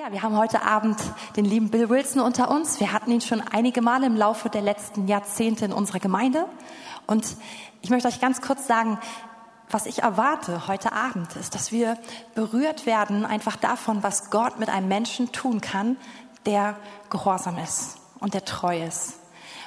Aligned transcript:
Ja, 0.00 0.10
wir 0.12 0.22
haben 0.22 0.38
heute 0.38 0.62
Abend 0.62 0.96
den 1.36 1.44
lieben 1.44 1.68
Bill 1.68 1.90
Wilson 1.90 2.22
unter 2.22 2.50
uns. 2.50 2.80
Wir 2.80 2.90
hatten 2.90 3.10
ihn 3.10 3.20
schon 3.20 3.42
einige 3.42 3.82
Male 3.82 4.06
im 4.06 4.16
Laufe 4.16 4.48
der 4.48 4.62
letzten 4.62 5.06
Jahrzehnte 5.08 5.66
in 5.66 5.74
unserer 5.74 5.98
Gemeinde. 5.98 6.46
Und 7.06 7.36
ich 7.82 7.90
möchte 7.90 8.08
euch 8.08 8.18
ganz 8.18 8.40
kurz 8.40 8.66
sagen, 8.66 8.98
was 9.68 9.84
ich 9.84 10.02
erwarte 10.02 10.68
heute 10.68 10.92
Abend, 10.92 11.36
ist, 11.36 11.54
dass 11.54 11.70
wir 11.70 11.98
berührt 12.34 12.86
werden 12.86 13.26
einfach 13.26 13.56
davon, 13.56 14.02
was 14.02 14.30
Gott 14.30 14.58
mit 14.58 14.70
einem 14.70 14.88
Menschen 14.88 15.32
tun 15.32 15.60
kann, 15.60 15.98
der 16.46 16.76
gehorsam 17.10 17.58
ist 17.58 17.98
und 18.20 18.32
der 18.32 18.46
treu 18.46 18.82
ist. 18.82 19.19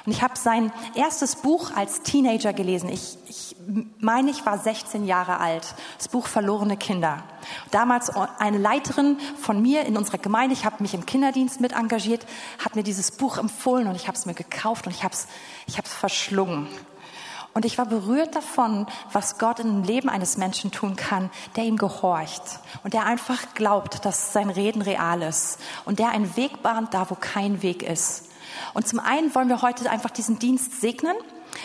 Und 0.06 0.12
ich 0.12 0.22
habe 0.22 0.36
sein 0.36 0.70
erstes 0.94 1.36
Buch 1.36 1.70
als 1.74 2.02
Teenager 2.02 2.52
gelesen. 2.52 2.90
Ich, 2.90 3.16
ich 3.26 3.56
meine, 3.98 4.30
ich 4.30 4.44
war 4.44 4.58
16 4.58 5.06
Jahre 5.06 5.40
alt. 5.40 5.74
Das 5.96 6.08
Buch 6.08 6.26
Verlorene 6.26 6.76
Kinder. 6.76 7.22
Damals 7.70 8.10
eine 8.10 8.58
Leiterin 8.58 9.18
von 9.40 9.62
mir 9.62 9.86
in 9.86 9.96
unserer 9.96 10.18
Gemeinde, 10.18 10.54
ich 10.54 10.66
habe 10.66 10.82
mich 10.82 10.92
im 10.92 11.06
Kinderdienst 11.06 11.60
mit 11.60 11.72
engagiert, 11.72 12.26
hat 12.62 12.76
mir 12.76 12.82
dieses 12.82 13.12
Buch 13.12 13.38
empfohlen 13.38 13.86
und 13.88 13.96
ich 13.96 14.06
habe 14.06 14.16
es 14.16 14.26
mir 14.26 14.34
gekauft 14.34 14.86
und 14.86 14.92
ich 14.92 15.04
habe 15.04 15.14
es 15.14 15.26
ich 15.66 15.78
hab's 15.78 15.92
verschlungen. 15.92 16.68
Und 17.54 17.64
ich 17.64 17.78
war 17.78 17.86
berührt 17.86 18.34
davon, 18.34 18.86
was 19.12 19.38
Gott 19.38 19.60
im 19.60 19.84
Leben 19.84 20.08
eines 20.08 20.36
Menschen 20.36 20.72
tun 20.72 20.96
kann, 20.96 21.30
der 21.54 21.64
ihm 21.64 21.76
gehorcht 21.76 22.42
und 22.82 22.94
der 22.94 23.06
einfach 23.06 23.54
glaubt, 23.54 24.04
dass 24.04 24.32
sein 24.32 24.50
Reden 24.50 24.82
real 24.82 25.22
ist 25.22 25.58
und 25.84 26.00
der 26.00 26.10
einen 26.10 26.36
Weg 26.36 26.62
bahnt, 26.62 26.92
da 26.92 27.08
wo 27.08 27.14
kein 27.14 27.62
Weg 27.62 27.82
ist. 27.82 28.24
Und 28.72 28.86
zum 28.86 29.00
einen 29.00 29.34
wollen 29.34 29.48
wir 29.48 29.62
heute 29.62 29.90
einfach 29.90 30.10
diesen 30.10 30.38
Dienst 30.38 30.80
segnen. 30.80 31.16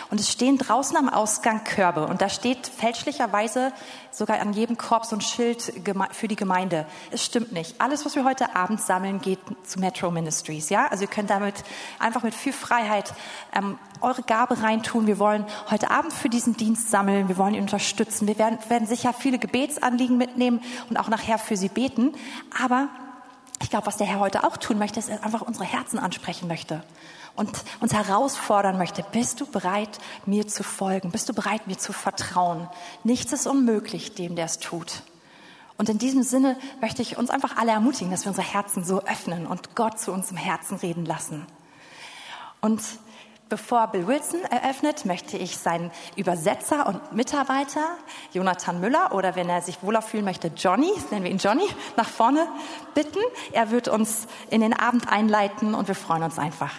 Und 0.10 0.20
es 0.20 0.32
stehen 0.32 0.58
draußen 0.58 0.96
am 0.98 1.10
Ausgang 1.10 1.64
Körbe. 1.64 2.06
Und 2.06 2.22
da 2.22 2.30
steht 2.30 2.68
fälschlicherweise 2.68 3.72
sogar 4.12 4.40
an 4.40 4.54
jedem 4.54 4.78
Korb 4.78 5.06
so 5.06 5.16
ein 5.16 5.22
Schild 5.22 5.74
für 6.12 6.28
die 6.28 6.36
Gemeinde. 6.36 6.86
Es 7.12 7.26
stimmt 7.26 7.52
nicht. 7.52 7.80
Alles, 7.80 8.06
was 8.06 8.16
wir 8.16 8.24
heute 8.24 8.56
Abend 8.56 8.82
sammeln, 8.82 9.22
geht 9.22 9.40
zu 9.64 9.80
Metro 9.80 10.12
Ministries. 10.12 10.70
Ja, 10.70 10.88
also 10.88 11.04
ihr 11.04 11.10
könnt 11.10 11.30
damit 11.30 11.56
einfach 12.00 12.24
mit 12.24 12.34
viel 12.34 12.54
Freiheit 12.54 13.14
ähm, 13.54 13.78
eure 14.02 14.24
Gabe 14.24 14.62
reintun. 14.62 15.08
Wir 15.08 15.20
wollen 15.20 15.46
heute 15.70 15.92
Abend 15.92 16.14
für 16.14 16.30
diesen 16.30 16.56
Dienst 16.56 16.90
sammeln. 16.90 17.28
Wir 17.28 17.38
wollen 17.38 17.56
ihn 17.56 17.62
unterstützen. 17.62 18.28
Wir 18.28 18.38
werden, 18.38 18.58
werden 18.70 18.88
sicher 18.88 19.14
viele 19.14 19.40
Gebetsanliegen 19.40 20.18
mitnehmen 20.18 20.62
und 20.90 20.98
auch 20.98 21.10
nachher 21.10 21.38
für 21.38 21.58
sie 21.58 21.70
beten. 21.70 22.14
Aber 22.64 22.90
ich 23.62 23.70
glaube, 23.70 23.88
was 23.88 23.98
der 23.98 24.08
Herr 24.08 24.20
heute 24.20 24.44
auch 24.44 24.58
tun 24.58 24.78
möchte, 24.78 25.00
ist, 25.00 25.10
er 25.10 25.24
einfach 25.24 25.42
unsere 25.42 25.66
Herzen 25.66 26.00
ansprechen 26.00 26.48
möchte 26.48 26.84
und 27.36 27.64
uns 27.80 27.94
herausfordern 27.94 28.78
möchte. 28.78 29.04
Bist 29.12 29.42
du 29.42 29.46
bereit, 29.46 30.00
mir 30.26 30.48
zu 30.48 30.64
folgen? 30.64 31.12
Bist 31.12 31.30
du 31.30 31.34
bereit, 31.34 31.68
mir 31.68 31.78
zu 31.78 31.94
vertrauen? 31.94 32.68
Nichts 33.04 33.32
ist 33.32 33.48
unmöglich 33.48 34.16
dem, 34.16 34.36
der 34.36 34.46
es 34.46 34.60
tut. 34.60 35.04
Und 35.78 35.88
in 35.88 35.98
diesem 35.98 36.24
Sinne 36.24 36.58
möchte 36.82 37.02
ich 37.02 37.18
uns 37.18 37.30
einfach 37.30 37.56
alle 37.56 37.72
ermutigen, 37.72 38.12
dass 38.12 38.26
wir 38.26 38.30
unsere 38.30 38.46
Herzen 38.46 38.84
so 38.84 39.02
öffnen 39.04 39.48
und 39.48 39.76
Gott 39.76 40.00
zu 40.00 40.12
uns 40.12 40.32
im 40.32 40.38
Herzen 40.38 40.76
reden 40.76 41.06
lassen. 41.06 41.46
Und 42.60 42.82
Bevor 43.50 43.88
Bill 43.88 44.06
Wilson 44.06 44.42
eröffnet, 44.44 45.06
möchte 45.06 45.36
ich 45.36 45.58
seinen 45.58 45.90
Übersetzer 46.16 46.86
und 46.86 47.14
Mitarbeiter, 47.14 47.84
Jonathan 48.32 48.80
Müller, 48.80 49.12
oder 49.14 49.36
wenn 49.36 49.50
er 49.50 49.64
sich 49.64 49.82
wohler 49.82 50.04
fühlen 50.04 50.24
möchte, 50.24 50.52
Johnny, 50.56 50.92
nennen 51.10 51.24
wir 51.24 51.32
ihn 51.32 51.40
Johnny, 51.40 51.68
nach 51.98 52.08
vorne 52.08 52.48
bitten. 52.94 53.20
Er 53.52 53.72
wird 53.72 53.88
uns 53.88 54.28
in 54.52 54.62
den 54.62 54.74
Abend 54.74 55.12
einleiten 55.12 55.74
und 55.74 55.88
wir 55.88 55.96
freuen 55.96 56.22
uns 56.22 56.38
einfach. 56.38 56.74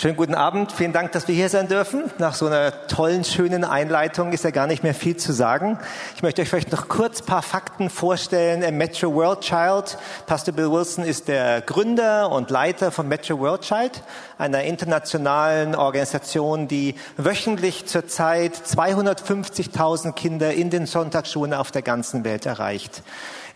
Schönen 0.00 0.14
guten 0.14 0.36
Abend. 0.36 0.70
Vielen 0.70 0.92
Dank, 0.92 1.10
dass 1.10 1.26
wir 1.26 1.34
hier 1.34 1.48
sein 1.48 1.66
dürfen. 1.66 2.04
Nach 2.18 2.32
so 2.32 2.46
einer 2.46 2.86
tollen, 2.86 3.24
schönen 3.24 3.64
Einleitung 3.64 4.30
ist 4.30 4.44
ja 4.44 4.52
gar 4.52 4.68
nicht 4.68 4.84
mehr 4.84 4.94
viel 4.94 5.16
zu 5.16 5.32
sagen. 5.32 5.76
Ich 6.14 6.22
möchte 6.22 6.40
euch 6.40 6.48
vielleicht 6.48 6.70
noch 6.70 6.86
kurz 6.86 7.20
paar 7.20 7.42
Fakten 7.42 7.90
vorstellen. 7.90 8.78
Metro 8.78 9.12
World 9.12 9.40
Child. 9.40 9.98
Pastor 10.26 10.54
Bill 10.54 10.70
Wilson 10.70 11.02
ist 11.02 11.26
der 11.26 11.62
Gründer 11.62 12.30
und 12.30 12.48
Leiter 12.50 12.92
von 12.92 13.08
Metro 13.08 13.40
World 13.40 13.62
Child, 13.62 14.04
einer 14.38 14.62
internationalen 14.62 15.74
Organisation, 15.74 16.68
die 16.68 16.94
wöchentlich 17.16 17.86
zurzeit 17.86 18.54
250.000 18.54 20.12
Kinder 20.12 20.54
in 20.54 20.70
den 20.70 20.86
Sonntagsschulen 20.86 21.52
auf 21.52 21.72
der 21.72 21.82
ganzen 21.82 22.22
Welt 22.22 22.46
erreicht. 22.46 23.02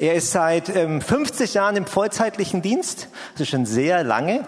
Er 0.00 0.14
ist 0.14 0.32
seit 0.32 0.74
ähm, 0.74 1.00
50 1.00 1.54
Jahren 1.54 1.76
im 1.76 1.86
vollzeitlichen 1.86 2.60
Dienst, 2.60 3.06
also 3.34 3.44
schon 3.44 3.66
sehr 3.66 4.02
lange. 4.02 4.40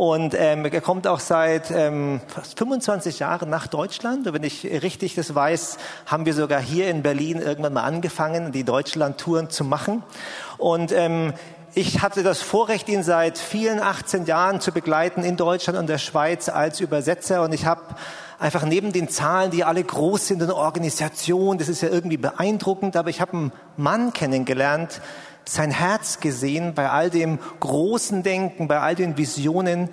Und 0.00 0.34
ähm, 0.34 0.64
er 0.64 0.80
kommt 0.80 1.06
auch 1.06 1.20
seit 1.20 1.70
ähm, 1.70 2.22
fast 2.26 2.58
25 2.58 3.18
Jahren 3.18 3.50
nach 3.50 3.66
Deutschland. 3.66 4.26
Und 4.26 4.32
wenn 4.32 4.44
ich 4.44 4.64
richtig 4.64 5.14
das 5.14 5.34
weiß, 5.34 5.76
haben 6.06 6.24
wir 6.24 6.32
sogar 6.32 6.58
hier 6.58 6.88
in 6.88 7.02
Berlin 7.02 7.38
irgendwann 7.38 7.74
mal 7.74 7.82
angefangen, 7.82 8.50
die 8.50 8.64
Deutschland-Touren 8.64 9.50
zu 9.50 9.62
machen. 9.62 10.02
Und 10.56 10.90
ähm, 10.92 11.34
ich 11.74 12.00
hatte 12.00 12.22
das 12.22 12.40
Vorrecht, 12.40 12.88
ihn 12.88 13.02
seit 13.02 13.36
vielen 13.36 13.78
18 13.78 14.24
Jahren 14.24 14.62
zu 14.62 14.72
begleiten 14.72 15.22
in 15.22 15.36
Deutschland 15.36 15.78
und 15.78 15.86
der 15.86 15.98
Schweiz 15.98 16.48
als 16.48 16.80
Übersetzer. 16.80 17.42
Und 17.42 17.52
ich 17.52 17.66
habe 17.66 17.82
einfach 18.38 18.64
neben 18.64 18.92
den 18.92 19.10
Zahlen, 19.10 19.50
die 19.50 19.64
alle 19.64 19.84
groß 19.84 20.28
sind 20.28 20.40
in 20.40 20.46
der 20.46 20.56
Organisation, 20.56 21.58
das 21.58 21.68
ist 21.68 21.82
ja 21.82 21.90
irgendwie 21.90 22.16
beeindruckend, 22.16 22.96
aber 22.96 23.10
ich 23.10 23.20
habe 23.20 23.32
einen 23.34 23.52
Mann 23.76 24.14
kennengelernt, 24.14 25.02
sein 25.50 25.72
Herz 25.72 26.20
gesehen 26.20 26.74
bei 26.74 26.90
all 26.90 27.10
dem 27.10 27.40
großen 27.58 28.22
Denken, 28.22 28.68
bei 28.68 28.78
all 28.78 28.94
den 28.94 29.16
Visionen, 29.16 29.88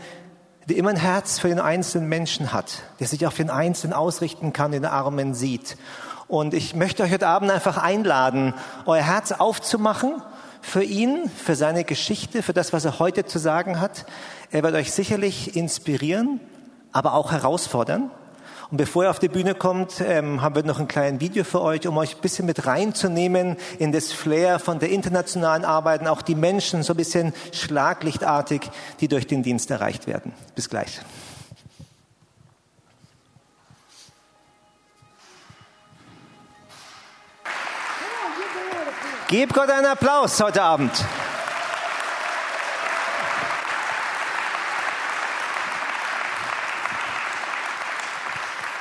der 0.69 0.77
immer 0.77 0.91
ein 0.91 0.97
Herz 0.97 1.39
für 1.39 1.47
den 1.47 1.59
einzelnen 1.59 2.07
Menschen 2.07 2.53
hat, 2.53 2.83
der 2.99 3.07
sich 3.07 3.25
auf 3.25 3.33
den 3.33 3.49
Einzelnen 3.49 3.93
ausrichten 3.93 4.53
kann, 4.53 4.71
den 4.71 4.85
Armen 4.85 5.33
sieht. 5.33 5.77
Und 6.27 6.53
ich 6.53 6.75
möchte 6.75 7.01
euch 7.01 7.11
heute 7.11 7.27
Abend 7.27 7.49
einfach 7.49 7.77
einladen, 7.77 8.53
euer 8.85 9.01
Herz 9.01 9.31
aufzumachen 9.31 10.21
für 10.61 10.83
ihn, 10.83 11.27
für 11.29 11.55
seine 11.55 11.83
Geschichte, 11.83 12.43
für 12.43 12.53
das, 12.53 12.71
was 12.71 12.85
er 12.85 12.99
heute 12.99 13.25
zu 13.25 13.39
sagen 13.39 13.79
hat. 13.79 14.05
Er 14.51 14.61
wird 14.61 14.75
euch 14.75 14.91
sicherlich 14.91 15.55
inspirieren, 15.55 16.39
aber 16.91 17.15
auch 17.15 17.31
herausfordern. 17.31 18.11
Und 18.69 18.77
bevor 18.77 19.05
er 19.05 19.11
auf 19.11 19.19
die 19.19 19.29
Bühne 19.29 19.55
kommt, 19.55 20.01
ähm, 20.01 20.41
haben 20.41 20.55
wir 20.55 20.63
noch 20.63 20.79
ein 20.79 20.89
kleines 20.89 21.21
Video 21.21 21.45
für 21.45 21.61
euch, 21.61 21.87
um 21.87 21.97
euch 21.97 22.15
ein 22.15 22.21
bisschen 22.21 22.45
mit 22.45 22.65
reinzunehmen 22.65 23.55
in 23.79 23.93
das 23.93 24.11
Flair 24.11 24.59
von 24.59 24.79
der 24.79 24.89
internationalen 24.89 25.63
Arbeit 25.63 26.01
und 26.01 26.07
auch 26.07 26.21
die 26.21 26.35
Menschen 26.35 26.83
so 26.83 26.93
ein 26.93 26.97
bisschen 26.97 27.33
schlaglichtartig, 27.53 28.69
die 28.99 29.07
durch 29.07 29.25
den 29.25 29.41
Dienst 29.41 29.71
erreicht 29.71 30.05
werden. 30.05 30.33
Bis 30.53 30.69
gleich. 30.69 30.99
Gebt 39.29 39.53
Gott 39.53 39.69
einen 39.69 39.85
Applaus 39.85 40.41
heute 40.41 40.61
Abend. 40.61 40.91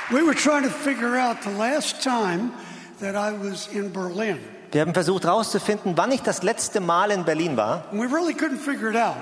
We 0.09 0.23
were 0.23 0.33
trying 0.33 0.63
to 0.63 0.69
figure 0.69 1.17
out 1.17 1.41
the 1.43 1.49
last 1.49 2.01
time 2.01 2.53
that 3.01 3.15
I 3.15 3.33
was 3.33 3.67
in 3.67 3.91
Berlin. 3.91 4.39
Wir 4.71 4.81
haben 4.81 4.93
versucht 4.93 5.25
herauszufinden, 5.25 5.97
wann 5.97 6.11
ich 6.13 6.21
das 6.21 6.43
letzte 6.43 6.79
Mal 6.79 7.11
in 7.11 7.25
Berlin 7.25 7.57
war. 7.57 7.83
Really. 7.91 8.35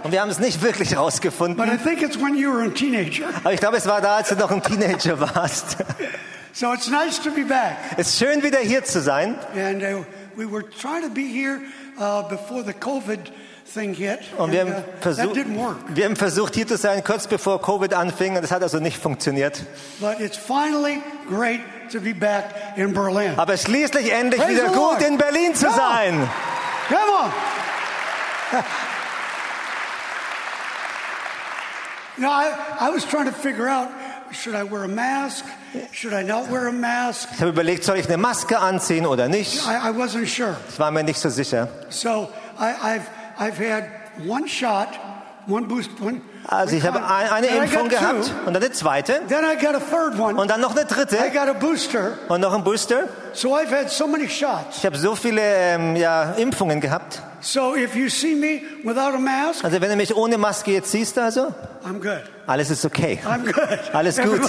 Und 0.03 0.11
wir 0.11 0.21
haben 0.21 0.29
es 0.29 0.39
nicht 0.39 0.61
wirklich 0.63 0.91
herausgefunden. 0.91 1.59
Aber 1.59 1.73
ich 3.53 3.59
glaube, 3.59 3.77
es 3.77 3.87
war 3.87 4.01
da, 4.01 4.17
als 4.17 4.29
du 4.29 4.35
noch 4.35 4.51
ein 4.51 4.61
Teenager 4.61 5.19
warst. 5.19 5.77
So 6.57 6.71
it's 6.71 6.87
nice 6.89 7.19
to 7.19 7.31
be 7.31 7.43
back. 7.43 7.75
Es 7.97 8.07
ist 8.07 8.17
schön, 8.17 8.41
wieder 8.41 8.59
hier 8.59 8.81
zu 8.81 9.01
sein. 9.01 9.37
And 9.57 9.83
uh, 9.83 10.05
we 10.37 10.49
were 10.49 10.63
trying 10.63 11.03
to 11.03 11.09
be 11.09 11.23
here 11.23 11.59
uh, 11.99 12.23
before 12.29 12.63
the 12.63 12.71
COVID. 12.71 13.29
Und 14.37 14.51
wir 14.51 14.61
haben, 14.61 14.71
uh, 14.71 14.83
versucht, 15.01 15.35
wir 15.89 16.05
haben 16.05 16.15
versucht, 16.15 16.55
hier 16.55 16.67
zu 16.67 16.77
sein, 16.77 17.03
kurz 17.03 17.27
bevor 17.27 17.59
Covid 17.61 17.93
anfing. 17.93 18.35
Und 18.35 18.43
das 18.43 18.51
hat 18.51 18.61
also 18.61 18.79
nicht 18.79 18.97
funktioniert. 18.97 19.63
Aber 23.37 23.57
schließlich 23.57 24.13
endlich 24.13 24.41
Praise 24.41 24.53
wieder 24.53 24.67
gut 24.67 25.01
in 25.01 25.17
Berlin 25.17 25.55
zu 25.55 25.65
Come 25.65 25.81
on. 25.81 25.89
sein. 25.89 26.29
Come 26.87 27.11
on. 27.23 27.31
you 32.17 32.23
know, 32.23 32.29
I, 32.29 32.53
I 32.79 32.89
was 32.93 33.03
trying 33.03 33.25
to 33.25 33.33
figure 33.33 33.67
out 33.67 33.89
should 34.31 34.55
I 34.55 34.63
wear 34.63 34.83
a 34.83 34.87
mask? 34.87 35.45
Should 35.91 36.13
I 36.13 36.21
not 36.23 36.49
wear 36.49 36.67
a 36.67 36.71
mask? 36.71 37.29
Ich 37.33 37.39
habe 37.41 37.49
überlegt, 37.49 37.83
soll 37.83 37.97
ich 37.97 38.07
eine 38.07 38.17
Maske 38.17 38.59
anziehen 38.59 39.05
oder 39.05 39.27
nicht? 39.27 39.65
I, 39.65 39.89
I 39.89 39.91
wasn't 39.91 40.27
sure. 40.27 40.55
Ich 40.69 40.79
war 40.79 40.91
mir 40.91 41.03
nicht 41.03 41.19
so 41.19 41.29
sicher. 41.29 41.67
So 41.89 42.29
I, 42.59 42.73
I've, 42.81 43.07
I've 43.37 43.57
had 43.57 43.85
one 44.25 44.47
shot, 44.47 44.87
one 45.47 45.67
boost, 45.67 45.89
one. 46.01 46.21
Also 46.47 46.75
ich 46.75 46.85
habe 46.85 47.03
ein- 47.03 47.29
eine 47.31 47.47
Impfung 47.47 47.89
gehabt 47.89 48.25
two. 48.25 48.31
und 48.45 48.53
dann 48.53 48.57
eine 48.63 48.71
zweite 48.71 49.19
Then 49.27 49.43
I 49.43 49.55
got 49.55 49.73
a 49.75 49.79
third 49.79 50.19
one. 50.19 50.39
und 50.39 50.49
dann 50.49 50.61
noch 50.61 50.71
eine 50.75 50.81
I 50.81 50.85
dritte 50.87 51.17
got 51.33 51.47
a 51.49 51.53
booster. 51.53 52.17
und 52.29 52.39
noch 52.41 52.53
ein 52.53 52.63
Booster. 52.63 53.07
So 53.33 53.55
I've 53.57 53.71
had 53.75 53.89
so 53.89 54.07
many 54.07 54.29
shots. 54.29 54.77
Ich 54.77 54.85
habe 54.85 54.95
so 54.97 55.15
viele 55.15 55.41
ähm, 55.41 55.95
ja, 55.95 56.33
Impfungen 56.33 56.79
gehabt. 56.81 57.21
So 57.41 57.75
if 57.75 57.95
you 57.95 58.09
see 58.09 58.35
me 58.35 58.61
without 58.83 59.15
a 59.15 59.17
mask, 59.19 59.63
Also 59.65 59.81
wenn 59.81 59.89
du 59.89 59.95
mich 59.95 60.15
ohne 60.15 60.37
Maske 60.37 60.71
jetzt 60.71 60.91
siehst, 60.91 61.17
also 61.17 61.53
I'm 61.83 61.99
good. 61.99 62.21
alles 62.47 62.69
ist 62.69 62.85
okay. 62.85 63.19
I'm 63.25 63.43
good. 63.51 63.79
Alles 63.93 64.17
gut. 64.17 64.41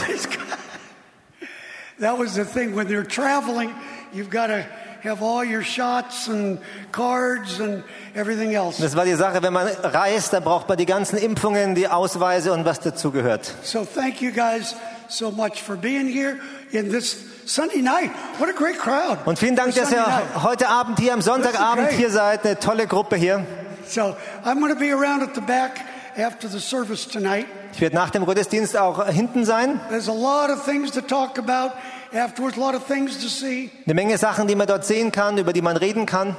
That 1.99 2.19
was 2.19 2.35
the 2.35 2.44
thing 2.44 2.75
when 2.77 2.89
you're 2.89 3.06
traveling, 3.09 3.71
you've 4.12 4.31
got 4.31 4.49
to 4.49 4.65
have 5.06 5.23
all 5.23 5.44
your 5.44 5.62
shots 5.62 6.29
and 6.29 6.58
cards 6.93 7.61
and 7.61 7.82
everything 8.14 8.55
else. 8.55 8.81
Das 8.81 8.97
war 8.97 9.05
die 9.05 9.14
Sache, 9.14 9.43
wenn 9.43 9.53
man 9.53 9.69
reist, 9.69 10.32
dann 10.32 10.43
braucht 10.43 10.69
man 10.69 10.79
die 10.79 10.87
ganzen 10.87 11.19
Impfungen, 11.19 11.75
die 11.75 11.88
Ausweise 11.88 12.53
und 12.53 12.64
was 12.64 12.81
dazugehört. 12.81 13.53
So 13.62 13.85
thank 13.85 14.20
you 14.20 14.32
guys 14.32 14.75
so 15.08 15.31
much 15.31 15.62
for 15.62 15.76
being 15.76 16.08
here 16.08 16.38
in 16.73 16.91
this 16.91 17.17
Sunday 17.47 17.81
night. 17.81 18.11
What 18.38 18.49
a 18.49 18.53
great 18.53 18.79
crowd. 18.79 19.19
Und 19.25 19.38
vielen 19.38 19.56
Dank, 19.56 19.75
dass 19.75 19.93
ihr 19.93 20.00
night. 20.00 20.43
heute 20.43 20.69
Abend 20.69 20.99
hier 20.99 21.12
am 21.12 21.23
Sonntagabend 21.23 21.91
hier 21.93 22.11
seid. 22.11 22.44
Eine 22.44 22.58
tolle 22.58 22.87
Gruppe 22.87 23.17
hier. 23.17 23.44
So 23.88 24.17
I'm 24.44 24.61
going 24.61 24.73
to 24.73 24.79
be 24.79 24.93
around 24.93 25.23
at 25.23 25.35
the 25.35 25.41
back 25.41 25.81
after 26.17 26.49
the 26.49 26.58
service 26.58 27.06
tonight. 27.06 27.47
Ich 27.73 27.81
werde 27.81 27.94
nach 27.94 28.11
dem 28.11 28.25
Gottesdienst 28.25 28.76
auch 28.76 29.06
hinten 29.06 29.44
sein. 29.44 29.81
There's 29.91 30.08
a 30.08 30.12
lot 30.12 30.50
of 30.50 30.64
things 30.64 30.91
to 30.93 31.03
talk 31.03 31.38
about 31.38 31.73
afterwards, 32.12 32.56
a 32.56 32.61
lot 32.61 32.75
of 32.75 32.87
things 32.87 33.19
to 33.23 33.29
see. 33.29 33.70
Eine 33.85 33.94
Menge 33.94 34.19
Sachen, 34.19 34.47
die 34.47 34.55
man 34.55 34.67
dort 34.67 34.85
sehen 34.85 35.12
kann, 35.12 35.38
über 35.38 35.53
die 35.53 35.62
man 35.62 35.76
reden 35.76 36.06
kann. 36.06 36.37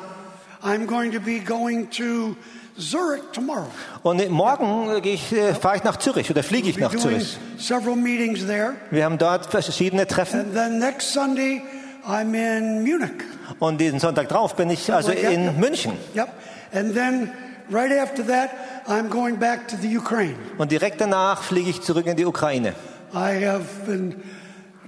I'm 0.64 0.86
going 0.88 1.12
to 1.12 1.20
be 1.20 1.40
going 1.40 1.90
to 1.92 2.36
Zurich 2.78 3.24
tomorrow. 3.34 3.68
Und 4.04 4.30
morgen 4.30 5.04
äh, 5.04 5.14
äh, 5.14 5.54
fahre 5.56 5.78
ich 5.78 5.84
nach 5.84 5.98
Zürich 5.98 6.30
oder 6.30 6.44
fliege 6.44 6.70
ich 6.70 6.78
nach 6.78 6.96
Zürich. 6.96 7.38
several 7.58 7.96
meetings 7.96 8.46
there. 8.46 8.76
Wir 8.92 9.04
haben 9.04 9.18
dort 9.18 9.48
verschiedene 9.48 10.06
Treffen. 10.06 10.42
And 10.42 10.54
then 10.54 10.78
next 10.78 11.12
Sunday, 11.12 11.64
I'm 12.08 12.36
in 12.36 12.84
Munich. 12.84 13.24
Und 13.60 13.82
diesen 13.82 14.00
Sonntag 14.00 14.30
drauf 14.30 14.56
bin 14.56 14.70
ich 14.70 14.94
also 14.94 15.12
in 15.12 15.60
München. 15.60 15.94
Yep. 16.16 16.30
And 16.72 16.94
then 16.94 17.32
right 17.72 17.92
after 18.00 18.24
that, 18.28 18.52
I'm 18.88 19.10
going 19.10 19.38
back 19.38 19.68
to 19.70 19.76
the 19.76 19.98
Ukraine. 19.98 20.36
Und 20.60 20.72
direkt 20.72 21.02
danach 21.02 21.42
fliege 21.42 21.72
ich 21.72 21.82
zurück 21.82 22.06
in 22.06 22.16
die 22.16 22.26
Ukraine. 22.26 22.74
I 23.12 23.44
have 23.44 23.66
been 23.88 24.22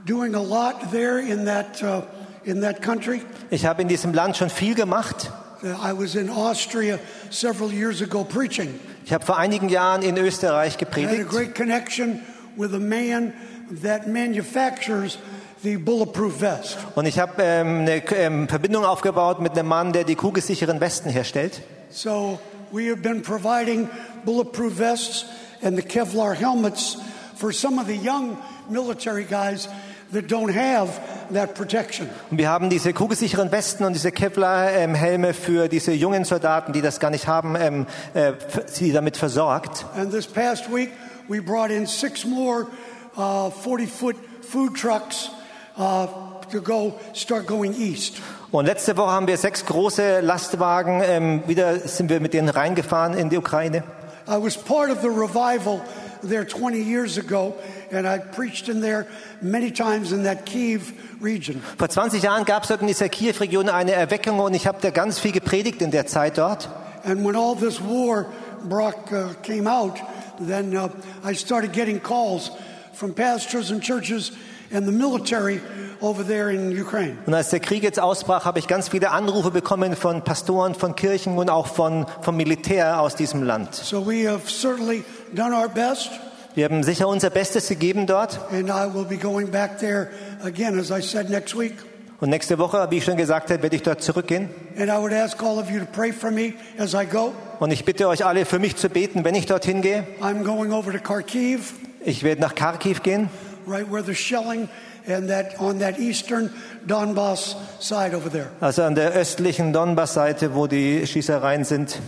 doing 0.06 0.36
a 0.36 0.42
lot 0.42 0.92
there 0.92 1.20
in 1.20 1.46
that, 1.46 1.82
uh, 1.84 2.02
in 2.44 2.62
that 2.62 2.82
country. 2.82 3.22
Ich 3.50 3.66
habe 3.66 3.82
in 3.82 3.88
diesem 3.88 4.14
Land 4.14 4.38
schon 4.38 4.50
viel 4.50 4.76
gemacht. 4.76 5.32
Uh, 5.62 5.76
I 5.82 5.94
was 5.94 6.16
in 6.16 6.30
Austria 6.30 7.00
several 7.30 7.72
years 7.72 8.02
ago 8.02 8.24
preaching. 8.24 8.80
Ich 9.06 9.14
habe 9.14 9.26
vor 9.26 9.38
einigen 9.38 9.70
Jahren 9.70 10.04
in 10.04 10.18
Österreich 10.18 10.78
I 10.80 11.02
had 11.02 11.20
a 11.20 11.24
great 11.24 11.56
connection 11.56 12.22
with 12.56 12.74
a 12.74 12.80
man 12.80 13.34
that 13.82 14.08
manufactures 14.08 15.18
the 15.64 15.78
bulletproof 15.78 16.40
vest. 16.40 16.78
Und 16.96 17.06
ich 17.06 17.20
habe 17.20 17.44
ähm, 17.44 17.82
eine 17.82 18.04
ähm, 18.14 18.48
Verbindung 18.48 18.86
aufgebaut 18.86 19.42
mit 19.42 19.54
einem 19.54 19.68
Mann, 19.68 19.92
der 19.92 20.04
die 20.04 20.16
kugelsicheren 20.16 20.80
Westen 20.80 21.10
herstellt. 21.10 21.62
So 21.90 22.40
we 22.72 22.90
have 22.90 23.02
been 23.02 23.22
providing 23.22 23.90
bulletproof 24.26 24.74
vests 24.74 25.26
and 25.62 25.76
the 25.76 25.84
Kevlar 25.84 26.36
helmets 26.36 26.98
for 27.36 27.52
some 27.52 27.80
of 27.80 27.88
the 27.88 27.98
young 27.98 28.38
military 28.70 29.26
guys 29.26 29.68
that 30.12 30.28
don't 30.28 30.54
have 30.54 30.90
that 31.34 31.54
protection. 31.54 32.10
Und 32.32 32.38
wir 32.38 32.50
haben 32.50 32.70
diese 32.70 32.94
kugelsicheren 32.94 33.52
Westen 33.52 33.84
und 33.84 33.94
diese 33.94 34.12
Kevlar-Helme 34.12 35.34
für 35.34 35.68
diese 35.68 35.92
jungen 35.94 36.26
Soldaten, 36.26 36.74
die 36.74 36.82
das 36.82 37.00
gar 37.00 37.12
nicht 37.12 37.28
haben, 37.28 37.56
ähm, 37.56 37.86
äh, 38.14 38.34
sie 38.66 38.92
damit 38.92 39.18
versorgt. 39.18 39.86
And 39.96 40.12
this 40.12 40.28
past 40.28 40.74
week, 40.74 40.90
we 41.28 41.42
brought 41.42 41.72
in 41.72 41.86
six 41.86 42.26
more 42.26 42.68
40 43.16 43.88
foot 43.88 44.16
food 44.42 44.76
trucks 44.76 45.30
uh, 45.78 46.08
to 46.52 46.62
go 46.62 47.00
start 47.14 47.46
going 47.48 47.74
east. 47.74 48.22
Und 48.52 48.66
letzte 48.66 48.98
Woche 48.98 49.12
haben 49.12 49.28
wir 49.28 49.38
sechs 49.38 49.66
große 49.66 50.22
Lastwagen, 50.22 51.02
ähm, 51.06 51.44
wieder 51.46 51.80
sind 51.80 52.10
wir 52.10 52.20
mit 52.20 52.34
denen 52.34 52.50
reingefahren 52.50 53.14
in 53.14 53.30
die 53.30 53.38
Ukraine. 53.38 53.84
I 54.28 54.38
was 54.38 54.58
part 54.58 54.90
of 54.90 55.02
the 55.02 55.08
revival 55.08 55.82
there 56.28 56.46
20 56.46 56.82
years 56.82 57.18
ago, 57.18 57.56
and 57.92 58.08
I 58.08 58.20
preached 58.20 58.70
in 58.70 58.82
there 58.82 59.06
many 59.42 59.72
times 59.72 60.12
in 60.12 60.24
that 60.24 60.46
Kiev 60.46 60.94
region. 61.22 61.62
Vor 61.78 61.90
20 61.90 62.24
Jahren 62.24 62.46
gab 62.46 62.64
es 62.64 62.70
dort 62.70 62.82
in 62.82 62.88
dieser 62.88 63.10
Kiew-Region 63.10 63.70
eine 63.70 63.92
Erweckung 63.94 64.40
und 64.40 64.54
ich 64.54 64.68
habe 64.68 64.80
da 64.82 64.90
ganz 64.90 65.20
viel 65.20 65.32
gepredigt 65.32 65.82
in 65.82 65.92
der 65.92 66.06
Zeit 66.08 66.38
dort. 66.38 66.70
And 67.04 67.26
when 67.26 67.36
all 67.36 67.56
this 67.56 67.80
war 67.82 68.26
broke, 68.68 69.12
uh, 69.12 69.34
came 69.42 69.68
out, 69.68 70.00
then 70.40 70.76
uh, 70.76 70.90
I 71.24 71.34
started 71.34 71.74
getting 71.74 72.00
calls 72.00 72.52
from 72.94 73.14
pastors 73.14 73.72
and 73.72 73.82
churches 73.82 74.32
and 74.72 74.86
the 74.86 74.92
military 74.92 75.62
over 76.02 76.24
there 76.24 76.52
in 76.52 76.72
Ukraine. 76.72 77.18
Und 77.26 77.34
als 77.34 77.50
der 77.50 77.60
Krieg 77.60 77.84
jetzt 77.84 78.00
ausbrach, 78.00 78.46
habe 78.46 78.60
ich 78.60 78.68
ganz 78.68 78.90
viele 78.90 79.12
Anrufe 79.12 79.52
bekommen 79.52 79.96
von 79.96 80.24
Pastoren, 80.24 80.76
von 80.76 80.96
Kirchen 80.96 81.38
und 81.38 81.50
auch 81.50 81.68
von, 81.68 82.06
vom 82.22 82.38
Militär 82.38 83.00
aus 83.00 83.16
diesem 83.16 83.44
Land. 83.44 83.76
So 83.76 84.06
we 84.06 84.30
have 84.30 84.50
certainly 84.50 85.04
done 85.34 85.56
our 85.56 85.68
best, 85.68 86.10
Wir 86.56 86.66
haben 86.66 86.84
sicher 86.84 87.08
unser 87.08 87.30
Bestes 87.30 87.68
gegeben 87.70 88.08
dort. 88.08 88.40
and 88.52 88.70
I 88.70 88.88
will 88.94 89.06
be 89.06 89.18
going 89.18 89.50
back 89.52 89.80
there 89.80 90.10
again, 90.44 90.80
as 90.80 90.92
I 90.92 91.02
said, 91.02 91.30
next 91.30 91.58
week. 91.58 91.74
Und 92.22 92.30
nächste 92.32 92.58
Woche, 92.58 92.86
wie 92.90 92.98
ich 92.98 93.06
schon 93.06 93.16
gesagt 93.16 93.50
habe, 93.50 93.64
werde 93.64 93.76
ich 93.78 93.84
dort 93.84 94.02
zurückgehen. 94.02 94.50
And 94.78 94.90
I 94.90 94.98
would 95.00 95.14
ask 95.14 95.42
all 95.42 95.58
of 95.58 95.70
you 95.70 95.80
to 95.80 95.86
pray 95.86 96.12
for 96.12 96.32
me 96.32 96.54
as 96.78 96.94
I 96.94 97.06
go. 97.06 97.34
Und 97.60 97.72
ich 97.72 97.86
bitte 97.86 98.08
euch 98.10 98.26
alle, 98.26 98.46
für 98.46 98.60
mich 98.60 98.76
zu 98.76 98.90
beten, 98.90 99.24
wenn 99.24 99.36
ich 99.36 99.46
dorthin 99.46 99.82
gehe. 99.82 100.06
I'm 100.22 100.44
going 100.44 100.72
over 100.74 100.92
to 100.92 101.00
Kharkiv, 101.00 101.74
Ich 102.04 102.24
werde 102.24 102.42
nach 102.42 102.56
Kharkiv 102.56 103.04
gehen, 103.04 103.30
right 103.68 103.90
where 103.90 104.04
the 104.04 104.16
shelling 104.16 104.68
and 105.08 105.30
that 105.30 105.60
on 105.60 105.80
that 105.80 105.98
eastern 105.98 106.50
Donbass 106.86 107.56
side 107.80 108.14
over 108.16 108.30
there. 108.30 108.48
also 108.60 108.84
an 108.84 108.96
der 108.96 109.12
östlichen 109.14 109.72
Donbass-Seite, 109.72 110.56
wo 110.56 110.68
die 110.68 111.06
Schießereien 111.08 111.64
sind. 111.64 112.00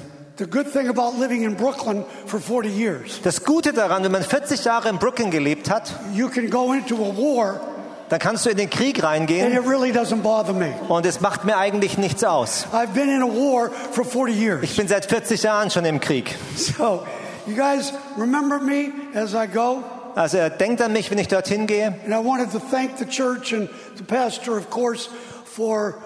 The 0.42 0.48
good 0.48 0.66
thing 0.74 0.90
about 0.90 1.20
living 1.20 1.44
in 1.44 1.54
Brooklyn 1.54 2.04
for 2.26 2.40
40 2.40 2.68
years, 2.68 3.22
Das 3.22 3.44
Gute 3.44 3.74
daran, 3.74 4.04
wenn 4.04 4.12
man 4.12 4.24
40 4.24 4.66
Jahre 4.66 4.90
in 4.90 4.98
Brooklyn 4.98 5.30
gelebt 5.30 5.70
hat, 5.70 5.94
you 6.16 6.30
can 6.30 6.50
go 6.50 6.74
into 6.74 6.96
a 6.96 7.16
war 7.16 7.62
dann 8.10 8.18
kannst 8.18 8.48
du 8.48 8.50
in 8.50 8.58
den 8.58 8.68
Krieg 8.72 8.98
and 8.98 9.06
reingehen 9.06 9.54
it 9.54 9.64
really 9.68 9.92
doesn't 9.92 10.24
bother 10.24 10.52
me. 10.52 10.74
und 10.90 11.06
es 11.06 11.22
macht 11.22 11.46
mir 11.46 11.58
eigentlich 11.58 12.00
nichts 12.00 12.24
aus. 12.24 12.66
I've 12.74 12.96
been 12.96 13.08
in 13.08 13.22
a 13.22 13.28
war 13.28 13.70
for 13.70 14.04
40 14.04 14.64
Ich 14.64 14.76
bin 14.76 14.88
seit 14.88 15.06
40 15.06 15.44
Jahren 15.44 15.70
schon 15.70 15.86
im 15.86 16.00
Krieg. 16.00 16.36
So, 16.56 17.06
you 17.46 17.56
guys 17.56 17.94
remember 18.18 18.60
me 18.60 18.94
as 19.14 19.36
I 19.36 19.46
go? 19.46 19.84
Also 20.16 20.50
denkt 20.50 20.82
an 20.82 20.92
mich, 20.92 21.12
wenn 21.12 21.20
ich 21.20 21.28
dorthin 21.28 21.68
gehe. 21.68 21.94
And 22.04 22.16
I 22.16 22.18
wanted 22.18 22.52
to 22.54 22.60
thank 22.60 22.98
the 22.98 23.06
church 23.06 23.54
and 23.54 23.70
the 23.96 24.04
pastor, 24.04 24.58
of 24.58 24.72
course, 24.72 25.08
for 25.46 26.02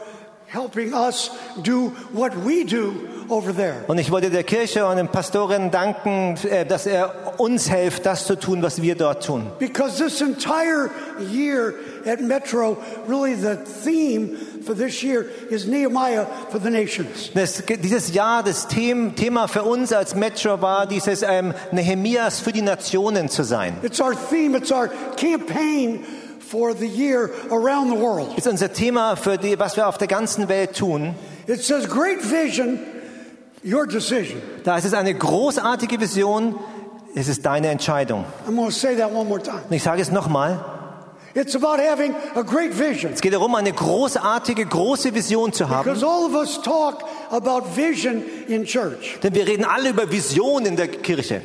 helping 0.47 0.93
us 0.93 1.31
do 1.63 1.91
what 2.13 2.33
we 2.45 2.63
do 2.65 2.93
over 3.29 3.51
there. 3.53 3.83
Und 3.87 3.97
ich 3.97 4.11
wollte 4.11 4.29
der 4.29 4.43
Kirche 4.43 4.85
und 4.85 4.97
den 4.97 5.07
Pastoren 5.07 5.71
danken, 5.71 6.37
äh, 6.49 6.65
dass 6.65 6.85
er 6.85 7.39
uns 7.39 7.69
hilft, 7.69 8.05
das 8.05 8.25
zu 8.25 8.35
tun, 8.37 8.61
was 8.61 8.81
wir 8.81 8.95
dort 8.95 9.25
tun. 9.25 9.47
Because 9.59 9.97
this 10.03 10.21
entire 10.21 10.89
year 11.31 11.73
at 12.05 12.21
Metro, 12.21 12.77
really 13.07 13.33
the 13.35 13.57
theme 13.83 14.37
for 14.63 14.75
this 14.75 15.01
year 15.01 15.25
is 15.49 15.65
Nehemiah 15.65 16.25
for 16.51 16.59
the 16.59 16.69
nations. 16.69 17.31
Das, 17.33 17.63
dieses 17.67 18.13
Jahr, 18.13 18.43
das 18.43 18.67
Them- 18.67 19.15
Thema 19.15 19.47
für 19.47 19.63
uns 19.63 19.91
als 19.91 20.13
Metro 20.15 20.61
war, 20.61 20.85
dieses 20.85 21.23
ähm, 21.23 21.53
Nehemias 21.71 22.39
für 22.39 22.51
die 22.51 22.61
Nationen 22.61 23.29
zu 23.29 23.43
sein. 23.43 23.75
It's 23.81 23.99
our 23.99 24.13
theme, 24.29 24.55
it's 24.57 24.71
our 24.71 24.89
campaign 25.17 26.03
for 26.49 26.73
the 26.73 26.87
year 26.87 27.31
around 27.51 27.91
the 27.91 27.99
world. 27.99 28.37
Ist 28.37 28.47
unser 28.47 28.71
Thema 28.71 29.15
für 29.15 29.37
die, 29.37 29.57
was 29.59 29.75
wir 29.75 29.87
auf 29.87 29.97
der 29.97 30.07
ganzen 30.07 30.47
Welt 30.47 30.75
tun. 30.75 31.15
It 31.47 31.63
says, 31.63 31.87
Great 31.87 32.19
vision, 32.21 32.79
your 33.63 33.85
decision. 33.85 34.41
Da 34.63 34.77
ist 34.77 34.85
es 34.85 34.93
eine 34.93 35.13
großartige 35.13 35.99
Vision. 35.99 36.55
Es 37.15 37.27
ist 37.27 37.45
deine 37.45 37.69
Entscheidung. 37.69 38.25
I'm 38.47 38.55
going 38.55 38.69
to 38.69 38.71
say 38.71 38.95
that 38.97 39.11
one 39.11 39.27
more 39.27 39.41
time. 39.41 39.61
Und 39.69 39.75
ich 39.75 39.83
sage 39.83 40.01
es 40.01 40.11
nochmal. 40.11 40.63
It's 41.33 41.53
about 41.53 41.79
having 41.79 42.15
a 42.35 42.43
great 42.43 42.77
vision. 42.77 43.11
Es 43.11 43.19
geht 43.19 43.33
darum, 43.33 43.55
eine 43.55 43.73
großartige, 43.73 44.65
große 44.65 45.13
Vision 45.13 45.51
zu 45.51 45.67
haben. 45.67 45.83
Because 45.83 46.05
all 46.05 46.25
of 46.25 46.33
us 46.33 46.61
talk 46.61 47.03
about 47.29 47.75
vision 47.75 48.23
in 48.47 48.63
church. 48.63 49.19
Denn 49.21 49.33
wir 49.35 49.45
reden 49.45 49.65
alle 49.65 49.89
über 49.89 50.09
Vision 50.09 50.65
in 50.65 50.77
der 50.77 50.87
Kirche. 50.87 51.41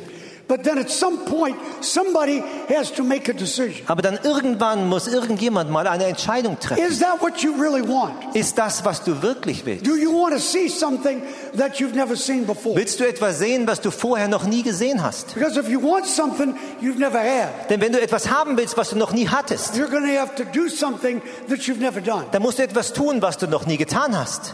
But 0.51 0.65
then 0.65 0.79
at 0.79 0.89
some 0.89 1.19
point, 1.19 1.55
somebody 1.79 2.43
has 2.67 2.91
to 2.95 3.05
make 3.05 3.29
a 3.29 3.33
decision. 3.33 3.85
Aber 3.87 4.01
dann 4.01 4.19
irgendwann 4.21 4.89
muss 4.89 5.07
irgendjemand 5.07 5.71
mal 5.71 5.87
eine 5.87 6.03
Entscheidung 6.03 6.59
treffen. 6.59 6.83
Is 6.83 6.99
that 6.99 7.21
what 7.21 7.41
you 7.41 7.53
really 7.53 7.81
want? 7.81 8.35
Ist 8.35 8.57
das, 8.57 8.83
was 8.83 9.01
du 9.01 9.21
wirklich 9.21 9.65
willst? 9.65 9.87
Do 9.87 9.95
you 9.95 10.11
want 10.11 10.33
to 10.33 10.41
see 10.41 10.67
something 10.67 11.21
that 11.57 11.79
you've 11.79 11.95
never 11.95 12.17
seen 12.17 12.45
before? 12.45 12.75
Willst 12.75 12.99
du 12.99 13.07
etwas 13.07 13.39
sehen, 13.39 13.65
was 13.65 13.79
du 13.79 13.91
vorher 13.91 14.27
noch 14.27 14.43
nie 14.43 14.61
gesehen 14.61 15.01
hast? 15.01 15.35
Because 15.35 15.57
if 15.57 15.69
you 15.69 15.81
want 15.81 16.05
something 16.05 16.53
you've 16.81 16.99
never 16.99 17.19
had, 17.19 17.69
Denn 17.69 17.79
wenn 17.79 17.93
du 17.93 18.01
etwas 18.01 18.29
haben 18.29 18.57
willst, 18.57 18.75
was 18.75 18.89
du 18.89 18.97
noch 18.97 19.13
nie 19.13 19.29
hattest, 19.29 19.75
you're 19.77 19.87
going 19.87 20.03
to 20.03 20.19
have 20.19 20.35
to 20.35 20.43
do 20.43 20.67
something 20.67 21.21
that 21.47 21.59
you've 21.59 21.79
never 21.79 22.01
done. 22.01 22.25
dann 22.33 22.41
musst 22.41 22.59
du 22.59 22.63
etwas 22.63 22.91
tun, 22.91 23.21
was 23.21 23.37
du 23.37 23.47
noch 23.47 23.65
nie 23.65 23.77
getan 23.77 24.19
hast. 24.19 24.53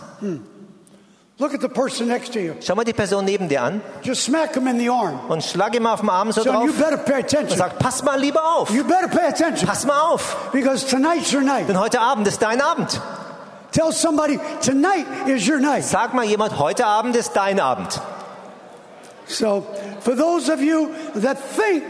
Look 1.39 1.53
at 1.53 1.61
the 1.61 1.69
person 1.69 2.07
next 2.07 2.33
to 2.33 2.39
you. 2.39 2.55
Schau 2.61 2.73
mal 2.73 2.83
die 2.83 2.93
Person 2.93 3.23
neben 3.23 3.47
dir 3.47 3.61
an 3.61 3.81
Just 4.01 4.23
smack 4.23 4.55
him 4.55 4.65
in 4.67 4.79
the 4.79 4.89
arm. 4.89 5.19
und 5.29 5.43
schlag 5.43 5.75
ihm 5.75 5.85
auf 5.85 5.99
den 5.99 6.09
Arm 6.09 6.31
so 6.31 6.41
So 6.41 6.51
drauf 6.51 6.65
you 6.65 6.73
better 6.73 6.97
pay 6.97 7.13
und 7.17 7.25
attention. 7.25 7.57
sag, 7.57 7.77
pass 7.77 8.03
mal 8.03 8.19
lieber 8.19 8.43
auf. 8.43 8.71
You 8.71 8.83
better 8.83 9.07
pay 9.07 9.27
attention. 9.27 9.67
Pass 9.67 9.85
mal 9.85 9.99
auf. 10.01 10.49
Because 10.51 10.87
tonight's 10.87 11.31
your 11.33 11.43
night. 11.43 11.69
Denn 11.69 11.79
heute 11.79 11.99
Abend 11.99 12.27
ist 12.27 12.41
dein 12.41 12.59
Abend. 12.59 12.99
Tell 13.71 13.91
somebody 13.91 14.39
tonight 14.65 15.05
is 15.27 15.47
your 15.47 15.59
night. 15.59 15.83
Sag 15.83 16.15
mal 16.15 16.25
jemand, 16.25 16.57
heute 16.57 16.87
Abend 16.87 17.15
ist 17.15 17.33
dein 17.35 17.59
Abend. 17.59 18.01
So, 19.27 19.63
for 19.99 20.15
those 20.15 20.49
of 20.51 20.59
you 20.61 20.89
that 21.21 21.37
think 21.37 21.83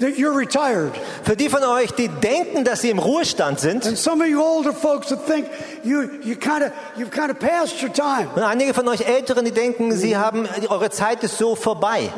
that 0.00 0.16
you're 0.18 0.36
retired. 0.36 0.92
Für 1.24 1.36
die 1.36 1.48
von 1.48 1.62
euch, 1.64 1.92
die 1.92 2.08
denken, 2.08 2.64
dass 2.64 2.82
sie 2.82 2.90
im 2.90 2.98
Ruhestand 2.98 3.60
sind. 3.60 3.86
And 3.86 3.98
some 3.98 4.22
of 4.22 4.28
you 4.28 4.42
older 4.42 4.72
folks 4.72 5.08
that 5.08 5.26
think 5.26 5.46
you, 5.84 6.02
you 6.22 6.36
kind 6.36 6.62
of, 6.62 6.72
you've 6.96 7.10
kind 7.10 7.30
of 7.30 7.38
passed 7.38 7.82
your 7.82 7.92
time. 7.92 8.28
Und 8.34 8.42
einige 8.42 8.74
von 8.74 8.86
euch 8.88 9.00
Älteren, 9.00 9.44
die 9.44 9.52
denken, 9.52 9.92
sie 9.92 10.16
haben, 10.16 10.48
eure 10.68 10.90
Zeit 10.90 11.22
ist 11.24 11.38
so 11.38 11.54
vorbei. 11.54 12.10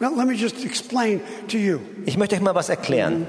Now, 0.00 0.14
let 0.14 0.28
me 0.28 0.34
just 0.34 0.64
explain 0.64 1.20
to 1.48 1.58
you. 1.58 1.80
Ich 2.06 2.16
möchte 2.16 2.36
euch 2.36 2.40
mal 2.40 2.54
was 2.54 2.68
erklären. 2.68 3.26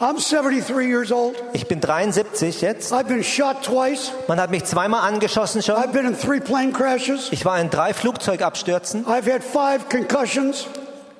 I'm 0.00 0.20
73 0.20 0.86
years 0.86 1.10
old. 1.10 1.34
Ich 1.54 1.66
bin 1.66 1.80
73 1.80 2.60
jetzt. 2.60 2.92
I've 2.92 3.08
been 3.08 3.24
shot 3.24 3.64
twice. 3.64 4.12
Man 4.28 4.38
hat 4.38 4.50
mich 4.50 4.64
zweimal 4.64 5.00
angeschossen 5.00 5.60
schon. 5.60 5.74
I've 5.74 5.92
been 5.92 6.06
in 6.06 6.16
three 6.16 6.38
plane 6.38 6.72
crashes. 6.72 7.32
Ich 7.32 7.44
war 7.44 7.58
in 7.58 7.68
drei 7.68 7.92
Flugzeugabstürzen. 7.92 9.06
I've 9.06 9.28
had 9.28 9.42
five 9.42 9.88
concussions. 9.88 10.68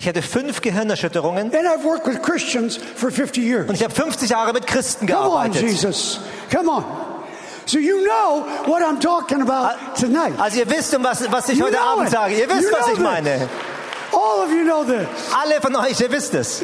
Ich 0.00 0.06
hatte 0.08 0.22
fünf 0.22 0.60
Gehirnerschütterungen. 0.60 1.52
And 1.54 1.66
I've 1.66 1.84
worked 1.84 2.06
with 2.06 2.22
Christians 2.22 2.76
for 2.96 3.10
50 3.10 3.38
years. 3.42 3.68
Und 3.68 3.74
ich 3.74 3.82
habe 3.82 3.92
50 3.94 4.30
Jahre 4.30 4.52
mit 4.52 4.66
Christen 4.66 5.06
Come 5.06 5.18
on, 5.18 5.30
gearbeitet. 5.50 5.62
Jesus. 5.62 6.20
Come 6.52 6.70
on. 6.70 6.84
So 7.66 7.78
you 7.78 8.04
know 8.04 8.46
what 8.66 8.82
I'm 8.82 9.00
talking 9.00 9.42
about 9.42 9.76
tonight. 10.00 10.38
Also 10.38 10.60
ihr 10.60 10.70
wisst, 10.70 10.94
um 10.94 11.04
was, 11.04 11.30
was 11.30 11.48
ich 11.48 11.58
You 11.58 11.66
heute 11.66 11.80
Abend 11.80 12.06
it. 12.06 12.12
sage. 12.12 12.34
Ihr 12.34 12.48
wisst, 12.48 12.62
You 12.62 12.70
was 12.72 12.86
ich 12.88 12.94
this. 12.94 13.02
meine. 13.02 13.48
All 14.12 14.44
of 14.44 14.50
you 14.52 14.64
know 14.64 14.84
this. 14.84 15.06
Alle 15.34 15.60
von 15.60 15.74
euch, 15.76 16.00
ihr 16.00 16.10
wisst 16.10 16.32
es. 16.34 16.62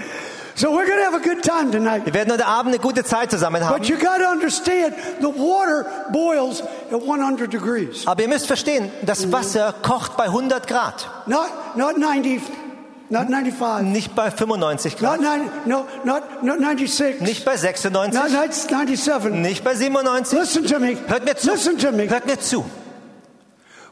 So 0.56 0.68
we're 0.70 0.86
going 0.86 0.98
to 0.98 1.04
have 1.04 1.14
a 1.14 1.18
good 1.18 1.42
time 1.42 1.72
tonight. 1.72 2.06
Wir 2.06 2.14
werden 2.14 2.32
heute 2.32 2.46
Abend 2.46 2.72
eine 2.72 2.78
gute 2.80 3.02
Zeit 3.02 3.30
zusammen 3.32 3.60
But 3.60 3.68
haben. 3.68 3.84
you 3.84 3.96
got 3.98 4.18
to 4.20 4.30
understand 4.30 4.94
the 5.20 5.26
water 5.26 5.84
boils 6.12 6.62
at 6.62 7.02
100 7.02 7.52
degrees. 7.52 8.06
Aber 8.06 8.22
ihr 8.22 8.28
müsst 8.28 8.46
verstehen, 8.46 8.90
das 9.02 9.32
Wasser 9.32 9.74
kocht 9.82 10.16
bei 10.16 10.24
100 10.26 10.68
Grad, 10.68 11.08
Not 11.26 11.48
not 11.74 11.98
90, 11.98 12.40
not 13.14 13.28
95, 13.28 13.86
nicht 13.92 14.14
bei 14.14 14.30
95 14.30 15.00
not 15.00 15.00
Grad, 15.00 15.20
90, 15.20 15.50
no, 15.66 15.86
not 16.04 16.42
not 16.42 16.58
96, 16.58 17.20
nicht 17.22 17.44
bei 17.44 17.52
not 17.52 17.60
96, 17.60 18.60
97. 18.60 19.32
nicht 19.40 19.64
bei 19.64 19.74
97. 19.74 20.38
Listen 20.38 20.66
to 20.66 20.78
me. 20.80 20.96
Hört 21.06 21.24
mir 21.24 21.36
zu. 21.36 21.50
Listen 21.52 21.78
to 21.78 21.92
me. 21.92 22.08
Hört 22.08 22.26
mir 22.26 22.38
zu. 22.38 22.64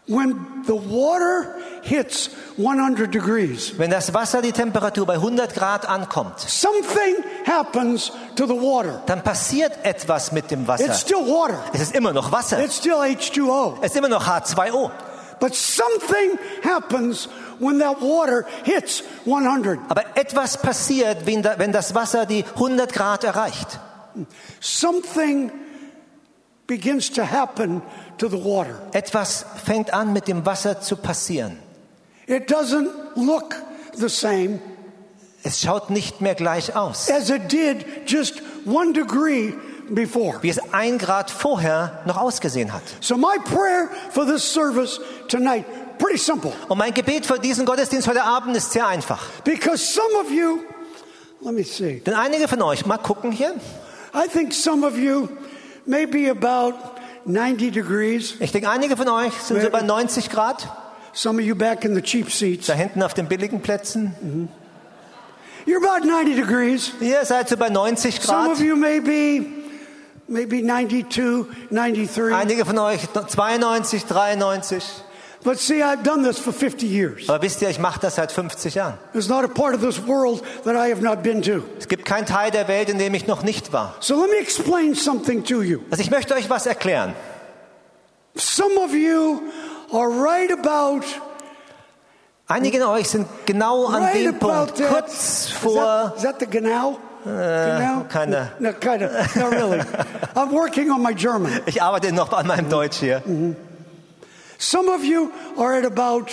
When 0.08 0.34
the 0.66 0.74
water 0.74 1.54
hits 1.82 2.30
100 2.58 3.14
degrees, 3.14 3.78
Wenn 3.78 3.90
das 3.90 4.12
Wasser 4.12 4.42
die 4.42 4.50
Temperatur 4.52 5.06
bei 5.06 5.14
100 5.14 5.54
Grad 5.54 5.88
ankommt, 5.88 6.40
something 6.40 7.14
happens 7.46 8.10
to 8.34 8.46
the 8.46 8.52
water. 8.54 9.00
dann 9.06 9.22
passiert 9.22 9.72
etwas 9.84 10.32
mit 10.32 10.50
dem 10.50 10.60
It's 10.62 10.68
Wasser. 10.68 10.94
still 10.94 11.18
water. 11.18 11.58
Es 11.72 11.80
ist 11.80 11.94
immer 11.94 12.12
noch 12.12 12.32
Wasser. 12.32 12.62
It's 12.64 12.78
still 12.78 12.94
H2O. 12.96 13.74
Es 13.80 13.92
ist 13.92 13.96
immer 13.96 14.08
noch 14.08 14.26
H2O. 14.26 14.90
But 15.42 15.56
something 15.56 16.38
happens 16.62 17.28
when 17.58 17.80
that 17.80 18.00
water 18.00 18.46
hits 18.62 19.02
100. 19.24 19.80
Aber 19.88 20.04
etwas 20.14 20.56
passiert, 20.56 21.26
wenn 21.26 21.42
da- 21.42 21.58
wenn 21.58 21.72
das 21.72 21.96
Wasser 21.96 22.26
die 22.26 22.44
100 22.54 22.92
Grad 22.92 23.24
erreicht. 23.24 23.80
Something 24.60 25.50
begins 26.68 27.10
to 27.10 27.22
happen 27.24 27.82
to 28.18 28.28
the 28.28 28.36
water. 28.44 28.78
Etwas 28.92 29.44
fängt 29.64 29.92
an 29.92 30.12
mit 30.12 30.28
dem 30.28 30.46
Wasser 30.46 30.80
zu 30.80 30.94
passieren. 30.94 31.58
It 32.28 32.48
doesn't 32.48 32.88
look 33.16 33.56
the 33.94 34.08
same 34.08 34.60
Es 35.42 35.60
schaut 35.60 35.90
nicht 35.90 36.20
mehr 36.20 36.36
gleich 36.36 36.76
aus, 36.76 37.10
as 37.10 37.28
it 37.28 37.50
did 37.50 37.84
just 38.06 38.40
one 38.64 38.92
degree. 38.92 39.54
Wie 39.88 40.48
es 40.48 40.60
ein 40.72 40.98
Grad 40.98 41.30
vorher 41.30 42.00
noch 42.06 42.16
ausgesehen 42.16 42.72
hat. 42.72 42.82
So 43.00 43.16
my 43.16 43.36
prayer 43.44 43.88
for 44.10 44.24
this 44.26 44.42
service 44.52 45.00
tonight, 45.28 45.64
pretty 45.98 46.18
simple. 46.18 46.52
Und 46.68 46.78
mein 46.78 46.94
Gebet 46.94 47.26
für 47.26 47.38
diesen 47.38 47.66
Gottesdienst 47.66 48.08
heute 48.08 48.22
Abend 48.22 48.56
ist 48.56 48.72
sehr 48.72 48.86
einfach. 48.86 49.24
Because 49.44 49.78
some 49.84 50.14
of 50.20 50.30
you, 50.30 50.58
let 51.40 51.52
me 51.54 51.64
see, 51.64 52.00
Denn 52.00 52.14
einige 52.14 52.48
von 52.48 52.62
euch, 52.62 52.86
mal 52.86 52.98
gucken 52.98 53.32
hier, 53.32 53.54
I 54.14 54.28
think 54.28 54.52
some 54.54 54.86
of 54.86 54.96
you 54.96 55.28
may 55.86 56.06
be 56.06 56.30
about 56.30 56.74
90 57.24 57.72
degrees. 57.72 58.34
ich 58.40 58.52
denke, 58.52 58.68
einige 58.68 58.96
von 58.96 59.08
euch 59.08 59.32
sind 59.34 59.60
so 59.62 59.70
bei 59.70 59.82
90 59.82 60.30
Grad, 60.30 60.68
Some 61.14 61.40
of 61.42 61.46
you 61.46 61.54
back 61.54 61.84
in 61.84 61.94
the 61.94 62.00
cheap 62.00 62.30
seats. 62.32 62.68
da 62.68 62.72
hinten 62.72 63.02
auf 63.02 63.12
den 63.12 63.26
billigen 63.28 63.60
Plätzen. 63.60 64.48
You're 65.66 65.76
about 65.86 66.06
90 66.06 66.36
degrees. 66.36 66.92
Ihr 67.00 67.24
seid 67.24 67.48
so 67.50 67.56
bei 67.58 67.68
90 67.68 68.18
Some 68.20 68.46
Grad. 68.48 68.52
of 68.52 68.60
you 68.60 68.74
may 68.74 68.98
be 68.98 69.61
maybe 70.28 70.62
92, 70.62 71.46
93. 71.70 72.34
Einige 72.34 72.64
von 72.64 72.78
euch 72.78 73.00
92, 73.12 74.04
93. 74.06 74.84
But 75.44 75.58
see, 75.58 75.82
I've 75.82 76.04
done 76.04 76.22
this 76.22 76.38
for 76.38 76.52
50 76.52 76.86
years. 76.86 77.28
Aber 77.28 77.42
wisst 77.42 77.62
ihr, 77.62 77.68
ich 77.68 77.80
mache 77.80 77.98
das 78.00 78.14
seit 78.14 78.30
50 78.30 78.76
Jahren. 78.76 78.94
There's 79.12 79.28
not 79.28 79.44
a 79.44 79.48
part 79.48 79.74
of 79.74 79.80
this 79.80 80.06
world 80.06 80.42
that 80.64 80.76
I 80.76 80.90
have 80.90 81.02
not 81.02 81.24
been 81.24 81.42
to. 81.42 81.64
Es 81.78 81.88
gibt 81.88 82.04
keinen 82.04 82.26
Teil 82.26 82.52
der 82.52 82.68
Welt, 82.68 82.88
in 82.88 82.98
dem 82.98 83.12
ich 83.14 83.26
noch 83.26 83.42
nicht 83.42 83.72
war. 83.72 83.96
So 83.98 84.20
let 84.20 84.30
me 84.30 84.36
explain 84.36 84.94
something 84.94 85.42
to 85.44 85.62
you. 85.62 85.80
Also 85.90 86.02
ich 86.02 86.10
möchte 86.10 86.34
euch 86.34 86.48
was 86.48 86.66
erklären. 86.66 87.14
Some 88.36 88.78
of 88.78 88.94
you 88.94 89.42
are 89.92 90.08
right 90.08 90.52
about 90.52 91.04
Einige 92.46 92.78
von 92.78 92.88
euch 92.88 93.08
sind 93.08 93.26
genau 93.46 93.86
an 93.86 94.02
right 94.02 94.26
dem 94.26 94.38
Punkt, 94.38 94.76
that. 94.76 94.88
kurz 94.88 95.46
Is 95.46 95.50
vor, 95.52 95.74
that, 95.74 96.16
is 96.16 96.22
that 96.22 96.36
the 96.38 96.46
genau? 96.46 96.98
Genau? 97.24 98.04
kinda. 98.10 98.52
No, 98.58 98.72
kind 98.72 99.02
of. 99.02 99.36
Not 99.36 99.52
really. 99.52 99.80
I'm 100.36 100.52
working 100.52 100.90
on 100.90 101.02
my 101.02 101.14
German. 101.14 101.60
ich 101.66 101.82
arbeite 101.82 102.12
noch 102.12 102.32
an 102.32 102.46
meinem 102.46 102.68
Deutsch 102.68 102.98
hier. 102.98 103.22
Some 104.58 104.88
of 104.88 105.04
you 105.04 105.30
are 105.58 105.74
at 105.78 105.84
about 105.84 106.30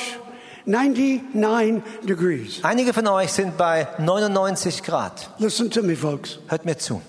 99 0.66 1.82
degrees. 2.04 2.60
Einige 2.64 2.94
von 2.94 3.08
euch 3.08 3.32
sind 3.32 3.58
bei 3.58 3.88
99 3.98 4.84
Grad. 4.84 5.30
Listen 5.40 5.72
to 5.72 5.82
me, 5.82 5.96
folks. 5.96 6.40
Hört 6.48 6.66
mir 6.66 6.78
zu. 6.78 7.02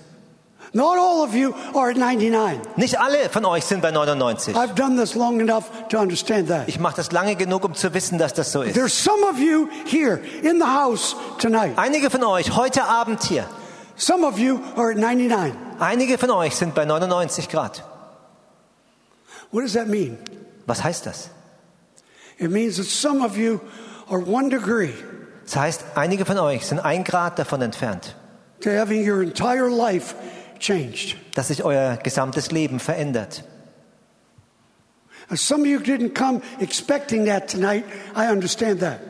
Not 0.73 0.97
all 0.97 1.21
of 1.23 1.35
you 1.35 1.53
are 1.75 1.89
at 1.89 1.97
99. 1.97 2.61
Nicht 2.77 2.97
alle 2.97 3.29
von 3.29 3.43
euch 3.45 3.65
sind 3.65 3.81
bei 3.81 3.91
99. 3.91 4.55
I've 4.55 4.73
done 4.73 4.95
this 4.95 5.15
long 5.15 5.41
enough 5.41 5.65
to 5.89 5.99
understand 5.99 6.47
that. 6.47 6.69
Ich 6.69 6.79
mache 6.79 6.95
das 6.95 7.11
lange 7.11 7.35
genug, 7.35 7.65
um 7.65 7.73
zu 7.75 7.93
wissen, 7.93 8.17
dass 8.17 8.33
das 8.33 8.53
so 8.53 8.61
ist. 8.61 8.73
There's 8.73 8.93
some 8.93 9.21
of 9.29 9.37
you 9.37 9.67
here 9.85 10.21
in 10.41 10.59
the 10.59 10.65
house 10.65 11.15
tonight. 11.39 11.73
Einige 11.75 12.09
von 12.09 12.23
euch 12.23 12.55
heute 12.55 12.85
Abend 12.85 13.21
hier, 13.23 13.45
Some 14.01 14.23
of 14.25 14.39
you 14.39 14.59
are 14.75 14.89
at 14.89 14.97
99. 14.97 15.53
einige 15.79 16.17
von 16.17 16.31
euch 16.31 16.55
sind 16.55 16.73
bei 16.73 16.85
99 16.85 17.47
Grad. 17.49 17.83
What 19.51 19.61
does 19.61 19.73
that 19.73 19.87
mean? 19.87 20.17
Was 20.65 20.83
heißt 20.83 21.05
das? 21.05 21.29
It 22.39 22.49
means 22.49 22.77
that 22.77 22.87
some 22.87 23.23
of 23.23 23.37
you 23.37 23.59
are 24.09 24.19
one 24.19 24.49
degree 24.49 24.93
Das 25.45 25.55
heißt, 25.55 25.85
einige 25.93 26.25
von 26.25 26.39
euch 26.39 26.65
sind 26.65 26.79
ein 26.79 27.03
Grad 27.03 27.37
davon 27.37 27.61
entfernt, 27.61 28.15
to 28.61 28.71
having 28.71 29.07
your 29.07 29.21
entire 29.21 29.69
life 29.69 30.15
changed. 30.57 31.15
dass 31.35 31.49
sich 31.49 31.63
euer 31.63 31.97
gesamtes 31.97 32.49
Leben 32.49 32.79
verändert. 32.79 33.43
And 33.43 33.43
some 33.43 33.43
of 33.43 33.43
you 33.43 33.49
didn't 33.49 33.49
come 35.20 35.20
expecting 35.20 35.20
that 35.20 35.20
tonight. 35.20 35.20
I 35.20 35.20
understand 35.20 35.20
that. 35.20 35.20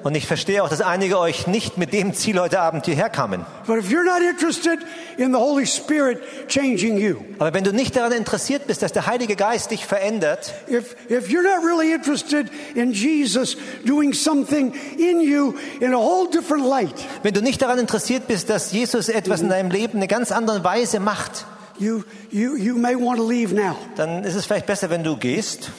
Und 0.03 0.15
ich 0.15 0.27
verstehe 0.27 0.63
auch, 0.63 0.69
dass 0.69 0.81
einige 0.81 1.17
euch 1.17 1.47
nicht 1.47 1.77
mit 1.79 1.93
dem 1.93 2.13
Ziel 2.13 2.39
heute 2.39 2.59
Abend 2.59 2.85
hierher 2.85 3.09
kamen. 3.09 3.43
But 3.65 3.79
if 3.79 3.89
you're 3.89 4.03
not 4.03 4.21
interested 4.21 4.79
in 5.17 5.31
the 5.31 5.39
Holy 5.39 5.65
Spirit 5.65 6.19
changing 6.47 6.97
you, 6.97 7.15
Aber 7.39 7.53
wenn 7.53 7.63
du 7.63 7.73
nicht 7.73 7.95
daran 7.95 8.11
interessiert 8.11 8.67
bist, 8.67 8.83
dass 8.83 8.91
der 8.91 9.07
Heilige 9.07 9.35
Geist 9.35 9.71
dich 9.71 9.85
verändert, 9.85 10.53
if, 10.69 10.95
if 11.09 11.29
you're 11.29 11.41
not 11.41 11.65
really 11.65 11.91
interested 11.91 12.47
in 12.75 12.91
Jesus 12.91 13.57
doing 13.85 14.13
something 14.13 14.73
in 14.97 15.21
you 15.21 15.55
in 15.79 15.93
a 15.93 15.97
whole 15.97 16.29
different 16.29 16.65
light, 16.65 16.95
wenn 17.23 17.33
du 17.33 17.41
nicht 17.41 17.61
daran 17.61 17.79
interessiert 17.79 18.27
bist, 18.27 18.49
dass 18.49 18.71
Jesus 18.71 19.09
etwas 19.09 19.41
in 19.41 19.49
deinem 19.49 19.71
Leben 19.71 19.97
eine 19.97 20.07
ganz 20.07 20.31
andere 20.31 20.63
Weise 20.63 20.99
macht, 20.99 21.45
you, 21.79 22.03
you, 22.29 22.55
you 22.55 22.77
may 22.77 22.95
want 22.95 23.17
to 23.17 23.27
leave 23.27 23.55
now. 23.55 23.75
dann 23.95 24.23
ist 24.23 24.35
es 24.35 24.45
vielleicht 24.45 24.67
besser, 24.67 24.91
wenn 24.91 25.03
du 25.03 25.17
gehst. 25.17 25.71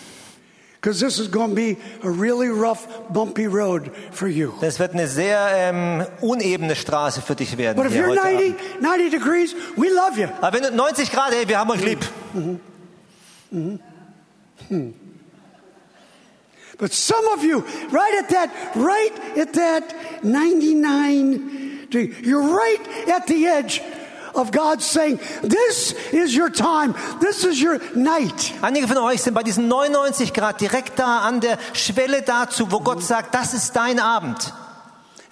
Because 0.83 0.99
this 0.99 1.21
is 1.21 1.29
going 1.29 1.51
to 1.51 1.55
be 1.55 1.77
a 2.03 2.11
really 2.11 2.49
rough, 2.49 2.89
bumpy 3.09 3.47
road 3.47 3.93
for 4.11 4.27
you. 4.27 4.53
Das 4.61 4.81
wird 4.81 4.95
eine 4.95 5.07
sehr 5.07 5.39
ähm, 5.55 6.05
unebene 6.21 6.75
Straße 6.75 7.23
für 7.23 7.37
dich 7.37 7.57
werden. 7.57 7.77
But 7.77 7.87
if 7.87 7.95
you're 7.95 8.09
heute 8.09 8.21
90, 8.21 8.81
90 8.81 9.11
degrees, 9.13 9.55
we 9.77 9.89
love 9.91 10.19
you. 10.19 10.27
Aber 10.41 10.53
wenn 10.59 10.65
du 10.65 10.75
90 10.75 11.13
Grad, 11.13 11.33
hey, 11.33 11.47
wir 11.47 11.61
haben 11.61 11.71
euch 11.71 11.83
mm-hmm. 11.83 11.87
lieb. 11.87 12.01
Mm-hmm. 12.35 12.59
Mm-hmm. 13.53 13.79
Hmm. 14.69 14.95
But 16.79 16.93
some 16.93 17.29
of 17.33 17.45
you, 17.45 17.61
right 17.93 18.15
at 18.19 18.29
that, 18.31 18.51
right 18.75 19.39
at 19.39 19.53
that 19.53 20.25
99, 20.25 21.87
degree, 21.91 22.13
you're 22.25 22.57
right 22.57 22.81
at 23.09 23.29
the 23.29 23.47
edge 23.47 23.81
of 24.35 24.51
God 24.53 24.83
saying, 24.83 25.19
This 25.43 25.93
is 26.13 26.35
your 26.35 26.51
time. 26.51 26.95
This 27.21 27.45
is 27.45 27.61
your 27.61 27.81
night. 27.95 28.53
Einige 28.63 28.89
von 28.89 28.99
euch 28.99 29.23
sind 29.23 29.35
bei 29.35 29.43
diesen 29.43 29.69
99 29.69 30.33
Grad 30.33 30.61
direkt 30.61 30.99
da 30.99 31.21
an 31.21 31.41
der 31.41 31.59
Schwelle 31.73 32.23
dazu, 32.23 32.71
wo 32.71 32.81
Gott 32.81 33.03
sagt, 33.03 33.35
das 33.35 33.55
ist 33.55 33.75
dein 33.75 34.01
Abend. 34.01 34.53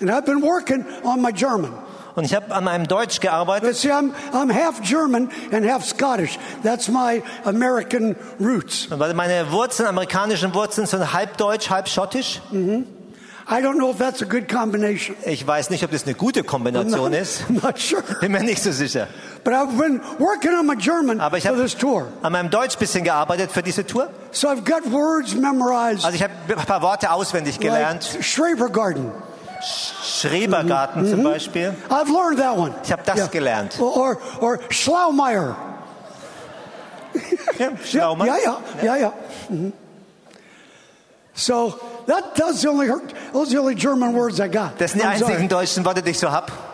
And 0.00 0.11
I've 0.11 0.25
been 0.25 0.42
working 0.42 0.85
on 1.04 1.21
my 1.21 1.33
German. 1.33 1.73
Und 2.16 2.25
ich 2.25 2.35
habe 2.35 2.52
an 2.54 2.64
meinem 2.64 2.88
Deutsch 2.88 3.21
gearbeitet. 3.21 3.76
See, 3.76 3.90
I'm, 3.90 4.12
I'm 4.33 4.52
half 4.52 4.83
German 4.83 5.30
and 5.52 5.64
half 5.64 5.85
Scottish. 5.85 6.38
That's 6.62 6.88
my 6.88 7.23
American 7.45 8.16
roots. 8.38 8.88
Weil 8.90 9.14
meine 9.14 9.52
Wurzeln, 9.52 9.88
amerikanischen 9.88 10.52
Wurzeln 10.54 10.87
sind 10.87 11.12
halb 11.12 11.37
deutsch, 11.37 11.71
halb 11.71 11.88
schottisch. 11.88 12.40
I 12.52 12.85
Ich 15.25 15.47
weiß 15.47 15.71
nicht, 15.71 15.85
ob 15.85 15.90
das 15.90 16.04
eine 16.04 16.14
gute 16.14 16.45
Kombination 16.45 17.12
ist. 17.12 17.42
I'm 17.49 17.62
not 17.62 17.78
sure. 17.80 18.02
Bin 18.21 18.33
mir 18.33 18.42
nicht 18.42 18.62
so 18.62 18.71
sicher. 18.71 19.09
But 19.42 19.54
I've 19.54 19.76
been 19.76 20.00
working 20.19 20.52
on 20.52 20.66
my 20.66 20.76
German 20.76 21.21
Aber 21.21 21.37
ich 21.38 21.47
habe 21.47 21.66
an 22.23 22.33
meinem 22.33 22.50
Deutsch 22.50 22.76
bisschen 22.78 23.04
gearbeitet 23.04 23.50
für 23.50 23.62
diese 23.62 23.85
Tour. 23.85 24.11
So 24.30 24.49
I've 24.49 24.64
got 24.64 24.90
words 24.92 25.35
memorized. 25.35 26.04
Also 26.04 26.16
ich 26.16 26.23
habe 26.23 26.33
ein 26.49 26.66
paar 26.66 26.83
Worte 26.83 27.11
auswendig 27.11 27.59
gelernt. 27.59 28.09
Like 28.14 28.25
Schrebergarten. 28.25 29.11
Schrebergarten 30.02 31.07
zum 31.09 31.23
Beispiel. 31.25 31.75
I've 31.88 32.09
learned 32.09 32.38
that 32.38 32.57
one. 32.57 32.75
Ich 32.85 32.92
habe 32.92 33.02
das 33.04 33.30
gelernt. 33.30 33.80
Or, 33.80 34.19
or, 34.40 34.59
Schlaumeier. 34.71 35.57
Ja, 37.59 37.71
Schlaumann. 37.85 38.28
Yeah, 38.28 38.37
yeah, 38.38 38.83
yeah, 38.83 38.97
yeah. 38.97 39.73
So 41.40 41.80
that, 42.06 42.35
that's 42.35 42.62
the 42.62 42.68
only, 42.68 42.87
those 43.32 43.49
are 43.49 43.52
the 43.52 43.59
only 43.59 43.75
German 43.75 44.12
words 44.12 44.40
I 44.40 44.49
got. 44.49 44.78
Das 44.78 44.92
sind 44.92 45.02
die 45.02 45.09
I'm 45.09 45.18
sorry. 45.18 45.32
einzigen 45.32 45.49
deutschen 45.49 45.85
Worte, 45.85 46.02
die 46.02 46.11
ich 46.11 46.18
so 46.18 46.30
hab. 46.30 46.69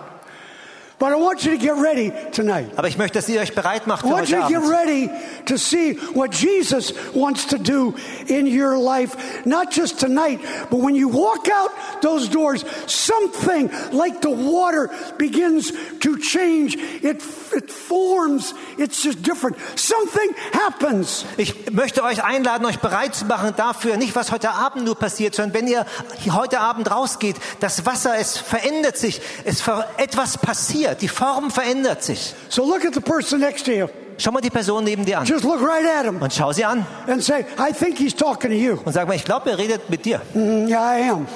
Aber 0.99 2.89
ich 2.89 2.97
möchte, 2.97 3.19
dass 3.19 3.29
ihr 3.29 3.41
euch 3.41 3.55
bereit 3.55 3.87
macht 3.87 4.05
I 4.05 4.09
für 4.09 4.15
heute 4.15 4.33
to 4.33 4.49
get 4.49 4.57
Abend. 4.57 4.71
ready 4.71 5.11
to 5.45 5.59
see 5.59 5.99
what 6.15 6.33
Jesus 6.33 6.95
wants 7.13 7.47
to 7.49 7.59
do 7.59 7.95
in 8.29 8.47
your 8.47 8.79
life, 8.79 9.15
not 9.45 9.77
just 9.77 10.01
tonight, 10.01 10.41
but 10.71 10.81
when 10.81 10.95
you 10.95 11.09
walk 11.09 11.49
out 11.51 11.71
those 12.01 12.31
doors, 12.31 12.65
something 12.87 13.71
like 13.93 14.23
the 14.23 14.31
water 14.31 14.91
begins 15.19 15.71
to 16.01 16.17
change. 16.17 16.77
It, 17.03 17.23
it 17.55 17.71
forms, 17.71 18.55
it's 18.79 19.03
just 19.03 19.23
different. 19.23 19.59
Something 19.75 20.35
happens. 20.53 21.27
Ich 21.37 21.71
möchte 21.73 22.05
euch 22.05 22.25
einladen, 22.25 22.65
euch 22.65 22.79
bereit 22.79 23.15
zu 23.15 23.27
machen 23.27 23.53
dafür, 23.57 23.99
nicht 23.99 24.17
was 24.17 24.33
heute 24.33 24.51
Abend 24.51 24.87
nur 24.87 24.95
passiert, 24.95 25.35
sondern 25.35 25.55
wenn 25.55 25.69
ihr 25.69 25.85
heute 26.33 26.61
Abend 26.61 26.91
rausgeht, 26.91 27.37
das 27.61 27.85
Wasser, 27.85 28.17
es 28.17 28.39
verändert 28.39 28.97
sich, 28.97 29.21
es 29.45 29.61
ver 29.61 29.87
etwas 29.99 30.39
passiert, 30.39 30.86
die 30.95 31.09
Form 31.09 31.51
verändert 31.51 32.03
sich. 32.03 32.35
So 32.49 32.65
look 32.65 32.85
at 32.85 32.95
the 32.95 33.01
person 33.01 33.41
next 33.41 33.65
to 33.67 33.73
you. 33.73 33.87
Schau 34.19 34.31
mal 34.31 34.41
die 34.41 34.49
Person 34.51 34.83
neben 34.85 35.05
dir 35.05 35.19
an 35.19 35.27
Just 35.27 35.45
look 35.45 35.61
right 35.61 35.85
at 35.87 36.07
him 36.07 36.23
und 36.23 36.33
schau 36.33 36.51
sie 36.53 36.65
an 36.65 36.87
and 37.07 37.23
say, 37.23 37.45
I 37.59 37.73
think 37.73 37.99
he's 37.99 38.15
talking 38.15 38.51
to 38.51 38.57
you. 38.57 38.79
und 38.85 38.93
sag 38.95 39.07
mal, 39.07 39.15
ich 39.15 39.25
glaube, 39.25 39.51
er 39.51 39.59
redet 39.59 39.91
mit 39.91 40.05
dir. 40.07 40.23
Mm, 40.33 40.67
yeah, 40.69 40.97
I 40.99 41.11
am. 41.11 41.27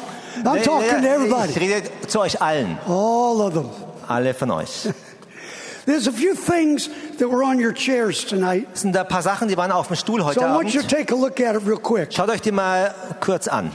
I'm 0.45 0.63
talking 0.63 0.89
to 0.89 0.97
Ich 0.99 1.05
everybody. 1.05 1.53
rede 1.59 1.91
zu 2.09 2.21
euch 2.21 2.41
allen, 2.41 2.79
All 2.87 3.41
of 3.43 3.53
them. 3.53 3.69
alle 4.09 4.33
von 4.33 4.51
euch. 4.53 4.89
There's 5.87 6.07
a 6.07 6.13
few 6.13 6.35
things 6.35 6.89
that 7.19 7.29
were 7.29 7.43
on 7.45 7.59
your 7.63 7.73
chairs 7.75 8.25
tonight. 8.25 8.67
Es 8.73 8.81
sind 8.83 8.95
da 8.95 9.03
ein 9.03 9.09
paar 9.09 9.23
Sachen, 9.23 9.49
die 9.49 9.57
waren 9.59 9.73
auf 9.73 9.89
dem 9.89 9.97
Stuhl 9.97 10.21
So 10.21 10.27
heute 10.29 10.41
I 10.41 10.45
want 10.45 10.73
you 10.73 10.81
to 10.81 10.87
Abend. 10.87 10.91
take 10.91 11.13
a 11.13 11.17
look 11.17 11.39
at 11.41 11.55
it 11.57 11.67
real 11.67 11.79
quick. 11.79 12.13
Schaut 12.15 12.31
euch 12.31 12.41
die 12.41 12.53
mal 12.53 12.95
kurz 13.21 13.47
an. 13.49 13.73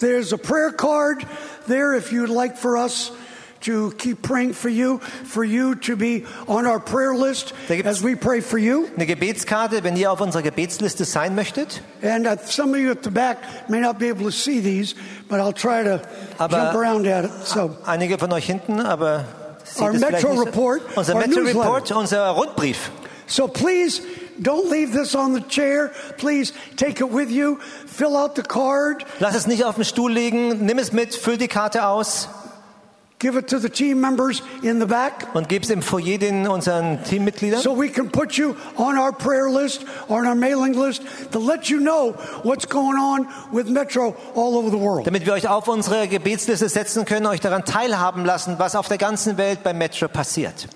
There's 0.00 0.32
a 0.32 0.36
prayer 0.36 0.72
card 0.72 1.24
there 1.68 1.94
if 1.96 2.10
you'd 2.10 2.28
like 2.28 2.56
for 2.56 2.76
us 2.76 3.12
to 3.64 3.92
keep 3.98 4.22
praying 4.22 4.54
for 4.54 4.68
you, 4.68 4.98
for 5.24 5.44
you 5.44 5.74
to 5.76 5.96
be 5.96 6.24
on 6.46 6.66
our 6.66 6.78
prayer 6.80 7.14
list 7.14 7.52
as 7.68 8.02
we 8.02 8.14
pray 8.14 8.40
for 8.40 8.58
you. 8.58 8.88
Eine 8.96 9.06
Gebetskarte, 9.06 9.82
wenn 9.82 9.96
ihr 9.96 10.10
auf 10.10 10.20
unserer 10.20 10.42
Gebetsliste 10.42 11.04
sein 11.04 11.34
möchtet. 11.34 11.80
And 12.02 12.26
uh, 12.26 12.36
some 12.46 12.72
of 12.74 12.80
you 12.80 12.90
at 12.90 13.02
the 13.02 13.10
back 13.10 13.38
may 13.68 13.80
not 13.80 13.98
be 13.98 14.08
able 14.08 14.24
to 14.24 14.30
see 14.32 14.60
these, 14.60 14.94
but 15.28 15.40
I'll 15.40 15.52
try 15.52 15.82
to 15.82 16.00
Aber- 16.38 16.56
jump 16.56 16.74
around 16.74 17.06
at 17.06 17.24
it. 17.24 17.30
So, 17.44 17.76
Einige 17.84 18.18
von 18.18 18.32
euch 18.32 18.46
hinten, 18.46 18.80
aber 18.80 19.24
Our 19.80 19.92
Metro. 19.94 20.34
Report, 20.34 20.82
Unser 20.96 21.14
Metro. 21.16 21.42
Report, 21.42 21.90
unser 21.92 22.28
Rundbrief. 22.30 22.90
so 23.26 23.48
please 23.48 24.02
don't 24.40 24.68
leave 24.70 24.92
this 24.92 25.14
on 25.14 25.32
the 25.32 25.40
chair. 25.40 25.90
Please 26.18 26.52
take 26.76 27.00
it 27.00 27.10
with 27.10 27.30
you. 27.30 27.58
Fill 27.86 28.16
out 28.16 28.34
the 28.36 28.42
card. 28.42 29.04
Lass 29.20 29.34
es 29.34 29.46
nicht 29.46 29.64
auf 29.64 29.76
dem 29.76 29.84
Stuhl 29.84 30.12
liegen, 30.12 30.66
nimm 30.66 30.78
es 30.78 30.92
mit, 30.92 31.14
füll 31.14 31.38
die 31.38 31.48
Karte 31.48 31.86
aus 31.86 32.28
Give 33.24 33.38
it 33.38 33.48
to 33.48 33.58
the 33.58 33.70
team 33.70 34.02
members 34.02 34.42
in 34.62 34.80
the 34.80 34.86
back. 34.86 35.28
und 35.32 35.48
gib 35.48 35.62
es 35.62 35.70
im 35.70 35.80
Foyer 35.80 36.18
den 36.18 36.46
unseren 36.46 37.02
Teammitgliedern. 37.04 37.62
So 37.62 37.74
we 37.74 37.88
can 37.88 38.10
put 38.10 38.36
you 38.36 38.54
on 38.76 38.98
our 38.98 39.12
prayer 39.12 39.48
list, 39.48 39.86
on 40.10 40.26
our 40.26 40.34
mailing 40.34 40.74
list, 40.74 41.00
to 41.32 41.38
let 41.38 41.70
you 41.70 41.78
know 41.78 42.12
what's 42.42 42.68
going 42.68 42.98
on 42.98 43.26
with 43.50 43.70
Metro 43.70 44.14
all 44.34 44.58
over 44.58 44.68
the 44.70 44.76
world. 44.76 45.06
damit 45.06 45.24
wir 45.24 45.32
euch 45.32 45.48
auf 45.48 45.68
unsere 45.68 46.06
Gebetsliste 46.06 46.68
setzen 46.68 47.06
können, 47.06 47.24
euch 47.24 47.40
daran 47.40 47.64
teilhaben 47.64 48.26
lassen, 48.26 48.56
was 48.58 48.76
auf 48.76 48.88
der 48.88 48.98
ganzen 48.98 49.38
Welt 49.38 49.62
bei 49.64 49.72
Metro 49.72 50.06
passiert. 50.06 50.68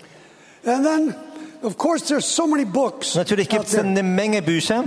And 0.65 0.87
then, 0.87 1.15
of 1.61 1.77
course, 1.77 2.07
there's 2.07 2.25
so 2.25 2.47
many 2.47 2.65
books. 2.65 3.15
Natürlich 3.15 3.49
out 3.49 3.59
gibt 3.59 3.65
es 3.67 3.73
there. 3.73 3.85
eine 3.87 4.03
Menge 4.03 4.41
Bücher. 4.41 4.85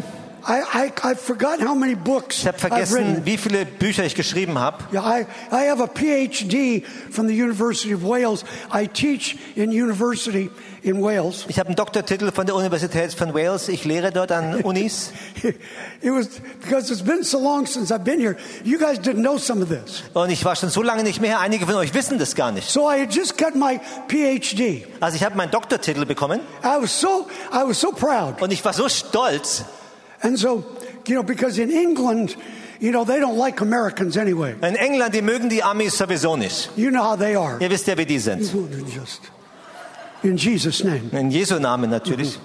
I, 0.47 0.91
I, 1.04 1.63
how 1.63 1.75
many 1.75 1.95
books 1.95 2.39
Ich 2.39 2.47
habe 2.47 2.58
vergessen, 2.58 3.21
wie 3.25 3.38
viele 3.38 3.65
Bücher 3.65 4.04
ich 4.04 4.15
geschrieben 4.15 4.58
habe. 4.58 4.84
Yeah, 4.91 5.19
I, 5.19 5.25
I 5.51 5.69
have 5.69 5.82
a 5.82 5.88
PhD 5.88 6.84
from 7.12 7.27
the 7.27 7.36
University 7.36 7.93
of 7.93 8.04
Wales. 8.04 8.43
I 8.73 8.88
teach 8.88 9.38
in 9.56 9.69
university 9.71 10.49
in 10.82 11.01
Wales. 11.01 11.45
Ich 11.47 11.60
habe 11.60 11.67
einen 11.67 11.75
Doktortitel 11.75 12.32
von 12.32 12.47
der 12.47 12.56
Universität 12.56 13.13
von 13.13 13.36
Wales. 13.36 13.67
Ich 13.67 13.86
lehre 13.86 14.12
dort 14.12 14.32
an 14.32 14.56
Unis. 14.63 15.12
It 15.43 16.12
was 16.12 16.41
because 16.62 16.91
it's 16.91 17.04
been 17.04 17.23
so 17.23 17.39
long 17.39 17.67
since 17.67 17.93
I've 17.93 18.04
been 18.04 18.19
here. 18.19 18.36
You 18.63 18.80
guys 18.80 18.97
didn't 18.97 19.21
know 19.21 19.38
some 19.38 19.62
of 19.62 19.69
this. 19.69 20.04
Und 20.13 20.32
ich 20.32 20.43
war 20.43 20.56
schon 20.56 20.69
so 20.69 20.82
lange 20.82 21.04
nicht 21.04 21.21
mehr. 21.21 21.39
Einige 21.39 21.67
von 21.67 21.75
euch 21.75 21.93
wissen 21.93 22.17
das 22.17 22.34
gar 22.34 22.51
nicht. 22.51 22.67
So 22.69 22.89
I 22.89 23.01
had 23.01 23.13
just 23.13 23.38
got 23.38 23.56
my 23.56 23.80
PhD. 24.08 24.88
Also 24.99 25.17
ich 25.17 25.23
habe 25.23 25.38
meinen 25.38 25.51
Doktortitel 25.51 26.06
bekommen 26.06 26.39
I 26.63 26.82
was 26.82 26.99
so 26.99 27.27
I 27.54 27.67
was 27.67 27.80
so 27.80 27.91
proud. 27.91 28.41
und 28.41 28.51
ich 28.51 28.65
war 28.65 28.73
so 28.73 28.89
stolz. 28.89 29.65
And 30.24 30.38
so, 30.38 30.64
you 31.08 31.16
know, 31.16 31.24
because 31.24 31.58
in 31.60 31.72
England, 31.72 32.36
you 32.80 32.92
know, 32.92 33.04
they 33.04 33.20
don't 33.20 33.38
like 33.38 33.62
Americans 33.62 34.18
anyway. 34.18 34.56
In 34.62 34.76
England, 34.76 35.14
die 35.14 35.22
mögen 35.22 35.50
die 35.50 35.64
Amis 35.64 35.98
sowieso 35.98 36.36
nicht. 36.36 36.70
You 36.76 36.90
know 36.90 37.04
how 37.04 37.18
they 37.18 37.36
are. 37.36 37.58
Ihr 37.60 37.70
wisst 37.70 37.88
ja, 37.88 37.98
wie 37.98 38.06
die 38.06 38.20
sind. 38.20 38.52
In 40.24 40.38
Jesus' 40.38 40.84
name. 40.84 41.10
In 41.12 41.32
Jesu 41.32 41.60
Namen 41.60 41.90
natürlich. 41.90 42.40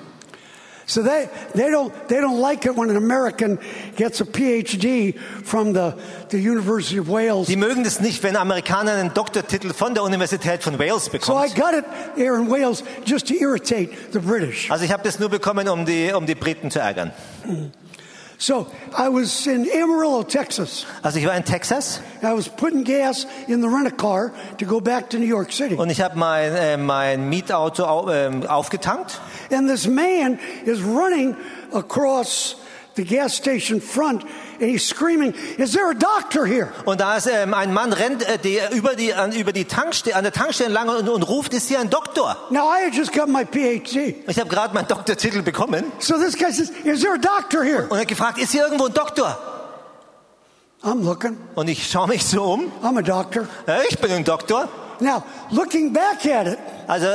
So 0.89 1.03
they, 1.03 1.29
they 1.53 1.69
don't 1.69 1.93
they 2.07 2.21
don't 2.21 2.41
like 2.41 2.65
it 2.65 2.77
when 2.77 2.91
an 2.91 2.97
American 2.97 3.59
gets 3.97 4.21
a 4.21 4.25
PhD 4.25 5.19
from 5.45 5.73
the, 5.73 5.97
the 6.29 6.39
University 6.39 6.99
of 6.99 7.09
Wales. 7.09 7.49
Die 7.49 7.57
mögen 7.57 7.83
das 7.83 7.99
nicht, 7.99 8.23
wenn 8.23 8.37
Amerikaner 8.37 8.93
einen 8.93 9.13
Doktortitel 9.13 9.75
von 9.75 9.95
der 9.95 10.05
Universität 10.05 10.63
von 10.63 10.79
Wales 10.79 11.11
So 11.21 11.37
I 11.37 11.49
got 11.49 11.75
it 11.75 11.85
here 12.15 12.37
in 12.37 12.49
Wales 12.49 12.85
just 13.05 13.27
to 13.27 13.35
irritate 13.35 13.91
the 14.13 14.21
British. 14.21 14.71
Also 14.71 14.85
ich 14.85 14.93
habe 14.93 15.03
das 15.03 15.19
nur 15.19 15.29
bekommen, 15.29 15.69
um 15.69 15.85
die, 15.87 16.13
um 16.13 16.25
die 16.25 16.37
Briten 16.37 16.71
zu 16.71 16.79
ärgern. 16.79 17.11
So 18.39 18.67
I 18.97 19.09
was 19.09 19.47
in 19.47 19.67
Amarillo, 19.75 20.23
Texas. 20.23 20.87
Also 21.03 21.19
ich 21.19 21.27
war 21.27 21.35
in 21.35 21.45
Texas 21.45 22.01
I 22.23 22.33
was 22.33 22.49
putting 22.49 22.85
gas 22.85 23.27
in 23.49 23.61
the 23.61 23.69
rent 23.69 23.89
a 23.89 23.91
car 23.91 24.31
to 24.59 24.67
go 24.67 24.81
back 24.81 25.11
to 25.11 25.19
New 25.19 25.27
York 25.27 25.53
City. 25.53 25.75
und 25.75 25.91
ich 25.91 26.01
habe 26.01 26.19
mein, 26.19 26.55
äh, 26.55 26.77
mein 26.77 27.29
Mietauto 27.29 27.85
au, 27.85 28.11
ähm, 28.11 28.47
aufgetankt. 28.47 29.21
And 29.51 29.69
this 29.69 29.87
man 29.87 30.39
is 30.65 30.81
running 30.83 31.37
across 31.73 32.57
the 32.95 33.05
gas 33.05 33.35
station 33.35 33.81
front 33.81 34.23
and 34.59 34.71
he's 34.71 34.87
screaming, 34.89 35.35
Is 35.59 35.73
there 35.73 35.91
a 35.91 35.95
doctor 35.95 36.47
here? 36.47 36.73
Und 36.87 37.01
da 37.01 37.17
ist 37.17 37.27
ähm, 37.27 37.53
ein 37.53 37.73
Mann 37.75 37.93
rennt 37.93 38.23
äh, 38.27 38.39
die, 38.39 38.59
über 38.73 38.95
die, 38.97 39.13
an, 39.13 39.33
über 39.33 39.53
die 39.53 39.67
Tankstelle, 39.67 40.17
an 40.17 40.23
der 40.25 40.33
Tankstelle 40.33 40.73
lang 40.73 40.89
und, 40.89 41.09
und 41.09 41.23
ruft, 41.25 41.53
ist 41.53 41.69
hier 41.69 41.79
ein 41.81 41.91
Doktor? 41.91 42.37
Now 42.51 42.71
I 42.73 42.87
had 42.87 42.95
just 42.95 43.13
got 43.13 43.29
my 43.29 43.45
PhD. 43.45 44.15
Ich 44.27 44.39
habe 44.39 44.49
gerade 44.49 44.73
meinen 44.75 44.89
Doktortitel 44.89 45.43
bekommen 45.43 45.85
So 45.99 46.17
this 46.17 46.37
guy 46.39 46.51
says, 46.51 46.71
Is 46.85 47.03
there 47.03 47.15
a 47.15 47.19
doctor 47.19 47.63
here? 47.63 47.87
und 47.91 47.99
er 47.99 48.07
gefragt, 48.07 48.39
ist 48.39 48.53
hier 48.53 48.65
irgendwo 48.65 48.87
ein 48.87 48.95
Doktor? 48.95 49.39
I'm 50.83 51.03
looking. 51.05 51.37
Und 51.55 51.69
ich 51.69 51.91
schaue 51.91 52.09
mich 52.09 52.25
so 52.25 52.45
um. 52.45 52.73
I'm 52.83 52.99
a 52.99 53.03
doctor. 53.03 53.47
Ja, 53.67 53.81
ich 53.89 53.99
bin 53.99 54.11
ein 54.13 54.25
Doktor. 54.25 54.69
Now, 55.01 55.23
looking 55.51 55.93
back 55.93 56.25
at 56.25 56.47
it, 56.47 56.59
Also 56.87 57.09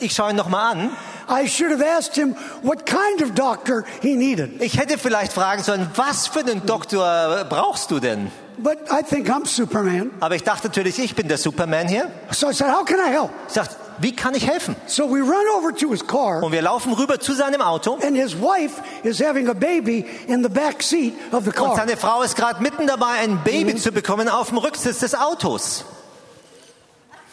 ich 0.00 0.12
schaue 0.12 0.30
ihn 0.30 0.36
nochmal 0.36 0.72
an. 0.72 0.90
I 1.30 1.46
should 1.48 1.70
have 1.70 1.82
asked 1.82 2.16
him 2.16 2.34
what 2.62 2.84
kind 2.86 3.22
of 3.22 3.34
doctor 3.34 3.84
he 4.02 4.16
needed. 4.16 4.60
Ich 4.60 4.76
hätte 4.78 4.98
vielleicht 4.98 5.32
fragen 5.32 5.62
sollen, 5.62 5.88
was 5.94 6.26
für 6.26 6.40
einen 6.40 6.66
Doktor 6.66 7.44
brauchst 7.48 7.90
du 7.90 8.00
denn? 8.00 8.30
But 8.58 8.78
I 8.90 9.02
think 9.02 9.28
I'm 9.30 9.46
Superman. 9.46 10.10
Aber 10.20 10.34
ich 10.34 10.42
dachte 10.42 10.66
natürlich, 10.68 10.98
ich 10.98 11.14
bin 11.14 11.28
der 11.28 11.38
Superman 11.38 11.88
hier. 11.88 12.10
So 12.30 12.50
I 12.50 12.52
said, 12.52 12.68
How 12.70 12.84
can 12.84 12.98
I 12.98 13.10
help? 13.10 13.30
Ich 13.48 13.54
sagte, 13.54 13.76
wie 14.00 14.14
kann 14.14 14.34
ich 14.34 14.46
helfen? 14.46 14.76
So 14.86 15.04
we 15.10 15.20
run 15.20 15.44
over 15.56 15.74
to 15.74 15.90
his 15.90 16.06
car, 16.06 16.42
Und 16.42 16.52
wir 16.52 16.60
laufen 16.62 16.92
rüber 16.92 17.20
zu 17.20 17.32
seinem 17.32 17.60
Auto. 17.62 17.98
and 18.02 18.16
his 18.16 18.34
wife 18.34 18.82
is 19.02 19.20
having 19.22 19.48
a 19.48 19.54
baby 19.54 20.04
in 20.26 20.42
the 20.42 20.48
back 20.48 20.82
seat 20.82 21.14
of 21.32 21.44
the 21.44 21.50
Und 21.50 21.54
car. 21.56 21.76
seine 21.76 21.96
Frau 21.96 22.22
ist 22.22 22.36
gerade 22.36 22.62
mitten 22.62 22.86
dabei, 22.86 23.18
ein 23.22 23.42
Baby 23.44 23.76
zu 23.76 23.92
bekommen 23.92 24.28
auf 24.28 24.48
dem 24.48 24.58
Rücksitz 24.58 24.98
des 24.98 25.14
Autos. 25.14 25.84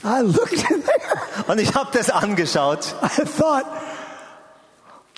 I 0.07 0.21
looked 0.21 0.53
in 0.53 0.83
there. 0.83 1.45
Und 1.47 1.59
ich 1.59 1.73
habe 1.75 1.89
das 1.91 2.09
angeschaut. 2.09 2.95
I 3.03 3.25
thought, 3.25 3.65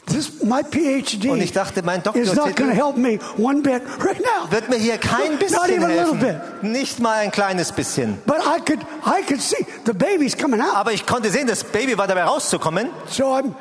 this 0.07 0.43
my 0.43 0.63
PhD 0.63 1.29
Und 1.29 1.41
ich 1.41 1.51
dachte, 1.51 1.83
mein 1.83 1.99
is 1.99 2.05
not 2.05 2.13
going 2.13 2.25
to 2.25 2.33
Doktortitel 2.35 2.73
help 2.73 2.97
me 2.97 3.19
one 3.37 3.61
bit 3.61 3.83
right 4.03 4.19
now. 4.19 4.51
wird 4.51 4.67
mir 4.69 4.77
hier 4.77 4.97
kein 4.97 5.31
Not 5.33 5.39
bisschen 5.39 5.69
even 5.69 5.83
a 5.83 5.87
little 5.87 6.13
bit. 6.15 6.35
helfen. 6.35 6.71
Nicht 6.71 6.99
mal 6.99 7.19
ein 7.19 7.31
kleines 7.31 7.71
bisschen. 7.71 8.17
But 8.25 8.37
I 8.39 8.59
could, 8.59 8.79
I 9.05 9.21
could 9.27 9.41
see 9.41 9.65
the 9.85 9.93
baby's 9.93 10.35
coming 10.35 10.59
out. 10.61 10.75
Aber 10.75 10.91
ich 10.91 11.05
konnte 11.05 11.29
sehen, 11.29 11.45
das 11.47 11.63
Baby 11.63 11.97
war 11.97 12.07
dabei 12.07 12.23
rauszukommen. 12.23 12.89
So 13.07 13.25
I'm, 13.25 13.53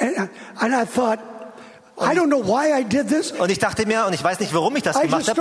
and, 0.00 0.30
and 0.60 0.74
I 0.74 0.86
thought, 0.86 1.18
I 1.98 2.14
don't 2.14 2.26
know 2.28 2.44
why 2.46 2.78
I 2.78 2.84
did 2.84 3.08
this. 3.08 3.32
Und 3.32 3.50
ich 3.50 3.58
dachte 3.58 3.86
mir, 3.86 4.04
und 4.06 4.12
ich 4.12 4.22
weiß 4.22 4.38
nicht, 4.40 4.52
warum 4.52 4.76
ich 4.76 4.82
das 4.82 4.96
I 4.96 5.02
gemacht 5.08 5.28
habe. 5.28 5.40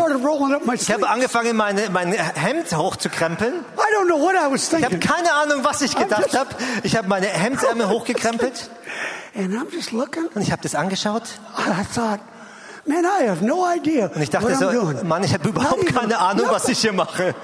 Ich 0.75 0.91
habe 0.91 1.09
angefangen, 1.09 1.55
meine, 1.57 1.89
mein 1.89 2.13
Hemd 2.13 2.71
hochzukrempeln. 2.75 3.53
I 3.53 3.95
don't 3.97 4.05
know 4.07 4.19
what 4.21 4.35
I 4.35 4.49
was 4.51 4.67
Ich 4.71 4.73
habe 4.83 4.87
thinking. 4.97 4.99
keine 5.11 5.33
Ahnung, 5.33 5.63
was 5.65 5.81
ich 5.81 5.95
gedacht 5.97 6.33
habe. 6.37 6.49
Ich 6.83 6.95
habe 6.95 7.09
meine 7.09 7.27
Hemdsärmel 7.27 7.89
hochgekrempelt 7.89 8.69
And 9.37 9.53
I'm 9.53 9.69
just 9.73 9.91
looking. 9.91 10.27
und 10.33 10.41
ich 10.41 10.51
habe 10.53 10.61
das 10.61 10.75
angeschaut. 10.75 11.23
I 11.57 11.83
thought, 11.93 12.21
man, 12.85 13.03
I 13.03 13.27
have 13.27 13.43
no 13.43 13.65
idea 13.69 14.09
Und 14.15 14.21
ich 14.21 14.29
dachte 14.29 14.55
so. 14.55 14.71
Mann, 15.03 15.25
ich 15.25 15.33
habe 15.33 15.49
überhaupt 15.49 15.93
keine 15.93 16.17
Ahnung, 16.19 16.47
was 16.49 16.69
ich 16.69 16.79
hier 16.79 16.93
mache. 16.93 17.35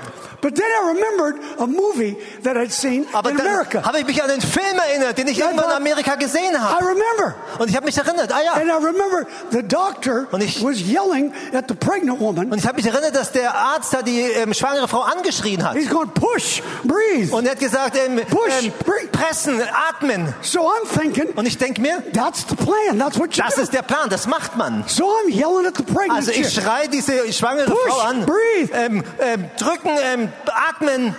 But 0.41 0.56
then 0.56 0.65
I 0.65 0.88
remembered 0.93 1.36
a 1.60 1.67
movie 1.67 2.17
that 2.43 2.56
I'd 2.58 2.71
seen 2.71 3.06
Aber 3.13 3.30
in 3.30 3.38
dann 3.38 3.47
America. 3.47 3.84
habe 3.84 3.99
ich 3.99 4.06
mich 4.08 4.21
an 4.23 4.30
den 4.30 4.41
Film 4.41 4.77
erinnert, 4.88 5.17
den 5.17 5.27
ich 5.27 5.38
Ja, 5.38 5.45
irgendwann 5.47 5.69
in 5.69 5.75
Amerika 5.77 6.15
gesehen 6.15 6.54
I 6.54 6.58
habe. 6.58 6.84
remember. 6.86 7.36
Und 7.60 7.69
ich 7.69 7.75
habe 7.75 7.86
mich 7.86 7.97
erinnert, 7.97 8.32
ah 8.34 8.41
ja. 8.43 8.54
And 8.54 8.65
I 8.65 8.71
remember 8.84 9.25
the 9.51 9.62
doctor 9.63 10.27
Und 10.32 10.41
ich- 10.43 10.63
was 10.63 10.80
yelling 10.82 11.32
at 11.54 11.65
the 11.67 11.75
pregnant 11.75 12.19
woman. 12.19 12.51
Und 12.51 12.58
ich 12.58 12.65
habe 12.67 12.77
mich 12.77 12.86
erinnert, 12.88 13.15
dass 13.15 13.32
der 13.32 13.54
Arzt 13.56 13.93
da 13.93 14.01
die 14.01 14.19
ähm, 14.21 14.54
schwangere 14.54 14.88
Frau 14.88 15.01
angeschrien 15.01 15.63
hat. 15.63 15.75
He's 15.75 15.89
going, 15.89 16.10
push, 16.10 16.62
breathe. 16.84 17.32
Und 17.34 17.45
er 17.45 17.51
hat 17.51 17.60
gesagt, 17.60 17.95
ähm, 17.97 18.21
Push, 18.30 18.63
ähm, 18.63 18.73
breathe. 18.86 19.08
pressen, 19.12 19.62
atmen. 19.89 20.34
So 20.41 20.62
I'm 20.69 20.88
thinking, 20.99 21.30
Und 21.36 21.45
ich 21.45 21.58
denke 21.58 21.82
mir, 21.82 22.01
that's 22.13 22.45
the 22.49 22.56
plan. 22.56 22.97
That's 22.97 23.19
what 23.19 23.36
you 23.36 23.43
das 23.43 23.56
do. 23.56 23.62
ist 23.62 23.73
der 23.73 23.84
Plan, 23.84 24.10
das 24.10 24.27
macht 24.27 24.58
man. 24.58 24.84
So 24.88 25.04
I'm 25.06 25.30
yelling 25.30 25.65
at 25.67 25.77
the 25.77 25.84
pregnant 25.84 26.12
Also 26.19 26.32
ich 26.32 26.51
schreie 26.51 26.88
diese 26.89 27.32
schwangere 27.32 27.69
Push, 27.71 27.80
Frau 27.93 27.99
an. 27.99 28.25
breathe. 28.25 28.71
Ähm, 28.73 29.04
ähm, 29.19 29.45
drücken, 29.58 29.91
ähm, 30.04 30.30
atmen. 30.47 31.15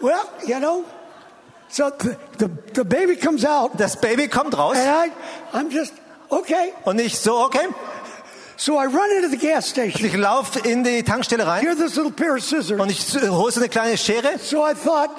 Well, 0.00 0.20
you 0.46 0.58
know, 0.60 0.84
so 1.68 1.90
the, 1.90 2.16
the, 2.38 2.48
the 2.74 2.84
baby 2.84 3.16
comes 3.16 3.44
out, 3.44 3.72
Das 3.78 3.96
Baby 4.00 4.28
kommt 4.28 4.56
raus. 4.56 4.76
and 4.76 4.88
I, 4.88 5.10
I'm 5.56 5.70
just, 5.70 5.92
okay. 6.30 6.72
Und 6.84 7.00
ich 7.00 7.18
so, 7.18 7.44
okay. 7.44 7.66
So 8.56 8.76
I 8.76 8.86
run 8.86 9.10
into 9.16 9.28
the 9.28 9.36
gas 9.36 9.68
station. 9.68 10.04
Ich 10.04 10.16
laufe 10.16 10.58
in 10.60 10.82
die 10.84 11.02
Tankstelle 11.04 11.46
rein. 11.46 11.60
Here's 11.62 11.78
this 11.78 11.94
little 11.96 12.10
pair 12.12 12.34
of 12.36 12.42
scissors. 12.42 12.80
Und 12.80 12.90
ich 12.90 13.00
hole 13.28 13.52
so 13.52 13.60
eine 13.60 13.68
kleine 13.68 13.96
Schere. 13.96 14.38
So 14.38 14.64
I 14.64 14.74
thought, 14.74 15.10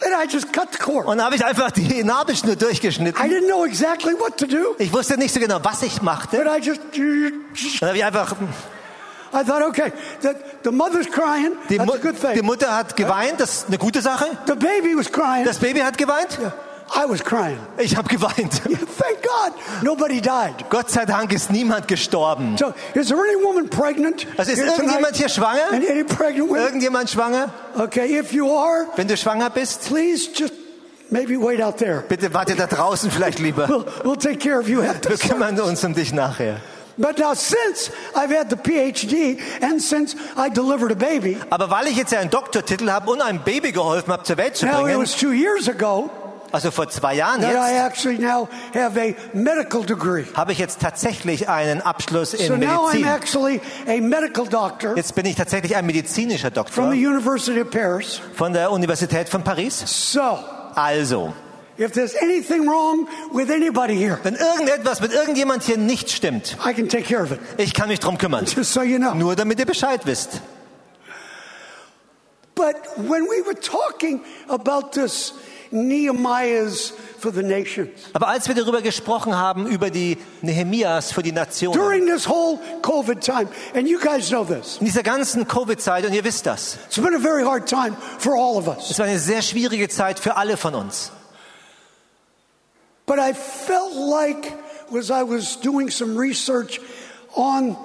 then 0.00 0.12
I 0.12 0.24
just 0.32 0.52
cut 0.52 0.68
the 0.72 0.78
cord. 0.78 1.06
Und 1.06 1.18
dann 1.18 1.26
habe 1.26 1.34
ich 1.36 1.44
einfach 1.44 1.70
die 1.72 2.02
Nabelschnur 2.04 2.52
I 2.54 2.56
durchgeschnitten. 2.56 3.20
didn't 3.28 3.46
know 3.48 3.64
exactly 3.64 4.14
what 4.18 4.36
to 4.38 4.46
do, 4.46 4.74
Ich 4.78 4.92
wusste 4.92 5.16
nicht 5.18 5.34
so 5.34 5.40
genau, 5.40 5.58
was 5.62 5.82
ich 5.82 6.00
machte. 6.02 6.36
but 6.38 6.46
I 6.46 6.60
just, 6.64 6.80
Dann 7.80 7.88
habe 7.88 7.96
ich 7.98 8.04
einfach, 8.04 8.34
I 9.32 9.42
thought, 9.44 9.62
okay, 9.68 9.92
the, 10.22 10.34
the 10.62 10.72
mother's 10.72 11.06
crying. 11.06 11.54
die, 11.68 11.76
That's 11.78 11.94
a 11.94 11.98
good 11.98 12.14
die 12.22 12.34
thing. 12.34 12.46
Mutter 12.46 12.74
hat 12.74 12.96
geweint, 12.96 13.38
das 13.40 13.50
ist 13.54 13.68
eine 13.68 13.78
gute 13.78 14.00
Sache. 14.00 14.26
The 14.46 14.54
baby 14.54 14.96
was 14.96 15.10
crying. 15.12 15.44
Das 15.44 15.58
Baby 15.58 15.80
hat 15.80 15.98
geweint. 15.98 16.38
I 16.96 17.04
was 17.06 17.22
crying. 17.22 17.58
Ich 17.76 17.94
habe 17.96 18.08
geweint. 18.08 18.62
Thank 18.64 19.22
God 19.22 19.52
nobody 19.82 20.22
died. 20.22 20.70
Gott 20.70 20.90
sei 20.90 21.04
Dank 21.04 21.32
ist 21.34 21.50
niemand 21.52 21.86
gestorben. 21.86 22.56
So, 22.56 22.72
is 22.94 23.08
there 23.08 23.18
any 23.20 23.36
woman 23.44 23.68
pregnant? 23.68 24.26
Also 24.38 24.52
ist 24.52 24.58
irgendjemand 24.58 25.14
hier 25.14 25.28
schwanger? 25.28 25.70
Any, 25.70 25.86
any 25.90 26.04
pregnant 26.04 26.48
women? 26.48 26.62
Irgendjemand 26.62 27.10
schwanger? 27.10 27.50
Okay, 27.76 28.18
if 28.18 28.32
you 28.32 28.50
are, 28.50 28.86
Wenn 28.96 29.06
du 29.06 29.18
schwanger 29.18 29.50
bist, 29.50 29.86
please 29.86 30.30
just 30.34 30.54
maybe 31.10 31.36
wait 31.36 31.60
out 31.60 31.76
there. 31.76 32.02
bitte 32.08 32.32
warte 32.32 32.54
da 32.56 32.66
draußen 32.66 33.10
vielleicht 33.10 33.38
lieber. 33.38 33.68
We'll, 33.68 33.84
we'll 34.04 34.16
take 34.16 34.38
care 34.38 34.58
of 34.58 34.66
you 34.66 34.80
after. 34.82 35.10
Wir 35.10 35.18
kümmern 35.18 35.60
uns 35.60 35.84
um 35.84 35.92
dich 35.92 36.14
nachher. 36.14 36.56
But 36.98 37.18
now, 37.18 37.32
since 37.34 37.90
I've 38.14 38.30
had 38.36 38.50
the 38.50 38.56
PhD 38.56 39.38
and 39.62 39.80
since 39.80 40.16
I 40.36 40.50
delivered 40.50 40.90
a 40.90 40.96
baby, 40.96 41.36
Aber 41.48 41.70
weil 41.70 41.86
ich 41.86 41.96
jetzt 41.96 42.10
ja 42.12 42.18
einen 42.18 42.30
Doktortitel 42.30 42.90
habe 42.90 43.10
und 43.12 43.22
einem 43.22 43.40
Baby 43.44 43.70
geholfen 43.72 44.12
habe, 44.12 44.24
zur 44.24 44.36
Welt 44.36 44.56
zu 44.56 44.66
now 44.66 44.78
it 44.80 44.82
bringen, 44.84 45.00
was 45.02 45.16
two 45.16 45.32
years 45.32 45.68
ago 45.68 46.10
also 46.50 46.70
vor 46.70 46.88
zwei 46.88 47.14
Jahren 47.14 47.42
jetzt, 47.42 47.54
habe 50.36 50.52
ich 50.52 50.58
jetzt 50.58 50.80
tatsächlich 50.80 51.48
einen 51.48 51.82
Abschluss 51.82 52.30
So 52.32 52.54
in 52.54 52.60
now 52.60 52.88
I'm 52.88 52.94
Medizin. 53.00 53.06
actually 53.06 53.60
a 53.86 54.00
medical 54.00 54.46
doctor 54.46 54.96
Jetzt 54.96 55.14
bin 55.14 55.26
ich 55.26 55.36
tatsächlich 55.36 55.76
ein 55.76 55.86
medizinischer 55.86 56.48
from 56.50 56.54
Doktor 56.54 56.90
the 56.92 57.06
University 57.06 57.60
of 57.60 57.70
Paris. 57.70 58.20
von 58.34 58.52
der 58.52 58.70
Universität 58.72 59.28
von 59.28 59.42
Paris. 59.44 59.82
So, 59.86 60.38
Also, 60.74 61.32
if 61.78 61.92
there's 61.92 62.14
anything 62.20 62.66
wrong 62.68 63.08
with 63.32 63.50
anybody 63.50 63.94
here, 63.94 64.18
wenn 64.22 64.34
irgendetwas 64.34 65.00
mit 65.00 65.12
irgendjemand 65.12 65.62
hier 65.64 65.78
nicht 65.78 66.10
stimmt, 66.10 66.56
I 66.64 66.72
can 66.74 66.88
take 66.88 67.04
care 67.04 67.22
of 67.22 67.32
it. 67.32 67.40
ich 67.56 67.72
kann 67.74 67.88
mich 67.88 68.00
drum 68.00 68.18
kümmern. 68.18 68.44
Just 68.46 68.72
so 68.72 68.82
you 68.82 68.98
know. 68.98 69.14
Nur 69.14 69.36
damit 69.36 69.58
ihr 69.58 69.66
Bescheid 69.66 70.04
wisst. 70.04 70.40
But 72.54 72.74
when 72.96 73.22
we 73.24 73.46
were 73.46 73.54
talking 73.54 74.20
about 74.48 74.90
this 74.92 75.32
Nehemiah's 75.70 76.92
for 77.18 77.30
the 77.32 77.42
nations, 77.42 77.90
Aber 78.14 78.28
als 78.28 78.48
wir 78.48 78.54
darüber 78.54 78.82
gesprochen 78.82 79.36
haben, 79.36 79.66
über 79.66 79.90
die 79.90 80.16
Nehemias 80.42 81.12
für 81.12 81.22
die 81.22 81.30
Nationen, 81.30 81.78
during 81.78 82.06
this 82.06 82.28
whole 82.28 82.58
COVID 82.82 83.20
time, 83.20 83.48
and 83.74 83.86
you 83.86 84.00
guys 84.00 84.28
know 84.30 84.44
this, 84.44 84.78
in 84.80 84.86
dieser 84.86 85.02
ganzen 85.02 85.46
Covid-Zeit, 85.46 86.04
und 86.04 86.12
ihr 86.14 86.24
wisst 86.24 86.46
das, 86.46 86.78
it's 86.86 86.96
been 86.96 87.14
a 87.14 87.20
very 87.20 87.44
hard 87.44 87.68
time 87.68 87.96
for 88.18 88.34
all 88.34 88.56
of 88.56 88.66
us. 88.66 88.90
es 88.90 88.98
war 88.98 89.06
eine 89.06 89.18
sehr 89.18 89.42
schwierige 89.42 89.88
Zeit 89.88 90.18
für 90.18 90.36
alle 90.36 90.56
von 90.56 90.74
uns. 90.74 91.12
But 93.08 93.18
I 93.18 93.32
felt 93.32 93.94
like 93.94 94.52
as 94.96 95.10
I 95.10 95.22
was 95.22 95.56
doing 95.56 95.90
some 95.90 96.16
research 96.16 96.80
on 97.34 97.76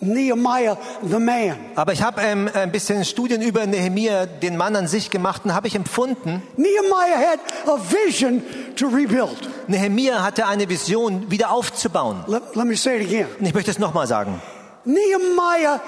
Nehemiah 0.00 0.76
the 1.02 1.18
man, 1.18 1.56
Aber 1.74 1.92
ich 1.92 2.02
habe 2.02 2.20
ähm, 2.20 2.50
ein 2.52 2.70
bisschen 2.70 3.04
Studien 3.04 3.40
über 3.40 3.66
Nehemia, 3.66 4.26
den 4.26 4.56
Mann 4.56 4.76
an 4.76 4.88
sich 4.88 5.10
gemacht, 5.10 5.42
und 5.44 5.54
habe 5.54 5.68
ich 5.68 5.74
empfunden, 5.74 6.42
Nehemiah 6.56 7.16
had 7.16 7.40
a 7.66 7.78
vision 7.78 8.42
to 8.76 8.88
rebuild. 8.88 9.48
Nehemia 9.68 10.22
hatte 10.22 10.46
eine 10.46 10.68
Vision, 10.68 11.30
wieder 11.30 11.50
aufzubauen. 11.50 12.24
Let, 12.26 12.54
let 12.54 12.66
me 12.66 12.76
say 12.76 13.00
it 13.00 13.06
again. 13.06 13.26
Und 13.38 13.46
ich 13.46 13.54
möchte 13.54 13.70
es 13.70 13.78
nochmal 13.78 14.06
sagen. 14.06 14.42
Nehemiah 14.84 15.80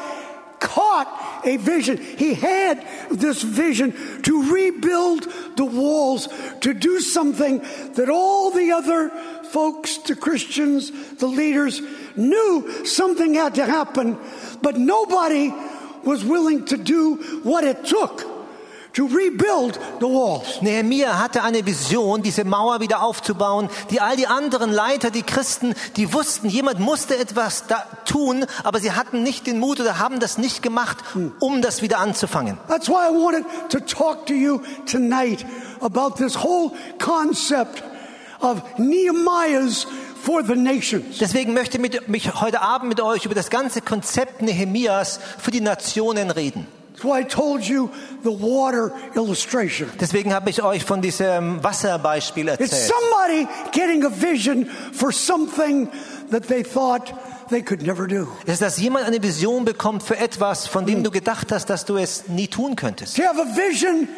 caught 0.58 1.08
a 1.44 1.56
vision. 1.56 1.98
He 1.98 2.34
had 2.34 2.86
this 3.10 3.42
vision 3.42 4.22
to 4.22 4.52
rebuild 4.52 5.26
the 5.56 5.64
walls, 5.64 6.28
to 6.60 6.74
do 6.74 7.00
something 7.00 7.58
that 7.94 8.08
all 8.08 8.50
the 8.50 8.72
other 8.72 9.10
folks, 9.50 9.98
the 9.98 10.16
Christians, 10.16 10.90
the 11.16 11.26
leaders, 11.26 11.80
knew 12.16 12.84
something 12.84 13.34
had 13.34 13.56
to 13.56 13.66
happen, 13.66 14.18
but 14.62 14.76
nobody 14.76 15.52
was 16.04 16.24
willing 16.24 16.64
to 16.66 16.76
do 16.76 17.16
what 17.42 17.64
it 17.64 17.84
took 17.84 18.37
to 18.92 19.06
rebuild 19.06 19.78
the 20.00 20.06
walls. 20.06 20.60
Nehemia 20.62 21.18
hatte 21.18 21.42
eine 21.42 21.64
Vision, 21.64 22.22
diese 22.22 22.44
Mauer 22.44 22.80
wieder 22.80 23.02
aufzubauen, 23.02 23.68
die 23.90 24.00
all 24.00 24.16
die 24.16 24.26
anderen 24.26 24.72
Leiter, 24.72 25.10
die 25.10 25.22
Christen, 25.22 25.74
die 25.96 26.12
wussten, 26.12 26.48
jemand 26.48 26.80
musste 26.80 27.16
etwas 27.16 27.66
da 27.66 27.84
tun, 28.04 28.46
aber 28.64 28.80
sie 28.80 28.92
hatten 28.92 29.22
nicht 29.22 29.46
den 29.46 29.58
Mut 29.58 29.80
oder 29.80 29.98
haben 29.98 30.20
das 30.20 30.38
nicht 30.38 30.62
gemacht, 30.62 30.98
um 31.40 31.62
das 31.62 31.82
wieder 31.82 31.98
anzufangen. 31.98 32.58
That's 32.68 32.88
why 32.88 33.08
I 33.10 33.14
wanted 33.14 33.44
to 33.70 33.80
talk 33.80 34.26
to 34.26 34.34
you 34.34 34.60
tonight 34.90 35.44
about 35.80 36.16
this 36.16 36.42
whole 36.42 36.72
concept 36.98 37.82
of 38.40 38.62
Nehemiah's 38.78 39.86
for 40.22 40.42
the 40.44 40.56
nations. 40.56 41.18
Deswegen 41.18 41.54
möchte 41.54 41.78
ich 41.78 42.34
heute 42.40 42.60
Abend 42.60 42.88
mit 42.88 43.00
euch 43.00 43.24
über 43.24 43.34
das 43.34 43.50
ganze 43.50 43.80
Konzept 43.80 44.42
Nehemias 44.42 45.20
für 45.38 45.50
die 45.50 45.60
Nationen 45.60 46.30
reden. 46.30 46.66
That's 46.98 47.04
why 47.04 47.20
I 47.20 47.22
told 47.22 47.64
you 47.64 47.90
the 48.24 48.32
water 48.32 48.92
illustration. 49.14 49.88
Deswegen 50.00 50.32
habe 50.32 50.50
ich 50.50 50.64
euch 50.64 50.84
von 50.84 51.00
diesem 51.00 51.62
Wasserbeispiel 51.62 52.48
erzählt. 52.48 52.72
It's 52.72 52.88
somebody 52.88 53.46
getting 53.70 54.04
a 54.04 54.10
vision 54.10 54.66
for 54.66 55.12
something 55.12 55.88
that 56.32 56.48
they 56.48 56.64
thought 56.64 57.14
they 57.50 57.62
could 57.62 57.82
never 57.82 58.08
do. 58.08 58.26
Es 58.46 58.54
ist, 58.54 58.62
dass 58.62 58.78
jemand 58.78 59.06
eine 59.06 59.22
Vision 59.22 59.64
bekommt 59.64 60.02
für 60.02 60.18
etwas, 60.18 60.66
von 60.66 60.86
dem 60.86 60.98
hmm. 60.98 61.04
du 61.04 61.10
gedacht 61.12 61.52
hast, 61.52 61.66
dass 61.70 61.84
du 61.84 61.96
es 61.98 62.26
nie 62.26 62.48
tun 62.48 62.74
könntest. 62.74 63.16
To 63.16 63.22
have 63.22 63.40
a 63.40 63.56
vision 63.56 64.08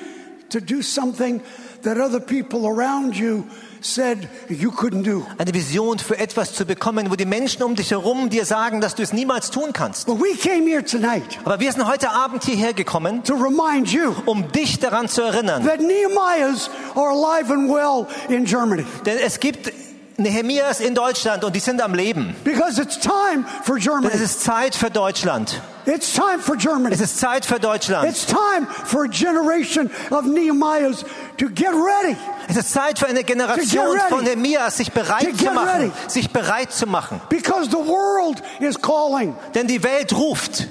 to 0.49 0.59
do 0.59 0.81
something 0.81 1.43
that 1.83 1.99
other 1.99 2.19
people 2.19 2.66
around 2.66 3.14
you 3.14 3.45
said 3.81 4.29
you 4.49 4.71
couldn't 4.71 5.03
do. 5.05 5.27
Eine 5.38 5.53
Vision 5.55 5.99
für 5.99 6.19
etwas 6.19 6.53
zu 6.55 6.64
bekommen, 6.64 7.11
wo 7.11 7.16
die 7.16 7.25
Menschen 7.25 7.62
um 7.62 7.75
dich 7.75 7.90
herum 7.90 8.31
dir 8.31 8.45
sagen, 8.45 8.81
dass 8.81 8.95
du 8.95 9.03
es 9.03 9.12
niemals 9.12 9.51
tun 9.51 9.73
kannst. 9.73 10.07
But 10.07 10.21
we 10.21 10.37
came 10.37 10.66
here 10.69 10.85
tonight 10.85 11.38
Aber 11.45 11.61
wir 11.61 11.73
sind 11.73 11.87
heute 11.87 12.11
Abend 12.11 12.45
hierher 12.45 12.73
gekommen, 12.75 13.25
to 13.25 13.35
remind 13.35 13.88
you 13.93 14.14
um 14.27 14.51
dich 14.53 14.79
daran 14.79 15.09
zu 15.09 15.23
erinnern. 15.23 15.64
that 15.64 15.81
Nehemiahs 15.81 16.71
are 16.95 17.11
alive 17.11 17.53
and 17.53 17.69
well 17.71 18.07
in 18.29 18.45
Germany. 18.45 18.85
Denn 19.07 19.19
es 19.19 19.40
gibt 19.40 19.73
Nehemias 20.20 20.80
in 20.80 20.94
Deutschland 20.94 21.44
und 21.44 21.54
die 21.54 21.61
sind 21.61 21.80
am 21.83 21.94
Leben. 21.94 22.35
Because 22.44 22.80
it's 22.80 22.98
time 22.98 23.44
for 23.64 23.76
Denn 23.76 23.85
Germany. 23.85 24.12
es 24.14 24.20
ist 24.20 24.42
Zeit 24.42 24.74
für 24.74 24.90
Deutschland. 24.90 25.61
It's 25.87 26.12
time 26.12 26.38
for 26.38 26.56
Germany. 26.56 26.94
Es 26.94 27.00
ist 27.00 27.18
Zeit 27.18 27.44
für 27.44 27.59
Deutschland. 27.59 28.09
It's 28.09 28.26
time 28.26 28.66
for 28.85 29.04
a 29.04 29.09
generation 29.09 29.90
of 30.11 30.24
Nehemiahs 30.24 31.04
to 31.38 31.46
get 31.48 31.70
ready. 31.72 32.16
Es 32.48 32.56
ist 32.56 32.72
Zeit 32.72 32.98
für 32.98 33.06
eine 33.06 33.24
Generation 33.24 33.98
von 34.09 34.24
Nehemias, 34.24 34.76
sich 34.76 34.92
bereit 34.92 35.37
zu 35.37 35.44
machen. 35.46 35.68
ready. 35.68 35.92
Sich 36.09 36.30
bereit 36.30 36.72
zu 36.72 36.87
machen. 36.87 37.20
Because 37.28 37.70
the 37.70 37.76
world 37.76 38.42
is 38.61 38.80
calling. 38.80 39.35
Denn 39.54 39.66
die 39.66 39.83
Welt 39.83 40.12
ruft. 40.14 40.68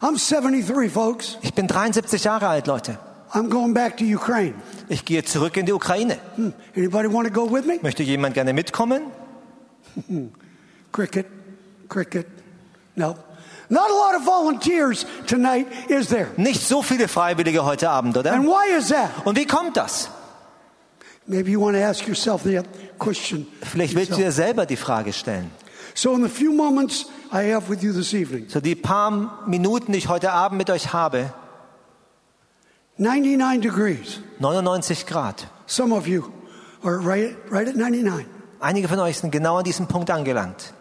I'm 0.00 0.16
73, 0.18 0.92
folks. 0.92 1.38
Ich 1.42 1.54
bin 1.54 1.66
73 1.66 2.24
Jahre 2.24 2.48
alt, 2.48 2.66
Leute. 2.66 2.98
I'm 3.34 3.48
going 3.50 3.74
back 3.74 3.96
to 3.96 4.04
Ukraine. 4.04 4.54
Ich 4.88 5.04
gehe 5.04 5.24
zurück 5.24 5.56
in 5.56 5.66
die 5.66 5.72
Ukraine. 5.72 6.18
Hmm. 6.36 6.52
Anybody 6.76 7.08
want 7.08 7.26
to 7.26 7.34
go 7.34 7.50
with 7.50 7.66
me? 7.66 7.80
Möchte 7.82 8.04
jemand 8.04 8.34
gerne 8.34 8.52
mitkommen? 8.52 9.02
Cricket, 10.92 11.26
cricket. 11.88 12.26
No. 12.94 13.16
Not 13.68 13.90
a 13.90 13.92
lot 13.92 14.14
of 14.14 14.24
volunteers 14.24 15.04
tonight, 15.26 15.66
is 15.88 16.08
there? 16.08 16.28
Nicht 16.36 16.62
so 16.62 16.82
viele 16.82 17.08
Freiwillige 17.08 17.64
heute 17.64 17.90
Abend, 17.90 18.16
oder? 18.16 18.32
And 18.32 18.46
why 18.46 18.76
is 18.76 18.88
that? 18.88 19.10
Und 19.24 19.36
wie 19.36 19.46
kommt 19.46 19.76
das? 19.76 20.10
Maybe 21.26 21.50
you 21.50 21.60
want 21.60 21.76
to 21.76 21.82
ask 21.82 22.06
yourself 22.06 22.42
the 22.44 22.60
question. 22.98 23.46
Vielleicht 23.62 23.96
willst 23.96 24.12
du 24.12 24.16
dir 24.16 24.30
selber 24.30 24.66
die 24.66 24.76
Frage 24.76 25.12
stellen. 25.12 25.50
So, 25.94 26.14
in 26.14 26.22
the 26.22 26.28
few 26.28 26.52
moments 26.52 27.06
I 27.32 27.52
have 27.52 27.68
with 27.68 27.82
you 27.82 27.92
this 27.92 28.12
evening, 28.12 28.48
So 28.48 28.60
die 28.60 28.74
paar 28.74 29.42
Minuten, 29.46 29.92
die 29.92 29.98
ich 29.98 30.08
heute 30.08 30.32
Abend 30.32 30.58
mit 30.58 30.70
euch 30.70 30.92
habe, 30.92 31.32
99 32.98 33.60
degrees. 33.60 34.20
99 34.38 35.06
Grad. 35.06 35.46
Some 35.66 35.92
of 35.94 36.06
you 36.06 36.32
are 36.82 36.98
right, 36.98 37.36
right 37.50 37.68
at 37.68 37.76
99. 37.76 38.26
Einige 38.60 38.88
von 38.88 38.98
euch 39.00 39.18
sind 39.18 39.30
genau 39.30 39.56
an 39.58 39.64
diesem 39.64 39.86
Punkt 39.86 40.10
angelangt. 40.10 40.72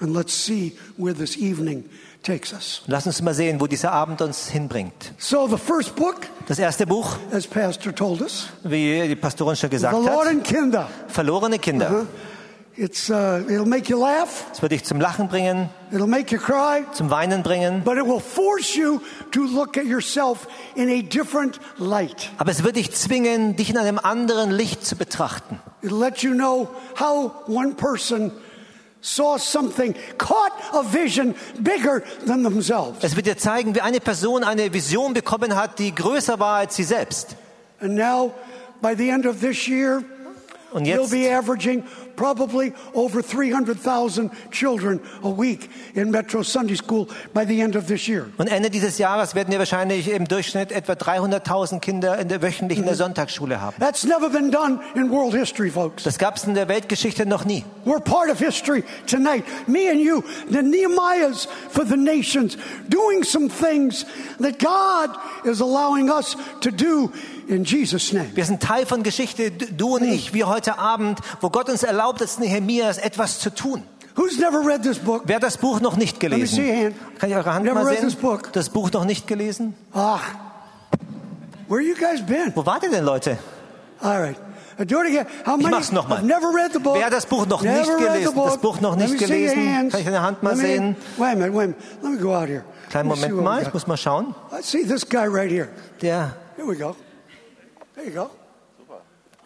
And 0.00 0.12
let's 0.14 0.34
see 0.34 0.76
where 0.96 1.14
this 1.14 1.36
evening 1.36 1.88
takes 2.22 2.52
us. 2.52 2.82
Lass 2.88 3.06
uns 3.06 3.22
mal 3.22 3.32
sehen, 3.32 3.60
wo 3.60 3.66
dieser 3.68 3.92
Abend 3.92 4.20
uns 4.22 4.48
hinbringt. 4.48 5.14
So, 5.18 5.46
the 5.46 5.56
first 5.56 5.94
book, 5.94 6.26
Das 6.48 6.58
erste 6.58 6.84
Buch, 6.86 7.16
as 7.32 7.46
Pastor 7.46 7.94
told 7.94 8.20
us, 8.20 8.48
wie 8.64 9.06
die 9.06 9.14
Pastorin 9.14 9.54
schon 9.56 9.70
gesagt 9.70 9.94
hat, 9.94 10.26
and 10.26 10.42
Kinder. 10.42 10.88
verlorene 11.06 11.58
Kinder. 11.58 12.06
It's, 12.76 13.08
uh, 13.08 13.44
it'll 13.48 13.66
make 13.68 13.88
you 13.88 13.96
laugh, 14.00 14.46
Es 14.52 14.60
wird 14.60 14.72
dich 14.72 14.82
zum 14.84 15.00
Lachen 15.00 15.28
bringen, 15.28 15.70
it'll 15.92 16.08
make 16.08 16.34
you 16.34 16.40
cry, 16.40 16.84
zum 16.92 17.08
Weinen 17.08 17.44
bringen, 17.44 17.82
but 17.84 17.96
it 17.96 18.04
will 18.04 18.18
force 18.18 18.74
you 18.74 19.00
to 19.30 19.44
look 19.44 19.76
at 19.76 19.84
yourself 19.84 20.48
in 20.74 20.88
a 20.88 21.00
different 21.02 21.60
light. 21.78 22.30
aber 22.36 22.50
es 22.50 22.64
wird 22.64 22.74
dich 22.74 22.90
zwingen, 22.92 23.54
dich 23.54 23.70
in 23.70 23.78
einem 23.78 24.00
anderen 24.00 24.50
Licht 24.50 24.84
zu 24.84 24.96
betrachten. 24.96 25.60
It'll 25.82 26.00
let 26.00 26.22
you 26.24 26.32
know 26.34 26.68
how 26.98 27.30
one 27.46 27.74
person 27.74 28.32
saw 29.00 29.38
something, 29.38 29.94
caught 30.18 30.52
a 30.72 30.82
vision 30.82 31.36
bigger 31.60 32.02
than 32.26 32.42
themselves. 32.42 32.98
Es 33.02 33.14
wird 33.14 33.26
dir 33.26 33.38
zeigen, 33.38 33.76
wie 33.76 33.82
eine 33.82 34.00
Person 34.00 34.42
eine 34.42 34.72
Vision 34.72 35.14
bekommen 35.14 35.54
hat, 35.54 35.78
die 35.78 35.94
größer 35.94 36.40
war 36.40 36.56
als 36.56 36.74
sie 36.74 36.84
selbst. 36.84 37.36
And 37.80 37.94
now, 37.94 38.32
by 38.82 38.96
the 38.96 39.10
end 39.10 39.26
of 39.26 39.38
this 39.40 39.68
year, 39.68 40.02
Und 40.72 40.86
you'll 40.86 41.08
be 41.08 41.30
averaging 41.30 41.84
probably 42.16 42.72
over 42.94 43.22
300,000 43.22 44.30
children 44.50 45.00
a 45.22 45.30
week 45.30 45.70
in 45.94 46.10
Metro 46.10 46.42
Sunday 46.42 46.76
School 46.76 47.08
by 47.32 47.44
the 47.44 47.60
end 47.60 47.76
of 47.76 47.86
this 47.86 48.06
year. 48.06 48.26
und 48.38 48.48
Ende 48.48 48.70
dieses 48.70 48.98
Jahres 48.98 49.34
werden 49.34 49.50
wir 49.50 49.58
wahrscheinlich 49.58 50.08
im 50.10 50.26
Durchschnitt 50.26 50.72
etwa 50.72 50.92
300.000 50.92 51.80
Kinder 51.80 52.18
in 52.18 52.28
der 52.28 52.42
wöchentlich 52.42 52.78
in 52.78 52.84
der 52.84 52.94
mhm. 52.94 52.98
Sonntagsschule 52.98 53.60
haben. 53.60 53.76
That's 53.78 54.04
never 54.04 54.28
been 54.28 54.50
done 54.50 54.80
in 54.94 55.10
world 55.10 55.34
history, 55.34 55.70
folks. 55.70 56.04
Das 56.04 56.18
gab 56.18 56.36
es 56.36 56.44
in 56.44 56.54
der 56.54 56.68
Weltgeschichte 56.68 57.26
noch 57.26 57.44
nie. 57.44 57.64
We're 57.84 58.00
part 58.00 58.30
of 58.30 58.38
history 58.38 58.84
tonight. 59.06 59.44
Me 59.66 59.90
and 59.90 60.00
you, 60.00 60.22
the 60.50 60.62
Nehemiahs 60.62 61.46
for 61.70 61.84
the 61.84 61.96
nations, 61.96 62.56
doing 62.88 63.24
some 63.24 63.48
things 63.48 64.06
that 64.38 64.58
God 64.58 65.10
is 65.44 65.60
allowing 65.60 66.10
us 66.10 66.36
to 66.60 66.70
do 66.70 66.84
in 66.84 67.02
Jesus' 67.04 67.12
name. 67.12 67.33
Wir 67.46 68.44
sind 68.44 68.62
Teil 68.62 68.86
von 68.86 69.02
Geschichte, 69.02 69.50
du 69.50 69.96
und 69.96 70.04
ich, 70.04 70.32
wie 70.32 70.44
heute 70.44 70.78
Abend, 70.78 71.18
wo 71.40 71.50
Gott 71.50 71.68
uns 71.68 71.82
erlaubt, 71.82 72.22
als 72.22 72.38
Nehemias 72.38 72.98
etwas 72.98 73.38
zu 73.38 73.50
tun. 73.54 73.82
Who's 74.16 74.38
never 74.38 74.64
read 74.64 74.82
this 74.82 74.98
book? 74.98 75.22
Wer 75.26 75.36
hat 75.36 75.42
das 75.42 75.58
Buch 75.58 75.80
noch 75.80 75.96
nicht 75.96 76.20
gelesen? 76.20 76.94
Kann 77.18 77.30
ich 77.30 77.36
eure 77.36 77.52
Hand 77.52 77.64
Never 77.64 77.80
mal 77.80 77.86
read 77.86 77.98
sehen? 77.98 78.08
this 78.08 78.16
book. 78.16 78.52
Das 78.52 78.68
Buch 78.70 78.90
noch 78.92 79.04
nicht 79.04 79.26
gelesen? 79.26 79.74
Ah, 79.92 80.20
where 81.68 81.80
you 81.82 81.94
guys 81.94 82.24
been? 82.24 82.52
Wo 82.54 82.64
wart 82.64 82.84
ihr 82.84 82.90
denn, 82.90 83.04
Leute? 83.04 83.36
All 84.00 84.20
right. 84.20 84.36
Uh, 84.78 84.84
Do 84.84 85.00
it 85.02 85.06
again. 85.08 85.26
How 85.46 85.56
Ich 85.56 85.62
many? 85.64 85.70
mach's 85.76 85.92
noch 85.92 86.08
mal. 86.08 86.18
I've 86.20 86.24
never 86.26 86.48
read 86.54 86.72
the 86.72 86.78
book. 86.78 86.94
Wer 86.96 87.06
hat 87.06 87.12
das 87.12 87.26
Buch 87.26 87.46
noch 87.46 87.62
Never 87.62 87.78
nicht 87.78 87.96
gelesen? 87.98 88.34
Das 88.36 88.58
Buch 88.58 88.80
noch 88.80 88.96
nicht 88.96 89.18
gelesen? 89.18 89.90
Kann 89.90 90.00
ich 90.00 90.04
deine 90.06 90.22
Hand 90.22 90.42
mal 90.42 90.54
me- 90.54 90.60
sehen? 90.62 90.96
Wait 91.16 91.26
a 91.32 91.34
minute, 91.36 91.52
wait 91.54 91.62
a 91.64 91.66
minute. 91.66 91.76
Let 92.02 92.10
me 92.12 92.18
go 92.18 92.34
out 92.36 92.48
here. 92.48 92.64
Kleinen 92.90 93.08
Moment 93.08 93.42
mal, 93.42 93.62
ich 93.62 93.72
muss 93.74 93.86
mal 93.86 93.96
schauen. 93.96 94.34
See 94.62 94.84
this 94.84 95.08
guy 95.08 95.26
right 95.26 95.50
here. 95.50 95.68
Der 96.02 96.34
Here 96.56 96.68
we 96.68 96.76
go. 96.76 96.94
There 97.94 98.04
you 98.04 98.10
go. 98.10 98.30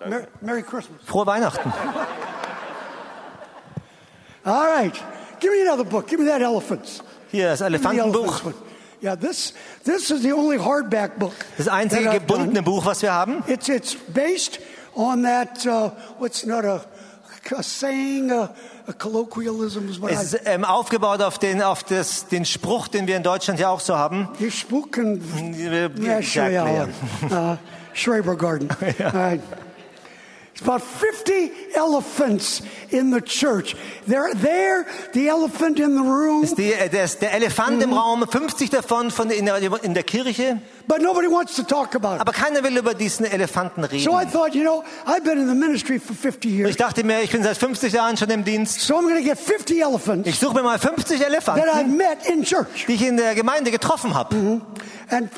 Merry, 0.07 0.27
Merry 0.41 0.63
Christmas. 0.63 1.03
Frohe 1.07 1.27
Weihnachten. 1.27 1.73
All 4.45 4.67
right. 4.67 4.95
Give 5.41 5.53
me 5.53 5.63
another 5.63 5.85
book. 5.85 6.07
Give 6.09 6.21
me 6.21 6.27
that 6.27 6.41
elephants. 6.43 7.03
Hier 7.31 7.49
das 7.51 7.61
Elefantenbuch. 7.61 8.53
Yeah, 9.01 9.15
this 9.15 9.53
this 9.85 10.11
is 10.11 10.23
the 10.23 10.33
only 10.33 10.59
hardback 10.59 11.19
book. 11.19 11.35
Das 11.57 11.69
einzige 11.69 12.11
gebundene 12.11 12.63
Buch, 12.63 12.85
was 12.85 13.03
wir 13.03 13.13
haben. 13.13 13.45
It's 13.47 13.69
it's 13.69 13.95
based 13.95 14.59
on 14.97 15.23
that. 15.23 15.65
Uh, 15.67 15.91
what's 16.19 16.45
not 16.45 16.65
a, 16.65 16.81
a 17.57 17.63
saying, 17.63 18.33
a, 18.33 18.53
a 18.89 18.93
colloquialism 18.93 19.89
is 19.89 20.01
what 20.01 20.11
Es 20.11 20.33
I. 20.33 20.37
ist 20.39 20.41
ähm, 20.47 20.65
aufgebaut 20.65 21.23
auf, 21.23 21.39
den, 21.39 21.63
auf 21.63 21.85
das, 21.85 22.27
den 22.27 22.45
Spruch, 22.45 22.89
den 22.89 23.07
wir 23.07 23.17
in 23.17 23.23
Deutschland 23.23 23.61
ja 23.61 23.69
auch 23.69 23.81
so 23.81 23.97
haben. 23.97 24.29
Yeah, 24.41 24.51
sure, 24.51 24.89
Exactly, 26.19 26.55
yeah. 26.55 26.89
ja. 27.31 27.53
Uh, 27.53 27.57
Schreiber 27.93 28.37
Garden. 28.37 28.71
All 29.01 29.11
right. 29.13 29.41
It's 30.59 30.67
about 30.67 30.83
50 30.83 31.53
elephants 31.77 32.63
in 32.91 33.13
the 33.13 33.21
church. 33.21 33.77
They're 34.09 34.35
there, 34.35 34.87
the 35.13 35.29
elephant 35.29 35.79
in 35.79 35.95
the 35.95 36.03
room, 36.03 36.43
ist 36.43 36.59
die, 36.59 36.73
äh, 36.73 36.89
das, 36.89 37.21
der 37.21 37.33
Elefant 37.33 37.81
im 37.81 37.91
mhm. 37.91 37.97
Raum, 37.97 38.27
50 38.29 38.69
davon 38.69 39.13
von 39.13 39.31
in, 39.31 39.47
der, 39.47 39.85
in 39.85 39.95
der 39.95 40.03
Kirche. 40.03 40.61
but 40.89 41.01
nobody 41.01 41.29
wants 41.29 41.55
to 41.55 41.63
talk 41.63 41.95
about 41.95 42.17
it. 42.17 42.21
Aber 42.23 42.33
keiner 42.33 42.65
will 42.65 42.77
über 42.77 42.95
diesen 42.95 43.25
Elefanten 43.25 43.85
reden. 43.85 44.03
So 44.03 44.19
I 44.19 44.25
thought, 44.25 44.57
you 44.57 44.65
know, 44.65 44.83
I've 45.07 45.23
been 45.23 45.39
in 45.39 45.47
the 45.47 45.55
ministry 45.55 46.01
for 46.01 46.17
50 46.17 46.49
Und 46.51 46.59
years. 46.59 46.71
ich 46.71 46.77
dachte 46.77 47.05
mir, 47.05 47.23
ich 47.23 47.31
bin 47.31 47.45
seit 47.45 47.57
50 47.57 47.93
Jahren 47.93 48.17
schon 48.17 48.31
im 48.31 48.43
Dienst. 48.43 48.81
So 48.81 48.97
I'm 48.97 49.03
going 49.03 49.15
to 49.15 49.23
get 49.23 49.39
50 49.39 49.81
elephants 49.81 50.29
Ich 50.29 50.41
suche 50.41 50.55
mir 50.55 50.65
mal 50.65 50.81
50 50.81 51.21
that 51.21 51.29
I've 51.29 51.31
Elefanten, 51.31 51.97
met 51.97 52.27
in 52.27 52.43
church. 52.43 52.87
die 52.89 52.95
ich 52.95 53.07
in 53.07 53.17
der 53.17 53.37
Gemeinde 53.37 53.71
getroffen 53.71 54.13
habe. 54.13 54.35
Mm-hmm. 54.35 54.61
And 55.11 55.31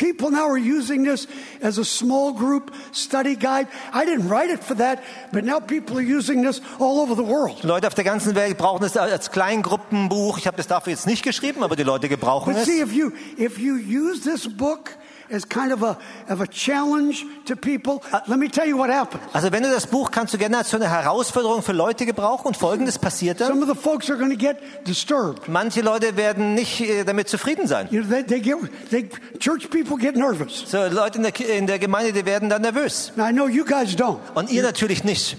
people 0.00 0.30
now 0.30 0.48
are 0.48 0.58
using 0.58 1.04
this 1.04 1.28
as 1.62 1.78
a 1.78 1.84
small 1.84 2.32
group 2.32 2.72
study 2.92 3.36
guide. 3.36 3.68
I 3.92 4.06
didn't 4.06 4.28
write 4.28 4.50
it 4.50 4.64
for 4.64 4.74
that, 4.76 5.02
but 5.32 5.44
now 5.44 5.60
people 5.60 5.98
are 5.98 6.02
using 6.18 6.42
this 6.42 6.60
all 6.78 7.00
over 7.00 7.14
the 7.14 7.22
world. 7.22 7.62
Leute 7.62 7.86
auf 7.86 7.94
der 7.94 8.04
ganzen 8.04 8.34
Welt 8.34 8.56
brauchen 8.56 8.84
es 8.84 8.96
als 8.96 9.30
Kleingruppenbuch. 9.30 10.38
Ich 10.38 10.46
habe 10.46 10.56
das 10.56 10.66
dafür 10.66 10.92
jetzt 10.92 11.06
nicht 11.06 11.22
geschrieben, 11.22 11.62
aber 11.62 11.76
die 11.76 11.82
Leute 11.82 12.08
gebrauchen 12.08 12.54
But 12.54 12.62
es. 12.62 12.66
see, 12.66 12.80
if 12.80 12.92
you 12.92 13.12
if 13.36 13.58
you 13.58 13.74
use 13.76 14.22
this 14.22 14.48
book 14.48 14.96
as 15.30 15.48
kind 15.48 15.72
of 15.72 15.82
a 15.82 15.96
of 16.28 16.40
a 16.40 16.46
challenge 16.46 17.24
to 17.46 17.56
people, 17.56 18.02
let 18.26 18.38
me 18.38 18.48
tell 18.48 18.66
you 18.66 18.76
what 18.76 18.90
happened. 18.90 19.22
Also 19.32 19.50
wenn 19.52 19.62
du 19.62 19.70
das 19.70 19.86
Buch 19.86 20.10
kannst 20.10 20.34
du 20.34 20.38
gerne 20.38 20.58
als 20.58 20.70
so 20.70 20.76
eine 20.76 20.88
Herausforderung 20.88 21.62
für 21.62 21.72
Leute 21.72 22.06
gebrauchen 22.06 22.48
und 22.48 22.56
Folgendes 22.56 22.98
passiert 22.98 23.40
dann. 23.40 23.48
Some 23.48 23.62
of 23.62 23.68
the 23.68 23.80
folks 23.80 24.10
are 24.10 24.18
going 24.18 24.30
to 24.30 24.36
get 24.36 24.58
disturbed. 24.86 25.48
Manche 25.48 25.82
Leute 25.82 26.16
werden 26.16 26.54
nicht 26.54 26.80
äh, 26.80 27.04
damit 27.04 27.28
zufrieden 27.28 27.66
sein. 27.66 27.88
You 27.90 28.02
know, 28.02 28.10
they, 28.10 28.24
they 28.24 28.40
get 28.40 28.56
they, 28.90 29.08
church 29.38 29.70
people 29.70 29.96
get 29.96 30.16
nervous. 30.16 30.64
So, 30.66 30.86
Leute 30.86 31.18
in 31.18 31.24
der, 31.24 31.58
in 31.58 31.66
der 31.66 31.78
Gemeinde, 31.78 32.12
die 32.12 32.24
werden 32.24 32.48
dann 32.48 32.62
nervös. 32.62 33.12
Now 33.16 33.28
I 33.28 33.32
know 33.32 33.48
you 33.48 33.64
guys 33.64 33.96
don't. 33.96 34.18
Und 34.34 34.50
ihr 34.50 34.62
natürlich 34.62 35.04
nicht. 35.04 35.36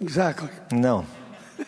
Exactly. 0.00 0.48
No. 0.72 1.04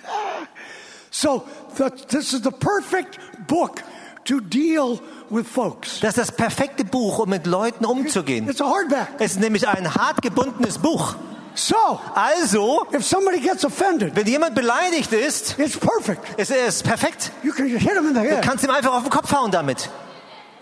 So 1.12 1.44
the, 1.76 1.90
this 1.90 2.32
is 2.32 2.42
the 2.42 2.52
perfect 2.52 3.18
book 3.48 3.82
to 4.24 4.40
deal 4.40 5.00
with 5.30 5.46
folks. 5.46 6.00
Das 6.00 6.10
ist 6.16 6.18
das 6.28 6.32
perfekte 6.32 6.84
Buch, 6.84 7.18
um 7.20 7.30
mit 7.30 7.46
Leuten 7.46 7.84
umzugehen. 7.84 8.48
It's 8.48 8.60
a 8.60 8.66
hardback. 8.66 9.08
Es 9.18 9.32
ist 9.32 9.40
nämlich 9.40 9.66
ein 9.68 9.94
hart 9.94 10.22
gebundenes 10.22 10.78
Buch. 10.78 11.14
So 11.54 11.74
Also, 12.14 12.86
if 12.94 13.04
somebody 13.04 13.40
gets 13.40 13.64
offended, 13.64 14.14
wenn 14.14 14.26
jemand 14.26 14.54
beleidigt 14.54 15.12
ist, 15.12 15.56
it's 15.58 15.76
perfect. 15.76 16.38
ist 16.38 16.50
es 16.52 16.82
perfekt. 16.82 17.32
You 17.42 17.52
can 17.52 17.66
hit 17.66 17.80
them 17.94 18.06
in 18.06 18.14
the 18.14 18.20
Du 18.20 18.28
head, 18.28 18.42
kannst 18.42 18.62
ihm 18.64 18.70
einfach 18.70 18.94
auf 18.94 19.02
den 19.02 19.10
Kopf 19.10 19.32
hauen 19.32 19.50
damit. 19.50 19.90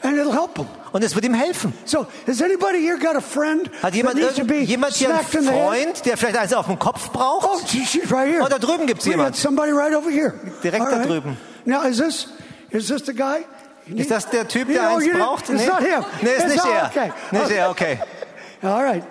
and 0.02 0.16
it'll 0.16 0.32
help 0.32 0.54
them. 0.54 0.66
Und 0.92 1.02
es 1.04 1.14
wird 1.14 1.24
ihm 1.26 1.34
helfen. 1.34 1.74
So, 1.84 2.06
has 2.26 2.40
anybody 2.40 2.80
here 2.80 2.98
got 2.98 3.16
a 3.16 3.20
friend 3.20 3.68
Hat 3.82 3.94
jemand, 3.94 4.16
jemand 4.18 4.94
hier 4.94 5.10
einen? 5.14 5.24
Freund, 5.24 6.06
der 6.06 6.16
vielleicht 6.16 6.38
eins 6.38 6.52
auf 6.54 6.66
den 6.66 6.78
Kopf 6.78 7.10
braucht? 7.10 7.46
Oh, 7.50 7.60
she- 7.66 7.84
she's 7.84 8.10
right 8.10 8.28
here. 8.32 8.42
Oh, 8.42 8.48
da 8.48 8.58
drüben 8.58 8.86
gibt's 8.86 9.04
We 9.04 9.10
jemand. 9.10 9.34
got 9.34 9.36
somebody 9.36 9.72
right 9.72 9.94
over 9.94 10.08
here. 10.10 10.32
Direkt 10.62 10.86
All 10.86 10.90
da 10.90 11.04
drüben. 11.04 11.36
Now, 11.66 11.82
is 11.82 11.98
this 11.98 12.28
is 12.70 12.88
this 12.88 13.02
the 13.06 13.14
guy? 13.14 13.44
Ist 13.86 14.10
das 14.10 14.28
der 14.28 14.46
Typ, 14.46 14.68
der 14.68 14.90
eins 14.90 15.08
braucht? 15.08 15.48
It's 15.48 15.66
not 15.66 15.80
him. 15.80 16.04
Nee, 16.22 16.30
ist 16.30 16.46
nicht 16.46 16.56
not- 16.56 16.66
er. 16.66 16.86
Okay. 16.86 17.12
Nicht 17.30 17.50
er, 17.50 17.70
okay. 17.70 17.98
All 18.62 18.82
right. 18.82 19.04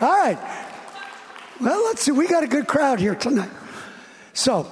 All 0.00 0.08
right. 0.08 0.38
Well, 1.60 1.82
let's 1.86 2.02
see. 2.02 2.12
We 2.12 2.26
got 2.26 2.42
a 2.42 2.46
good 2.46 2.66
crowd 2.66 3.00
here 3.00 3.14
tonight. 3.14 3.50
So, 4.32 4.66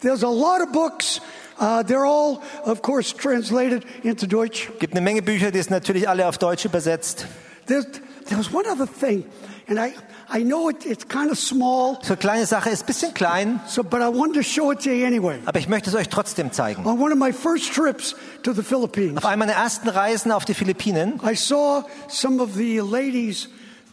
there's 0.00 0.22
a 0.22 0.28
lot 0.28 0.60
of 0.60 0.72
books. 0.72 1.20
Uh, 1.58 1.82
they're 1.82 2.06
all, 2.06 2.42
of 2.64 2.80
course, 2.80 3.12
translated 3.12 3.84
into 4.02 4.26
Deutsch. 4.26 4.70
Gibt 4.78 4.94
eine 4.94 5.02
Menge 5.02 5.20
Bücher, 5.22 5.50
die 5.50 5.60
sind 5.60 5.72
natürlich 5.72 6.08
alle 6.08 6.26
auf 6.26 6.38
Deutsch 6.38 6.64
übersetzt. 6.64 7.26
There's, 7.66 7.86
there 8.26 8.38
was 8.38 8.50
one 8.52 8.66
other 8.66 8.86
thing, 8.86 9.24
and 9.68 9.78
I, 9.78 9.92
I 10.32 10.44
know 10.44 10.68
it, 10.70 10.86
it's 10.86 11.06
kind 11.08 11.30
of 11.30 11.38
small, 11.38 11.98
So 12.02 12.12
eine 12.12 12.16
kleine 12.18 12.46
Sache, 12.46 12.70
ist 12.70 12.86
bisschen 12.86 13.12
klein, 13.14 13.60
so 13.66 13.82
but 13.82 14.00
I 14.00 14.06
wanted 14.08 14.34
to 14.36 14.42
show 14.42 14.70
it 14.70 14.80
to 14.84 14.90
you 14.90 15.04
anyway. 15.04 15.38
aber 15.44 15.58
ich 15.58 15.68
möchte 15.68 15.90
es 15.90 15.96
euch 15.96 16.08
trotzdem 16.08 16.52
zeigen. 16.52 16.86
On 16.86 17.00
one 17.00 17.12
of 17.12 17.18
my 17.18 17.32
first 17.32 17.72
trips 17.72 18.14
to 18.44 18.52
the 18.52 18.62
Philippines, 18.62 19.16
Auf 19.16 19.24
einer 19.26 19.38
meiner 19.38 19.54
ersten 19.54 19.88
Reisen 19.88 20.30
auf 20.30 20.44
die 20.44 20.54
Philippinen 20.54 21.20
I 21.24 21.34
saw 21.34 21.82
some 22.08 22.40
of 22.40 22.54
the 22.54 22.78
ladies 22.78 23.48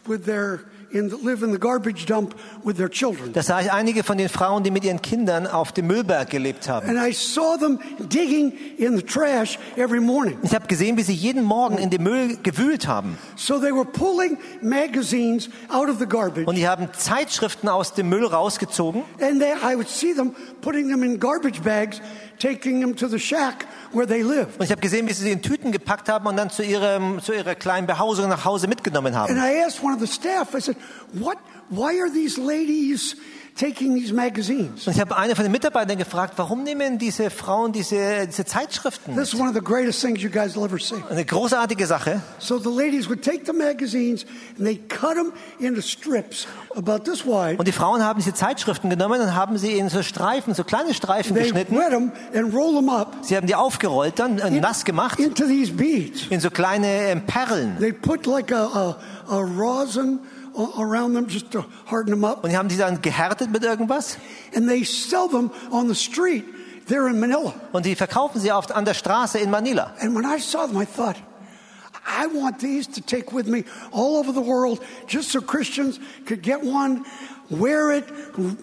with 0.06 0.24
their 0.24 0.60
in 0.90 1.10
the, 1.10 1.16
live 1.16 1.42
in 1.42 1.52
the 1.52 1.58
garbage 1.58 2.06
dump 2.06 2.34
with 2.64 2.76
their 2.76 2.88
children. 2.88 3.32
Da 3.32 3.42
sah 3.42 3.60
ich 3.60 3.70
einige 3.72 4.02
von 4.02 4.18
den 4.18 4.28
Frauen, 4.28 4.64
die 4.64 4.70
mit 4.70 4.84
ihren 4.84 5.02
Kindern 5.02 5.46
auf 5.46 5.72
dem 5.72 5.86
Müllberg 5.86 6.30
gelebt 6.30 6.68
haben. 6.68 6.88
And 6.88 6.98
I 6.98 7.12
saw 7.12 7.56
them 7.58 7.78
digging 7.98 8.52
in 8.78 8.96
the 8.96 9.02
trash 9.02 9.58
every 9.76 10.00
morning. 10.00 10.38
Ich 10.42 10.54
habe 10.54 10.66
gesehen, 10.66 10.96
wie 10.96 11.02
sie 11.02 11.14
jeden 11.14 11.44
Morgen 11.44 11.78
in 11.78 11.90
dem 11.90 12.02
Müll 12.02 12.38
gewühlt 12.42 12.86
haben. 12.86 13.18
Und 16.46 16.54
die 16.54 16.68
haben 16.68 16.88
Zeitschriften 16.92 17.68
aus 17.68 17.94
dem 17.94 18.08
Müll 18.08 18.26
rausgezogen. 18.26 19.02
And 19.20 19.40
they, 19.40 19.52
I 19.52 19.74
would 19.76 19.88
see 19.88 20.14
them 20.14 20.34
putting 20.60 20.88
them 20.88 21.02
in 21.02 21.18
garbage 21.18 21.62
bags, 21.62 22.00
taking 22.38 22.80
them 22.80 22.94
to 22.96 23.08
the 23.08 23.18
shack 23.18 23.66
where 23.92 24.06
they 24.06 24.22
live. 24.22 24.56
Und 24.58 24.64
ich 24.64 24.70
habe 24.70 24.80
gesehen, 24.80 25.08
wie 25.08 25.12
sie 25.12 25.24
sie 25.24 25.32
in 25.32 25.42
Tüten 25.42 25.72
gepackt 25.72 26.08
haben 26.08 26.26
und 26.26 26.36
dann 26.36 26.50
zu, 26.50 26.62
ihrem, 26.62 27.20
zu 27.20 27.32
ihrer 27.32 27.54
kleinen 27.54 27.86
Behausung 27.86 28.28
nach 28.28 28.44
Hause 28.44 28.68
mitgenommen 28.68 29.16
And. 29.16 29.30
I 29.38 29.62
asked 29.64 29.82
one 29.82 29.94
of 29.94 30.00
the 30.00 30.06
staff, 30.06 30.54
I 30.54 30.60
said, 30.60 30.76
what, 31.12 31.38
why 31.70 32.00
are 32.00 32.10
these 32.10 32.38
ladies 32.38 33.16
taking 33.58 33.94
these 33.94 34.14
magazines? 34.14 34.86
Und 34.86 34.94
ich 34.94 35.00
habe 35.00 35.16
eine 35.16 35.34
von 35.34 35.44
den 35.44 35.52
Mitarbeitern 35.52 35.98
gefragt, 35.98 36.34
warum 36.36 36.62
nehmen 36.62 36.98
diese 36.98 37.30
Frauen 37.30 37.72
diese, 37.72 38.26
diese 38.26 38.44
Zeitschriften? 38.44 39.14
This 39.16 39.34
is 39.34 39.40
one 39.40 39.48
of 39.48 39.54
the 39.54 39.60
greatest 39.60 40.00
things 40.00 40.22
you 40.22 40.30
guys 40.30 40.54
will 40.56 40.64
ever 40.64 40.78
see. 40.78 40.94
Eine 41.10 41.24
großartige 41.24 41.86
Sache. 41.86 42.22
So 42.38 42.58
the 42.58 42.68
ladies 42.70 43.08
would 43.08 43.22
take 43.22 43.42
the 43.44 43.52
magazines 43.52 44.24
and 44.56 44.66
they 44.66 44.76
cut 44.76 45.14
them 45.14 45.32
into 45.58 45.80
strips 45.82 46.46
about 46.76 47.00
this 47.00 47.24
wide. 47.26 47.56
Und 47.58 47.66
die 47.66 47.72
Frauen 47.72 48.02
haben 48.04 48.18
diese 48.20 48.34
Zeitschriften 48.34 48.90
genommen 48.90 49.20
und 49.20 49.34
haben 49.34 49.58
sie 49.58 49.76
in 49.78 49.88
so 49.88 50.02
Streifen, 50.02 50.54
so 50.54 50.64
kleine 50.64 50.94
Streifen 50.94 51.34
They 51.34 51.44
geschnitten. 51.44 51.76
wet 51.76 51.90
them 51.90 52.12
and 52.34 52.54
roll 52.54 52.74
them 52.74 52.88
up 52.88 53.16
Sie 53.22 53.36
haben 53.36 53.46
die 53.46 53.54
aufgerollt, 53.56 54.18
dann 54.18 54.38
äh, 54.38 54.50
nass 54.50 54.84
gemacht 54.84 55.18
into 55.18 55.44
these 55.46 55.72
beads. 55.72 56.26
in 56.30 56.40
so 56.40 56.50
kleine 56.50 56.86
ähm, 56.86 57.22
Perlen. 57.26 57.76
They 57.80 57.92
put 57.92 58.26
like 58.26 58.52
a, 58.52 58.66
a, 58.66 58.96
a 59.28 59.38
rosin 59.40 60.20
around 60.58 61.14
them 61.14 61.26
just 61.28 61.50
to 61.52 61.64
harden 61.90 62.10
them 62.12 62.24
up. 62.24 62.44
Und 62.44 62.56
haben 62.56 62.68
die 62.68 62.76
dann 62.76 63.00
gehärtet 63.02 63.50
mit 63.50 63.62
irgendwas. 63.64 64.16
And 64.54 64.68
they 64.68 64.84
sell 64.84 65.28
them 65.28 65.50
on 65.70 65.88
the 65.88 65.94
street 65.94 66.44
there 66.88 67.08
in 67.08 67.20
Manila. 67.20 67.54
Und 67.72 67.86
die 67.86 67.94
verkaufen 67.94 68.40
sie 68.40 68.52
oft 68.52 68.72
an 68.72 68.84
der 68.84 68.94
Straße 68.94 69.38
in 69.38 69.50
Manila. 69.50 69.92
And 70.00 70.14
when 70.16 70.24
I 70.24 70.40
saw 70.40 70.66
them, 70.66 70.80
I 70.80 70.86
thought, 70.86 71.16
I 72.06 72.26
want 72.34 72.58
these 72.60 72.88
to 72.90 73.00
take 73.00 73.32
with 73.34 73.46
me 73.46 73.64
all 73.92 74.16
over 74.16 74.32
the 74.32 74.40
world 74.44 74.80
just 75.06 75.30
so 75.30 75.40
Christians 75.40 76.00
could 76.26 76.42
get 76.42 76.62
one, 76.64 77.04
wear 77.50 77.90
it, 77.90 78.04
Und 78.36 78.56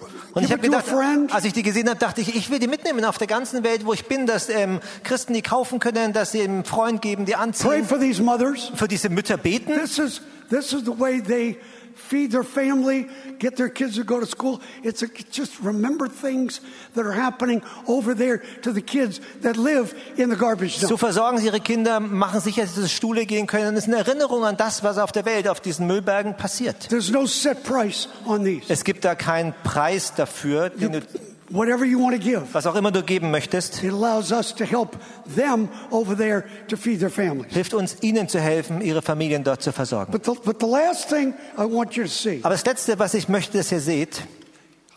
ich 0.44 0.50
give 0.50 0.58
habe 0.58 0.66
it 0.66 0.72
to 0.72 0.78
a 0.78 0.82
gedacht, 0.82 0.88
friend. 0.88 1.34
als 1.34 1.46
ich 1.46 1.54
die 1.54 1.62
gesehen 1.62 1.88
habe, 1.88 2.00
dachte 2.00 2.22
ich, 2.22 2.36
ich 2.36 2.50
will 2.50 2.58
die 2.60 2.68
mitnehmen 2.68 3.06
auf 3.06 3.18
der 3.20 3.28
ganzen 3.28 3.64
Welt, 3.64 3.86
wo 3.86 3.94
ich 3.94 4.06
bin, 4.08 4.26
dass 4.26 4.50
ähm, 4.50 4.80
Christen 5.04 5.34
die 5.34 5.42
kaufen 5.44 5.80
können, 5.80 6.12
dass 6.12 6.32
sie 6.32 6.42
einem 6.42 6.66
Freund 6.66 7.02
geben, 7.04 7.26
die 7.26 7.34
Pray 7.34 7.42
anziehen, 7.44 7.86
for 7.86 8.00
these 8.00 8.22
mothers. 8.22 8.72
für 8.76 8.88
diese 8.88 9.10
Mütter 9.10 9.38
beten. 9.38 9.74
This 9.80 10.00
is, 10.00 10.22
this 10.50 10.74
is 10.74 10.84
the 10.86 11.00
way 11.00 11.22
they 11.22 11.58
feed 11.96 12.32
their 12.32 12.44
family, 12.44 13.08
get 13.40 13.56
their 13.56 13.70
kids 13.70 13.96
to 13.96 14.04
go 14.04 14.20
to 14.20 14.26
school. 14.26 14.62
It's 14.84 15.02
a, 15.02 15.08
just 15.32 15.60
remember 15.62 16.08
things 16.08 16.62
that 16.94 17.06
are 17.06 17.14
happening 17.14 17.62
over 17.88 18.14
there 18.14 18.44
to 18.62 18.72
the 18.74 18.82
kids 18.82 19.20
that 19.42 19.58
live 19.58 19.94
in 20.18 20.30
the 20.30 20.36
garbage 20.36 20.78
So 20.78 20.88
dump. 20.90 21.00
versorgen 21.00 21.40
sie 21.40 21.48
ihre 21.48 21.60
Kinder, 21.60 22.00
machen 22.00 22.42
sicher, 22.42 22.64
dass 22.64 22.76
sie 22.76 22.82
zur 22.82 22.90
Schule 22.90 23.26
gehen 23.26 23.48
können. 23.48 23.76
Das 23.76 23.86
ist 23.88 23.94
eine 23.94 23.98
Erinnerung 24.06 24.44
an 24.46 24.58
das, 24.58 24.84
was 24.84 24.98
auf 24.98 25.12
der 25.12 25.26
Welt, 25.26 25.48
auf 25.48 25.60
diesen 25.62 25.88
Müllbergen 25.88 26.36
passiert. 26.38 26.90
There's 26.90 27.10
no 27.10 27.26
set 27.26 27.64
price 27.64 28.08
on 28.26 28.44
these. 28.44 28.66
Es 28.72 28.84
gibt 28.84 29.06
da 29.06 29.16
keinen 29.16 29.54
Preis 29.64 30.14
dafür, 30.16 30.70
den 30.70 30.92
du, 30.92 31.02
Whatever 31.50 31.86
you 31.86 32.00
want 32.00 32.16
to 32.16 32.22
give. 32.22 32.54
was 32.54 32.66
auch 32.66 32.76
immer 32.76 32.92
du 32.92 33.04
geben 33.04 33.30
möchtest. 33.30 33.84
It 33.84 33.94
allows 33.94 34.32
us 34.32 34.54
to 34.56 34.66
help 34.66 34.98
them 35.36 35.70
over 35.92 36.16
there 36.18 36.46
to 36.70 36.76
feed 36.76 37.00
their 37.00 37.12
families. 37.12 37.54
Hilft 37.54 37.74
uns, 37.74 37.98
ihnen 38.02 38.28
zu 38.28 38.40
helfen, 38.40 38.82
ihre 38.82 39.02
Familien 39.02 39.44
dort 39.44 39.62
zu 39.62 39.72
versorgen. 39.72 40.12
But 40.12 40.26
the, 40.26 40.34
but 40.44 40.60
the 40.60 40.66
last 40.66 41.08
thing 41.08 41.36
I 41.58 41.66
want 41.66 41.96
you 41.96 42.04
to 42.04 42.10
see, 42.10 42.40
Aber 42.42 42.56
das 42.56 42.66
Letzte, 42.66 42.98
was 42.98 43.14
ich 43.14 43.30
möchte, 43.30 43.58
dass 43.60 43.72
ihr 43.72 43.80
seht, 43.80 44.24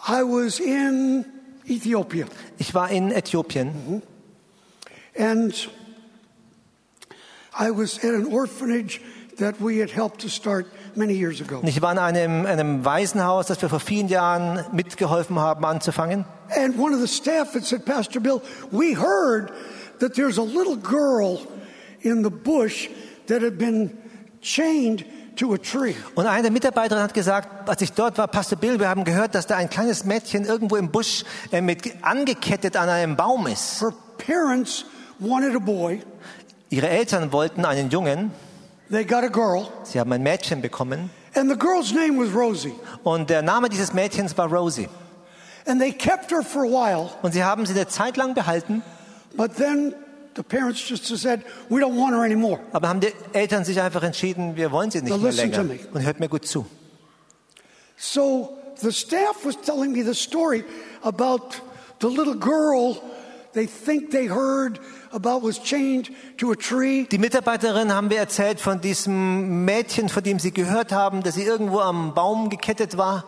I 0.09 0.23
was 0.23 0.59
in 0.59 1.27
Ethiopia 1.69 2.27
ich 2.59 2.75
war 2.75 2.91
in 2.91 3.11
Äthiopien 3.13 3.69
mm-hmm. 3.69 4.03
and 5.23 5.69
I 7.59 7.71
was 7.71 7.99
at 7.99 8.15
an 8.15 8.27
orphanage 8.27 9.01
that 9.39 9.61
we 9.61 9.81
had 9.81 9.91
helped 9.91 10.21
to 10.23 10.29
start 10.29 10.67
ich 11.01 11.83
war 11.83 11.93
in 11.93 11.99
einem, 11.99 12.47
einem 12.47 12.85
Waisenhaus, 12.85 13.47
das 13.47 13.63
wir 13.63 13.69
vor 13.69 13.81
vielen 13.81 14.09
Jahren 14.09 14.65
mitgeholfen 14.73 15.39
haben 15.39 15.65
anzufangen. 15.65 16.25
And 16.57 16.79
one 16.79 16.95
of 16.95 17.01
the 17.01 17.09
staff 17.09 17.55
had 17.55 17.65
said, 17.65 17.85
Pastor 17.85 18.21
Bill, 18.21 18.41
we 18.71 18.97
heard 18.97 19.51
that 20.01 20.15
there's 20.15 20.39
a 20.39 20.43
little 20.43 20.77
girl 20.77 21.39
in 22.01 22.23
the 22.25 22.31
bush 22.31 22.89
that 23.27 23.43
had 23.43 23.59
been 23.59 23.91
chained 24.41 25.05
to 25.37 25.55
a 25.55 25.59
tree. 25.59 25.95
Und 26.15 26.27
eine 26.27 26.43
der 26.43 26.51
Mitarbeiterinnen 26.51 27.03
hat 27.03 27.15
gesagt, 27.15 27.69
als 27.69 27.81
ich 27.83 27.93
dort 27.93 28.19
war, 28.19 28.29
Pastor 28.29 28.59
Bill, 28.59 28.79
wir 28.81 28.89
haben 28.89 29.05
gehört, 29.05 29.35
dass 29.35 29.47
da 29.47 29.57
ein 29.57 29.71
kleines 29.71 30.05
Mädchen 30.05 30.45
irgendwo 30.45 30.77
im 30.77 30.91
Busch 30.91 31.25
äh, 31.53 31.61
mit 31.61 31.93
angekettet 32.03 32.77
an 32.77 32.89
einem 32.89 33.17
Baum 33.17 33.47
ist. 33.47 33.81
Her 33.81 33.93
parents 34.27 34.85
wanted 35.19 35.55
a 35.55 35.59
boy. 35.59 36.01
Ihre 36.71 36.89
Eltern 36.89 37.33
wollten 37.33 37.65
einen 37.65 37.91
Jungen, 37.91 38.31
They 38.91 39.05
got 39.05 39.23
a 39.25 39.29
girl. 39.29 39.69
sie 39.85 40.01
haben 40.01 40.13
ein 40.13 40.23
Mädchen 40.23 40.63
bekommen 40.63 41.11
And 41.35 41.51
the 41.51 41.57
girl's 41.59 41.93
name 41.93 42.19
was 42.19 42.33
Rosie. 42.35 42.73
und 43.05 43.29
der 43.31 43.43
Name 43.43 43.69
dieses 43.69 43.93
Mädchens 43.93 44.37
war 44.39 44.49
Rosie. 44.53 44.89
And 45.67 45.81
they 45.81 45.93
kept 45.93 46.31
her 46.31 46.43
for 46.43 46.63
a 46.65 46.69
while, 46.69 47.11
Und 47.23 47.33
sie 47.33 47.45
haben 47.45 47.67
sie 47.67 47.75
eine 47.75 47.87
Zeit 47.89 48.17
lang 48.17 48.33
behalten, 48.35 48.83
but 49.37 49.55
then 49.57 49.95
the 50.37 50.43
parents 50.43 50.81
just 50.89 51.05
said, 51.07 51.43
We 51.69 51.81
don't 51.83 51.97
want 52.01 52.15
her 52.15 52.23
anymore. 52.25 52.61
aber 52.73 52.89
haben 52.89 53.01
die 53.01 53.13
Eltern 53.35 53.65
sich 53.65 53.79
einfach 53.81 54.03
entschieden, 54.03 54.57
wir 54.57 54.73
wollen 54.73 54.91
sie 54.91 55.03
nicht 55.03 55.11
Now 55.11 55.19
mehr 55.19 55.33
listen 55.33 55.53
to 55.53 55.61
länger. 55.63 55.75
me. 55.83 55.89
Und 55.93 56.03
hört 56.07 56.19
mir 56.21 56.29
gut 56.31 56.47
zu. 56.47 56.65
So 57.97 58.57
the 58.81 58.91
staff 58.93 59.45
was 59.45 59.57
telling 59.61 59.93
me 59.93 60.03
the 60.03 60.15
story 60.15 60.65
about 61.03 61.57
the 62.01 62.09
little 62.09 62.35
girl 62.37 62.97
they 63.53 63.67
think 63.67 64.11
they 64.11 64.29
heard 64.29 64.79
Die 67.11 67.19
Mitarbeiterin 67.19 67.93
haben 67.93 68.11
wir 68.11 68.19
erzählt 68.19 68.61
von 68.61 68.81
diesem 68.81 69.65
Mädchen, 69.65 70.09
von 70.09 70.23
dem 70.23 70.39
sie 70.39 70.53
gehört 70.53 70.93
haben, 70.93 71.23
dass 71.23 71.35
sie 71.35 71.45
irgendwo 71.45 71.81
am 71.81 72.15
Baum 72.15 72.51
gekettet 72.51 72.97
war. 72.97 73.25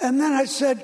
And 0.00 0.20
then 0.20 0.32
I 0.40 0.46
said, 0.46 0.78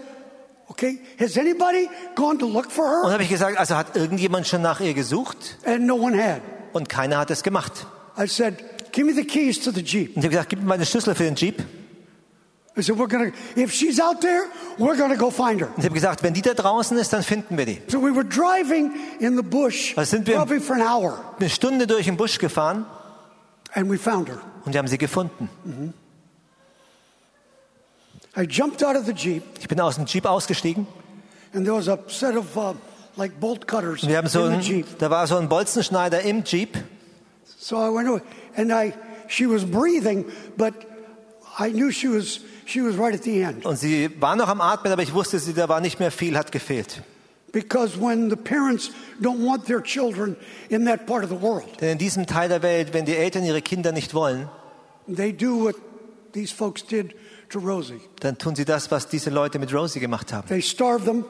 Okay, 0.67 0.99
has 1.21 1.37
anybody 1.37 1.89
gone 2.15 2.39
to 2.39 2.47
look 2.47 2.71
for 2.71 2.85
Und 3.03 3.05
her? 3.05 3.13
habe 3.13 3.23
ich 3.23 3.29
gesagt, 3.29 3.59
also 3.59 3.77
hat 3.77 3.97
irgendjemand 3.97 4.47
schon 4.47 4.63
nach 4.63 4.81
ihr 4.81 4.95
gesucht? 4.95 5.59
And 5.65 5.87
no 5.87 5.95
one 5.97 6.17
had. 6.17 6.41
Und 6.73 6.89
keiner 6.89 7.19
hat 7.19 7.31
es 7.31 7.43
gemacht. 7.43 7.87
I 8.19 8.27
said, 8.27 8.55
Give 8.93 9.05
me 9.07 9.13
the 9.13 9.25
keys 9.25 9.61
to 9.61 9.71
the 9.71 9.83
Jeep. 9.83 10.17
Und 10.17 10.19
ich 10.19 10.25
habe 10.25 10.31
gesagt, 10.31 10.49
gib 10.51 10.61
mir 10.61 10.67
meine 10.67 10.87
Schlüssel 10.87 11.15
für 11.15 11.25
den 11.25 11.35
Jeep. 11.35 11.63
I 12.77 12.83
said, 12.83 12.99
We're 12.99 13.07
gonna, 13.07 13.31
if 13.57 13.71
she's 13.73 14.01
out 14.01 14.21
there, 14.21 14.47
we're 14.79 14.97
gonna 14.97 15.15
go 15.17 15.31
find 15.31 15.61
her. 15.61 15.69
Und 15.69 15.79
ich 15.79 15.85
habe 15.85 15.95
gesagt, 15.95 16.23
wenn 16.25 16.35
die 16.35 16.43
da 16.43 16.55
draußen 16.55 16.99
ist, 16.99 17.13
dann 17.13 17.23
finden 17.23 17.57
wir 17.57 17.67
die. 17.67 17.81
So 17.89 18.01
we 18.03 18.13
were 18.15 18.25
driving 18.25 18.93
in 19.21 19.37
the 19.37 19.43
bush 19.43 19.97
Was 19.97 20.11
sind 20.11 20.27
wir- 20.27 20.35
probably 20.37 20.61
for 20.61 20.75
an 20.77 20.83
hour, 20.83 21.19
Eine 21.39 21.49
Stunde 21.51 21.87
durch 21.87 22.07
den 22.07 22.17
Busch 22.17 22.39
gefahren 22.39 22.85
and 23.75 23.89
we 23.91 23.97
found 23.99 24.29
her. 24.29 24.39
und 24.65 24.73
wir 24.73 24.79
haben 24.79 24.89
sie 24.89 24.99
gefunden. 24.99 25.49
I 28.37 28.43
jumped 28.43 28.83
out 28.83 28.97
of 28.97 29.07
the 29.07 29.13
Jeep, 29.13 29.43
Ich 29.61 29.69
bin 29.69 29.81
aus 29.81 29.95
dem 29.97 30.07
Jeep 30.07 30.27
ausgestiegen. 30.27 30.87
and 31.53 31.65
there 31.65 31.77
was 31.77 31.89
a 31.89 31.99
set 32.09 32.37
of 32.37 32.57
uh, 32.57 32.75
like 33.17 33.39
bolt 33.39 33.69
cutters 33.69 34.03
Und 34.03 34.09
wir 34.09 34.17
haben 34.17 34.27
so 34.29 34.47
in 34.47 34.55
ein, 34.55 34.63
the 34.63 34.69
Jeep. 34.73 34.99
da 34.99 35.09
war 35.11 35.27
so 35.29 35.37
ein 35.37 35.49
Bolzenschneider 35.49 36.23
im 36.23 36.43
Jeep. 36.43 36.77
So 37.57 37.77
I 37.77 37.89
went 37.95 38.09
away, 38.09 38.21
and 38.57 38.73
I, 38.73 38.93
she 39.29 39.47
was 39.47 39.65
breathing, 39.65 40.25
but 40.57 40.75
I 41.59 41.71
knew 41.71 41.93
she 41.93 42.09
was, 42.09 42.41
she 42.67 42.83
was 42.83 42.97
right 42.99 43.15
at 43.15 43.23
the 43.25 43.43
end. 43.43 43.65
Und 43.65 43.79
sie 43.79 44.11
war 44.21 44.37
noch 44.37 44.49
am 44.49 44.61
Atmen, 44.61 44.93
aber 44.93 45.03
ich 45.03 45.13
wusste, 45.15 45.39
sie, 45.39 45.55
da 45.55 45.69
war 45.69 45.81
nicht 45.81 45.99
mehr 46.01 46.11
viel, 46.11 46.37
hat 46.37 46.53
gefehlt. 46.53 47.03
Because 47.53 47.97
when 48.01 48.31
the 48.31 48.37
parents 48.37 48.91
don't 49.21 49.47
want 49.47 49.67
their 49.67 49.81
children 49.81 50.37
in 50.71 50.87
that 50.87 51.07
part 51.07 51.23
of 51.23 51.31
the 51.31 51.41
world, 51.41 51.65
Denn 51.81 51.91
in 51.91 51.99
diesem 51.99 52.27
Teil 52.27 52.49
der 52.49 52.63
Welt, 52.63 52.93
wenn 52.93 53.05
die 53.05 53.15
Eltern 53.17 53.45
ihre 53.45 53.63
Kinder 53.63 53.93
nicht 53.93 54.13
wollen, 54.13 54.49
they 55.07 55.33
do 55.33 55.65
what 55.65 55.77
these 56.33 56.53
folks 56.53 56.85
did 56.85 57.15
to 57.51 57.61
Rosie. 57.61 58.01
dann 58.21 58.39
tun 58.39 58.57
sie 58.57 58.65
das, 58.65 58.91
was 58.91 59.07
diese 59.07 59.31
Leute 59.31 59.61
mit 59.61 59.73
Rosie 59.73 60.01
gemacht 60.01 60.33
haben. 60.33 60.49
They 60.49 60.63
starve 60.63 61.05
them, 61.05 61.25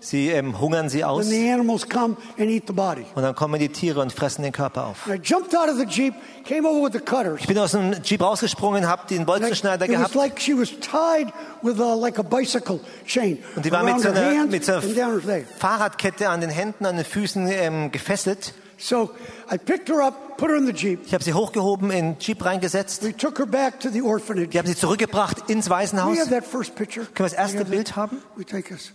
Sie 0.00 0.28
ähm, 0.28 0.60
hungern 0.60 0.88
sie 0.88 1.04
aus 1.04 1.26
und 1.26 3.22
dann 3.22 3.34
kommen 3.34 3.60
die 3.60 3.68
Tiere 3.68 4.00
und 4.00 4.12
fressen 4.12 4.42
den 4.42 4.52
Körper 4.52 4.86
auf. 4.86 5.06
And 5.06 5.16
I 5.16 5.20
jumped 5.22 5.56
out 5.56 5.68
of 5.68 5.76
the 5.76 5.84
Jeep, 5.84 6.14
came 6.44 6.68
over 6.68 6.84
with 6.86 6.92
the 6.92 7.00
cutters. 7.00 7.40
Ich 7.40 7.46
bin 7.46 7.58
aus 7.58 7.72
dem 7.72 7.92
Jeep 8.02 8.22
rausgesprungen, 8.22 8.86
habe 8.86 9.06
den 9.08 9.26
Bolzenschneider 9.26 9.86
gehabt 9.86 10.14
like 10.14 10.40
she 10.40 10.54
was 10.54 10.70
tied 10.80 11.32
with 11.62 11.80
a, 11.80 11.94
like 11.94 12.18
a 12.18 12.22
bicycle 12.22 12.80
chain 13.06 13.38
und 13.54 13.64
die 13.64 13.72
war 13.72 13.82
mit 13.82 14.00
so 14.00 14.08
einer, 14.08 14.46
mit 14.46 14.64
so 14.64 14.72
einer. 14.72 14.82
Fahrradkette 15.58 16.28
an 16.28 16.40
den 16.40 16.50
Händen, 16.50 16.86
an 16.86 16.96
den 16.96 17.04
Füßen 17.04 17.46
ähm, 17.48 17.92
gefesselt. 17.92 18.54
So 18.78 19.10
I 19.50 19.56
picked 19.56 19.88
her 19.88 20.02
up, 20.02 20.36
put 20.36 20.50
her 20.50 20.56
in 20.56 20.66
the 20.66 20.72
Jeep. 20.72 21.06
Ich 21.06 21.14
habe 21.14 21.24
sie 21.24 21.32
hochgehoben, 21.32 21.90
in 21.90 22.12
den 22.12 22.18
Jeep 22.18 22.44
reingesetzt. 22.44 23.02
We 23.02 23.16
took 23.16 23.38
her 23.38 23.46
back 23.46 23.80
to 23.80 23.88
the 23.88 24.02
orphanage. 24.02 24.52
Wir 24.52 24.58
haben 24.58 24.66
sie 24.66 24.76
zurückgebracht 24.76 25.48
ins 25.48 25.66
We 25.66 25.70
Waisenhaus. 25.70 26.18
have 26.18 26.30
that 26.30 26.44
first 26.44 26.74
picture. 26.74 27.06
Können 27.06 27.30
wir 27.30 27.36
das 27.36 27.54
erste? 27.54 27.64
Bild 27.64 27.96
haben? 27.96 28.22
We 28.36 28.44
take 28.44 28.72
us. 28.72 28.92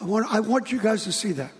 I 0.00 0.04
want, 0.04 0.26
I 0.32 0.40
want 0.40 0.72
you 0.72 0.80
guys 0.80 1.04
to 1.04 1.12
see 1.12 1.32
that. 1.32 1.52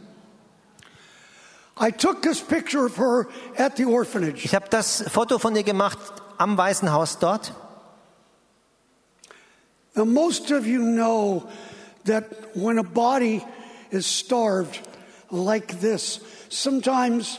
I 1.76 1.90
took 1.90 2.22
this 2.22 2.40
picture 2.40 2.84
of 2.86 2.96
her 2.96 3.28
at 3.56 3.76
the 3.76 3.84
orphanage. 3.84 4.44
Ich 4.44 4.54
habe 4.54 4.68
das 4.68 5.04
Foto 5.08 5.38
von 5.38 5.56
ihr 5.56 5.62
gemacht 5.62 5.98
am 6.38 6.56
Waisenhaus 6.56 7.18
dort. 7.18 7.52
Now, 9.94 10.04
most 10.04 10.50
of 10.50 10.66
you 10.66 10.80
know 10.80 11.48
that 12.04 12.24
when 12.54 12.78
a 12.78 12.82
body 12.82 13.44
is 13.90 14.06
starved 14.06 14.80
like 15.30 15.80
this, 15.80 16.20
sometimes 16.48 17.38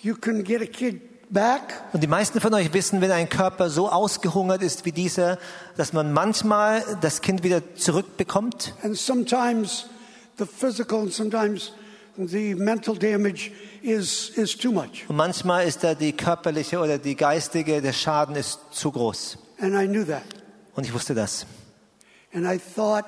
you 0.00 0.14
can 0.14 0.42
get 0.42 0.62
a 0.62 0.66
kid 0.66 1.00
back, 1.30 1.82
Und 1.92 2.02
die 2.02 2.06
meisten 2.08 2.40
von 2.40 2.54
euch 2.54 2.72
wissen, 2.72 3.00
wenn 3.00 3.10
ein 3.10 3.28
Körper 3.28 3.70
so 3.70 3.88
ausgehungert 3.88 4.62
ist 4.62 4.84
wie 4.84 4.92
dieser, 4.92 5.38
dass 5.76 5.92
man 5.92 6.12
manchmal 6.12 6.84
das 7.00 7.20
Kind 7.20 7.42
wieder 7.42 7.74
zurückbekommt 7.76 8.74
and 8.82 8.96
sometimes 8.96 9.86
the 10.40 10.46
physical 10.46 11.00
and 11.00 11.12
sometimes 11.12 11.72
the 12.16 12.54
mental 12.54 12.94
damage 12.94 13.52
is, 13.82 14.30
is 14.36 14.56
too 14.56 14.72
much. 14.72 15.04
und 15.08 15.16
manchmal 15.16 15.66
ist 15.66 15.84
da 15.84 15.94
die 15.94 16.12
körperliche 16.12 16.78
oder 16.80 16.98
die 16.98 17.14
geistige, 17.14 17.80
der 17.80 17.92
Schaden 17.92 18.34
ist 18.36 18.58
zu 18.72 18.90
groß. 18.90 19.38
And 19.60 19.74
I 19.74 19.86
knew 19.86 20.04
that. 20.06 20.22
Und 20.74 20.84
ich 20.86 20.92
wusste 20.92 21.14
das. 21.14 21.46
And 22.32 22.46
I 22.46 22.58
thought, 22.58 23.04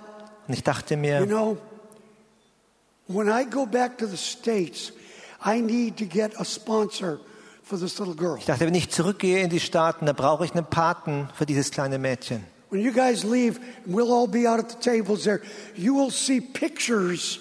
Und 0.47 0.55
ich 0.55 0.63
dachte 0.63 0.95
you 0.95 1.01
mir, 1.01 1.27
know, 1.27 1.57
when 3.09 3.29
I 3.29 3.45
go 3.49 3.67
back 3.67 3.99
to 3.99 4.07
the 4.07 4.17
States, 4.17 4.93
I 5.45 5.61
need 5.61 5.97
to 5.99 6.05
get 6.05 6.39
a 6.41 6.45
sponsor 6.45 7.21
for 7.63 7.79
this 7.79 7.99
little 7.99 8.15
girl. 8.15 8.37
ich 8.39 8.45
dachte, 8.47 8.67
wenn 8.67 8.75
ich 8.75 8.91
zurückgehe 8.91 9.41
in 9.43 9.51
die 9.51 9.61
Staaten, 9.61 10.07
da 10.07 10.13
brauche 10.13 10.45
ich 10.45 10.53
einen 10.53 10.67
Paten 10.67 11.29
für 11.35 11.47
dieses 11.47 11.71
kleine 11.71 11.99
Mädchen. 11.99 12.45
When 12.73 12.81
you 12.81 12.91
guys 12.91 13.23
leave, 13.23 13.59
and 13.85 13.95
we'll 13.95 14.11
all 14.11 14.27
be 14.27 14.47
out 14.47 14.59
at 14.59 14.71
the 14.71 14.81
tables 14.81 15.25
there, 15.25 15.43
you 15.77 15.93
will 15.93 16.11
see 16.11 16.41
pictures 16.41 17.39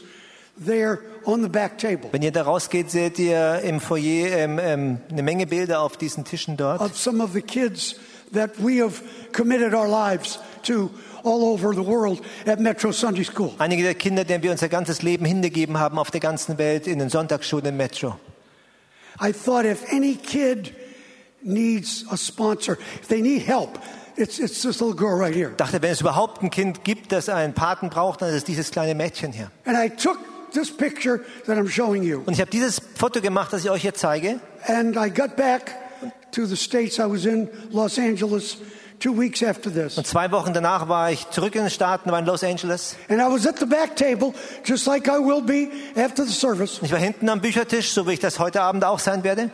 there 0.58 1.06
on 1.26 1.42
the 1.42 1.48
back 1.48 1.78
table 1.78 2.10
Wenn 2.12 2.22
ihr 2.22 2.32
da 2.34 2.42
rausgeht, 2.42 2.92
seht 2.92 3.18
ihr 3.18 3.62
im 3.64 3.80
Foyer 3.80 4.38
ähm, 4.38 4.60
ähm, 4.60 4.98
eine 5.10 5.24
Menge 5.24 5.48
Bilder 5.48 5.80
auf 5.80 5.96
diesen 5.96 6.26
Tischen 6.26 6.58
dort. 6.58 6.82
of 6.82 6.98
some 6.98 7.24
of 7.24 7.32
the 7.32 7.42
kids 7.42 7.96
that 8.34 8.52
we 8.60 8.84
have 8.84 9.02
committed 9.32 9.74
our 9.74 9.88
lives 9.88 10.38
to 10.64 10.92
all 11.24 11.46
over 11.46 11.74
the 11.74 11.86
world 11.86 12.20
at 12.46 12.60
Metro 12.60 12.92
Sunday 12.92 13.24
School. 13.24 13.54
Einige 13.58 13.84
der 13.84 13.96
Kinder, 13.96 14.26
denen 14.26 14.44
wir 14.44 14.52
unser 14.52 14.68
ganzes 14.68 15.02
Leben 15.02 15.24
hingegeben 15.24 15.80
haben 15.80 15.98
auf 15.98 16.12
der 16.12 16.20
ganzen 16.20 16.58
Welt 16.58 16.88
in 16.88 17.00
den 17.00 17.10
Sonntagsschulen 17.10 17.68
im 17.68 17.78
Metro. 17.78 18.20
I 19.22 19.32
thought 19.32 19.64
if 19.64 19.86
any 19.94 20.16
kid 20.16 20.76
needs 21.42 22.06
a 22.12 22.18
sponsor, 22.18 22.78
if 23.02 23.08
they 23.08 23.22
need 23.22 23.48
help, 23.48 23.80
it's, 24.16 24.40
it's 24.40 24.62
this 24.62 24.80
little 24.82 24.96
girl 24.96 25.18
right 25.20 25.34
here. 25.34 25.52
dachte, 25.58 25.82
wenn 25.82 25.92
es 25.92 26.02
überhaupt 26.02 26.42
ein 26.44 26.50
Kind 26.50 26.84
gibt, 26.84 27.12
das 27.12 27.30
einen 27.30 27.54
Paten 27.54 27.90
braucht, 27.90 28.22
dann 28.22 28.30
ist 28.30 28.36
es 28.36 28.44
dieses 28.44 28.72
kleine 28.72 28.96
Mädchen 28.96 29.32
hier. 29.32 29.52
And 29.66 29.78
I 29.78 29.90
took 29.90 30.18
this 30.54 30.72
picture 30.72 31.22
that 31.46 31.58
I'm 31.58 31.70
showing 31.70 32.04
you. 32.04 32.22
Und 32.26 32.34
ich 32.34 32.42
habe 32.42 32.52
dieses 32.52 32.82
Foto 32.96 33.22
gemacht, 33.22 33.54
das 33.54 33.64
ich 33.64 33.70
euch 33.70 33.82
hier 33.82 33.94
zeige. 33.94 34.40
And 34.68 34.96
I 34.96 35.10
got 35.10 35.36
back 35.36 35.76
to 36.32 36.46
the 36.46 36.56
States. 36.56 36.98
I 36.98 37.04
was 37.04 37.26
in 37.26 37.50
Los 37.72 37.98
Angeles 37.98 38.58
two 39.00 39.18
weeks 39.18 39.44
after 39.44 39.72
this. 39.72 39.98
Und 39.98 40.08
zwei 40.08 40.32
Wochen 40.32 40.54
danach 40.54 40.88
war 40.88 41.12
ich 41.12 41.30
zurück 41.30 41.56
in 41.56 41.62
den 41.62 41.70
Staaten, 41.70 42.12
war 42.12 42.20
in 42.20 42.26
Los 42.26 42.44
Angeles. 42.44 42.96
And 43.10 43.20
I 43.20 43.26
was 43.26 43.46
at 43.48 43.60
the 43.60 43.66
back 43.66 43.96
table, 43.96 44.34
just 44.64 44.88
like 44.88 45.08
I 45.08 45.20
will 45.20 45.42
be 45.42 45.70
after 45.96 46.26
the 46.26 46.34
service. 46.34 46.80
Ich 46.82 46.92
war 46.92 47.00
hinten 47.00 47.28
am 47.30 47.42
Büchertisch, 47.42 47.92
so 47.92 48.08
wie 48.08 48.14
ich 48.14 48.20
das 48.20 48.40
heute 48.40 48.62
Abend 48.62 48.86
auch 48.86 49.00
sein 49.00 49.24
werde. 49.24 49.50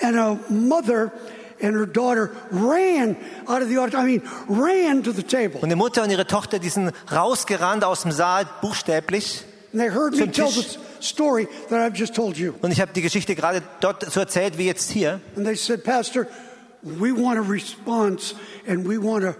And 0.00 0.16
a 0.16 0.38
mother 0.48 1.12
and 1.60 1.74
her 1.74 1.86
daughter 1.86 2.30
ran 2.50 3.16
out 3.46 3.62
of 3.62 3.68
the 3.68 3.78
auditorium. 3.78 4.08
I 4.08 4.18
mean, 4.18 4.22
ran 4.48 5.02
to 5.02 5.12
the 5.12 5.22
table. 5.22 5.60
Und 5.60 5.68
die 5.68 5.76
Mutter 5.76 6.02
und 6.02 6.10
ihre 6.10 6.26
Tochter, 6.26 6.58
die 6.58 6.68
sind 6.68 6.92
rausgerannt 7.10 7.84
aus 7.84 8.02
dem 8.02 8.12
Saal, 8.12 8.46
buchstäblich. 8.60 9.44
And 9.72 9.82
they 9.82 9.90
heard 9.90 10.14
me 10.14 10.30
tell 10.30 10.48
the 10.50 10.78
story 11.00 11.46
that 11.68 11.78
I've 11.80 11.96
just 11.96 12.14
told 12.14 12.38
you. 12.38 12.54
Und 12.62 12.72
ich 12.72 12.80
habe 12.80 12.92
die 12.92 13.02
Geschichte 13.02 13.34
gerade 13.34 13.62
dort 13.80 14.10
so 14.10 14.20
erzählt 14.20 14.58
wie 14.58 14.66
jetzt 14.66 14.90
hier. 14.90 15.20
And 15.36 15.44
they 15.44 15.56
said, 15.56 15.84
Pastor, 15.84 16.26
we 16.82 17.12
want 17.12 17.38
a 17.38 17.42
response 17.42 18.34
and 18.66 18.88
we 18.88 18.98
want 18.98 19.24
to 19.24 19.34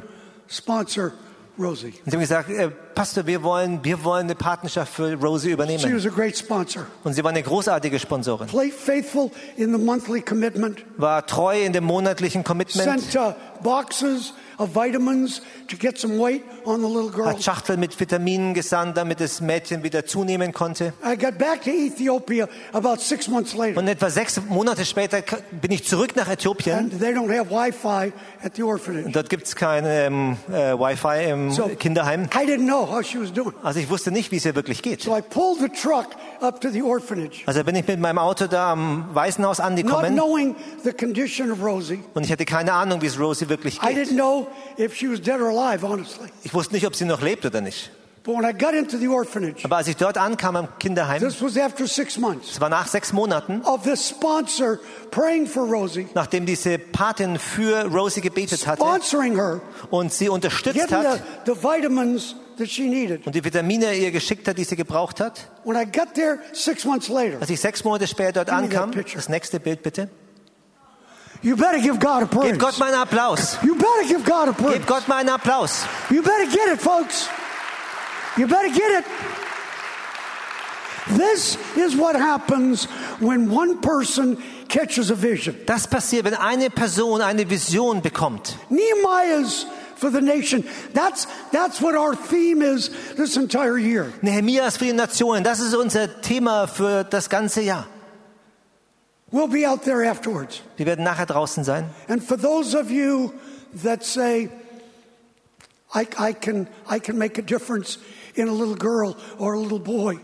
sponsor 0.49 1.13
Rosie. 1.59 1.95
Und 2.05 2.11
sie 2.11 2.13
haben 2.13 2.21
gesagt, 2.21 2.51
äh, 2.51 2.71
Pastor, 2.99 3.29
wir 3.29 3.45
wollen, 3.45 3.85
wir 3.85 4.03
wollen 4.03 4.25
eine 4.25 4.35
Partnerschaft 4.35 4.93
für 4.93 5.15
Rosie 5.15 5.47
She 5.47 5.53
übernehmen. 5.53 5.95
was 5.95 6.05
a 6.05 6.09
great 6.09 6.37
sponsor. 6.37 6.87
Und 7.05 7.13
sie 7.13 7.23
war 7.23 7.31
eine 7.31 7.45
großartige 7.45 7.97
Sponsorin. 8.01 8.49
Play 8.49 8.73
faithful 8.73 9.31
in 9.57 9.71
the 9.71 9.79
monthly 9.79 10.21
commitment. 10.21 10.85
War 10.97 11.25
treu 11.25 11.63
in 11.63 11.73
dem 11.73 11.85
monatlichen 11.85 12.43
Commitment. 12.43 13.01
Sent 13.01 13.15
uh, 13.15 13.35
boxes 13.63 14.33
of 14.59 14.75
vitamins 14.75 15.41
to 15.69 15.77
get 15.77 15.99
some 15.99 16.19
weight 16.19 16.43
on 16.65 16.81
the 16.81 16.89
little 16.89 17.11
girl. 17.11 17.27
Hat 17.29 17.41
Schachtel 17.43 17.77
mit 17.77 17.99
Vitaminen 17.99 18.55
gesandt, 18.55 18.97
damit 18.97 19.21
das 19.21 19.41
Mädchen 19.41 19.85
wieder 19.85 20.05
zunehmen 20.05 20.53
konnte. 20.53 20.93
I 21.05 21.17
got 21.17 21.39
back 21.39 21.63
to 21.63 21.71
Ethiopia 21.71 22.49
about 22.73 22.97
six 22.99 23.29
months 23.29 23.55
later. 23.55 23.79
Und 23.79 23.87
etwa 23.87 24.11
sechs 24.11 24.41
Monate 24.49 24.85
später 24.85 25.23
bin 25.53 25.71
ich 25.71 25.85
zurück 25.85 26.17
nach 26.17 26.29
Äthiopien. 26.29 26.79
And 26.79 26.99
they 27.01 27.13
don't 27.13 27.31
have 27.31 27.49
Wi-Fi 27.51 28.13
at 28.45 28.57
the 28.57 28.65
orphanage. 28.65 29.07
Und 29.07 29.15
dort 29.15 29.31
gibt's 29.31 29.55
kein 29.55 29.85
ähm, 29.87 30.37
äh, 30.51 30.73
Wi-Fi 30.73 31.31
im 31.31 31.53
So 31.53 31.69
Kinderheim. 31.69 32.25
I 32.25 32.45
didn't 32.45 32.67
know 32.67 32.88
Also 33.63 33.81
ich 33.81 33.91
wusste 33.91 34.11
nicht, 34.11 34.31
wie 34.33 34.37
es 34.37 34.45
ihr 34.45 34.55
wirklich 34.55 34.83
geht. 34.83 35.03
So 35.03 35.17
I 35.17 35.23
pulled 35.23 35.61
the 35.61 35.69
truck 35.69 36.07
up 36.41 36.61
to 36.61 36.71
the 36.71 36.83
orphanage, 36.83 37.43
Also 37.47 37.63
bin 37.65 37.75
ich 37.77 37.87
mit 37.87 38.01
meinem 38.01 38.19
Auto 38.19 38.47
da 38.47 38.73
am 38.73 39.09
Waisenhaus 39.13 39.61
angekommen 39.61 40.19
und 40.21 42.25
ich 42.25 42.33
hatte 42.33 42.45
keine 42.45 42.73
Ahnung, 42.73 43.03
wie 43.03 43.07
es 43.07 43.19
Rosie 43.19 43.49
wirklich 43.49 43.79
I 43.83 43.95
geht. 43.95 44.09
didn't 44.09 44.17
know 44.17 44.47
if 44.79 44.95
she 44.95 45.11
was 45.11 45.21
dead 45.21 45.41
or 45.41 45.49
alive, 45.49 45.87
honestly. 45.87 46.29
Ich 46.45 46.55
wusste 46.55 46.75
nicht, 46.75 46.87
ob 46.87 46.95
sie 46.95 47.05
noch 47.05 47.23
lebt 47.23 47.45
oder 47.47 47.61
nicht. 47.61 47.91
But 48.25 48.37
when 48.37 48.45
I 48.45 48.53
got 48.53 48.75
into 48.75 48.99
the 48.99 49.09
orphanage, 49.09 49.65
Aber 49.65 49.79
als 49.79 49.89
ich 49.89 49.97
dort 49.97 50.19
ankam 50.19 50.55
am 50.57 50.69
Kinderheim, 50.79 51.21
this 51.21 51.41
was 51.41 51.57
after 51.57 51.87
six 51.87 52.19
months 52.19 52.51
es 52.53 52.61
war 52.61 52.69
nach 52.69 52.87
sechs 52.87 53.13
Monaten, 53.15 53.63
of 53.63 53.85
this 53.85 54.07
sponsor 54.07 54.79
praying 55.11 55.47
for 55.47 55.63
Rosie, 55.63 56.07
nachdem 56.15 56.45
diese 56.45 56.79
Patin 56.79 57.39
für 57.39 57.85
Rosie 57.87 58.21
gebetet 58.21 58.67
hatte 58.67 58.83
und 59.91 60.13
sie 60.13 60.29
unterstützt 60.29 60.93
hat 60.93 61.23
und 62.61 63.35
die 63.35 63.45
Vitamine 63.45 63.95
ihr 63.95 64.11
geschickt 64.11 64.49
hat, 64.49 64.59
die 64.59 64.65
sie 64.65 64.77
gebraucht 64.77 65.21
hat. 65.21 65.51
When 65.65 65.77
I 65.77 65.85
got 65.85 66.15
there 66.15 66.39
six 66.53 66.85
months 66.85 67.09
later, 67.09 67.41
Als 67.41 67.51
ich 67.51 67.61
sechs 67.61 67.85
Monate 67.85 68.07
später 68.07 68.33
dort 68.45 68.51
ankam, 68.51 68.91
das 68.93 69.29
nächste 69.29 69.61
Bild 69.61 69.83
bitte. 69.83 70.09
you 71.43 71.57
better 71.57 71.79
give 71.79 71.99
God 71.99 72.23
a 72.23 72.27
praise. 72.27 72.53
Gebt 72.53 72.59
Gott 72.59 72.79
mal 72.79 72.87
einen 72.87 73.01
Applaus. 73.03 73.59
You 73.63 73.75
better 73.75 74.07
give 74.07 74.25
God 74.25 74.49
a 74.49 74.53
praise. 74.53 74.75
Gebt 74.75 74.87
Gott 74.87 75.09
mal 75.09 75.19
einen 75.19 75.29
Applaus. 75.31 75.85
You 76.11 76.23
better 76.23 76.47
get 76.47 76.73
it, 76.73 76.81
folks. 76.81 77.29
You 78.37 78.47
better 78.47 78.69
get 78.69 79.01
it. 79.01 79.05
This 81.17 81.57
is 81.77 81.97
what 81.97 82.15
happens 82.17 82.87
when 83.21 83.51
one 83.51 83.81
person 83.81 84.37
catches 84.69 85.11
a 85.11 85.15
vision. 85.15 85.57
Das 85.65 85.87
passiert, 85.87 86.25
wenn 86.25 86.35
eine 86.35 86.69
Person 86.71 87.23
eine 87.23 87.49
Vision 87.49 88.03
bekommt. 88.03 88.57
Nehemiah's 88.69 89.67
for 89.99 90.11
the 90.11 90.21
nation. 90.21 90.65
That's, 90.95 91.27
that's 91.53 91.81
what 91.81 91.95
our 91.95 92.15
theme 92.15 92.63
is 92.63 92.91
this 93.17 93.37
entire 93.37 93.79
year. 93.79 94.13
Nehemias 94.23 94.77
für 94.77 94.85
die 94.85 94.93
Nationen, 94.93 95.45
das 95.45 95.61
ist 95.61 95.75
unser 95.75 96.21
Thema 96.21 96.67
für 96.67 97.05
das 97.05 97.29
ganze 97.29 97.63
Jahr. 97.63 97.87
We'll 99.31 99.49
be 99.49 99.67
out 99.67 99.83
there 99.85 100.09
afterwards. 100.09 100.63
Wir 100.77 100.87
werden 100.87 101.05
nachher 101.05 101.27
draußen 101.27 101.65
sein. 101.65 101.91
And 102.09 102.23
for 102.23 102.39
those 102.39 102.75
of 102.75 102.91
you 102.91 103.35
that 103.83 104.03
say, 104.03 104.49
I, 105.95 106.07
I, 106.19 106.33
can, 106.33 106.69
I 106.89 106.99
can 106.99 107.19
make 107.19 107.39
a 107.39 107.43
difference 107.43 107.99
in 108.35 108.49
a 108.49 108.53
little 108.53 108.77
girl 108.77 109.17
or 109.39 109.55
a 109.55 109.61
little 109.61 109.79
boy 109.79 110.19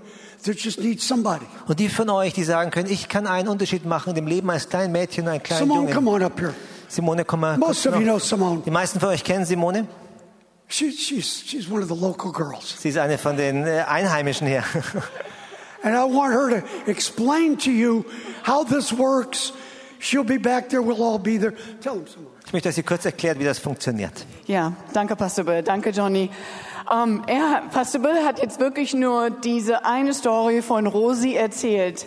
that 0.44 0.56
just 0.56 0.78
needs 0.80 1.06
somebody. 1.06 1.46
Und 1.66 1.80
die 1.80 1.88
von 1.88 2.08
euch, 2.08 2.32
die 2.32 2.44
sagen 2.44 2.70
können, 2.70 2.90
ich 2.90 3.08
kann 3.08 3.26
einen 3.26 3.48
Unterschied 3.48 3.84
machen 3.84 4.10
in 4.10 4.14
dem 4.14 4.26
Leben 4.26 4.48
eines 4.48 4.68
kleinen 4.68 4.92
Mädchen, 4.92 5.28
einem 5.28 5.42
kleinen 5.42 5.68
Simone, 5.68 5.92
come 5.92 6.10
Jungen. 6.10 6.22
on 6.22 6.22
up 6.22 6.40
here. 6.40 6.54
Simone, 6.94 7.24
komm 7.24 7.40
mal. 7.40 7.58
Most 7.58 7.86
of 7.86 7.96
you 7.96 8.02
know 8.02 8.18
Simone. 8.18 8.62
Die 8.64 8.70
meisten 8.70 9.00
von 9.00 9.08
euch 9.08 9.24
kennen 9.24 9.44
Simone. 9.44 9.88
She, 10.68 10.92
she's, 10.92 11.42
she's 11.44 11.68
one 11.68 11.82
of 11.82 11.88
the 11.88 11.94
local 11.94 12.30
girls. 12.32 12.76
Sie 12.78 12.88
ist 12.88 12.98
eine 12.98 13.18
von 13.18 13.36
den 13.36 13.66
äh, 13.66 13.84
Einheimischen 13.88 14.46
hier. 14.46 14.62
And 15.82 15.94
I 15.94 16.04
want 16.04 16.32
her 16.32 16.62
to 16.62 16.90
explain 16.90 17.58
to 17.58 17.70
you 17.70 18.04
how 18.46 18.64
this 18.64 18.92
works. 18.96 19.52
She'll 19.98 20.24
be 20.24 20.38
back 20.38 20.68
there. 20.68 20.82
We'll 20.82 21.02
all 21.02 21.18
be 21.18 21.36
there. 21.36 21.54
Tell 21.80 21.96
them, 21.96 22.06
Simone. 22.06 22.30
Ich 22.46 22.52
möchte, 22.52 22.68
dass 22.68 22.76
sie 22.76 22.84
kurz 22.84 23.04
erklärt, 23.04 23.40
wie 23.40 23.44
das 23.44 23.58
funktioniert. 23.58 24.24
Ja, 24.46 24.72
danke, 24.92 25.16
Pastor 25.16 25.44
Bill. 25.44 25.62
Danke, 25.62 25.90
Johnny. 25.90 26.30
Ähm, 26.92 27.24
er, 27.26 27.62
Pastor 27.72 28.00
Bill 28.00 28.24
hat 28.24 28.40
jetzt 28.40 28.60
wirklich 28.60 28.94
nur 28.94 29.30
diese 29.30 29.84
eine 29.84 30.14
Story 30.14 30.62
von 30.62 30.86
Rosi 30.86 31.34
erzählt. 31.34 32.06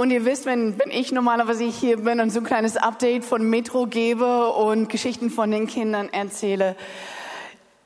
Und 0.00 0.10
ihr 0.12 0.24
wisst, 0.24 0.46
wenn, 0.46 0.78
wenn 0.78 0.90
ich 0.90 1.12
normalerweise 1.12 1.64
hier 1.64 1.98
bin 1.98 2.20
und 2.20 2.30
so 2.30 2.40
ein 2.40 2.44
kleines 2.46 2.78
Update 2.78 3.22
von 3.22 3.42
Metro 3.50 3.84
gebe 3.84 4.50
und 4.50 4.88
Geschichten 4.88 5.28
von 5.28 5.50
den 5.50 5.66
Kindern 5.66 6.08
erzähle, 6.08 6.74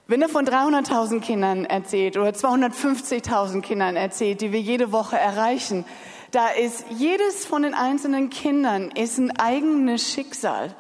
wenn 0.06 0.22
er 0.22 0.28
von 0.28 0.46
300.000 0.46 1.20
Kindern 1.20 1.64
erzählt 1.64 2.16
oder 2.16 2.30
250.000 2.30 3.62
Kindern 3.62 3.96
erzählt, 3.96 4.42
die 4.42 4.52
wir 4.52 4.60
jede 4.60 4.92
Woche 4.92 5.18
erreichen, 5.18 5.84
da 6.30 6.50
ist 6.50 6.84
jedes 6.90 7.46
von 7.46 7.62
den 7.64 7.74
einzelnen 7.74 8.30
Kindern 8.30 8.92
ist 8.92 9.18
ein 9.18 9.36
eigenes 9.36 10.12
Schicksal. 10.12 10.72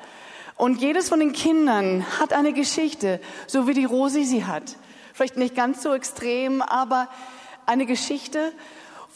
Und 0.54 0.80
jedes 0.80 1.08
von 1.08 1.18
den 1.18 1.32
Kindern 1.32 2.06
hat 2.20 2.32
eine 2.32 2.52
Geschichte, 2.52 3.20
so 3.48 3.66
wie 3.66 3.74
die 3.74 3.86
Rosi 3.86 4.22
sie 4.22 4.44
hat. 4.44 4.76
Vielleicht 5.12 5.36
nicht 5.36 5.56
ganz 5.56 5.82
so 5.82 5.94
extrem, 5.94 6.62
aber 6.62 7.08
eine 7.66 7.86
Geschichte, 7.86 8.52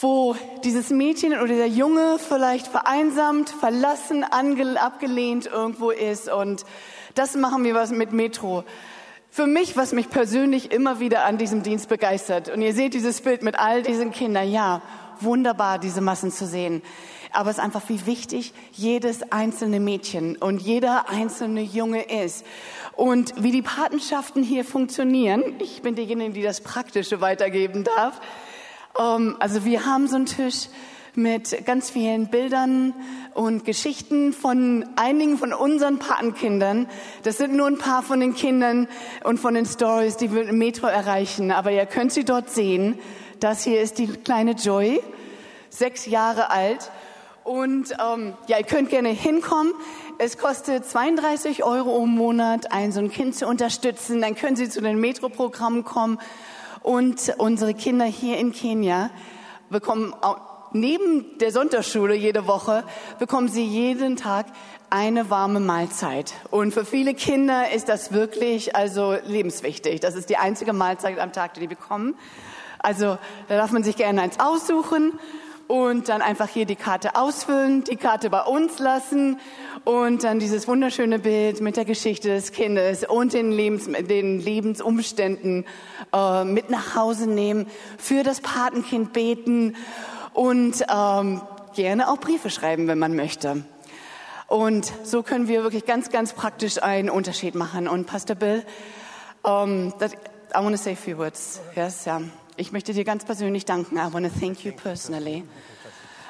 wo 0.01 0.37
dieses 0.63 0.91
Mädchen 0.91 1.33
oder 1.33 1.57
der 1.57 1.69
Junge 1.69 2.19
vielleicht 2.19 2.69
vereinsamt, 2.69 3.51
verlassen, 3.51 4.25
abgelehnt 4.25 5.47
irgendwo 5.47 5.91
ist. 5.91 6.31
Und 6.31 6.65
das 7.15 7.35
machen 7.35 7.65
wir 7.65 7.75
was 7.75 7.91
mit 7.91 8.13
Metro. 8.13 8.65
Für 9.31 9.47
mich, 9.47 9.77
was 9.77 9.93
mich 9.93 10.09
persönlich 10.09 10.71
immer 10.73 11.01
wieder 11.01 11.25
an 11.25 11.37
diesem 11.37 11.63
Dienst 11.63 11.89
begeistert, 11.89 12.49
und 12.49 12.63
ihr 12.63 12.73
seht 12.73 12.95
dieses 12.95 13.21
Bild 13.21 13.43
mit 13.43 13.59
all 13.59 13.83
diesen 13.83 14.13
Kindern, 14.13 14.51
ja, 14.51 14.83
wunderbar, 15.21 15.79
diese 15.79 16.01
Massen 16.01 16.31
zu 16.31 16.47
sehen. 16.47 16.81
Aber 17.33 17.51
es 17.51 17.59
ist 17.59 17.63
einfach, 17.63 17.83
wie 17.89 18.07
wichtig 18.07 18.55
jedes 18.73 19.33
einzelne 19.33 19.81
Mädchen 19.81 20.37
und 20.37 20.63
jeder 20.63 21.11
einzelne 21.11 21.61
Junge 21.61 22.05
ist. 22.05 22.47
Und 22.97 23.35
wie 23.43 23.53
die 23.53 23.63
Patenschaften 23.63 24.43
hier 24.43 24.65
funktionieren, 24.65 25.43
ich 25.59 25.83
bin 25.83 25.95
diejenige, 25.95 26.33
die 26.33 26.43
das 26.43 26.61
Praktische 26.61 27.21
weitergeben 27.21 27.85
darf. 27.85 28.21
Ähm, 28.99 29.37
also 29.39 29.65
wir 29.65 29.87
haben 29.87 30.09
so 30.09 30.17
einen 30.17 30.27
Tisch 30.27 30.69
mit 31.15 31.65
ganz 31.65 31.91
vielen 31.91 32.29
Bildern 32.29 32.95
und 33.35 33.65
Geschichten 33.65 34.33
von 34.33 34.89
einigen 34.97 35.37
von 35.37 35.53
unseren 35.53 35.99
Patenkindern. 35.99 36.87
Das 37.25 37.39
sind 37.39 37.55
nur 37.55 37.67
ein 37.67 37.79
paar 37.79 38.03
von 38.03 38.21
den 38.21 38.35
Kindern 38.35 38.89
und 39.25 39.39
von 39.39 39.55
den 39.55 39.67
Stories, 39.67 40.17
die 40.17 40.33
wir 40.33 40.49
im 40.49 40.59
Metro 40.59 40.87
erreichen. 40.87 41.51
Aber 41.51 41.73
ihr 41.73 41.87
könnt 41.87 42.13
sie 42.13 42.25
dort 42.25 42.51
sehen. 42.51 42.99
Das 43.41 43.65
hier 43.65 43.81
ist 43.81 43.99
die 43.99 44.07
kleine 44.07 44.53
Joy, 44.53 45.01
sechs 45.71 46.07
Jahre 46.07 46.51
alt. 46.51 46.91
Und 47.43 47.93
ähm, 47.93 48.35
ja, 48.47 48.59
ihr 48.59 48.65
könnt 48.65 48.91
gerne 48.91 49.09
hinkommen. 49.09 49.73
Es 50.19 50.37
kostet 50.37 50.85
32 50.85 51.65
Euro 51.65 52.03
im 52.03 52.11
Monat, 52.11 52.73
ein 52.73 52.93
so 52.93 53.01
ein 53.01 53.11
Kind 53.11 53.35
zu 53.35 53.47
unterstützen. 53.47 54.21
Dann 54.21 54.35
können 54.35 54.55
Sie 54.57 54.69
zu 54.69 54.81
den 54.81 55.01
Metro-Programmen 55.01 55.85
kommen. 55.85 56.19
Und 56.89 57.35
unsere 57.37 57.75
Kinder 57.75 58.07
hier 58.07 58.39
in 58.39 58.51
Kenia 58.51 59.11
bekommen 59.69 60.15
neben 60.73 61.37
der 61.37 61.53
Sonntagsschule 61.53 62.15
jede 62.15 62.47
Woche 62.47 62.83
bekommen 63.19 63.49
sie 63.49 63.63
jeden 63.63 64.17
Tag 64.17 64.47
eine 64.89 65.29
warme 65.29 65.61
Mahlzeit. 65.61 66.33
Und 66.51 66.73
für 66.73 66.87
viele 66.87 67.13
Kinder 67.13 67.71
ist 67.73 67.91
das 67.91 68.13
wirklich 68.13 68.75
also 68.75 69.15
lebenswichtig. 69.27 70.01
Das 70.01 70.15
ist 70.15 70.31
die 70.31 70.39
einzige 70.39 70.73
Mahlzeit 70.73 71.19
am 71.19 71.35
Tag, 71.35 71.53
die 71.53 71.61
die 71.61 71.67
bekommen. 71.67 72.15
Also 72.79 73.19
da 73.49 73.57
darf 73.59 73.71
man 73.71 73.85
sich 73.85 73.97
gerne 73.97 74.23
eins 74.23 74.41
aussuchen 74.41 75.13
und 75.67 76.09
dann 76.09 76.23
einfach 76.23 76.49
hier 76.49 76.65
die 76.65 76.75
Karte 76.75 77.17
ausfüllen, 77.17 77.85
die 77.85 77.97
Karte 77.97 78.31
bei 78.31 78.41
uns 78.41 78.79
lassen 78.79 79.39
und 79.89 80.23
dann 80.23 80.39
dieses 80.39 80.69
wunderschöne 80.69 81.19
Bild 81.19 81.63
mit 81.63 81.79
der 81.79 81.87
Geschichte 81.87 82.29
des 82.29 82.53
Kindes 82.53 83.05
und 83.05 83.33
den, 83.33 83.51
Lebens, 83.51 83.87
den 83.87 84.39
Lebensumständen 84.39 85.65
äh, 86.13 86.45
mit 86.45 86.69
nach 86.69 86.95
Hause 86.95 87.27
nehmen, 87.27 87.67
für 87.97 88.23
das 88.23 88.43
Patenkind 88.43 89.15
beten 89.15 89.77
und 90.35 90.85
ähm, 90.95 91.41
gerne 91.75 92.11
auch 92.11 92.19
Briefe 92.19 92.51
schreiben, 92.51 92.87
wenn 92.87 92.99
man 92.99 93.17
möchte. 93.17 93.65
Und 94.47 94.93
so 95.05 95.23
können 95.23 95.49
wir 95.49 95.63
wirklich 95.63 95.87
ganz, 95.87 96.11
ganz 96.11 96.35
praktisch 96.35 96.83
einen 96.83 97.09
Unterschied 97.09 97.55
machen. 97.55 97.89
Und 97.89 98.07
Pastor 98.07 98.37
Bill, 98.37 98.67
um, 99.43 99.95
that, 100.01 100.13
I 100.55 100.63
want 100.63 100.77
to 100.77 100.83
say 100.83 100.93
a 100.93 100.97
few 100.97 101.17
words. 101.17 101.63
Yes, 101.75 102.05
ja. 102.05 102.21
Ich 102.59 102.73
möchte 102.73 102.93
dir 102.93 103.05
ganz 103.05 103.25
persönlich 103.25 103.65
danken. 103.65 103.97
I 103.97 104.13
want 104.13 104.31
to 104.31 104.39
thank 104.39 104.67
you 104.67 104.73
personally 104.73 105.45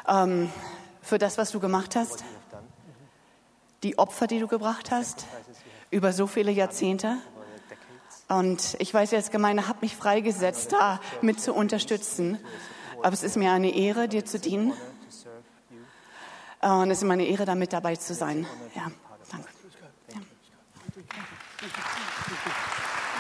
um, 0.07 0.49
für 1.03 1.19
das, 1.19 1.39
was 1.39 1.51
du 1.51 1.59
gemacht 1.59 1.97
hast, 1.97 2.23
die 3.83 3.99
Opfer, 3.99 4.26
die 4.26 4.39
du 4.39 4.47
gebracht 4.49 4.91
hast, 4.91 5.26
über 5.91 6.12
so 6.12 6.26
viele 6.26 6.51
Jahrzehnte. 6.51 7.18
Und 8.29 8.76
ich 8.79 8.93
weiß, 8.93 9.12
ihr 9.12 9.22
Gemeinde 9.22 9.68
hat 9.68 9.81
mich 9.81 9.97
freigesetzt, 9.97 10.72
da 10.72 11.01
mit 11.22 11.41
zu 11.41 11.55
unterstützen. 11.55 12.39
Aber 13.03 13.12
es 13.12 13.22
ist 13.22 13.37
mir 13.37 13.53
eine 13.53 13.74
Ehre, 13.74 14.09
dir 14.09 14.24
zu 14.24 14.39
dienen. 14.39 14.72
Und 16.61 16.91
es 16.91 16.99
ist 16.99 17.05
mir 17.05 17.12
eine 17.12 17.26
Ehre, 17.26 17.45
da 17.45 17.55
mit 17.55 17.72
dabei 17.72 17.97
zu 17.97 18.14
sein. 18.14 18.47
Ja, 18.74 18.91
danke. 19.31 19.49
Ja. 20.12 20.20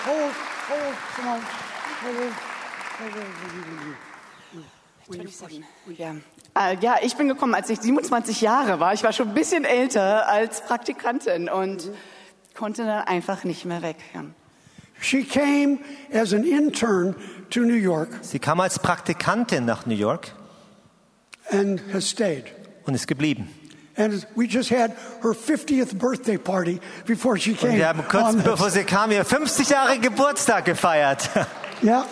Prost, 0.04 0.36
Prost, 0.66 1.08
äh, 5.10 6.76
ja, 6.80 6.96
ich 7.02 7.16
bin 7.16 7.28
gekommen, 7.28 7.54
als 7.54 7.70
ich 7.70 7.80
27 7.80 8.40
Jahre 8.40 8.80
war. 8.80 8.94
Ich 8.94 9.02
war 9.04 9.12
schon 9.12 9.28
ein 9.28 9.34
bisschen 9.34 9.64
älter 9.64 10.28
als 10.28 10.60
Praktikantin 10.62 11.48
und 11.48 11.86
mm 11.86 11.94
konnte 12.58 12.84
dann 12.84 13.04
einfach 13.06 13.44
nicht 13.44 13.64
mehr 13.64 13.82
weg. 13.82 13.96
Ja. 14.14 14.24
She 15.00 15.22
came 15.22 15.78
as 16.12 16.34
an 16.34 16.44
intern 16.44 17.14
to 17.50 17.60
New 17.60 17.74
York. 17.74 18.08
Sie 18.22 18.40
kam 18.40 18.58
als 18.60 18.80
Praktikantin 18.80 19.64
nach 19.64 19.86
New 19.86 19.94
York. 19.94 20.32
And 21.50 21.80
has 21.92 22.10
stayed. 22.10 22.44
Und 22.84 22.94
ist 22.94 23.06
geblieben. 23.06 23.48
And 23.96 24.26
we 24.36 24.44
just 24.44 24.70
had 24.70 24.92
her 25.22 25.32
50th 25.32 25.98
birthday 25.98 26.36
party 26.36 26.80
before 27.06 27.38
she 27.38 27.54
came. 27.54 27.72
Und 27.72 27.78
wir 27.78 27.88
haben 27.88 28.02
kurz 28.08 28.34
bevor 28.42 28.70
sie 28.70 28.84
kam 28.84 29.12
ihr 29.12 29.24
50 29.24 29.68
Jahre 29.68 29.98
Geburtstag 29.98 30.64
gefeiert. 30.64 31.30
Ja. 31.34 31.44
yeah. 31.82 32.06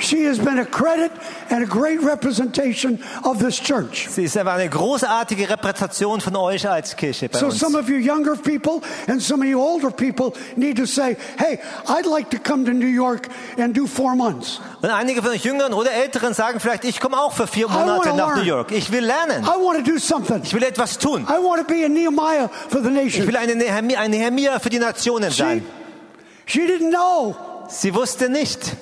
She 0.00 0.26
has 0.26 0.38
been 0.38 0.58
a 0.58 0.64
credit 0.64 1.10
and 1.50 1.62
a 1.62 1.66
great 1.66 2.00
representation 2.02 2.98
of 3.22 3.38
this 3.38 3.60
church. 3.60 4.08
Sie 4.10 4.24
ist 4.24 4.36
einfach 4.36 4.54
eine 4.54 4.68
großartige 4.68 5.48
Repräsentation 5.50 6.20
von 6.20 6.34
euch 6.36 6.68
als 6.68 6.96
Kirche 6.96 7.28
bei 7.28 7.38
So 7.38 7.46
uns. 7.46 7.58
some 7.58 7.78
of 7.78 7.88
you 7.88 7.96
younger 7.96 8.34
people 8.36 8.80
and 9.08 9.20
some 9.22 9.42
of 9.44 9.48
you 9.50 9.60
older 9.60 9.90
people 9.90 10.32
need 10.56 10.76
to 10.78 10.86
say, 10.86 11.16
hey, 11.36 11.58
I'd 11.86 12.06
like 12.06 12.30
to 12.30 12.38
come 12.38 12.64
to 12.64 12.72
New 12.72 12.86
York 12.86 13.28
and 13.58 13.76
do 13.76 13.86
four 13.86 14.14
months. 14.16 14.60
Und 14.80 14.90
einige 14.90 15.20
von 15.22 15.30
euch 15.32 15.44
Jüngeren 15.44 15.74
oder 15.74 15.92
Älteren 15.92 16.32
sagen 16.34 16.60
vielleicht, 16.60 16.84
ich 16.84 16.98
komme 17.00 17.18
auch 17.20 17.32
für 17.32 17.46
vier 17.46 17.68
Monate 17.68 18.08
nach 18.10 18.28
learn. 18.28 18.38
New 18.38 18.44
York. 18.44 18.72
Ich 18.72 18.90
will 18.90 19.04
lernen. 19.04 19.44
I 19.44 19.48
want 19.62 19.84
to 19.84 19.92
do 19.92 19.98
something. 19.98 20.40
Ich 20.42 20.54
will 20.54 20.62
etwas 20.62 20.98
tun. 20.98 21.26
I 21.28 21.42
want 21.42 21.60
to 21.60 21.66
be 21.72 21.84
a 21.84 21.88
Nehemiah 21.88 22.48
for 22.68 22.80
the 22.82 22.88
Ich 22.88 22.94
nation. 23.18 23.26
will 23.26 23.36
eine 23.36 23.54
Nehemia, 23.54 23.98
eine 24.00 24.16
Nehemia 24.16 24.58
für 24.58 24.70
die 24.70 24.78
Nationen 24.78 25.30
She, 25.30 25.38
sein. 25.42 25.66
she 26.46 26.60
didn't 26.60 26.90
know. 26.90 27.36
Sie 27.68 27.94
wusste 27.94 28.28
nicht. 28.30 28.76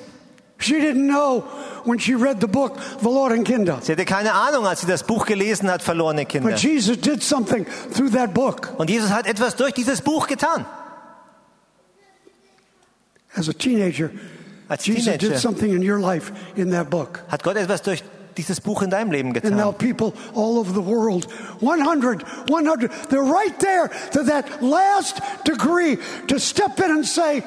She 0.61 0.73
didn't 0.79 1.07
know 1.07 1.45
when 1.85 1.99
she 1.99 2.15
read 2.15 2.41
the 2.41 2.47
book, 2.47 2.77
Valor 3.01 3.33
and 3.33 3.45
Kinder. 3.45 3.79
Sie 3.81 3.93
hatte 3.93 4.03
keine 4.05 4.33
Ahnung, 4.33 4.67
als 4.67 4.81
sie 4.81 4.87
das 4.87 5.03
Buch 5.03 5.25
gelesen 5.25 5.71
hat, 5.71 5.81
Verlorene 5.81 6.25
Kinder. 6.25 6.49
But 6.49 6.59
Jesus 6.61 6.97
did 6.99 7.23
something 7.23 7.65
through 7.93 8.11
that 8.11 8.33
book. 8.33 8.73
Und 8.77 8.89
Jesus 8.89 9.09
hat 9.09 9.25
etwas 9.25 9.55
durch 9.55 9.73
dieses 9.73 10.01
Buch 10.01 10.27
getan. 10.27 10.65
As 13.35 13.47
a 13.47 13.53
teenager, 13.53 14.11
Als 14.67 14.85
Jesus 14.85 15.17
did 15.17 15.37
something 15.39 15.71
in 15.73 15.81
your 15.81 15.99
life 15.99 16.31
in 16.55 16.71
that 16.71 16.89
book. 16.89 17.21
hat 17.29 17.43
Gott 17.43 17.55
etwas 17.57 17.81
durch 17.81 18.03
dieses 18.37 18.59
Buch 18.61 18.81
in 18.83 18.89
deinem 18.89 19.11
Leben 19.11 19.29
And 19.35 19.55
now 19.55 19.71
getan. 19.71 19.77
people 19.77 20.13
all 20.35 20.57
over 20.59 20.73
the 20.73 20.81
world, 20.85 21.27
100, 21.61 22.23
100, 22.49 22.91
they're 23.09 23.23
right 23.23 23.57
there 23.59 23.89
to 24.11 24.23
that 24.25 24.61
last 24.61 25.21
degree 25.45 25.97
to 26.27 26.39
step 26.39 26.79
in 26.79 26.91
and 26.91 27.05
say, 27.05 27.43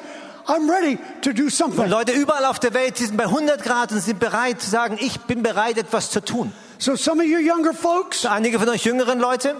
I'm 0.47 0.69
ready 0.69 0.97
to 1.21 1.31
do 1.31 1.43
Und 1.43 1.53
something. 1.53 1.87
Leute 1.87 2.11
überall 2.11 2.45
auf 2.45 2.59
der 2.59 2.73
Welt, 2.73 2.99
die 2.99 3.05
sind 3.05 3.17
bei 3.17 3.25
100 3.25 3.63
Grad 3.63 3.91
und 3.91 3.99
sind 4.01 4.19
bereit 4.19 4.61
zu 4.61 4.69
sagen, 4.69 4.97
ich 4.99 5.19
bin 5.21 5.41
bereit, 5.43 5.77
etwas 5.77 6.09
zu 6.11 6.19
tun. 6.21 6.51
So 6.77 6.95
some 6.95 7.21
of 7.23 7.27
you 7.29 7.39
younger 7.39 7.73
folks, 7.73 8.25
Einige 8.25 8.59
von 8.59 8.67
euch 8.69 8.83
jüngeren 8.83 9.19
Leute, 9.19 9.55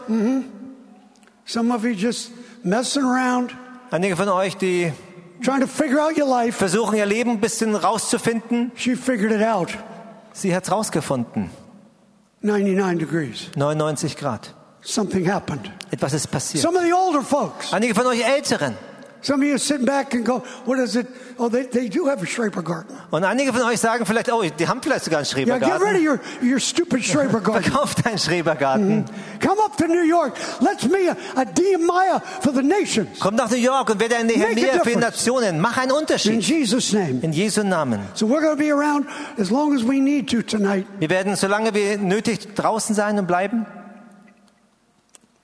some 1.45 1.73
of 1.73 1.83
you 1.83 1.91
just 1.91 2.31
messing 2.63 3.03
around, 3.03 3.55
einige 3.91 4.15
von 4.15 4.27
euch, 4.29 4.57
die 4.57 4.91
trying 5.41 5.61
to 5.61 5.67
figure 5.67 6.01
out 6.01 6.17
your 6.17 6.27
life. 6.27 6.57
versuchen, 6.57 6.97
ihr 6.97 7.05
Leben 7.05 7.31
ein 7.31 7.39
bisschen 7.39 7.75
rauszufinden. 7.75 8.71
She 8.75 8.95
figured 8.95 9.31
it 9.31 9.45
out. 9.45 9.69
Sie 10.33 10.53
hat's 10.53 10.71
rausgefunden. 10.71 11.49
99 12.41 12.99
degrees. 12.99 13.49
99 13.55 14.17
Grad. 14.17 14.53
Something 14.81 15.31
happened. 15.31 15.71
Etwas 15.91 16.13
ist 16.13 16.27
passiert. 16.29 16.61
Some 16.61 16.77
of 16.77 16.83
the 16.83 16.93
older 16.93 17.21
folks, 17.21 17.71
Einige 17.71 17.95
von 17.95 18.05
euch 18.07 18.21
Älteren 18.21 18.75
some 19.23 19.41
of 19.41 19.47
you 19.47 19.57
sitting 19.57 19.85
back 19.85 20.13
and 20.13 20.23
go, 20.25 20.43
what 20.65 20.77
is 20.79 20.95
it? 20.95 21.07
Oh, 21.39 21.49
they, 21.49 21.63
they 21.63 21.89
do 21.89 22.05
have 22.07 22.21
a 22.21 22.25
Schraper 22.27 22.61
garden. 22.61 22.95
und 23.09 23.23
einige 23.23 23.51
von 23.51 23.63
euch 23.63 23.79
sagen 23.79 24.05
vielleicht, 24.05 24.31
oh, 24.31 24.43
die 24.43 24.67
haben 24.67 24.81
vielleicht 24.81 25.05
sogar 25.05 25.19
einen 25.19 25.47
Yeah, 25.47 25.57
get 25.57 25.81
rid 25.81 25.81
of 25.81 25.81
Schrebergarten. 25.81 26.05
your, 26.05 26.19
your 26.53 26.59
stupid 26.59 27.03
Schraper 27.05 27.41
garden. 27.41 27.63
Verkauft 27.63 28.05
einen 28.05 28.19
Schrebergarten. 28.19 29.05
Come 29.41 29.59
up 29.65 29.75
to 29.77 29.87
New 29.87 30.03
York. 30.03 30.33
Let's 30.61 30.87
be 30.87 31.09
a, 31.09 31.15
a 31.41 31.45
Nehemiah 31.45 32.19
for 32.41 32.53
the 32.53 32.61
nations. 32.61 33.19
Komm 33.19 33.35
nach 33.35 33.49
New 33.49 33.57
York 33.57 33.89
und 33.89 33.99
werde 33.99 34.17
ein 34.17 34.27
Nehemiah 34.27 34.79
für 34.83 34.89
die. 34.91 34.95
Nationen. 34.97 35.59
Mach 35.59 35.77
einen 35.77 35.91
In 35.91 35.97
Unterschied. 35.97 36.41
Jesus' 36.43 36.93
name. 36.93 37.19
In 37.21 37.33
Jesu 37.33 37.63
Namen. 37.63 37.99
So 38.13 38.27
we're 38.27 38.41
going 38.41 38.55
to 38.57 38.63
be 38.63 38.71
around 38.71 39.07
as 39.39 39.49
long 39.49 39.75
as 39.75 39.83
we 39.83 39.99
need 39.99 40.29
to 40.29 40.41
tonight. 40.41 40.85
Wir 40.99 41.09
werden, 41.09 41.35
solange 41.35 41.73
wir 41.73 41.97
nötig 41.97 42.53
draußen 42.55 42.93
sein 42.95 43.17
und 43.19 43.27
bleiben, 43.27 43.65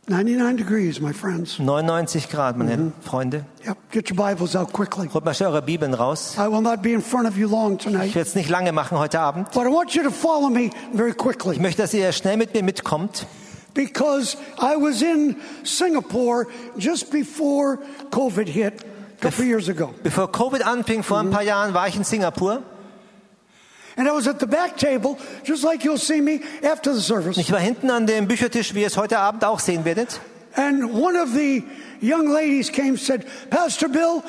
99 0.10 0.58
degrees, 0.58 1.00
my 1.00 1.14
friends. 1.14 1.60
99 1.60 2.28
Grad, 2.30 2.58
meine 2.58 2.92
Freunde. 3.02 3.46
Yep. 3.66 3.78
Get 3.92 4.10
your 4.10 4.18
Bibles 4.18 4.56
out 4.56 4.74
quickly. 4.74 5.08
Holt 5.14 5.24
mal 5.24 5.34
schnell 5.36 5.52
eure 5.52 5.62
Bibeln 5.62 5.94
raus. 5.94 6.36
I 6.38 6.48
will 6.52 6.62
not 6.62 6.82
be 6.82 6.94
in 6.94 7.02
front 7.02 7.28
of 7.28 7.38
you 7.38 7.48
long 7.48 7.74
Ich 7.78 7.84
tonight, 7.84 8.16
werde 8.16 8.28
es 8.28 8.34
nicht 8.36 8.50
lange 8.50 8.72
machen 8.72 8.98
heute 8.98 9.20
Abend. 9.20 9.52
but 9.54 9.64
I 9.66 9.70
want 9.70 9.94
you 9.94 10.02
to 10.04 10.10
follow 10.12 10.50
me 10.50 10.72
very 10.94 11.12
Ich 11.12 11.18
quickly 11.18 11.60
möchte, 11.60 11.84
dass 11.84 11.94
ihr 11.94 12.12
schnell 12.12 12.38
mit 12.38 12.54
mir 12.56 12.64
mitkommt. 12.64 13.28
because 13.76 14.36
I 14.60 14.76
was 14.76 15.02
in 15.04 15.36
Singapore 15.64 16.48
just 16.78 17.12
before 17.12 17.78
COVID 18.10 18.48
hit 18.50 18.84
a 18.84 19.22
couple 19.22 19.46
years 19.46 19.70
ago. 19.70 19.94
Bevor 20.02 20.28
Covid 20.32 20.64
anfing, 20.66 21.04
vor 21.04 21.20
ein 21.20 21.30
paar 21.30 21.44
Jahren, 21.44 21.74
war 21.76 21.88
ich 21.88 21.96
in 21.96 22.04
Singapur. 22.04 22.64
Ich 27.38 27.52
war 27.52 27.60
hinten 27.60 27.90
an 27.90 28.08
dem 28.08 28.28
Büchertisch, 28.28 28.74
wie 28.74 28.82
ihr 28.82 28.88
es 28.88 28.96
heute 28.96 29.20
Abend 29.20 29.44
auch 29.44 29.60
sehen 29.60 29.84
werdet. 29.84 30.22
And 30.56 30.94
one 30.94 31.22
of 31.22 31.30
the 31.34 31.64
young 32.02 32.32
ladies 32.32 32.72
came 32.72 32.92
and 32.92 33.00
said, 33.00 33.26
Pastor 33.50 33.90
Bill, 33.90 34.24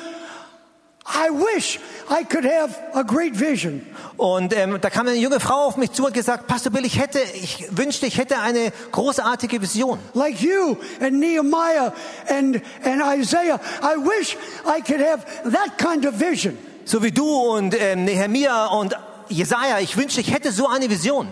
I 1.05 1.29
wish 1.29 1.79
I 2.09 2.23
could 2.23 2.45
have 2.45 2.77
a 2.93 3.03
great 3.03 3.39
vision. 3.39 3.81
Und 4.17 4.53
ähm, 4.55 4.77
da 4.81 4.89
kam 4.89 5.07
eine 5.07 5.17
junge 5.17 5.39
Frau 5.39 5.67
auf 5.67 5.77
mich 5.77 5.91
zu 5.93 6.05
und 6.05 6.13
gesagt, 6.13 6.47
Pastor 6.47 6.71
Bill, 6.71 6.85
ich 6.85 6.99
hätte, 6.99 7.19
ich 7.33 7.65
wünschte, 7.71 8.05
ich 8.05 8.17
hätte 8.17 8.39
eine 8.39 8.71
großartige 8.91 9.61
Vision. 9.61 9.97
Like 10.13 10.41
you 10.41 10.77
and 10.99 11.13
Nehemiah 11.13 11.93
and, 12.27 12.61
and 12.83 13.01
Isaiah. 13.19 13.59
I 13.81 13.95
wish 13.97 14.37
I 14.65 14.81
could 14.81 15.01
have 15.01 15.25
that 15.49 15.77
kind 15.77 16.05
of 16.05 16.19
vision. 16.19 16.57
So 16.85 17.01
wie 17.01 17.11
du 17.11 17.25
und 17.25 17.75
ähm, 17.79 18.05
Nehemia 18.05 18.67
und 18.67 18.95
Jesaja. 19.31 19.79
Ich 19.79 19.97
wünschte, 19.97 20.21
ich 20.21 20.31
hätte 20.31 20.51
so 20.51 20.67
eine 20.67 20.89
Vision. 20.89 21.27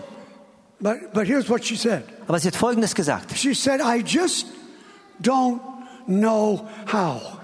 But, 0.79 1.13
but 1.13 1.27
here's 1.27 1.49
what 1.49 1.65
she 1.65 1.75
said. 1.75 2.03
Aber 2.27 2.39
sie 2.39 2.47
hat 2.47 2.55
Folgendes 2.55 2.95
gesagt. 2.95 3.37
She 3.37 3.53
said, 3.53 3.81
I 3.81 4.01
just 4.01 4.47
don't 5.21 5.59
know 6.07 6.67
how. 6.91 7.39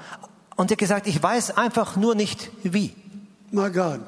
Und 0.55 0.69
sie 0.69 0.73
hat 0.73 0.79
gesagt, 0.79 1.07
ich 1.07 1.21
weiß 1.21 1.57
einfach 1.57 1.97
nur 1.97 2.15
nicht 2.15 2.49
wie. 2.63 2.95
My 3.51 3.69
God. 3.69 3.99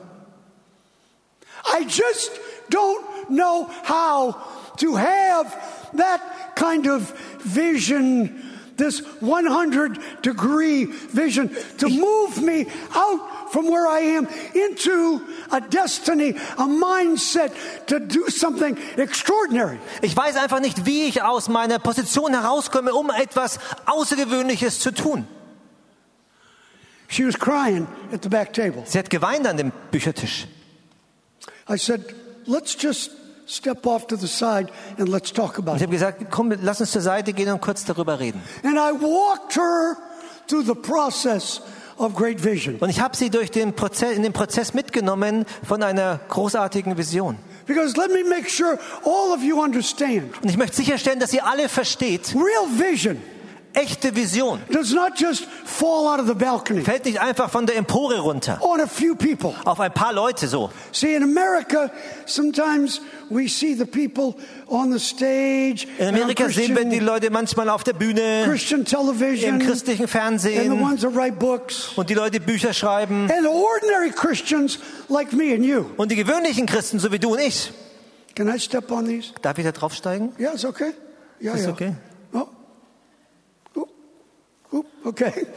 I 1.65 1.83
just 1.83 2.31
don't 2.69 3.03
know 3.29 3.69
how 3.83 4.35
to 4.77 4.97
have 4.97 5.53
that 5.97 6.21
kind 6.55 6.87
of 6.87 7.13
vision, 7.43 8.29
this 8.77 8.99
100 9.19 10.21
degree 10.21 10.85
vision, 10.85 11.55
to 11.79 11.89
move 11.89 12.41
me 12.41 12.67
out 12.93 13.51
from 13.51 13.69
where 13.69 13.87
I 13.87 13.99
am 13.99 14.27
into 14.53 15.21
a 15.51 15.61
destiny, 15.61 16.29
a 16.29 16.67
mindset 16.67 17.53
to 17.87 17.99
do 17.99 18.29
something 18.29 18.77
extraordinary. 18.97 19.79
Ich 20.01 20.15
weiß 20.15 20.35
einfach 20.37 20.59
nicht, 20.59 20.85
wie 20.85 21.05
ich 21.05 21.23
aus 21.23 21.49
meiner 21.49 21.79
Position 21.79 22.33
herauskomme, 22.33 22.93
um 22.93 23.09
etwas 23.09 23.59
Außergewöhnliches 23.85 24.79
zu 24.79 24.91
tun. 24.91 25.27
She 27.09 27.25
was 27.25 27.37
crying 27.37 27.87
at 28.11 28.21
the 28.21 28.29
back 28.29 28.53
table. 28.53 28.83
Sie 28.85 28.99
hat 28.99 29.09
geweint 29.09 29.47
an 29.47 29.57
dem 29.57 29.71
Büchertisch. 29.91 30.45
I 31.69 31.77
said, 31.77 32.03
let's 32.45 32.75
just 32.77 33.11
step 33.47 33.85
off 33.87 34.05
to 34.07 34.15
the 34.15 34.27
side 34.27 34.67
and 34.97 35.09
let's 35.09 35.31
talk 35.33 35.57
about 35.57 35.71
Und 35.71 35.77
ich 35.77 35.81
it. 35.83 35.87
habe 35.87 35.93
gesagt, 35.93 36.25
komm, 36.31 36.53
lass 36.61 36.79
uns 36.81 36.91
zur 36.91 37.01
Seite 37.01 37.33
gehen 37.33 37.51
und 37.51 37.61
kurz 37.61 37.85
darüber 37.85 38.19
reden. 38.19 38.41
And 38.63 38.75
I 38.77 38.91
walked 39.01 39.55
her 39.55 39.97
through 40.47 40.65
the 40.65 40.75
process 40.75 41.61
of 41.97 42.13
great 42.13 42.43
vision. 42.43 42.75
Und 42.79 42.89
ich 42.89 42.99
habe 42.99 43.15
sie 43.15 43.29
durch 43.29 43.49
den 43.49 43.73
Prozess, 43.73 44.15
in 44.15 44.23
den 44.23 44.33
Prozess 44.33 44.73
mitgenommen 44.73 45.45
von 45.67 45.81
einer 45.81 46.19
großartigen 46.29 46.97
Vision. 46.97 47.37
Because 47.65 47.97
let 47.97 48.11
me 48.11 48.23
make 48.23 48.49
sure 48.49 48.77
all 49.03 49.33
of 49.33 49.41
you 49.41 49.61
understand. 49.61 50.41
Und 50.41 50.49
ich 50.49 50.57
möchte 50.57 50.75
sicherstellen, 50.75 51.19
dass 51.19 51.33
ihr 51.33 51.45
alle 51.45 51.67
versteht, 51.69 52.33
Real 52.35 52.91
vision 52.91 53.21
echte 53.77 54.15
Vision 54.15 54.59
does 54.71 54.91
not 54.93 55.19
just 55.19 55.45
fall 55.65 56.07
out 56.07 56.19
of 56.19 56.27
the 56.27 56.33
balcony 56.33 56.81
fällt 56.81 57.05
nicht 57.05 57.19
einfach 57.21 57.49
von 57.49 57.65
der 57.65 57.75
Empore 57.75 58.19
runter 58.19 58.59
on 58.61 58.81
a 58.81 58.87
few 58.87 59.15
people. 59.15 59.53
auf 59.65 59.79
ein 59.79 59.93
paar 59.93 60.13
Leute 60.13 60.47
so. 60.47 60.71
See, 60.91 61.13
in 61.15 61.23
America, 61.23 61.91
sometimes 62.25 63.01
we 63.29 63.47
see 63.47 63.75
the 63.75 63.85
people 63.85 64.35
on 64.67 64.91
the 64.91 64.99
stage. 64.99 65.87
In 65.99 66.07
Amerika 66.07 66.49
sehen 66.49 66.75
wir 66.75 66.85
die 66.85 66.99
Leute 66.99 67.29
manchmal 67.29 67.69
auf 67.69 67.83
der 67.83 67.93
Bühne, 67.93 68.45
Christian 68.47 68.83
television, 68.85 69.59
im 69.59 69.65
christlichen 69.67 70.03
and 70.03 70.09
the 70.11 70.17
Fernsehen 70.17 70.81
ones 70.81 71.01
that 71.01 71.15
write 71.15 71.37
books, 71.37 71.91
und 71.95 72.09
die 72.09 72.13
Leute 72.15 72.39
Bücher 72.39 72.73
schreiben. 72.73 73.29
and 73.31 73.45
ordinary 73.47 74.11
Christians 74.11 74.79
like 75.09 75.33
me 75.33 75.53
and 75.53 75.63
you. 75.63 75.85
Und 75.97 76.11
die 76.11 76.15
gewöhnlichen 76.15 76.65
Christen, 76.65 76.99
so 76.99 77.11
wie 77.11 77.19
du 77.19 77.33
und 77.33 77.39
ich, 77.39 77.71
Can 78.35 78.47
I 78.53 78.59
step 78.59 78.91
on 78.91 79.05
these? 79.05 79.33
darf 79.41 79.57
ich 79.57 79.63
da 79.65 79.71
draufsteigen? 79.71 80.31
Yeah, 80.39 80.53
it's 80.53 80.65
okay. 80.65 80.93
Yeah, 81.41 81.53
Ist 81.55 81.63
yeah. 81.63 81.71
okay. 81.71 81.93
Okay. 85.05 85.47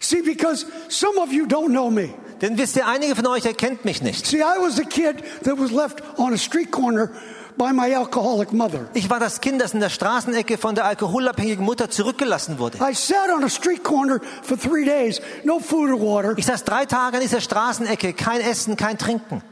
See, 0.00 0.22
because 0.22 0.66
some 0.88 1.18
of 1.18 1.32
you 1.32 1.46
don't 1.46 1.70
know 1.70 1.90
me. 1.90 2.14
Denn 2.40 2.58
wisst 2.58 2.76
ihr, 2.76 2.86
einige 2.86 3.14
von 3.14 3.26
euch 3.28 3.46
erkennt 3.46 3.84
mich 3.84 4.02
nicht. 4.02 4.26
See, 4.26 4.38
I 4.38 4.58
was 4.60 4.78
a 4.78 4.84
kid 4.84 5.22
that 5.44 5.58
was 5.58 5.70
left 5.70 6.02
on 6.18 6.32
a 6.32 6.36
street 6.36 6.72
corner 6.72 7.12
by 7.56 7.72
my 7.72 7.94
alcoholic 7.94 8.52
mother. 8.52 8.88
Ich 8.94 9.08
war 9.08 9.20
das 9.20 9.40
Kind, 9.40 9.60
das 9.60 9.74
in 9.74 9.80
der 9.80 9.90
Straßenecke 9.90 10.58
von 10.58 10.74
der 10.74 10.86
alkoholabhängigen 10.86 11.64
Mutter 11.64 11.88
zurückgelassen 11.88 12.58
wurde. 12.58 12.78
I 12.78 12.94
sat 12.94 13.30
on 13.30 13.44
a 13.44 13.48
street 13.48 13.84
corner 13.84 14.20
for 14.42 14.58
three 14.58 14.84
days, 14.84 15.20
no 15.44 15.60
food 15.60 15.90
or 15.90 16.00
water. 16.00 16.34
Ich 16.36 16.46
saß 16.46 16.64
drei 16.64 16.84
Tage 16.84 17.18
an 17.18 17.22
dieser 17.22 17.40
Straßenecke, 17.40 18.12
kein 18.12 18.40
Essen, 18.40 18.76
kein 18.76 18.98
Trinken. 18.98 19.42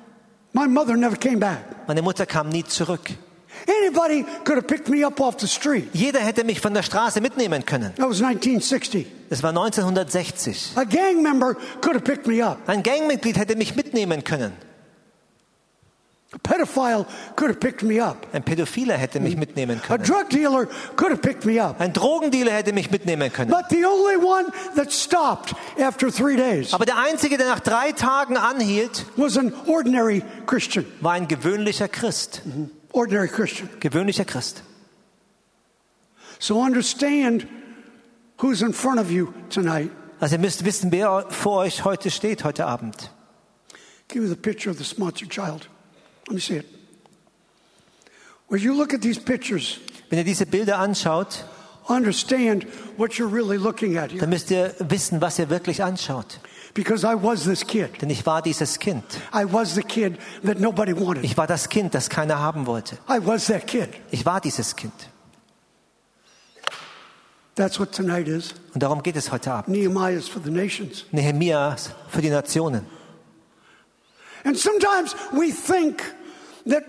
My 0.53 0.67
mother 0.67 0.97
never 0.97 1.17
came 1.17 1.39
back. 1.39 1.87
Meine 1.87 2.03
Mutter 2.03 2.27
kam 2.27 2.49
nie 2.49 2.65
zurück. 2.65 3.11
Anybody 3.67 4.25
could 4.45 4.57
have 4.57 4.67
picked 4.67 4.89
me 4.89 5.05
up 5.05 5.21
off 5.21 5.37
the 5.39 5.47
street. 5.49 5.89
Jeder 5.93 6.21
hätte 6.21 6.45
mich 6.45 6.61
von 6.61 6.75
der 6.75 6.83
Straße 6.83 7.21
mitnehmen 7.21 7.65
können. 7.65 7.95
That 7.97 8.09
was 8.09 8.21
1960. 8.23 9.07
Es 9.31 9.43
war 9.43 9.51
1960. 9.51 10.73
A 10.77 10.85
gang 10.85 11.23
member 11.23 11.55
could 11.81 11.95
have 11.95 12.05
picked 12.05 12.27
me 12.27 12.43
up. 12.45 12.59
Ein 12.69 12.83
Gangmitglied 12.83 13.37
hätte 13.39 13.57
mich 13.57 13.77
mitnehmen 13.77 14.25
können. 14.25 14.53
A 16.33 16.39
pedophile 16.39 17.07
could 17.35 17.49
have 17.51 17.59
picked 17.59 17.83
me 17.83 18.01
up. 18.01 18.29
Ein 18.33 18.45
Pädophiler 18.45 18.97
hätte 18.97 19.19
mich 19.19 19.37
mitnehmen 19.37 19.81
A 19.83 19.87
können. 19.87 20.05
drug 20.05 20.31
dealer 20.31 20.67
could 20.95 21.11
have 21.11 21.21
picked 21.23 21.45
me 21.45 21.61
up. 21.61 21.81
Ein 21.81 21.93
Drogendealer 21.93 22.53
hätte 22.53 22.73
mich 22.73 22.89
mitnehmen 22.93 23.33
können. 23.33 23.51
But 23.51 23.65
the 23.71 23.85
only 23.85 24.17
one 24.17 24.47
that 24.77 24.93
stopped 24.93 25.55
after 25.81 26.09
three 26.13 26.37
days 26.37 26.73
Aber 26.73 26.85
der 26.87 26.99
Einzige, 26.99 27.37
der 27.37 27.49
nach 27.49 27.59
drei 27.59 27.91
Tagen 27.91 28.37
anhielt, 28.37 29.07
was 29.17 29.37
an 29.37 29.53
ordinary 29.67 30.23
Christian. 30.47 30.87
war 31.01 31.13
ein 31.15 31.27
gewöhnlicher 31.27 31.89
Christ. 31.89 32.43
Ordinary 32.93 33.29
Christian. 33.29 33.69
Gewöhnlicher 33.81 34.25
Christ. 34.25 34.63
So 36.39 36.61
understand 36.63 37.47
who's 38.39 38.63
in 38.63 38.73
front 38.73 38.99
of 39.01 39.11
you 39.11 39.33
tonight. 39.51 39.91
Also 40.21 40.37
ihr 40.37 40.41
müsst 40.41 40.65
wissen, 40.65 40.91
wer 40.93 41.27
vor 41.31 41.59
euch 41.59 41.85
heute 41.85 42.11
steht, 42.11 42.45
heute 42.45 42.67
Abend. 42.67 43.11
Give 44.09 44.23
me 44.23 44.29
the 44.29 44.37
picture 44.37 44.71
of 44.71 44.79
the 44.79 44.85
sponsored 44.85 45.31
child. 45.31 45.69
Let 46.27 46.35
me 46.35 46.41
see 46.41 46.57
it. 46.57 46.67
When 48.49 48.61
you 48.61 48.75
look 48.75 48.93
at 48.93 49.01
these 49.03 49.19
pictures, 49.21 49.79
Wenn 50.11 50.19
ihr 50.19 50.25
diese 50.25 50.45
Bilder 50.45 50.79
anschaut, 50.79 51.45
understand 51.89 52.67
what 52.97 53.13
you're 53.13 53.33
really 53.33 53.57
looking 53.57 53.97
at 53.97 54.11
here. 54.11 54.21
dann 54.21 54.31
müsst 54.31 54.51
ihr 54.51 54.75
wissen, 54.81 55.21
was 55.21 55.39
ihr 55.39 55.49
wirklich 55.51 55.83
anschaut. 55.83 56.41
Because 56.75 57.05
I 57.05 57.15
was 57.15 57.45
this 57.45 57.67
kid. 57.67 58.01
Denn 58.01 58.11
ich 58.11 58.25
war 58.27 58.43
dieses 58.43 58.79
Kind. 58.79 59.05
I 59.35 59.45
was 59.45 59.75
the 59.75 59.83
kid 59.83 60.19
that 60.45 60.61
nobody 60.61 60.93
wanted. 60.93 61.25
Ich 61.25 61.37
war 61.37 61.47
das 61.47 61.69
Kind, 61.69 61.95
das 61.95 62.09
keiner 62.09 62.39
haben 62.39 62.67
wollte. 62.67 62.97
I 63.09 63.19
was 63.25 63.47
that 63.47 63.67
kid. 63.67 63.89
Ich 64.11 64.25
war 64.25 64.41
dieses 64.41 64.77
Kind. 64.77 64.93
That's 67.57 67.79
what 67.79 67.93
tonight 67.93 68.29
is. 68.29 68.55
Und 68.73 68.83
darum 68.83 69.03
geht 69.03 69.17
es 69.17 69.33
heute 69.33 69.53
Abend. 69.53 69.77
Nehemiah 69.77 70.17
is 70.17 70.29
for 70.29 70.41
the 70.43 70.51
nations. 70.51 71.05
Nehemia 71.11 71.77
für 72.09 72.23
die 72.23 72.31
Nationen. 72.31 72.87
And 74.45 74.57
sometimes 74.57 75.15
we 75.33 75.51
think 75.51 76.03
that 76.67 76.85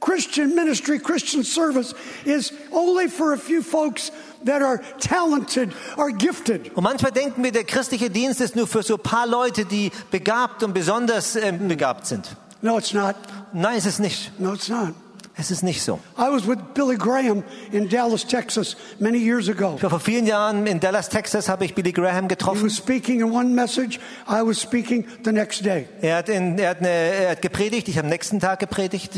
Christian 0.00 0.54
ministry, 0.54 0.98
Christian 0.98 1.42
service 1.42 1.94
is 2.24 2.52
only 2.72 3.08
for 3.08 3.32
a 3.32 3.38
few 3.38 3.62
folks 3.62 4.10
that 4.44 4.62
are 4.62 4.80
talented, 5.00 5.72
are 5.96 6.12
gifted. 6.12 6.74
Und 6.76 6.84
manchmal 6.84 7.12
denken 7.12 7.42
wir, 7.42 7.52
der 7.52 7.64
christliche 7.64 8.10
Dienst 8.10 8.40
ist 8.40 8.56
nur 8.56 8.66
für 8.66 8.82
so 8.82 8.94
ein 8.94 9.02
paar 9.02 9.26
Leute, 9.26 9.64
die 9.64 9.90
begabt 10.10 10.62
und 10.62 10.74
besonders 10.74 11.36
ähm, 11.36 11.68
begabt 11.68 12.06
sind. 12.06 12.36
No, 12.60 12.78
it's 12.78 12.92
not. 12.92 13.14
Nein, 13.52 13.78
es 13.78 13.86
ist 13.86 14.00
nicht. 14.00 14.32
No, 14.38 14.54
it's 14.54 14.68
not. 14.68 14.94
Es 15.40 15.52
ist 15.52 15.62
nicht 15.62 15.82
so. 15.82 16.00
I 16.18 16.28
was 16.32 16.48
with 16.48 16.58
Billy 16.74 16.96
Graham 16.96 17.44
in 17.70 17.88
Dallas, 17.88 18.26
Texas, 18.26 18.76
many 18.98 19.18
years 19.18 19.48
ago. 19.48 19.78
Vor 19.78 20.00
vielen 20.00 20.26
Jahren 20.26 20.66
in 20.66 20.80
Dallas, 20.80 21.08
Texas, 21.08 21.48
habe 21.48 21.64
ich 21.64 21.76
Billy 21.76 21.92
Graham 21.92 22.24
He 22.24 22.28
getroffen. 22.28 22.64
was 22.64 22.76
speaking 22.76 23.20
in 23.20 23.30
one 23.32 23.54
message, 23.54 24.00
I 24.28 24.42
was 24.42 24.60
speaking 24.60 25.06
the 25.22 25.30
next 25.30 25.64
day. 25.64 25.86
Er 26.02 26.16
hat, 26.16 26.28
in, 26.28 26.58
er, 26.58 26.70
hat 26.70 26.78
eine, 26.78 26.88
er 26.88 27.30
hat 27.30 27.42
gepredigt, 27.42 27.86
ich 27.86 27.98
habe 27.98 28.06
am 28.06 28.10
nächsten 28.10 28.40
Tag 28.40 28.58
gepredigt. 28.58 29.14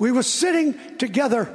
We 0.00 0.12
were 0.12 0.24
sitting 0.24 0.74
together 0.98 1.46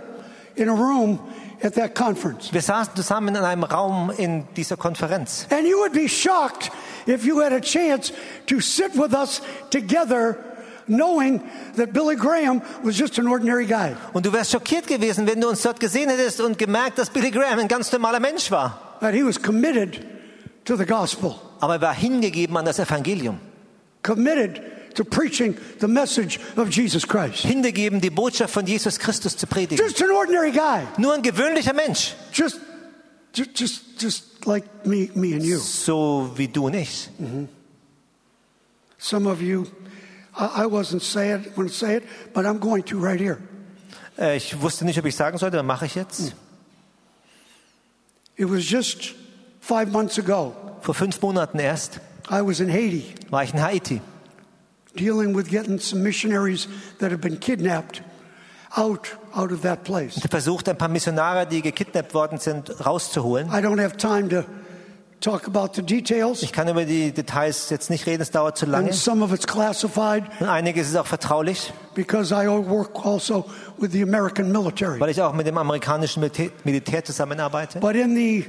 in 0.56 0.70
a 0.70 0.74
room 0.74 1.20
at 1.64 1.74
that 1.76 1.96
conference. 1.96 2.54
Wir 2.54 2.62
saßen 2.62 2.96
zusammen 2.96 3.36
in 3.36 3.44
einem 3.44 3.64
Raum 3.64 4.12
in 4.18 4.48
dieser 4.56 4.78
Konferenz. 4.78 5.48
And 5.50 5.68
you 5.68 5.78
would 5.80 5.94
be 5.94 6.08
shocked 6.08 6.72
if 7.08 7.26
you 7.26 7.42
had 7.42 7.52
a 7.54 7.60
chance 7.60 8.14
to 8.48 8.60
sit 8.60 8.94
with 8.96 9.14
us 9.14 9.42
together 9.70 10.38
knowing 10.88 11.42
that 11.76 11.92
Billy 11.94 12.16
Graham 12.16 12.62
was 12.84 12.98
just 12.98 13.20
an 13.20 13.28
ordinary 13.28 13.66
guy. 13.66 13.96
Und 14.14 14.26
du 14.26 14.32
wärst 14.34 14.52
schockiert 14.52 14.88
gewesen, 14.88 15.28
wenn 15.28 15.42
du 15.42 15.50
uns 15.50 15.62
dort 15.62 15.80
gesehen 15.80 16.10
hättest 16.10 16.40
und 16.42 16.58
gemerkt, 16.58 16.98
dass 16.98 17.10
Billy 17.10 17.32
Graham 17.32 17.60
ein 17.60 17.68
ganz 17.68 17.92
normaler 17.92 18.20
Mensch 18.20 18.52
war. 18.52 18.98
That 19.02 19.14
he 19.14 19.24
was 19.26 19.42
committed 19.42 20.00
to 20.66 20.76
the 20.76 20.86
gospel, 20.86 21.36
Aber 21.60 21.76
er 21.76 21.82
war 21.82 21.94
hingegeben 21.94 22.56
an 22.58 22.66
das 22.66 22.80
Evangelium. 22.80 23.40
committed 24.04 24.62
to 24.98 25.06
preaching 25.06 25.56
the 25.80 25.88
message 25.88 26.40
of 26.58 26.70
Jesus 26.70 27.08
Christ. 27.08 27.46
Hingegeben, 27.46 28.02
die 28.02 28.10
Botschaft 28.10 28.54
von 28.54 28.66
Jesus 28.66 28.98
Christus 28.98 29.38
zu 29.38 29.48
predigen. 29.48 29.78
Just 29.78 30.02
an 30.02 30.12
ordinary 30.12 30.52
guy. 30.52 30.86
Nur 30.98 31.14
ein 31.14 31.22
gewöhnlicher 31.22 31.74
Mensch. 31.74 32.16
Just 32.34 32.60
just 33.34 33.56
just, 33.60 34.02
just 34.02 34.46
like 34.46 34.66
me 34.86 35.10
me 35.16 35.34
and 35.34 35.44
you. 35.44 35.60
So 35.60 36.32
wie 36.36 36.48
du 36.48 36.66
und 36.66 36.74
ich. 36.74 37.10
Mm-hmm. 37.20 37.48
Some 38.98 39.28
of 39.28 39.42
you 39.42 39.68
I, 40.36 40.64
I 40.64 40.66
wasn't 40.66 41.04
saying 41.04 41.46
going 41.56 41.68
to 41.68 41.74
say 41.74 41.98
it, 41.98 42.04
but 42.34 42.46
I'm 42.46 42.60
going 42.60 42.84
to 42.86 43.00
right 43.00 43.20
here. 43.20 43.38
Äh, 44.18 44.38
Ich 44.38 44.60
wusste 44.62 44.84
nicht, 44.84 44.98
ob 44.98 45.06
ich 45.06 45.16
sagen 45.16 45.38
sollte, 45.38 45.60
aber 45.60 45.68
mache 45.68 45.86
ich 45.86 45.96
jetzt. 45.96 46.20
Mm. 46.20 46.32
It 48.40 48.50
was 48.50 48.70
just 48.70 49.16
five 49.62 49.92
months 49.92 50.20
ago 50.20 50.56
Vor 50.82 50.94
fünf 50.94 51.22
Monaten 51.22 51.60
erst 51.60 52.00
I 52.30 52.42
was 52.42 52.60
in 52.60 52.72
Haiti 52.72 53.14
war 53.30 53.44
ich 53.44 53.54
in 53.54 53.62
Haiti. 53.62 54.02
Dealing 54.98 55.34
with 55.36 55.50
getting 55.50 55.80
some 55.80 56.02
missionaries 56.04 56.68
that 57.00 57.12
have 57.12 57.22
been 57.22 57.40
kidnapped 57.40 58.02
out 58.76 59.18
out 59.34 59.52
of 59.52 59.62
that 59.62 59.84
place. 59.84 60.18
Habe 60.18 60.30
versucht, 60.30 60.68
ein 60.68 60.78
paar 60.78 60.90
Missionare, 60.90 61.46
die 61.48 61.62
gekidnappt 61.62 62.14
worden 62.14 62.38
sind, 62.40 62.70
rauszuholen. 62.86 63.48
I 63.48 63.62
don't 63.62 63.80
have 63.82 63.96
time 63.98 64.28
to 64.30 64.44
talk 65.22 65.48
about 65.48 65.70
the 65.76 65.82
details, 65.82 66.44
Ich 66.44 66.52
kann 66.54 66.68
über 66.68 66.86
die 66.86 67.12
Details 67.12 67.70
jetzt 67.72 67.90
nicht 67.90 68.06
reden, 68.06 68.22
es 68.22 68.30
dauert 68.32 68.58
zu 68.58 68.66
lange. 68.68 68.88
and 68.90 68.96
some 68.96 69.24
of 69.24 69.32
it's 69.34 69.48
classified 69.48 70.24
Und 70.40 70.48
einiges 70.48 70.90
ist 70.90 70.96
auch 70.96 71.08
vertraulich, 71.08 71.72
because 71.96 72.32
I 72.34 72.48
work 72.48 73.04
also 73.06 73.46
with 73.80 73.92
the 73.94 74.04
American 74.04 74.52
military. 74.52 75.00
weil 75.00 75.10
ich 75.10 75.22
auch 75.22 75.34
mit 75.34 75.48
dem 75.48 75.58
amerikanischen 75.58 76.20
Militär, 76.20 76.50
Militär 76.66 77.04
zusammenarbeite. 77.04 77.80
But 77.80 77.96
in 77.96 78.16
the 78.16 78.46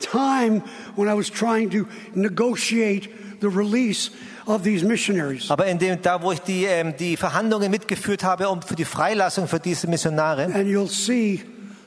time 0.00 0.62
when 0.96 1.08
I 1.08 1.14
was 1.14 1.30
trying 1.30 1.70
to 1.70 1.86
negotiate 2.14 3.08
the 3.40 3.48
release 3.48 4.10
of 4.46 4.62
these 4.62 4.84
missionaries, 4.84 5.50
Aber 5.50 5.66
in 5.66 5.78
dem, 5.78 6.00
da, 6.02 6.20
wo 6.22 6.32
ich 6.32 6.40
die, 6.40 6.64
ähm, 6.64 6.94
die 6.98 7.16
Verhandlungen 7.16 7.70
mitgeführt 7.70 8.24
habe 8.24 8.48
um 8.48 8.60
für 8.62 8.74
die 8.74 8.84
Freilassung 8.84 9.48
für 9.48 9.58
diese 9.60 9.86
Missionare, 9.86 10.44
and 10.44 10.66
you'll 10.66 10.88
see 10.88 11.42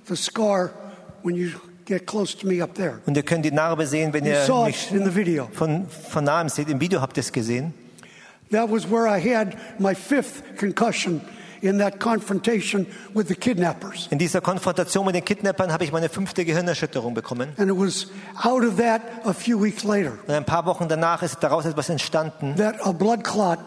the 0.08 0.16
scar 0.16 0.72
when 1.24 1.36
you 1.36 1.50
get 1.86 2.06
close 2.06 2.38
to 2.38 2.48
me 2.48 2.62
up 2.64 2.74
there. 2.76 3.00
und 3.06 3.16
ihr 3.16 3.24
könnt 3.24 3.46
die 3.46 3.52
Narbe 3.52 3.86
sehen, 3.88 4.12
wenn 4.14 4.26
You 4.26 4.32
ihr 4.32 4.66
mich 4.66 4.92
in 4.92 5.06
the 5.06 5.16
video. 5.16 5.50
von, 5.54 5.88
von 5.90 6.24
nahem 6.24 6.50
seht. 6.50 6.70
Im 6.70 6.80
Video 6.82 7.02
habt 7.02 7.18
ihr 7.18 7.22
es 7.22 7.32
gesehen. 7.32 7.74
That 8.52 8.72
was 8.72 8.90
where 8.90 9.08
I 9.08 9.20
had 9.20 9.56
my 9.80 9.94
fifth 9.94 10.58
concussion 10.58 11.22
in 11.62 11.80
that 11.80 12.00
confrontation 12.00 12.86
with 13.14 13.28
the 13.28 13.36
kidnappers. 13.36 14.08
In 14.12 14.18
dieser 14.20 14.42
Konfrontation 14.42 15.06
mit 15.06 15.16
den 15.16 15.26
Kidnappern 15.26 15.72
habe 15.72 15.84
ich 15.84 15.92
meine 15.92 16.10
fünfte 16.10 16.46
Gehirnerschütterung 16.46 17.14
bekommen. 17.14 17.50
And 17.58 17.70
it 17.70 17.78
was 17.78 18.08
out 18.44 18.64
of 18.64 18.78
that 18.78 19.02
a 19.26 19.34
few 19.34 19.62
weeks 19.62 19.84
later 19.84 20.14
Und 20.28 20.34
ein 20.34 20.46
paar 20.46 20.66
Wochen 20.66 20.88
danach 20.88 21.24
ist 21.24 21.38
daraus 21.42 21.66
etwas 21.66 21.90
entstanden. 21.90 22.56
that 22.58 22.76
a 22.86 22.92
blood 22.92 23.24
clot 23.24 23.60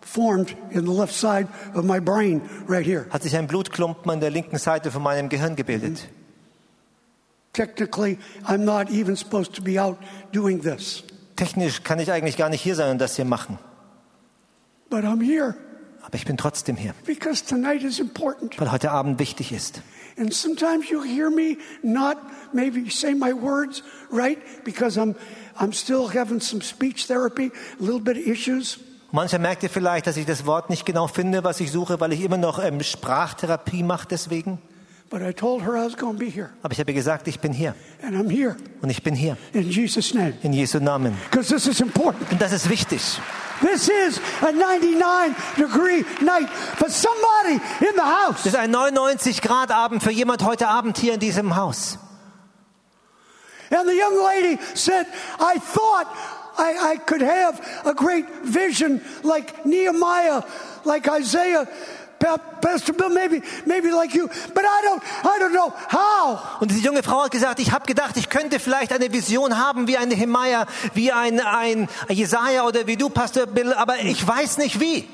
formed 0.00 0.56
in 0.70 0.84
the 0.84 0.92
left 0.92 1.14
side 1.14 1.46
of 1.74 1.84
my 1.84 2.00
brain 2.00 2.42
right 2.68 2.84
here. 2.84 3.06
Hat 3.10 3.22
sich 3.22 3.36
ein 3.36 3.46
Blutklumpen 3.46 4.10
an 4.10 4.20
der 4.20 4.30
linken 4.30 4.58
Seite 4.58 4.90
von 4.90 5.02
meinem 5.02 5.28
Gehirn 5.28 5.54
gebildet. 5.56 6.08
Technically, 7.52 8.18
I'm 8.46 8.64
not 8.64 8.90
even 8.90 9.14
supposed 9.14 9.54
to 9.56 9.62
be 9.62 9.78
out 9.80 9.98
doing 10.32 10.60
this, 10.62 11.04
Technisch 11.36 11.82
kann 11.82 11.98
ich 11.98 12.10
eigentlich 12.10 12.36
gar 12.36 12.48
nicht 12.48 12.62
hier 12.62 12.74
sein 12.74 12.90
und 12.90 12.98
das 12.98 13.16
hier 13.16 13.24
machen. 13.24 13.58
but 14.90 15.04
I'm 15.04 15.20
here 15.22 15.54
Aber 16.12 16.18
ich 16.18 16.26
bin 16.26 16.36
trotzdem 16.36 16.76
hier, 16.76 16.92
because 17.06 17.42
tonight 17.42 17.82
is 17.82 17.98
important. 17.98 18.60
weil 18.60 18.70
heute 18.70 18.90
Abend 18.90 19.18
wichtig 19.18 19.50
ist. 19.50 19.80
And 20.18 20.30
sometimes 20.34 20.90
you 20.90 21.02
hear 21.02 21.30
me 21.30 21.56
not 21.82 22.18
maybe 22.52 22.90
say 22.90 23.14
my 23.14 23.32
words 23.32 23.82
right 24.10 24.36
because 24.62 25.00
I'm 25.00 25.14
I'm 25.58 25.72
still 25.72 26.10
having 26.14 26.38
some 26.40 26.60
speech 26.62 27.06
therapy, 27.06 27.50
a 27.80 27.82
little 27.82 27.98
bit 27.98 28.18
of 28.18 28.26
issues. 28.26 28.78
Mancher 29.10 29.38
merkt 29.38 29.62
ihr 29.62 29.70
vielleicht, 29.70 30.06
dass 30.06 30.18
ich 30.18 30.26
das 30.26 30.44
Wort 30.44 30.68
nicht 30.68 30.84
genau 30.84 31.06
finde, 31.06 31.44
was 31.44 31.60
ich 31.60 31.72
suche, 31.72 31.98
weil 31.98 32.12
ich 32.12 32.20
immer 32.22 32.36
noch 32.36 32.62
ähm, 32.62 32.82
Sprachtherapie 32.82 33.82
mache 33.82 34.06
deswegen. 34.10 34.58
But 35.08 35.22
I 35.22 35.32
told 35.32 35.62
her 35.62 35.74
I 35.76 35.86
was 35.86 35.96
going 35.96 36.18
to 36.18 36.24
be 36.24 36.30
here, 36.30 36.50
Aber 36.62 36.72
ich 36.72 36.80
habe 36.80 36.90
ihr 36.90 36.94
gesagt, 36.94 37.26
ich 37.26 37.40
bin 37.40 37.54
hier. 37.54 37.74
and 38.02 38.14
I'm 38.14 38.30
here 38.30 38.56
Und 38.82 38.90
ich 38.90 39.02
bin 39.02 39.14
hier. 39.14 39.38
in 39.54 39.70
Jesus' 39.70 40.12
name 40.12 40.34
In 40.42 40.52
Jesu 40.52 40.78
Namen. 40.78 41.16
this 41.30 41.50
is 41.66 41.80
important. 41.80 42.30
Und 42.30 42.40
das 42.42 42.52
ist 42.52 42.68
wichtig. 42.68 43.00
This 43.62 43.88
is 43.88 44.20
a 44.42 44.52
99 44.52 45.36
degree 45.56 46.04
night 46.20 46.50
for 46.50 46.90
somebody 46.90 47.54
in 47.80 47.94
the 47.94 48.02
house. 48.02 48.42
Das 48.42 48.46
ist 48.46 48.56
ein 48.56 48.70
99 48.70 49.40
Grad 49.40 49.70
Abend 49.70 50.02
für 50.02 50.10
jemand 50.10 50.42
heute 50.44 50.68
Abend 50.68 50.98
hier 50.98 51.14
in 51.14 51.20
diesem 51.20 51.56
Haus. 51.56 51.98
And 53.70 53.88
the 53.88 53.94
young 53.94 54.22
lady 54.22 54.58
said, 54.74 55.06
I 55.40 55.58
thought 55.58 56.06
I, 56.58 56.92
I 56.92 56.96
could 56.96 57.22
have 57.22 57.60
a 57.86 57.94
great 57.94 58.26
vision 58.44 59.00
like 59.22 59.64
Nehemiah, 59.64 60.42
like 60.84 61.08
Isaiah, 61.08 61.66
Pastor 62.60 62.94
Bill, 62.94 63.10
maybe, 63.10 63.42
maybe 63.66 63.90
like 63.90 64.14
you, 64.14 64.28
but 64.54 64.64
I 64.64 64.82
don't, 64.86 65.02
I 65.24 65.38
don't 65.40 65.52
know 65.52 65.72
how. 65.90 66.60
Und 66.60 66.70
diese 66.70 66.80
junge 66.80 67.02
Frau 67.02 67.24
hat 67.24 67.30
gesagt, 67.30 67.58
ich 67.58 67.72
habe 67.72 67.86
gedacht, 67.86 68.16
ich 68.16 68.28
könnte 68.28 68.60
vielleicht 68.60 68.92
eine 68.92 69.12
Vision 69.12 69.58
haben 69.58 69.88
wie 69.88 69.96
ein 69.96 70.08
Nehemiah, 70.08 70.66
wie 70.94 71.12
ein, 71.12 71.40
ein 71.40 71.88
Jesaja 72.08 72.64
oder 72.64 72.86
wie 72.86 72.96
du, 72.96 73.08
Pastor 73.08 73.46
Bill, 73.46 73.72
aber 73.72 73.98
ich 74.00 74.26
weiß 74.26 74.58
nicht 74.58 74.80
wie. 74.80 75.08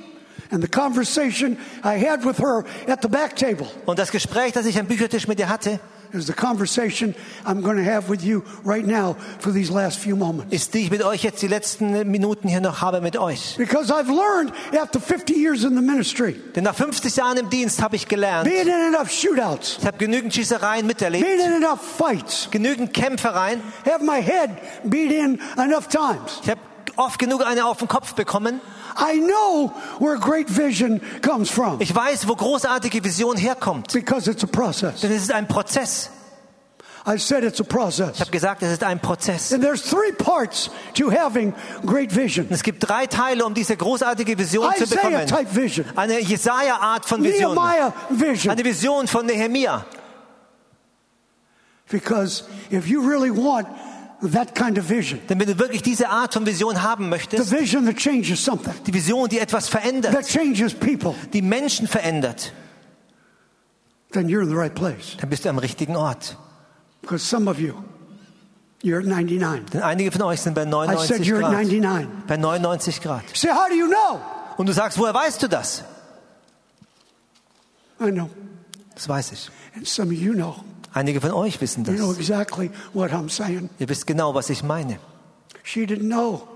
And 0.50 0.62
the 0.62 0.68
conversation 0.68 1.58
I 1.84 1.98
had 1.98 2.24
with 2.24 2.38
her 2.38 2.64
at 2.86 3.02
the 3.02 3.08
back 3.08 3.36
table 3.36 3.66
Und 3.84 3.98
das 3.98 4.10
Gespräch, 4.10 4.52
das 4.52 4.64
ich 4.64 4.78
am 4.78 4.86
Büchertisch 4.86 5.28
mit 5.28 5.38
ihr 5.38 5.48
hatte, 5.48 5.78
is 6.12 6.26
the 6.26 6.32
conversation 6.32 7.14
I'm 7.44 7.62
going 7.62 7.76
to 7.76 7.84
have 7.84 8.08
with 8.08 8.24
you 8.24 8.44
right 8.64 8.86
now 8.86 9.16
for 9.38 9.52
these 9.52 9.70
last 9.70 9.98
few 9.98 10.16
moments. 10.16 10.54
ist 10.54 10.74
die 10.74 10.80
ich 10.80 10.90
mit 10.90 11.02
euch 11.02 11.22
jetzt 11.22 11.42
die 11.42 11.48
letzten 11.48 12.10
Minuten 12.10 12.48
hier 12.48 12.60
noch 12.60 12.80
habe 12.80 13.00
mit 13.00 13.16
euch. 13.16 13.56
Because 13.56 13.92
I've 13.92 14.08
learned 14.08 14.52
after 14.80 15.00
50 15.00 15.36
years 15.36 15.64
in 15.64 15.74
the 15.74 15.82
ministry, 15.82 16.34
Denn 16.54 16.64
nach 16.64 16.74
50 16.74 17.14
Jahren 17.16 17.36
im 17.38 17.50
Dienst 17.50 17.82
habe 17.82 17.96
ich 17.96 18.08
gelernt, 18.08 18.48
being 18.48 18.66
in 18.66 18.94
enough 18.94 19.10
shootouts, 19.10 19.78
ich 19.80 19.86
habe 19.86 19.98
genügend 19.98 20.34
Schießereien 20.34 20.86
miterlebt, 20.86 21.24
being 21.24 21.40
in 21.40 21.62
enough 21.62 21.80
fights, 21.80 22.48
genügend 22.50 22.92
Kämpfereien, 22.92 23.60
have 23.84 24.04
my 24.04 24.22
head 24.22 24.50
beat 24.84 25.12
in 25.12 25.40
enough 25.56 25.88
times. 25.88 26.40
ich 26.42 26.50
habe 26.50 26.60
oft 26.96 27.18
genug 27.18 27.46
eine 27.46 27.64
auf 27.64 27.78
den 27.78 27.88
Kopf 27.88 28.14
bekommen. 28.14 28.60
I 29.00 29.20
know 29.20 29.72
where 30.00 30.18
great 30.18 30.48
vision 30.50 31.00
comes 31.22 31.48
from 31.50 31.80
Ich 31.80 31.94
weiß, 31.94 32.26
wo 32.26 32.34
großartige 32.34 33.04
Vision 33.04 33.36
herkommt. 33.36 33.92
because 33.92 34.28
it's 34.30 34.42
a 34.42 34.48
process. 34.48 35.00
Denn 35.02 35.12
es 35.12 35.22
ist 35.22 35.32
ein 35.32 35.46
Prozess. 35.46 36.10
I 37.06 37.16
said 37.16 37.42
it's 37.44 37.60
a 37.60 37.64
process. 37.64 38.16
Ich 38.16 38.20
habe 38.20 38.30
gesagt, 38.32 38.62
es 38.62 38.72
ist 38.72 38.82
ein 38.82 39.00
Prozess. 39.00 39.52
And 39.52 39.62
there's 39.62 39.82
three 39.82 40.12
parts 40.12 40.68
to 40.94 41.10
having 41.10 41.54
great 41.86 42.14
vision. 42.14 42.46
Und 42.46 42.52
es 42.52 42.62
gibt 42.62 42.86
drei 42.86 43.06
Teile, 43.06 43.46
um 43.46 43.54
diese 43.54 43.76
großartige 43.76 44.36
Vision 44.36 44.68
zu 44.76 44.82
Isaiah 44.84 44.96
bekommen. 45.08 45.26
type 45.26 45.54
vision, 45.54 45.86
Eine 45.96 46.20
Jesaja-Art 46.20 47.06
von 47.06 47.22
Vision. 47.22 47.54
Nehemiah 47.54 47.92
vision. 48.10 48.50
Eine 48.52 48.64
Vision 48.64 49.06
von 49.06 49.24
Nehemia. 49.24 49.86
Because 51.90 52.44
if 52.70 52.86
you 52.88 53.00
really 53.00 53.30
want 53.30 53.66
that 54.20 54.54
kind 54.54 54.78
of 54.78 54.88
vision, 54.88 55.20
Denn 55.28 55.38
wenn 55.38 55.46
du 55.46 55.58
wirklich 55.58 55.82
diese 55.82 56.08
Art 56.08 56.34
von 56.34 56.44
Vision 56.44 56.82
haben 56.82 57.04
the 57.04 57.10
möchtest, 57.10 57.50
vision 57.50 57.86
that 57.86 57.96
changes 57.96 58.44
something, 58.44 58.72
die 58.86 58.92
Vision, 58.92 59.28
die 59.28 59.38
etwas 59.38 59.68
that 59.68 59.82
verändert, 59.82 60.26
changes 60.26 60.74
people, 60.74 61.14
die 61.32 61.42
Menschen 61.42 61.86
verändert, 61.86 62.52
then 64.12 64.28
you're 64.28 64.42
in 64.42 64.48
the 64.48 64.56
right 64.56 64.74
place. 64.74 65.16
dann 65.20 65.30
bist 65.30 65.44
du 65.44 65.48
am 65.50 65.58
richtigen 65.58 65.96
Ort. 65.96 66.36
Because 67.00 67.24
some 67.24 67.48
of 67.48 67.58
you, 67.58 67.74
you're 68.82 68.98
at 68.98 69.06
99. 69.06 69.70
Denn 69.70 69.82
einige 69.82 70.10
von 70.10 70.22
euch 70.22 70.40
sind 70.40 70.54
bei 70.54 70.62
I 70.62 70.64
said 70.64 71.20
99 71.20 71.28
you're 71.28 71.36
at 71.36 71.50
Grad. 71.50 71.52
99. 71.52 72.08
Bei 72.26 72.36
99 72.36 73.00
Grad. 73.00 73.22
Say, 73.34 73.50
how 73.50 73.68
do 73.68 73.74
you 73.74 73.86
know? 73.86 74.20
Und 74.56 74.66
du 74.66 74.72
sagst, 74.72 74.98
woher 74.98 75.14
weißt 75.14 75.42
du 75.42 75.48
das? 75.48 75.84
I 78.00 78.10
know. 78.10 78.30
Das 78.94 79.08
weiß 79.08 79.32
ich. 79.32 79.50
And 79.76 79.86
some 79.86 80.12
of 80.12 80.20
you 80.20 80.34
know. 80.34 80.56
Einige 80.92 81.20
von 81.20 81.30
euch 81.32 81.60
wissen 81.60 81.84
You 81.84 81.92
know 81.94 82.08
das. 82.08 82.18
exactly 82.18 82.70
what 82.94 83.10
I'm 83.12 83.28
saying. 83.28 83.70
Ihr 83.78 83.88
wisst 83.88 84.06
genau, 84.06 84.34
was 84.34 84.50
ich 84.50 84.62
meine. 84.62 84.98
She 85.62 85.84
didn't 85.84 86.08
know 86.08 86.48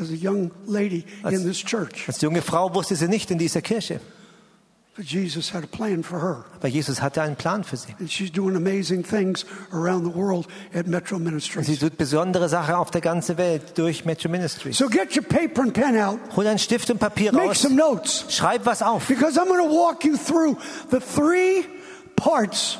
as 0.00 0.10
a 0.10 0.14
young 0.14 0.50
lady 0.66 1.04
in 1.28 1.44
this 1.44 1.58
church. 1.58 2.04
Als 2.06 2.20
junge 2.20 2.42
Frau 2.42 2.72
wusste 2.74 2.94
sie 2.96 3.08
nicht 3.08 3.30
in 3.30 3.38
dieser 3.38 3.62
Kirche. 3.62 4.00
But 4.96 5.06
Jesus 5.06 5.52
had 5.52 5.64
a 5.64 5.66
plan 5.66 6.04
for 6.04 6.20
her. 6.22 6.44
Aber 6.54 6.68
Jesus 6.68 7.02
hatte 7.02 7.20
einen 7.20 7.34
Plan 7.34 7.64
für 7.64 7.76
sie. 7.76 7.96
And 7.98 8.08
she's 8.08 8.30
doing 8.30 8.54
amazing 8.54 9.02
things 9.02 9.44
around 9.72 10.04
the 10.04 10.14
world 10.14 10.46
at 10.72 10.86
Metro 10.86 11.16
Und 11.16 11.22
sie 11.24 11.30
Ministries. 11.30 11.78
tut 11.80 11.98
besondere 11.98 12.48
Sachen 12.48 12.76
auf 12.76 12.92
der 12.92 13.00
ganzen 13.00 13.36
Welt 13.36 13.76
durch 13.76 14.04
Metro 14.04 14.28
Ministries. 14.28 14.78
So 14.78 14.86
get 14.88 15.16
your 15.16 15.24
paper 15.24 15.62
and 15.62 15.72
pen 15.74 15.96
out. 15.98 16.20
Hol 16.36 16.46
einen 16.46 16.60
Stift 16.60 16.90
und 16.90 17.00
Papier 17.00 17.32
Make 17.32 17.48
raus. 17.48 17.62
some 17.62 17.74
notes. 17.74 18.24
Schreib 18.28 18.64
was 18.66 18.82
auf. 18.82 19.08
Because 19.08 19.36
I'm 19.36 19.48
going 19.48 19.68
to 19.68 19.74
walk 19.74 20.04
you 20.04 20.16
through 20.16 20.56
the 20.92 21.00
three 21.00 21.64
parts 22.14 22.78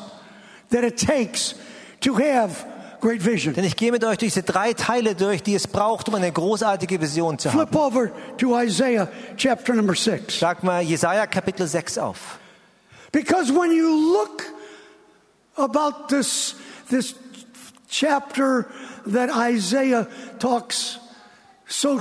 that 0.75 0.85
it 0.85 0.97
takes 0.97 1.55
to 2.01 2.14
have 2.14 2.66
great 3.01 3.22
vision. 3.22 3.55
Denn 3.55 3.64
ich 3.64 3.77
gehe 3.77 3.93
mit 3.93 4.05
euch 4.05 4.18
diese 4.18 4.43
drei 4.43 4.72
Teile 4.72 5.14
durch, 5.14 5.43
die 5.43 5.55
es 5.55 5.66
braucht, 5.66 6.09
um 6.09 6.16
eine 6.16 6.33
großartige 6.33 7.01
Vision 7.01 7.39
zu 7.39 7.53
haben. 7.53 7.61
Flip 7.61 7.77
over 7.77 8.11
to 8.39 8.59
Isaiah 8.61 9.09
chapter 9.37 9.75
number 9.75 9.95
six. 9.95 10.37
Schlag 10.37 10.62
mal 10.62 10.83
Jesaja 10.83 11.27
Kapitel 11.27 11.66
6 11.66 11.99
auf. 11.99 12.39
Because 13.12 13.53
when 13.53 13.70
you 13.70 14.12
look 14.12 14.43
about 15.57 16.09
this, 16.09 16.57
this 16.91 17.14
chapter 17.89 18.66
that 19.07 19.31
Isaiah 19.31 20.09
talks 20.41 20.99
so 21.66 22.01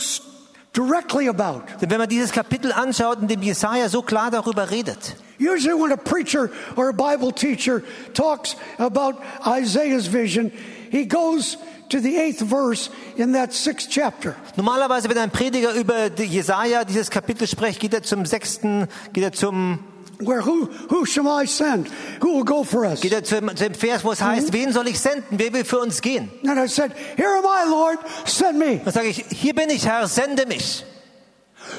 directly 0.73 1.27
about, 1.27 1.61
Denn 1.79 1.91
wenn 1.91 1.99
man 1.99 2.09
dieses 2.09 2.31
Kapitel 2.31 2.71
anschaut, 2.71 3.21
in 3.21 3.27
dem 3.27 3.43
Jesaja 3.43 3.89
so 3.89 4.01
klar 4.01 4.31
darüber 4.31 4.71
redet, 4.71 5.15
usually 5.37 5.73
when 5.73 5.91
a 5.91 5.97
preacher 5.97 6.51
or 6.75 6.89
a 6.89 6.93
Bible 6.93 7.31
teacher 7.31 7.83
talks 8.13 8.55
about 8.77 9.21
Isaiah's 9.45 10.07
vision, 10.07 10.51
he 10.91 11.05
goes 11.05 11.57
to 11.89 11.99
the 11.99 12.17
eighth 12.17 12.41
verse 12.41 12.89
in 13.17 13.33
that 13.33 13.53
sixth 13.53 13.89
chapter. 13.89 14.35
normalerweise, 14.55 15.09
wenn 15.09 15.17
ein 15.17 15.31
Prediger 15.31 15.73
über 15.73 16.09
Jesaja 16.17 16.85
dieses 16.85 17.09
Kapitel 17.09 17.47
spricht, 17.47 17.79
geht 17.79 17.93
er 17.93 18.03
zum 18.03 18.25
sechsten, 18.25 18.87
geht 19.13 19.23
er 19.23 19.31
zum 19.31 19.79
where 20.19 20.41
who, 20.41 20.65
who 20.89 21.05
shall 21.05 21.27
I 21.27 21.45
send? 21.45 21.89
Who 22.21 22.37
will 22.37 22.43
go 22.43 22.63
for 22.63 22.85
us? 22.85 23.01
Geht 23.01 23.13
er 23.13 23.23
zu 23.23 23.35
dem, 23.35 23.49
zu 23.55 23.63
dem 23.63 23.73
Vers, 23.73 24.03
wo 24.03 24.11
es 24.11 24.21
heißt, 24.21 24.53
wen 24.53 24.71
soll 24.71 24.87
ich 24.87 24.99
senden? 24.99 25.39
Wer 25.39 25.53
will 25.53 25.65
für 25.65 25.79
uns 25.79 26.01
gehen? 26.01 26.31
And 26.45 26.59
I 26.59 26.67
said, 26.67 26.93
Here 27.17 27.37
am 27.37 27.45
I, 27.45 27.69
Lord, 27.69 27.99
send 28.25 28.57
me. 28.57 28.79
Dann 28.83 28.93
sage 28.93 29.07
ich, 29.07 29.25
hier 29.29 29.53
bin 29.53 29.69
ich, 29.69 29.85
Herr, 29.85 30.07
sende 30.07 30.45
mich. 30.45 30.85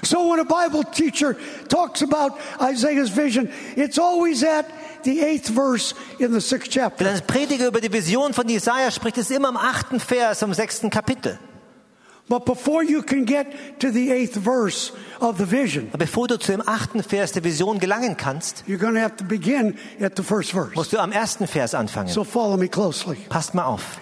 So 0.03 0.31
when 0.31 0.41
a 0.41 0.45
Bible 0.45 0.85
teacher 0.85 1.37
talks 1.69 2.03
about 2.03 2.33
Isaiah's 2.61 3.11
vision, 3.11 3.51
it's 3.77 3.99
always 3.99 4.43
at 4.43 4.67
the 5.05 5.23
eighth 5.23 5.49
verse 5.49 5.95
in 6.19 6.33
the 6.33 6.41
sixth 6.41 6.71
chapter. 6.71 7.05
Wenn 7.05 7.15
ein 7.15 7.27
Prediger 7.27 7.67
über 7.67 7.81
die 7.81 7.93
Vision 7.93 8.33
von 8.33 8.49
Jesaja 8.49 8.91
spricht, 8.91 9.19
ist 9.19 9.31
immer 9.31 9.49
im 9.49 9.57
achten 9.57 10.01
Vers, 10.01 10.43
im 10.43 10.55
sechsten 10.55 10.91
Kapitel. 10.91 11.39
But 12.27 12.47
before 12.47 12.83
you 12.83 13.03
can 13.03 13.27
get 13.27 13.81
to 13.81 13.91
the 13.91 14.11
eighth 14.11 14.37
verse 14.37 14.93
of 15.21 15.37
the 15.37 15.45
vision, 15.45 15.91
bevor 15.99 16.27
du 16.27 16.39
zu 16.39 16.53
dem 16.53 16.63
achten 16.67 17.03
Vers 17.03 17.33
der 17.33 17.45
Vision 17.45 17.79
gelangen 17.79 18.17
kannst, 18.17 18.65
you're 18.67 18.79
going 18.79 18.95
to 18.95 19.01
have 19.01 19.17
to 19.17 19.25
begin 19.25 19.77
at 20.01 20.17
the 20.17 20.23
first 20.23 20.53
verse. 20.53 20.75
musst 20.75 20.95
du 20.95 20.99
am 20.99 21.13
ersten 21.13 21.47
Vers 21.47 21.75
anfangen. 21.75 22.09
So 22.09 22.25
follow 22.25 22.57
me 22.57 22.69
closely. 22.69 23.17
Passt 23.29 23.53
mal 23.53 23.65
auf. 23.65 23.99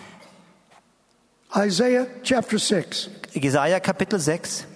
Isaiah 1.55 2.07
chapter 2.22 2.59
6, 2.59 3.11
Jesaja 3.35 3.80
Kapitel 3.80 4.20
6, 4.20 4.66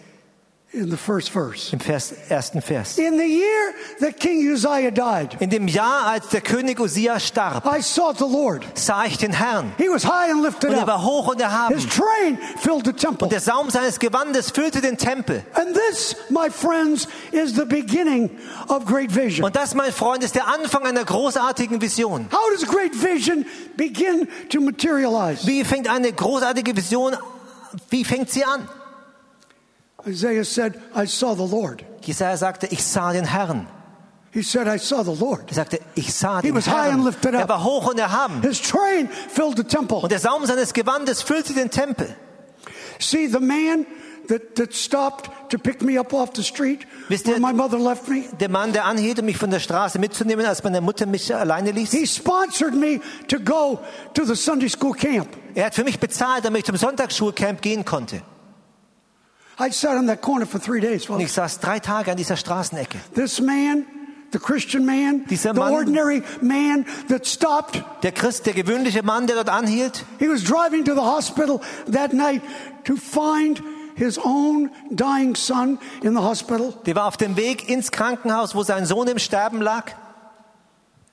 in 0.73 0.91
the 0.91 0.97
first 0.97 1.31
verse. 1.31 1.73
im 1.73 1.81
Vers, 1.81 2.12
ersten 2.29 2.61
Vers. 2.61 2.99
In 2.99 3.17
the 3.17 3.25
year 3.25 3.73
that 4.01 4.19
King 4.19 4.53
Uzziah 4.53 4.91
died, 4.91 5.37
In 5.41 5.49
dem 5.49 5.69
Jahr, 5.69 6.07
als 6.07 6.29
der 6.29 6.43
König 6.43 6.79
Usia 6.81 7.19
starb, 7.19 7.64
I 7.64 7.81
saw 7.81 8.12
the 8.12 8.25
Lord. 8.25 8.64
sah 8.75 9.05
ich 9.07 9.17
den 9.17 9.33
Herrn. 9.33 9.73
He 9.79 9.89
was 9.89 10.05
high 10.05 10.31
and 10.31 10.43
lifted 10.43 10.71
Und 10.71 10.77
er 10.77 10.87
war 10.87 11.03
hoch 11.03 11.29
und 11.29 11.41
erhaben. 11.41 11.75
His 11.75 11.87
train 11.87 12.39
filled 12.59 12.85
the 12.85 12.93
temple. 12.93 13.27
Und 13.27 13.33
der 13.33 13.41
Saum 13.41 13.71
seines 13.71 13.99
Gewandes 13.99 14.51
füllte 14.51 14.81
den 14.81 14.99
Tempel. 14.99 15.43
And 15.55 15.75
this, 15.75 16.14
my 16.29 16.51
friends, 16.51 17.09
is 17.33 17.55
the 17.55 17.64
beginning 17.64 18.29
of 18.69 18.85
great 18.85 19.14
vision. 19.14 19.45
Und 19.47 19.57
das, 19.57 19.75
mein 19.75 19.93
Freund, 19.93 20.23
ist 20.25 20.35
der 20.35 20.47
Anfang 20.49 20.85
einer 20.85 21.05
großartigen 21.05 21.81
Vision. 21.81 22.27
How 22.33 22.51
does 22.53 22.67
great 22.67 22.93
vision 23.03 23.47
begin 23.77 24.29
to 24.51 24.61
materialize? 24.61 25.47
Wie 25.47 25.64
fängt 25.64 25.89
eine 25.89 26.12
großartige 26.12 26.77
Vision, 26.77 27.17
wie 27.89 28.05
fängt 28.05 28.31
sie 28.31 28.45
an? 28.45 28.69
Isaiah 30.07 30.45
said, 30.45 30.81
I 30.95 31.07
saw 31.07 31.35
the 31.35 31.43
Lord. 31.47 31.85
Jesaja 32.03 32.37
sagte, 32.37 32.69
ich 32.71 32.85
sah 32.85 33.13
den 33.13 33.25
Herrn. 33.25 33.67
He 34.33 34.43
said, 34.43 34.69
I 34.69 34.79
saw 34.79 35.03
the 35.03 35.19
Lord. 35.19 35.45
Er 35.49 35.55
sagte, 35.55 35.81
ich 35.95 36.13
sah 36.15 36.41
He 36.41 36.49
den 36.49 36.55
was 36.55 36.67
high 36.67 36.89
and 36.93 37.03
Herrn. 37.03 37.05
lifted 37.05 37.35
up. 37.35 37.41
Er 37.43 37.49
war 37.49 37.65
hoch 37.65 37.89
und 37.91 37.99
erhaben. 37.99 38.43
His 38.43 38.61
train 38.61 39.09
filled 39.09 39.57
the 39.57 39.65
temple. 39.65 39.99
Und 39.99 40.13
der 40.13 40.19
Saum 40.21 40.45
seines 40.47 40.73
Gewandes 40.75 41.23
füllte 41.23 41.55
den 41.55 41.71
Tempel. 41.71 42.15
See, 43.01 43.27
the 43.27 43.41
man 43.41 43.87
that, 44.29 44.55
that 44.57 44.75
stopped 44.75 45.31
to 45.51 45.59
pick 45.59 45.83
me 45.83 45.99
up 45.99 46.13
off 46.13 46.31
the 46.35 46.43
street 46.45 46.87
Wisst 47.09 47.27
ihr- 47.27 47.39
my 47.41 47.53
mother 47.53 47.79
left 47.79 48.09
me, 48.09 48.25
Der 48.39 48.49
Mann, 48.49 48.73
der 48.73 48.85
anhielt, 48.85 49.19
um 49.19 49.25
mich 49.27 49.37
von 49.39 49.51
der 49.51 49.61
Straße 49.61 49.99
mitzunehmen, 49.99 50.45
als 50.47 50.63
meine 50.63 50.81
Mutter 50.81 51.07
mich 51.07 51.35
alleine 51.35 51.71
ließ. 51.73 51.91
he 51.93 52.07
sponsored 52.07 52.75
me 52.75 53.01
to 53.29 53.39
go 53.41 53.81
to 54.15 54.25
the 54.25 54.35
Sunday 54.37 54.69
school 54.69 54.93
camp. 54.95 55.29
Er 55.55 55.67
hat 55.67 55.75
für 55.75 55.85
mich 55.85 55.99
bezahlt, 55.99 56.45
damit 56.45 56.61
ich 56.61 56.65
zum 56.67 56.77
Sonntagsschulcamp 56.77 57.61
gehen 57.63 57.85
konnte. 57.85 58.23
I 59.59 59.71
sat 59.71 59.97
in 59.99 60.07
that 60.09 60.21
corner 60.21 60.47
for 60.47 60.61
three 60.61 60.81
days. 60.81 61.09
Und 61.09 61.17
Well, 61.19 61.25
ich 61.25 61.33
saß 61.33 61.61
drei 61.61 61.79
Tage 61.81 62.11
an 62.11 62.17
dieser 62.17 62.37
Straßenecke. 62.37 62.99
this 63.15 63.41
man, 63.41 63.87
the 64.33 64.39
Christian 64.39 64.85
man, 64.85 65.25
Dieser 65.31 65.55
the 65.55 65.61
Mann- 65.61 65.73
ordinary 65.73 66.23
man 66.43 66.85
that 67.09 67.27
stopped, 67.27 67.83
Der 68.03 68.13
Christ, 68.13 68.45
der 68.47 68.53
gewöhnliche 68.53 69.03
Mann, 69.03 69.27
der 69.27 69.37
dort 69.37 69.49
anhielt, 69.49 70.05
he 70.19 70.29
was 70.29 70.45
driving 70.45 70.85
to 70.85 70.95
the 70.95 71.01
hospital 71.01 71.61
that 71.91 72.13
night 72.13 72.43
to 72.85 72.97
find 72.97 73.63
his 73.95 74.19
own 74.23 74.71
dying 74.91 75.35
son 75.35 75.79
in 76.03 76.13
the 76.15 76.21
hospital 76.21 76.75
der 76.85 76.95
war 76.97 77.07
auf 77.07 77.17
dem 77.17 77.37
Weg 77.39 77.69
ins 77.71 77.91
Krankenhaus, 77.91 78.55
wo 78.55 78.63
sein 78.63 78.85
Sohn 78.85 79.09
im 79.09 79.19
Sterben 79.19 79.63
lag. 79.63 79.93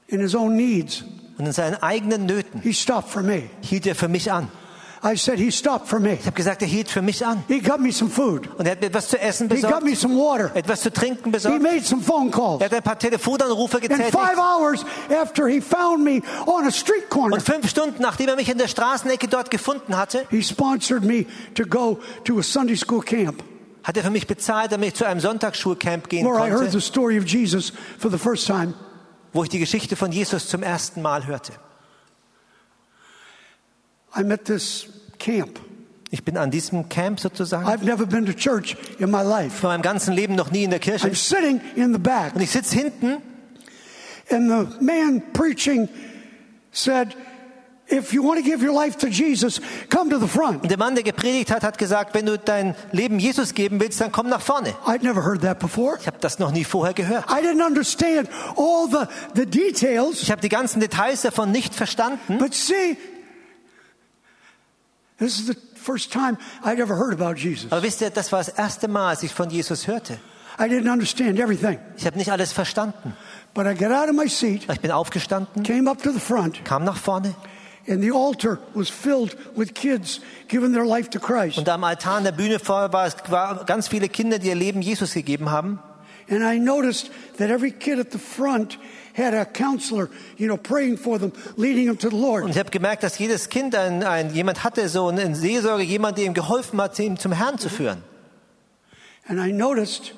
in 0.07 0.19
his 0.19 0.35
own 0.35 0.55
needs. 0.57 1.03
Und 1.37 1.45
in 1.47 1.51
seinen 1.53 1.81
eigenen 1.81 2.25
Nöten 2.27 2.61
He 2.61 2.73
stopped 2.73 3.09
for 3.09 3.23
me. 3.23 3.43
hielt 3.61 3.87
er 3.87 3.95
für 3.95 4.07
mich 4.09 4.31
an. 4.31 4.49
I 5.05 5.17
said, 5.17 5.37
he 5.37 5.51
stopped 5.51 5.87
for 5.89 5.99
me. 5.99 6.13
Ich 6.13 6.25
habe 6.25 6.35
gesagt, 6.35 6.61
er 6.61 6.67
hielt 6.67 6.87
für 6.89 7.01
mich 7.01 7.25
an. 7.25 7.43
He 7.49 7.59
got 7.59 7.81
me 7.81 7.91
some 7.91 8.09
food. 8.09 8.47
Und 8.57 8.65
er 8.65 8.71
hat 8.71 8.79
mir 8.81 8.87
etwas 8.87 9.09
zu 9.09 9.19
essen 9.19 9.49
He 9.49 9.55
got 9.59 9.81
besorgt, 9.81 9.83
me 9.85 9.95
some 9.97 10.15
water. 10.15 10.49
etwas 10.55 10.79
zu 10.81 10.93
trinken 10.93 11.25
He 11.25 11.31
besorgt. 11.31 11.61
made 11.61 11.83
some 11.83 12.01
phone 12.01 12.31
calls. 12.31 12.61
Er 12.61 12.67
hat 12.67 12.73
ein 12.73 12.83
paar 12.83 12.97
Telefonanrufe 12.97 13.77
And 13.79 13.89
getätigt. 13.89 14.11
five 14.11 14.37
hours 14.37 14.85
after 15.21 15.47
he 15.47 15.59
found 15.59 16.03
me 16.05 16.21
on 16.45 16.65
a 16.65 16.71
street 16.71 17.09
corner, 17.09 17.33
Und 17.35 17.41
fünf 17.43 17.69
Stunden, 17.69 18.01
nachdem 18.01 18.29
er 18.29 18.35
mich 18.37 18.47
in 18.49 18.57
der 18.57 18.69
Straßenecke 18.69 19.27
dort 19.27 19.51
gefunden 19.51 19.97
hatte, 19.97 20.25
he 20.29 20.41
sponsored 20.41 21.03
me 21.03 21.25
to 21.55 21.65
go 21.65 21.99
to 22.23 22.39
a 22.39 22.41
Sunday 22.43 22.77
school 22.77 23.01
camp 23.01 23.43
hat 23.83 23.97
er 23.97 24.03
für 24.03 24.11
mich 24.11 24.27
bezahlt, 24.27 24.71
damit 24.71 24.87
ich 24.87 24.93
zu 24.95 25.03
einem 25.05 25.19
Sonntagsschulcamp 25.19 26.07
gehen 26.07 26.25
where 26.25 26.37
I 26.37 26.49
heard 26.49 26.59
konnte, 26.61 26.71
the 26.71 26.79
story 26.79 27.19
of 27.19 27.25
Jesus 27.27 27.73
for 27.99 28.09
the 28.09 28.17
first 28.17 28.47
time. 28.47 28.73
wo 29.33 29.43
ich 29.43 29.49
die 29.49 29.59
Geschichte 29.59 29.97
von 29.97 30.13
Jesus 30.13 30.47
zum 30.47 30.63
ersten 30.63 31.01
Mal 31.01 31.27
hörte. 31.27 31.51
I'm 34.15 34.31
at 34.31 34.45
this 34.45 34.87
camp. 35.19 35.59
Ich 36.11 36.23
bin 36.23 36.37
an 36.37 36.51
diesem 36.51 36.89
Camp 36.89 37.19
sozusagen. 37.19 37.65
I've 37.67 37.83
never 37.83 38.05
been 38.05 38.25
to 38.27 38.33
church 38.33 38.75
in 38.99 39.09
my 39.09 39.23
life. 39.23 39.49
Von 39.61 39.69
meinem 39.71 39.81
ganzen 39.81 40.13
Leben 40.13 40.35
noch 40.35 40.51
nie 40.51 40.63
in 40.63 40.69
der 40.69 40.79
Kirche. 40.79 41.07
I'm 41.07 41.15
sitting 41.15 41.59
in 41.75 41.91
the 41.93 41.99
back, 41.99 42.35
Und 42.35 42.41
ich 42.41 42.51
sitze 42.51 42.75
hinten 42.75 43.17
and 44.29 44.49
the 44.49 44.83
man 44.83 45.21
preaching 45.33 45.89
said, 46.71 47.15
If 47.91 48.13
you 48.13 48.23
want 48.23 48.37
to 48.39 48.43
give 48.43 48.63
your 48.63 48.73
life 48.73 48.97
to 48.99 49.07
Jesus, 49.07 49.59
come 49.89 50.09
to 50.09 50.17
the 50.17 50.27
front. 50.27 50.63
und 50.63 50.69
der 50.71 50.77
Mann, 50.77 50.95
der 50.95 51.03
gepredigt 51.03 51.51
hat, 51.51 51.63
hat 51.63 51.77
gesagt, 51.77 52.13
wenn 52.15 52.25
du 52.25 52.37
dein 52.39 52.75
Leben 52.91 53.19
Jesus 53.19 53.53
geben 53.53 53.79
willst, 53.81 53.99
dann 53.99 54.11
komm 54.11 54.29
nach 54.29 54.39
vorne. 54.41 54.69
I'd 54.85 55.03
never 55.03 55.23
heard 55.25 55.41
that 55.41 55.59
before. 55.59 55.97
Ich 55.99 56.07
habe 56.07 56.17
das 56.21 56.39
noch 56.39 56.51
nie 56.51 56.63
vorher 56.63 56.93
gehört. 56.93 57.25
I 57.29 57.43
didn't 57.45 57.63
understand 57.63 58.29
all 58.55 58.87
the, 58.89 59.05
the 59.35 59.45
details, 59.45 60.21
Ich 60.21 60.31
habe 60.31 60.41
die 60.41 60.49
ganzen 60.49 60.79
Details 60.79 61.23
davon 61.23 61.51
nicht 61.51 61.75
verstanden. 61.75 62.37
but 62.37 62.53
see, 62.53 62.97
this 65.23 65.39
is 65.39 65.47
the 65.47 65.55
first 65.75 66.11
time 66.11 66.37
I'd 66.63 66.79
ever 66.79 66.95
heard 66.97 67.13
about 67.13 67.35
Jesus. 67.39 67.71
Aber 67.71 67.83
wisst 67.83 68.01
ihr, 68.01 68.09
das 68.09 68.31
war 68.31 68.39
das 68.39 68.49
erste 68.49 68.87
Mal, 68.87 69.09
als 69.09 69.23
ich 69.23 69.33
von 69.33 69.49
Jesus 69.49 69.87
hörte. 69.87 70.19
I 70.59 70.63
didn't 70.63 70.91
understand 70.91 71.39
everything, 71.39 71.79
Ich 71.97 72.05
habe 72.05 72.17
nicht 72.17 72.31
alles 72.31 72.51
verstanden. 72.53 73.15
but 73.55 73.65
I 73.65 73.73
got 73.73 73.91
out 73.91 74.09
of 74.09 74.15
my 74.15 74.27
seat, 74.27 74.67
Ich 74.71 74.81
bin 74.81 74.91
aufgestanden, 74.91 75.63
came 75.63 75.89
up 75.89 76.01
to 76.03 76.11
the 76.11 76.19
front, 76.19 76.63
kam 76.63 76.83
nach 76.83 76.97
vorne 76.97 77.33
and 77.87 78.01
the 78.01 78.11
altar 78.11 78.59
was 78.75 78.89
filled 78.89 79.35
with 79.57 79.73
kids 79.73 80.21
giving 80.47 80.71
their 80.73 80.85
life 80.85 81.09
to 81.09 81.19
Christ. 81.19 81.57
und 81.57 81.67
am 81.67 81.83
Altar 81.83 82.15
an 82.17 82.23
der 82.23 82.31
Bühne 82.31 82.59
vor 82.59 82.93
war 82.93 83.07
es 83.07 83.15
war 83.29 83.65
ganz 83.65 83.87
viele 83.89 84.07
Kinder, 84.09 84.39
die 84.39 84.47
ihr 84.49 84.55
Leben 84.55 84.81
Jesus 84.81 85.13
gegeben 85.13 85.49
haben. 85.51 85.79
And 86.29 86.43
I 86.43 86.57
noticed 86.57 87.11
that 87.37 87.49
every 87.49 87.71
kid 87.71 87.99
at 87.99 88.11
the 88.11 88.17
front 88.19 88.77
had 89.13 89.33
a 89.33 89.45
counselor, 89.45 90.09
you 90.37 90.47
know, 90.47 90.57
praying 90.57 90.97
for 90.97 91.19
them, 91.19 91.33
leading 91.57 91.87
them 91.87 91.97
to 91.97 92.09
the 92.09 92.15
Lord. 92.15 92.43
Und 92.43 92.51
ich 92.51 92.57
habe 92.57 92.71
gemerkt, 92.71 93.03
dass 93.03 93.19
jedes 93.19 93.49
Kind 93.49 93.75
ein, 93.75 94.03
ein, 94.03 94.33
jemand 94.33 94.63
hatte, 94.63 94.87
so 94.89 95.07
eine 95.07 95.35
Seelsorge, 95.35 95.83
jemand, 95.83 96.17
der 96.17 96.25
ihm 96.25 96.33
geholfen 96.33 96.81
hat, 96.81 96.97
ihn 96.99 97.17
zum 97.17 97.33
Herrn 97.33 97.57
zu 97.59 97.69
führen. 97.69 98.03
And 99.27 99.39
I 99.39 99.51
noticed 99.51 100.13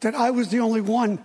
that 0.00 0.14
I 0.14 0.30
was 0.30 0.50
the 0.50 0.60
only 0.60 0.80
one 0.82 1.18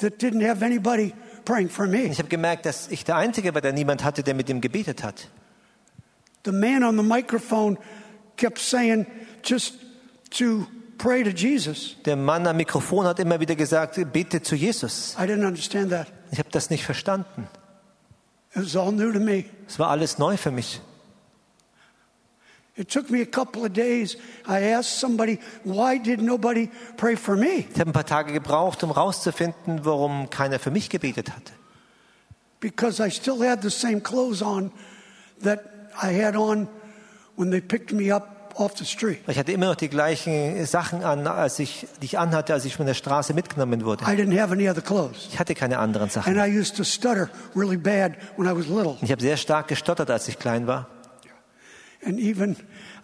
that 0.00 0.18
didn't 0.18 0.42
have 0.46 0.62
anybody 0.64 1.14
praying 1.44 1.68
for 1.68 1.84
Und 1.84 1.92
me. 1.92 2.04
ich 2.04 2.18
habe 2.18 2.28
gemerkt, 2.28 2.66
dass 2.66 2.88
ich 2.88 3.04
der 3.04 3.16
Einzige 3.16 3.54
war, 3.54 3.60
der 3.60 3.72
niemand 3.72 4.02
hatte, 4.04 4.22
der 4.22 4.34
mit 4.34 4.48
ihm 4.48 4.60
gebetet 4.60 5.02
hat. 5.04 5.28
The 6.44 6.52
man 6.52 6.82
on 6.84 6.96
the 6.96 7.02
microphone 7.02 7.76
kept 8.36 8.58
saying 8.58 9.06
just 9.44 9.74
to 10.30 10.66
pray 10.98 11.22
to 11.22 11.30
Jesus. 11.30 11.96
Der 12.04 12.16
Mann 12.16 12.46
am 12.46 12.56
Mikrofon 12.56 13.06
hat 13.06 13.18
immer 13.18 13.40
wieder 13.40 13.54
gesagt, 13.54 14.00
bete 14.12 14.42
zu 14.42 14.54
Jesus. 14.54 15.16
I 15.18 15.22
didn't 15.22 15.46
understand 15.46 15.90
that. 15.90 16.06
Ich 16.30 16.38
habe 16.38 16.50
das 16.50 16.70
nicht 16.70 16.84
verstanden. 16.84 17.48
It 18.54 18.62
was 18.62 18.76
all 18.76 18.92
new 18.92 19.12
to 19.12 19.20
me. 19.20 19.44
Es 19.68 19.78
war 19.78 19.90
alles 19.90 20.18
neu 20.18 20.36
für 20.36 20.50
mich. 20.50 20.80
It 22.76 22.90
took 22.90 23.10
me 23.10 23.22
a 23.22 23.26
couple 23.26 23.62
of 23.62 23.72
days. 23.72 24.18
I 24.46 24.72
asked 24.72 24.98
somebody, 24.98 25.38
why 25.64 25.98
did 25.98 26.20
nobody 26.20 26.68
pray 26.98 27.16
for 27.16 27.34
me? 27.34 27.64
Ich 27.72 27.80
habe 27.80 27.90
ein 27.90 27.92
paar 27.92 28.04
Tage 28.04 28.32
gebraucht, 28.32 28.84
um 28.84 28.90
rauszufinden, 28.90 29.84
warum 29.84 30.28
keiner 30.28 30.58
für 30.58 30.70
mich 30.70 30.90
gebetet 30.90 31.30
hatte. 31.30 31.52
Because 32.60 33.02
I 33.02 33.10
still 33.10 33.42
had 33.42 33.62
the 33.62 33.70
same 33.70 34.00
clothes 34.00 34.42
on 34.42 34.70
that 35.42 35.60
I 36.02 36.12
had 36.22 36.36
on 36.36 36.68
when 37.36 37.50
they 37.50 37.60
picked 37.60 37.92
me 37.92 38.14
up 38.14 38.35
Ich 39.28 39.38
hatte 39.38 39.52
immer 39.52 39.66
noch 39.66 39.74
die 39.74 39.88
gleichen 39.88 40.64
Sachen 40.66 41.04
an, 41.04 41.26
als 41.26 41.58
ich, 41.58 41.86
die 42.00 42.06
ich 42.06 42.18
anhatte, 42.18 42.52
als 42.54 42.64
ich 42.64 42.76
von 42.76 42.86
der 42.86 42.94
Straße 42.94 43.34
mitgenommen 43.34 43.84
wurde. 43.84 44.04
I 44.04 44.08
didn't 44.16 44.38
have 44.40 44.52
any 44.52 44.68
other 44.68 44.80
clothes. 44.82 45.28
Ich 45.30 45.38
hatte 45.38 45.54
keine 45.54 45.78
anderen 45.78 46.08
Sachen. 46.10 46.38
And 46.38 46.48
I 46.48 46.58
used 46.58 46.76
to 46.76 46.84
stutter 46.84 47.28
really 47.54 47.76
bad 47.76 48.12
when 48.36 48.46
I 48.46 48.56
was 48.56 48.66
little. 48.66 48.96
Ich 49.02 49.10
habe 49.12 49.20
sehr 49.20 49.36
stark 49.36 49.68
gestottert, 49.68 50.10
als 50.10 50.28
ich 50.28 50.38
klein 50.38 50.66
war. 50.66 50.88
And 52.04 52.18
even 52.20 52.56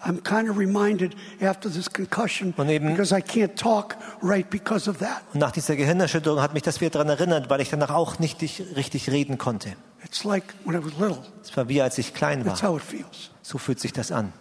I'm 0.05 0.23
kind 0.23 0.49
of 0.49 0.57
reminded 0.59 1.17
after 1.41 1.71
this 1.71 1.91
concussion 1.93 2.55
Und 2.57 2.69
eben- 2.69 2.89
because 2.89 3.13
I 3.17 3.21
can't 3.21 3.55
talk 3.57 3.97
right 4.23 4.49
because 4.49 4.89
of 4.89 4.99
that. 4.99 5.23
Und 5.33 5.41
nach 5.41 5.51
dieser 5.51 5.75
Gehirnerschütterung 5.77 6.41
hat 6.41 6.55
mich 6.55 6.63
das 6.63 6.81
wieder 6.81 6.91
daran 6.91 7.09
erinnert, 7.09 7.51
weil 7.51 7.61
ich 7.61 7.71
danach 7.71 7.91
auch 7.91 8.19
nicht 8.21 8.41
richtig- 8.41 9.11
reden 9.11 9.39
konnte. 9.39 9.71
It's 10.05 10.25
like 10.25 10.45
when 10.65 10.75
I 10.81 10.85
was 10.85 10.93
little. 10.99 11.19
Es 11.43 11.57
war 11.57 11.69
wie 11.69 11.81
als 11.83 11.99
ich 11.99 12.15
klein 12.15 12.45
That's 12.45 12.63
war. 12.63 12.71
how 12.71 12.77
it 12.79 12.85
feels. 12.85 13.31
So 13.43 13.59
fühlt 13.59 13.81
sich 13.81 13.93
das 13.93 14.13
an. 14.13 14.33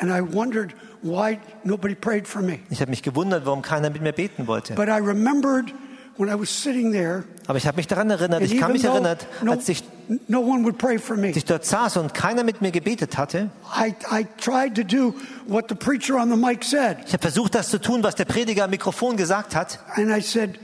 And 0.00 0.10
I 0.10 0.22
wondered 0.22 0.74
why 1.02 1.38
nobody 1.62 1.94
prayed 1.94 2.26
for 2.26 2.42
me. 2.42 2.60
Ich 2.70 2.80
habe 2.80 2.90
mich 2.90 3.02
gewundert, 3.02 3.44
warum 3.44 3.62
keiner 3.62 3.90
mit 3.90 4.02
mir 4.02 4.12
beten 4.12 4.46
wollte. 4.46 4.74
But 4.74 4.88
I 4.88 4.98
remembered 4.98 5.72
when 6.16 6.28
I 6.28 6.38
was 6.38 6.50
sitting 6.50 6.92
there, 6.92 7.24
Aber 7.46 7.58
ich 7.58 7.66
habe 7.66 7.76
mich 7.76 7.86
daran 7.86 8.10
erinnert, 8.10 8.42
ich 8.42 8.58
kann 8.58 8.72
mich 8.72 8.82
though 8.82 8.92
erinnert, 8.92 9.26
no, 9.42 9.52
als 9.52 9.68
ich, 9.68 9.82
no 10.28 10.40
one 10.40 10.64
would 10.64 10.78
pray 10.78 10.98
for 10.98 11.16
me, 11.16 11.30
ich 11.30 11.44
dort 11.44 11.64
saß 11.64 11.96
und 11.96 12.14
keiner 12.14 12.44
mit 12.44 12.60
mir 12.60 12.70
gebetet 12.70 13.16
hatte, 13.16 13.50
I, 13.74 13.94
I 14.10 14.26
tried 14.38 14.74
to 14.76 14.82
do 14.82 15.14
what 15.46 15.66
the 15.68 15.74
preacher 15.74 16.16
on 16.16 16.30
the 16.30 16.36
mic 16.36 16.64
said. 16.64 16.98
ich 17.06 17.12
habe 17.12 17.22
versucht, 17.22 17.54
das 17.54 17.70
zu 17.70 17.80
tun, 17.80 18.02
was 18.02 18.14
der 18.14 18.26
Prediger 18.26 18.64
am 18.64 18.70
Mikrofon 18.70 19.16
gesagt 19.16 19.54
hat. 19.56 19.78
And 19.96 20.10
I 20.10 20.20
said, 20.20 20.58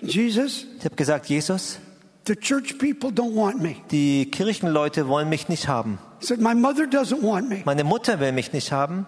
Jesus, 0.00 0.66
Ich 0.78 0.84
habe 0.84 0.96
gesagt, 0.96 1.26
Jesus, 1.26 1.78
the 2.26 2.36
church 2.36 2.78
people 2.78 3.10
don't 3.10 3.34
want 3.34 3.60
me. 3.60 3.76
die 3.90 4.30
Kirchenleute 4.30 5.08
wollen 5.08 5.28
mich 5.28 5.48
nicht 5.48 5.68
haben. 5.68 5.98
Said, 6.20 6.40
my 6.40 6.54
mother 6.54 6.86
doesn't 6.86 7.22
want 7.22 7.48
me. 7.48 7.62
Meine 7.64 7.84
Mutter 7.84 8.20
will 8.20 8.32
mich 8.32 8.52
nicht 8.52 8.72
haben. 8.72 9.06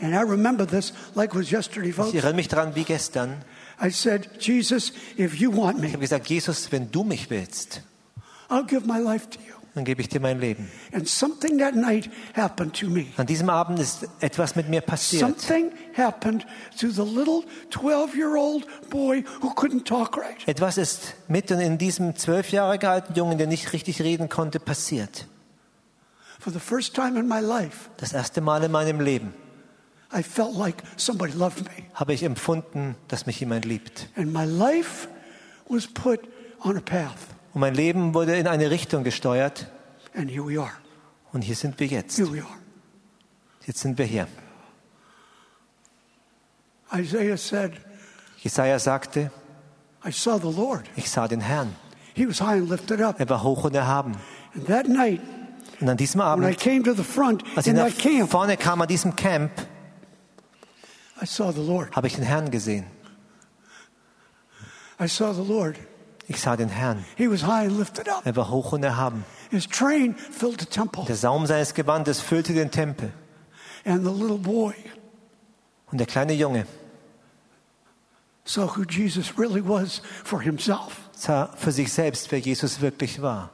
And 0.00 0.14
I 0.14 0.22
remember 0.22 0.66
this 0.66 0.92
like 1.14 1.34
it 1.34 1.38
was 1.38 1.50
yesterday, 1.50 1.92
folks. 1.92 2.10
Ich 2.10 2.16
erinnere 2.16 2.34
mich 2.34 2.48
daran 2.48 2.74
wie 2.74 2.84
gestern. 2.84 3.44
I 3.80 3.90
said, 3.90 4.28
Jesus, 4.40 4.92
if 5.16 5.36
you 5.36 5.50
want 5.50 5.78
me. 5.80 5.86
Ich 5.86 5.92
habe 5.92 6.02
gesagt, 6.02 6.28
Jesus, 6.28 6.70
wenn 6.72 6.90
du 6.90 7.04
mich 7.04 7.30
willst, 7.30 7.82
I'll 8.48 8.64
give 8.64 8.86
my 8.86 8.98
life 8.98 9.28
to 9.30 9.38
you. 9.40 9.54
Dann 9.74 9.84
gebe 9.84 10.00
ich 10.00 10.08
dir 10.08 10.20
mein 10.20 10.38
Leben. 10.38 10.70
And 10.92 11.08
something 11.08 11.58
that 11.58 11.74
night 11.74 12.08
happened 12.36 12.74
to 12.78 12.86
me. 12.88 13.06
An 13.16 13.26
diesem 13.26 13.50
Abend 13.50 13.78
ist 13.80 14.06
etwas 14.20 14.54
mit 14.54 14.68
mir 14.68 14.80
passiert. 14.80 15.20
Something 15.20 15.72
happened 15.96 16.46
to 16.78 16.88
the 16.90 17.02
little 17.02 17.42
12 17.70 18.14
year 18.14 18.36
old 18.36 18.66
boy 18.90 19.24
who 19.42 19.48
couldn't 19.54 19.84
talk 19.84 20.16
right. 20.16 20.46
Etwas 20.46 20.78
ist 20.78 21.14
mitten 21.28 21.60
in 21.60 21.78
diesem 21.78 22.16
zwölf 22.16 22.50
Jahre 22.50 22.78
alten 22.88 23.14
Jungen, 23.14 23.38
der 23.38 23.46
nicht 23.48 23.72
richtig 23.72 24.00
reden 24.02 24.28
konnte, 24.28 24.60
passiert. 24.60 25.26
For 26.38 26.52
the 26.52 26.60
first 26.60 26.94
time 26.94 27.18
in 27.18 27.26
my 27.26 27.40
life, 27.40 27.90
Das 27.96 28.12
erste 28.12 28.40
Mal 28.40 28.62
in 28.62 28.70
meinem 28.70 29.00
Leben 29.00 29.34
I 30.16 30.22
felt 30.22 30.54
like 30.54 30.76
somebody 30.96 31.32
loved 31.32 31.64
me. 31.64 31.84
habe 31.94 32.12
ich 32.12 32.22
empfunden, 32.22 32.94
dass 33.08 33.26
mich 33.26 33.40
jemand 33.40 33.64
liebt. 33.64 34.08
And 34.14 34.32
my 34.32 34.44
life 34.44 35.08
was 35.68 35.88
put 35.88 36.20
on 36.60 36.76
a 36.76 36.80
path. 36.80 37.33
Und 37.54 37.60
mein 37.60 37.74
Leben 37.74 38.14
wurde 38.14 38.36
in 38.36 38.48
eine 38.48 38.70
Richtung 38.70 39.04
gesteuert. 39.04 39.68
And 40.14 40.28
here 40.30 40.44
we 40.46 40.60
are. 40.60 40.72
Und 41.32 41.42
hier 41.42 41.54
sind 41.54 41.78
wir 41.78 41.86
jetzt. 41.86 42.16
Here 42.16 42.30
we 42.30 42.40
are. 42.42 42.58
Jetzt 43.64 43.80
sind 43.80 43.96
wir 43.96 44.04
hier. 44.04 44.26
Isaiah 46.92 47.36
said, 47.36 47.72
Jesaja 48.42 48.78
sagte, 48.78 49.30
I 50.04 50.10
saw 50.12 50.38
the 50.38 50.54
Lord. 50.54 50.84
ich 50.96 51.10
sah 51.10 51.26
den 51.28 51.40
Herrn. 51.40 51.74
He 52.14 52.26
was 52.28 52.40
high 52.40 52.60
and 52.60 52.68
lifted 52.68 53.00
up. 53.00 53.18
Er 53.18 53.28
war 53.28 53.42
hoch 53.42 53.64
und 53.64 53.74
erhaben. 53.74 54.16
And 54.54 54.66
that 54.66 54.88
night, 54.88 55.20
Und 55.80 55.88
an 55.88 55.96
diesem 55.96 56.20
when 56.20 56.26
I 56.26 56.30
Abend, 56.30 56.58
came 56.60 56.82
to 56.82 56.92
the 56.92 57.02
front 57.02 57.42
als 57.56 57.66
ich 57.66 57.70
in 57.72 57.76
nach 57.76 57.86
that 57.88 57.98
camp, 57.98 58.30
vorne 58.30 58.56
kam 58.56 58.80
an 58.82 58.88
diesem 58.88 59.16
Camp, 59.16 59.50
I 61.20 61.26
saw 61.26 61.50
the 61.52 61.60
Lord. 61.62 61.94
habe 61.96 62.06
ich 62.06 62.14
den 62.14 62.24
Herrn 62.24 62.50
gesehen. 62.50 62.86
I 65.00 65.08
saw 65.08 65.32
the 65.32 65.42
Lord. 65.42 65.76
Ich 66.26 66.40
sah 66.40 66.56
den 66.56 66.68
Herrn. 66.68 67.04
He 67.16 67.30
was 67.30 67.42
high 67.42 67.66
and 67.66 67.78
lifted 67.78 68.08
up. 68.08 68.24
Er 68.24 68.34
war 68.36 68.48
hoch 68.50 68.72
und 68.72 68.82
erhaben. 68.82 69.24
His 69.50 69.68
train 69.68 70.16
filled 70.16 70.60
the 70.60 70.66
temple. 70.66 71.04
Der 71.06 71.16
Saum 71.16 71.46
seines 71.46 71.74
Gewandes 71.74 72.20
füllte 72.20 72.54
den 72.54 72.70
Tempel. 72.70 73.12
And 73.84 74.04
the 74.04 74.12
little 74.12 74.38
boy 74.38 74.74
Und 75.90 75.98
der 75.98 76.06
kleine 76.06 76.32
Junge 76.32 76.66
saw 78.44 78.66
who 78.76 78.84
Jesus 78.84 79.38
really 79.38 79.62
was 79.66 80.02
for 80.24 80.40
himself. 80.40 81.10
sah 81.12 81.50
für 81.56 81.72
sich 81.72 81.92
selbst, 81.92 82.30
wer 82.32 82.38
Jesus 82.38 82.80
wirklich 82.80 83.20
war. 83.20 83.50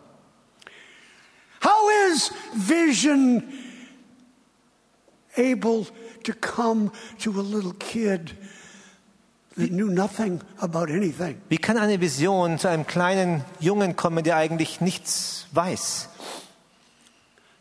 How 1.63 1.91
is 2.11 2.31
vision 2.55 3.43
able 5.37 5.87
to 6.25 6.33
come 6.41 6.91
to 7.19 7.39
a 7.39 7.43
little 7.43 7.75
kid 7.75 8.37
Wie 11.49 11.59
kann 11.59 11.79
eine 11.79 12.01
Vision 12.01 12.59
zu 12.59 12.69
einem 12.69 12.87
kleinen 12.87 13.45
Jungen 13.61 13.97
kommen, 13.97 14.25
der 14.25 14.37
eigentlich 14.37 14.81
nichts 14.81 15.47
weiß? 15.53 16.09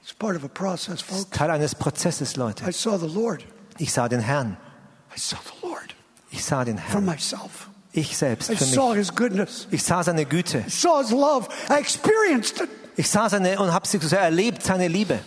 It's 0.04 0.14
part 0.14 0.36
of 0.36 0.44
a 0.44 0.48
process, 0.48 1.06
Das 1.08 1.20
ist 1.20 1.34
Teil 1.34 1.52
eines 1.52 1.76
Prozesses, 1.76 2.36
Leute. 2.36 2.68
I 2.68 2.72
saw 2.72 2.98
the 2.98 3.08
Lord. 3.14 3.44
Ich 3.78 3.94
sah 3.94 4.08
den 4.10 4.20
Herrn. 4.22 4.58
I 5.16 5.20
saw 5.20 5.38
the 5.44 5.66
Lord 5.68 5.96
Ich 6.32 6.44
sah 6.44 6.64
den 6.66 6.78
Herrn. 6.78 7.06
myself. 7.06 7.70
Ich 7.92 8.16
selbst 8.18 8.50
I 8.50 8.56
für 8.56 8.66
saw 8.66 8.90
mich. 8.90 9.00
his 9.08 9.16
goodness. 9.16 9.68
Ich 9.72 9.84
sah 9.84 10.04
seine 10.04 10.26
Güte. 10.26 10.64
I 10.68 10.70
saw 10.70 11.00
his 11.02 11.12
love. 11.12 11.48
I 11.70 11.80
experienced 11.80 12.60
it. 12.62 12.70
Ich 12.98 13.10
sah 13.10 13.30
seine 13.30 13.60
und 13.60 13.72
habe 13.74 13.88
sie 13.88 13.98
so 14.00 14.16
erlebt, 14.16 14.64
seine 14.64 14.88
Liebe. 14.88 15.20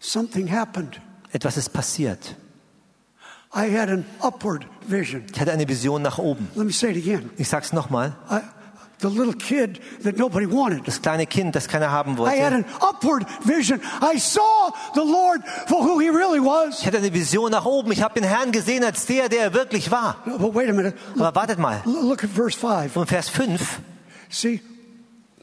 Something 0.00 0.50
happened. 0.50 1.00
Etwas 1.32 1.56
ist 1.56 1.70
passiert. 1.72 2.34
I 3.54 3.68
had 3.76 3.88
an 3.90 4.04
upward. 4.20 4.66
Ich 4.92 5.40
hatte 5.40 5.52
eine 5.52 5.68
Vision 5.68 6.02
nach 6.02 6.18
oben. 6.18 6.48
Ich 7.36 7.48
sag's 7.48 7.72
nochmal. 7.72 8.16
I, 8.30 8.40
the 9.00 9.08
little 9.08 9.34
kid 9.34 9.80
that 10.04 10.16
nobody 10.18 10.46
wanted. 10.50 10.86
Das 10.86 11.00
kleine 11.00 11.26
Kind, 11.26 11.54
das 11.54 11.68
keiner 11.68 11.90
haben 11.90 12.12
I 12.12 12.40
had 12.40 12.52
wollte. 12.52 12.54
an 12.54 12.64
upward 12.80 13.26
vision. 13.44 13.80
I 14.02 14.18
saw 14.18 14.72
the 14.94 15.00
Lord 15.00 15.40
for 15.66 15.82
who 15.82 16.00
he 16.00 16.08
really 16.08 16.40
was. 16.40 16.80
Ich 16.80 16.86
hatte 16.86 16.98
eine 16.98 17.12
Vision 17.12 17.50
nach 17.50 17.64
oben. 17.64 17.92
Ich 17.92 18.02
habe 18.02 18.20
den 18.20 18.28
Herrn 18.28 18.52
gesehen 18.52 18.84
als 18.84 19.06
der, 19.06 19.28
der 19.28 19.42
er 19.42 19.54
wirklich 19.54 19.90
war. 19.90 20.16
But 20.24 20.54
wait 20.54 20.68
a 20.68 20.72
minute. 20.72 20.94
Aber 21.16 21.34
wartet 21.34 21.58
mal. 21.58 21.80
Look 21.84 22.24
at 22.24 22.30
verse 22.30 22.58
5. 22.58 22.96
Und 22.96 23.06
Vers 23.06 23.28
5. 23.28 23.80
See, 24.28 24.60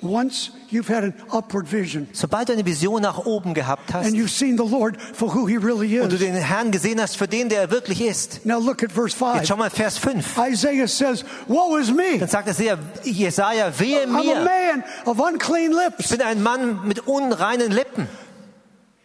once 0.02 0.52
you've 0.70 0.88
had 0.90 1.04
an 1.04 1.14
upward 1.32 1.68
vision 1.68 2.08
Sobald 2.14 2.50
du 2.50 2.54
eine 2.54 2.64
Vision 2.66 3.02
nach 3.02 3.26
oben 3.26 3.54
gehabt 3.54 3.94
hast 3.94 4.06
and 4.06 4.16
you've 4.16 4.30
seen 4.30 4.56
the 4.58 4.64
Lord 4.64 4.96
for 5.14 5.34
who 5.34 5.48
he 5.48 5.58
really 5.58 6.00
und 6.00 6.12
du 6.12 6.16
is. 6.16 6.22
den 6.22 6.36
Herrn 6.36 6.72
gesehen 6.72 7.02
hast 7.02 7.18
für 7.18 7.28
den, 7.28 7.50
der 7.50 7.62
er 7.62 7.72
wirklich 7.72 8.02
ist. 8.02 8.46
Now 8.46 8.60
look 8.60 8.84
at 8.84 8.92
verse 8.92 9.16
Jetzt 9.18 9.38
5. 9.40 9.48
schau 9.48 9.56
mal 9.58 9.70
Vers 9.72 9.98
5. 9.98 10.38
Isaiah 10.52 10.88
says, 10.88 11.26
Woe 11.48 11.78
is 11.80 11.92
me. 11.92 12.20
Dann 12.20 12.30
sagt 12.30 12.48
es 12.48 12.58
sehr, 12.58 12.78
Jesaja, 13.04 13.72
wehe 13.80 14.04
I'm 14.06 14.16
a 14.20 14.22
mir. 14.24 14.36
man 14.44 14.84
of 15.06 15.20
unclean 15.20 15.72
Ich 15.72 15.78
lips. 15.78 16.10
bin 16.10 16.22
ein 16.22 16.44
Mann 16.44 16.88
mit 16.88 17.08
unreinen 17.08 17.72
Lippen. 17.72 18.08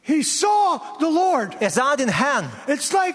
He 0.03 0.22
saw 0.22 0.80
the 1.01 1.07
Lord. 1.07 1.57
Er 1.61 1.70
sah 1.70 1.97
den 1.97 2.09
Herrn. 2.09 2.45
It's 2.66 2.93
like 2.93 3.14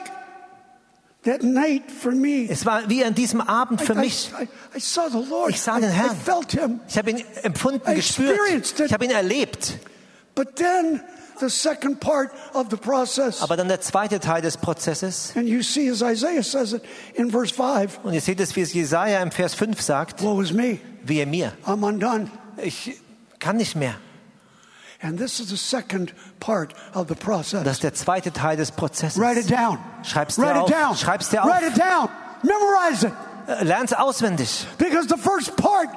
that 1.27 1.43
night 1.43 1.83
for 1.91 2.11
me. 2.11 2.47
Es 2.49 2.65
war 2.65 2.89
wie 2.89 3.03
an 3.03 3.13
diesem 3.13 3.41
Abend 3.41 3.81
für 3.81 3.93
I, 3.93 3.97
mich. 3.97 4.31
I, 4.39 4.77
I 4.77 4.79
saw 4.79 5.09
the 5.09 5.23
Lord. 5.29 5.51
Ich 5.51 5.61
sah 5.61 5.77
I, 5.77 5.81
den 5.81 5.89
I 5.91 5.93
Herrn. 5.93 6.15
felt 6.17 6.51
him. 6.51 6.79
Ich 6.87 6.97
habe 6.97 7.11
ihn 7.11 7.23
empfunden, 7.43 7.81
I 7.89 7.95
gespürt. 7.95 8.39
Ich 8.79 8.93
habe 8.93 9.05
ihn 9.05 9.11
erlebt. 9.11 9.77
But 10.35 10.55
then 10.55 11.01
the 11.39 11.49
second 11.49 11.99
part 11.99 12.31
of 12.53 12.67
the 12.71 12.77
process, 12.77 13.41
Aber 13.41 13.57
dann 13.57 13.67
der 13.67 13.81
zweite 13.81 14.19
Teil 14.19 14.41
des 14.41 14.57
Prozesses. 14.57 15.33
and 15.35 15.47
you 15.47 15.61
see 15.61 15.89
as 15.89 16.01
Isaiah 16.01 16.43
says 16.43 16.73
it 16.73 16.81
in 17.15 17.29
verse 17.31 17.53
5, 17.53 17.99
Und 18.03 18.13
ihr 18.13 18.21
seht 18.21 18.39
es, 18.39 18.55
wie 18.55 18.61
es 18.61 18.73
Jesaja 18.73 19.21
im 19.21 19.31
Vers 19.31 19.53
5 19.53 19.79
sagt. 19.81 20.21
Woe 20.23 20.41
is 20.41 20.51
me. 20.51 20.79
Wehe 21.03 21.25
mir. 21.25 21.53
I'm 21.65 21.85
undone. 21.85 22.29
Ich 22.61 22.97
kann 23.39 23.57
nicht 23.57 23.75
mehr. 23.75 23.95
And 25.01 25.17
this 25.19 25.39
is 25.39 25.49
the 25.49 25.57
second 25.57 26.11
part 26.39 26.73
of 26.93 27.07
the 27.07 27.13
Das 27.15 27.23
process. 27.23 27.67
ist 27.67 27.83
der 27.83 27.93
zweite 27.93 28.31
Teil 28.33 28.57
des 28.57 28.71
Prozesses. 28.71 29.19
Write 29.21 29.39
it 29.39 29.49
down. 29.51 29.77
Schreib's 30.03 30.35
dir 30.37 30.43
Write 30.43 30.61
auf. 30.61 30.69
it 30.69 30.75
down. 30.75 30.95
Schreib's 30.95 31.29
dir 31.29 31.43
auf. 31.43 31.49
Write 31.49 31.67
it 31.67 31.77
down. 31.77 32.09
Memorize 32.43 33.05
it. 33.07 33.13
Äh, 33.47 33.63
Lern's 33.63 33.93
auswendig. 33.93 34.65
Because 34.77 35.07
the 35.07 35.17
first 35.17 35.55
part 35.55 35.89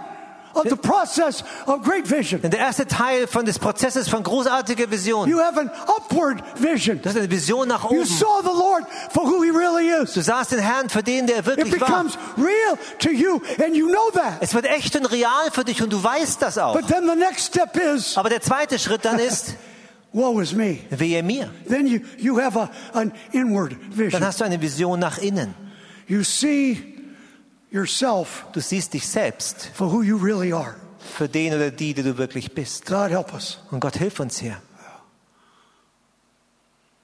of 0.55 0.65
the 0.69 0.77
process 0.77 1.45
of 1.67 1.83
great 1.83 2.11
vision, 2.11 2.41
der 2.43 2.59
erste 2.59 2.87
Teil 2.87 3.27
von 3.27 3.45
des 3.45 3.59
Prozesses 3.59 4.09
von 4.09 4.23
großartiger 4.23 4.91
Vision. 4.91 5.29
you 5.29 5.39
have 5.39 5.59
an 5.59 5.71
upward 5.87 6.43
vision. 6.57 7.01
Das 7.03 7.15
ist 7.15 7.19
eine 7.21 7.31
Vision 7.31 7.69
nach 7.69 7.85
You 7.91 7.99
oben. 8.01 8.05
saw 8.07 8.41
the 8.43 8.49
Lord 8.49 8.85
for 9.13 9.25
who 9.25 9.43
he 9.43 9.51
really 9.51 9.89
is. 10.03 10.13
Du 10.15 10.23
sahst 10.23 10.53
den 10.53 10.59
Herrn 10.59 10.89
für 10.89 11.03
den, 11.03 11.27
der 11.27 11.37
er 11.37 11.41
It 11.41 11.47
wirklich 11.47 11.81
war. 11.81 11.89
becomes 11.89 12.19
real 12.37 12.77
to 12.99 13.11
you, 13.11 13.41
and 13.65 13.75
you 13.77 13.87
know 13.89 14.11
that. 14.15 14.39
Es 14.41 14.55
wird 14.55 14.67
echt 14.67 14.97
und 14.97 15.07
real 15.07 15.51
für 15.53 15.65
dich 15.65 15.83
und 15.83 15.93
du 15.93 16.03
weißt 16.03 16.43
das 16.43 16.59
auch. 16.59 16.75
But 16.75 16.89
then 16.89 17.09
the 17.09 17.17
next 17.17 17.47
step 17.47 17.77
is, 17.77 18.17
Aber 18.17 18.29
der 18.29 18.41
zweite 18.41 18.79
Schritt 18.79 19.05
dann 19.05 19.19
ist, 19.19 19.55
woe 20.13 20.43
is 20.43 20.53
me. 20.53 20.79
wehe 20.91 21.23
mir. 21.23 21.51
Then 21.69 21.87
you, 21.87 22.01
you 22.19 22.41
have 22.41 22.59
a, 22.59 22.69
an 22.93 23.13
inward 23.33 23.73
Dann 23.73 23.99
vision. 23.99 24.25
hast 24.25 24.41
du 24.41 24.45
eine 24.45 24.61
Vision 24.61 24.99
nach 24.99 25.19
innen. 25.19 25.55
You 26.09 26.25
see 26.25 26.97
yourself 27.71 28.47
Du 28.53 28.61
siehst 28.61 28.93
dich 28.95 29.07
selbst 29.07 29.71
for 29.75 29.93
who 29.93 30.03
you 30.03 30.16
really 30.16 30.53
are. 30.53 30.75
für 31.16 31.29
den 31.29 31.55
oder 31.55 31.71
die, 31.71 31.95
die 31.95 32.03
du 32.03 32.16
wirklich 32.18 32.53
bist. 32.55 32.87
God 32.87 33.11
help 33.11 33.33
us. 33.33 33.59
Und 33.71 33.81
Gott 33.81 33.97
hilf 33.97 34.21
uns 34.21 34.39
hier. 34.39 34.61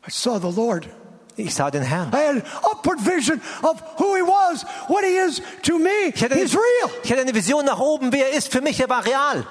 I 0.07 0.11
saw 0.11 0.39
the 0.39 0.55
Lord. 0.55 0.89
Ich 1.37 1.55
sah 1.55 1.71
den 1.71 1.83
Herrn. 1.83 2.11
I 2.15 2.17
had 2.17 2.37
an 2.37 2.43
upward 2.71 2.99
vision 3.05 3.41
of 3.63 3.83
who 3.99 4.15
he 4.15 4.23
was, 4.23 4.65
what 4.89 5.05
he 5.05 5.17
is 5.17 5.43
to 5.63 5.79
me. 5.79 6.09
Ich 6.15 6.23
hatte, 6.23 6.35
He's 6.35 6.55
real. 6.55 6.91
ich 7.03 7.11
hatte 7.11 7.21
eine 7.23 7.35
Vision 7.35 7.65
nach 7.65 7.79
oben, 7.79 8.11
wer 8.13 8.31
er 8.31 8.39
ist. 8.39 8.51
Für 8.53 8.61
mich, 8.63 8.81
er 8.81 8.89
war 8.89 9.05
real. 9.05 9.45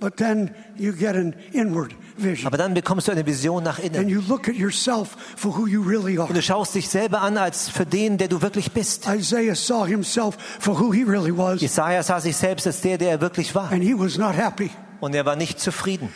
But 0.00 0.16
then 0.16 0.54
you 0.76 0.92
get 0.92 1.16
an 1.16 1.34
inward 1.52 1.92
vision. 1.92 2.07
Aber 2.44 2.56
dann 2.56 2.74
bekommst 2.74 3.08
du 3.08 3.12
eine 3.12 3.26
Vision 3.26 3.62
nach 3.62 3.78
innen. 3.78 4.08
really. 4.08 6.18
Und 6.18 6.34
du 6.34 6.42
schaust 6.42 6.74
dich 6.74 6.88
selber 6.88 7.20
an 7.20 7.38
als 7.38 7.68
für 7.68 7.86
den, 7.86 8.18
der 8.18 8.28
du 8.28 8.42
wirklich 8.42 8.72
bist. 8.72 9.06
Isaiah 9.06 9.54
saw 9.54 9.86
himself 9.86 10.36
for 10.58 10.78
who 10.78 10.92
he 10.92 11.04
really 11.04 11.36
was, 11.36 11.60
Jesaja 11.60 12.02
sah 12.02 12.20
sich 12.20 12.36
selbst 12.36 12.66
als 12.66 12.80
der, 12.80 12.98
der 12.98 13.10
er 13.10 13.20
wirklich 13.20 13.54
war. 13.54 13.70
and 13.72 13.82
he 13.82 13.94
was 13.94 14.18
not 14.18 14.36
happy. 14.36 14.70
Und 15.00 15.14
er 15.14 15.24
war 15.24 15.36
nicht 15.36 15.60
zufrieden. 15.60 16.12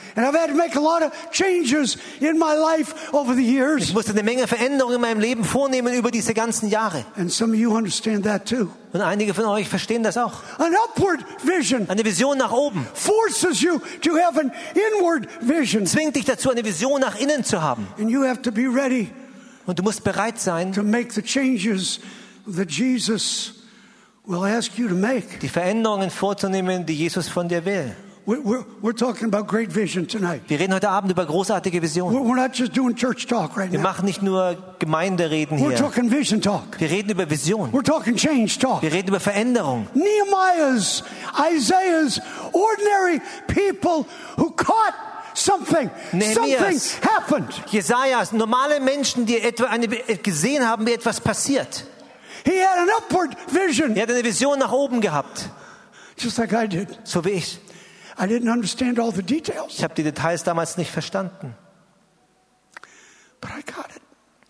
Ich 3.78 3.94
musste 3.94 4.10
eine 4.12 4.22
Menge 4.22 4.46
Veränderungen 4.48 4.96
in 4.96 5.00
meinem 5.00 5.20
Leben 5.20 5.44
vornehmen 5.44 5.94
über 5.94 6.10
diese 6.10 6.34
ganzen 6.34 6.68
Jahre. 6.68 7.04
Und 7.16 9.00
einige 9.00 9.34
von 9.34 9.44
euch 9.44 9.68
verstehen 9.68 10.02
das 10.02 10.16
auch. 10.18 10.42
Eine 10.58 12.04
Vision 12.04 12.38
nach 12.38 12.52
oben 12.52 12.86
zwingt 15.86 16.16
dich 16.16 16.24
dazu, 16.24 16.50
eine 16.50 16.64
Vision 16.64 17.00
nach 17.00 17.18
innen 17.18 17.44
zu 17.44 17.62
haben. 17.62 17.86
Und 19.64 19.78
du 19.78 19.82
musst 19.84 20.02
bereit 20.02 20.40
sein, 20.40 20.72
to 20.72 20.82
make 20.82 21.12
the 21.12 21.22
changes 21.22 22.00
that 22.52 22.68
Jesus 22.70 23.62
will 24.26 24.44
ask 24.44 24.76
you 24.76 24.88
to 24.88 24.94
make. 24.94 25.38
die 25.40 25.48
Veränderungen 25.48 26.10
vorzunehmen, 26.10 26.84
die 26.84 26.94
Jesus 26.94 27.28
von 27.28 27.48
dir 27.48 27.64
will. 27.64 27.94
We're, 28.24 28.40
we're, 28.40 28.64
we're 28.80 28.92
talking 28.92 29.26
about 29.26 29.48
great 29.48 29.72
vision 29.72 30.06
tonight. 30.06 30.42
Wir 30.46 30.60
reden 30.60 30.72
heute 30.74 30.88
Abend 30.88 31.10
über 31.10 31.26
großartige 31.26 31.82
Visionen. 31.82 32.14
We're, 32.16 32.24
we're 32.24 32.36
not 32.40 32.56
just 32.56 32.72
doing 32.76 32.94
church 32.94 33.26
talk 33.26 33.56
right 33.56 33.72
Wir 33.72 33.80
machen 33.80 34.04
nicht 34.04 34.22
nur 34.22 34.56
Gemeindereden 34.78 35.58
We're 35.58 35.70
hier. 35.70 35.78
talking 35.78 36.08
vision 36.08 36.40
talk. 36.40 36.78
Wir 36.78 36.88
reden 36.88 37.10
über 37.10 37.28
Vision. 37.28 37.72
We're 37.72 37.82
talking 37.82 38.14
change 38.16 38.60
talk. 38.60 38.82
Wir 38.82 38.92
reden 38.92 39.08
über 39.08 39.18
Veränderung. 39.18 39.88
Nehemiah's, 39.94 41.02
Isaiah's, 41.36 42.20
ordinary 42.52 43.20
people 43.48 44.06
who 44.36 44.52
caught 44.52 44.94
something. 45.34 45.90
Nehemias. 46.12 46.92
Something 46.92 47.10
happened. 47.10 47.62
Jesajas, 47.72 48.32
normale 48.32 48.78
Menschen, 48.78 49.26
die 49.26 49.40
etwa 49.40 49.64
eine, 49.64 49.88
gesehen 49.88 50.64
haben, 50.68 50.86
wie 50.86 50.92
etwas 50.92 51.20
passiert. 51.20 51.84
He 52.44 52.60
had 52.60 52.78
an 52.78 52.88
upward 52.98 53.36
vision, 53.52 53.96
Er 53.96 54.02
hat 54.02 54.10
eine 54.10 54.22
Vision 54.22 54.60
nach 54.60 54.70
oben 54.72 55.00
gehabt, 55.00 55.48
just 56.18 56.38
like 56.38 56.52
I 56.52 56.68
did. 56.68 56.86
so 57.02 57.24
wie 57.24 57.30
ich. 57.30 57.58
I 58.18 58.26
didn't 58.26 58.50
understand 58.50 58.98
all 59.00 59.12
the 59.12 59.22
details, 59.22 59.74
Ich 59.76 59.82
habe 59.84 59.94
die 59.94 60.02
Details 60.02 60.44
damals 60.44 60.76
nicht 60.76 60.90
verstanden, 60.90 61.54
but 63.40 63.50
I 63.50 63.62
got 63.62 63.86
it. 63.94 64.02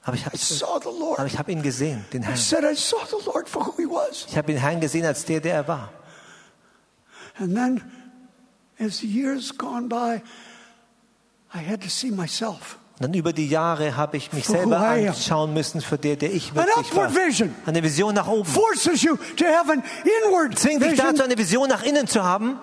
aber 0.04 0.14
ich 0.16 0.22
I 0.22 0.26
habe 0.26 0.36
saw 0.36 0.78
the 0.80 0.88
Lord. 0.98 1.18
aber 1.18 1.26
ich 1.26 1.38
habe 1.38 1.52
ihn 1.52 1.62
gesehen, 1.62 2.04
den 2.12 2.22
I 2.22 2.26
Herrn. 2.26 2.36
said 2.36 2.64
I 2.64 2.74
saw 2.74 2.98
the 3.06 3.24
Lord 3.26 3.48
for 3.48 3.66
who 3.66 3.74
he 3.76 3.86
was. 3.86 4.26
Ich 4.28 4.36
habe 4.36 4.52
den 4.52 4.60
Herrn 4.60 4.80
gesehen 4.80 5.04
als 5.06 5.24
der, 5.24 5.40
der 5.40 5.54
er 5.54 5.68
war. 5.68 5.90
And 7.38 7.54
then, 7.54 7.82
as 8.78 8.98
the 8.98 9.06
years 9.06 9.56
gone 9.56 9.88
by, 9.88 10.20
I 11.54 11.58
had 11.58 11.80
to 11.82 11.88
see 11.88 12.10
myself. 12.10 12.78
Und 12.98 13.04
dann 13.08 13.14
über 13.14 13.32
die 13.32 13.48
Jahre 13.48 13.96
habe 13.96 14.16
ich 14.16 14.32
mich 14.32 14.46
selber 14.46 14.78
anschauen 14.78 15.54
müssen 15.54 15.80
für 15.80 15.98
der, 15.98 16.16
der 16.16 16.32
ich 16.32 16.54
wirklich 16.54 16.94
war. 16.94 17.10
Eine 17.66 17.82
Vision 17.82 18.14
nach 18.14 18.28
oben. 18.28 18.48
Zwingt 20.54 20.82
dich 20.84 20.96
dazu, 20.98 21.22
eine 21.24 21.36
Vision 21.38 21.68
nach 21.68 21.82
innen 21.82 22.06
zu 22.06 22.22
haben. 22.22 22.58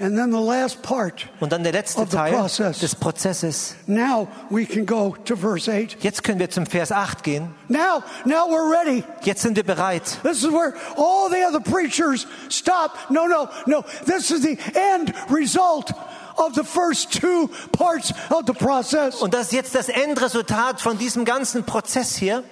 And 0.00 0.16
then 0.16 0.32
the 0.32 0.40
last 0.40 0.80
part. 0.80 1.28
Und 1.40 1.52
dann 1.52 1.62
der 1.62 1.72
letzte 1.72 2.08
Teil 2.08 2.32
process. 2.32 2.78
des 2.78 2.94
Prozesses. 2.94 3.74
Now 3.86 4.28
we 4.48 4.64
can 4.64 4.86
go 4.86 5.14
to 5.26 5.36
verse 5.36 5.70
8. 5.70 6.02
Jetzt 6.02 6.24
können 6.24 6.38
wir 6.38 6.48
zum 6.48 6.64
Vers 6.64 6.90
8 6.90 7.22
gehen. 7.22 7.54
Now, 7.68 8.02
now 8.24 8.48
we're 8.48 8.70
ready. 8.70 9.04
Jetzt 9.20 9.42
sind 9.42 9.56
wir 9.56 9.62
bereit. 9.62 10.18
This 10.22 10.42
is 10.42 10.50
where 10.50 10.72
all 10.96 11.28
the 11.28 11.44
other 11.46 11.60
preachers 11.60 12.26
stop. 12.48 12.96
No, 13.10 13.26
no, 13.26 13.50
no. 13.66 13.84
This 14.06 14.30
is 14.30 14.40
the 14.40 14.56
end 14.94 15.12
result 15.28 15.92
of 16.38 16.54
the 16.54 16.64
first 16.64 17.12
two 17.12 17.50
parts 17.72 18.14
of 18.30 18.44
the 18.46 18.54
process. 18.54 19.20
Und 19.20 19.34
das 19.34 19.48
ist 19.48 19.52
jetzt 19.52 19.74
das 19.74 19.90
Endresultat 19.90 20.80
von 20.80 20.96
diesem 20.96 21.26
ganzen 21.26 21.64
Prozess 21.64 22.16
hier. 22.16 22.42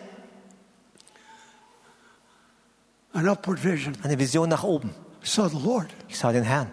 An 3.14 3.26
upward 3.26 3.64
vision. 3.64 3.96
Eine 4.02 4.18
Vision 4.18 4.50
nach 4.50 4.64
oben. 4.64 4.90
I 5.24 5.26
saw 5.26 5.48
the 5.48 5.56
Lord. 5.56 5.88
Ich 6.08 6.18
sah 6.18 6.30
den 6.30 6.44
Herrn. 6.44 6.70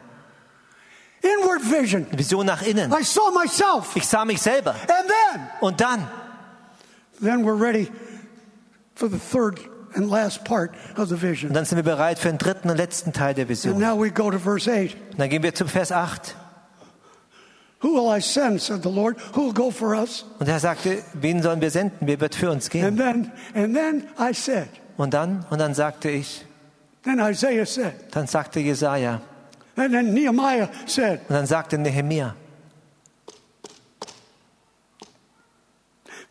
Inward 1.25 1.61
vision. 1.63 2.05
Vision 2.11 2.45
nach 2.45 2.61
innen. 2.61 2.91
I 2.93 3.03
saw 3.03 3.31
myself. 3.31 3.95
Ich 3.95 4.07
sah 4.07 4.25
mich 4.25 4.41
selber. 4.41 4.71
And 4.71 5.07
then, 5.33 5.41
Und 5.61 5.81
dann, 5.81 6.07
then 7.21 7.43
we're 7.43 7.59
ready 7.59 7.89
for 8.95 9.09
the 9.09 9.17
third 9.17 9.59
and 9.95 10.09
last 10.09 10.43
part 10.43 10.71
of 10.97 11.07
the 11.09 11.15
und 11.15 11.21
vision. 11.21 11.53
dann 11.53 11.65
sind 11.65 11.77
wir 11.77 11.83
bereit 11.83 12.19
für 12.19 12.27
den 12.29 12.37
dritten 12.37 12.69
und 12.69 12.77
letzten 12.77 13.11
Teil 13.13 13.33
der 13.33 13.43
And 13.43 13.49
Vision. 13.49 13.79
now 13.79 13.95
we 13.99 14.11
go 14.11 14.29
to 14.29 14.37
verse 14.39 14.69
8. 14.69 14.95
Und 15.11 15.19
dann 15.19 15.29
gehen 15.29 15.41
wir 15.43 15.53
zum 15.55 15.67
Vers 15.67 15.91
8. 15.91 16.35
Who 17.81 17.89
will 17.93 18.07
I 18.17 18.19
send, 18.21 18.61
said 18.61 18.83
the 18.83 18.89
Lord. 18.89 19.17
Who 19.35 19.45
will 19.47 19.53
go 19.53 19.69
for 19.69 19.95
us? 19.95 20.25
Und 20.39 20.47
er 20.47 20.59
sagte, 20.59 21.03
wen 21.13 21.41
sollen 21.43 21.61
wir 21.61 21.69
senden? 21.71 22.07
Wer 22.07 22.19
wird 22.19 22.33
für 22.35 22.49
uns 22.49 22.65
And 22.65 22.71
gehen? 22.71 22.97
then, 22.97 23.31
and 23.53 23.75
then 23.75 24.03
I 24.19 24.33
said, 24.33 24.69
Und 24.97 25.13
dann, 25.13 25.45
und 25.49 25.59
dann 25.59 25.73
sagte 25.73 26.09
ich, 26.09 26.45
then 27.03 27.19
Isaiah 27.19 27.65
said, 27.65 27.93
dann 28.11 28.27
sagte 28.27 28.59
Jesaja, 28.59 29.21
and 29.75 29.93
then 29.93 30.13
Nehemiah 30.13 30.69
said, 30.85 31.21
und 31.27 31.35
dann 31.35 31.45
sagte 31.45 31.77
Nehemia. 31.77 32.35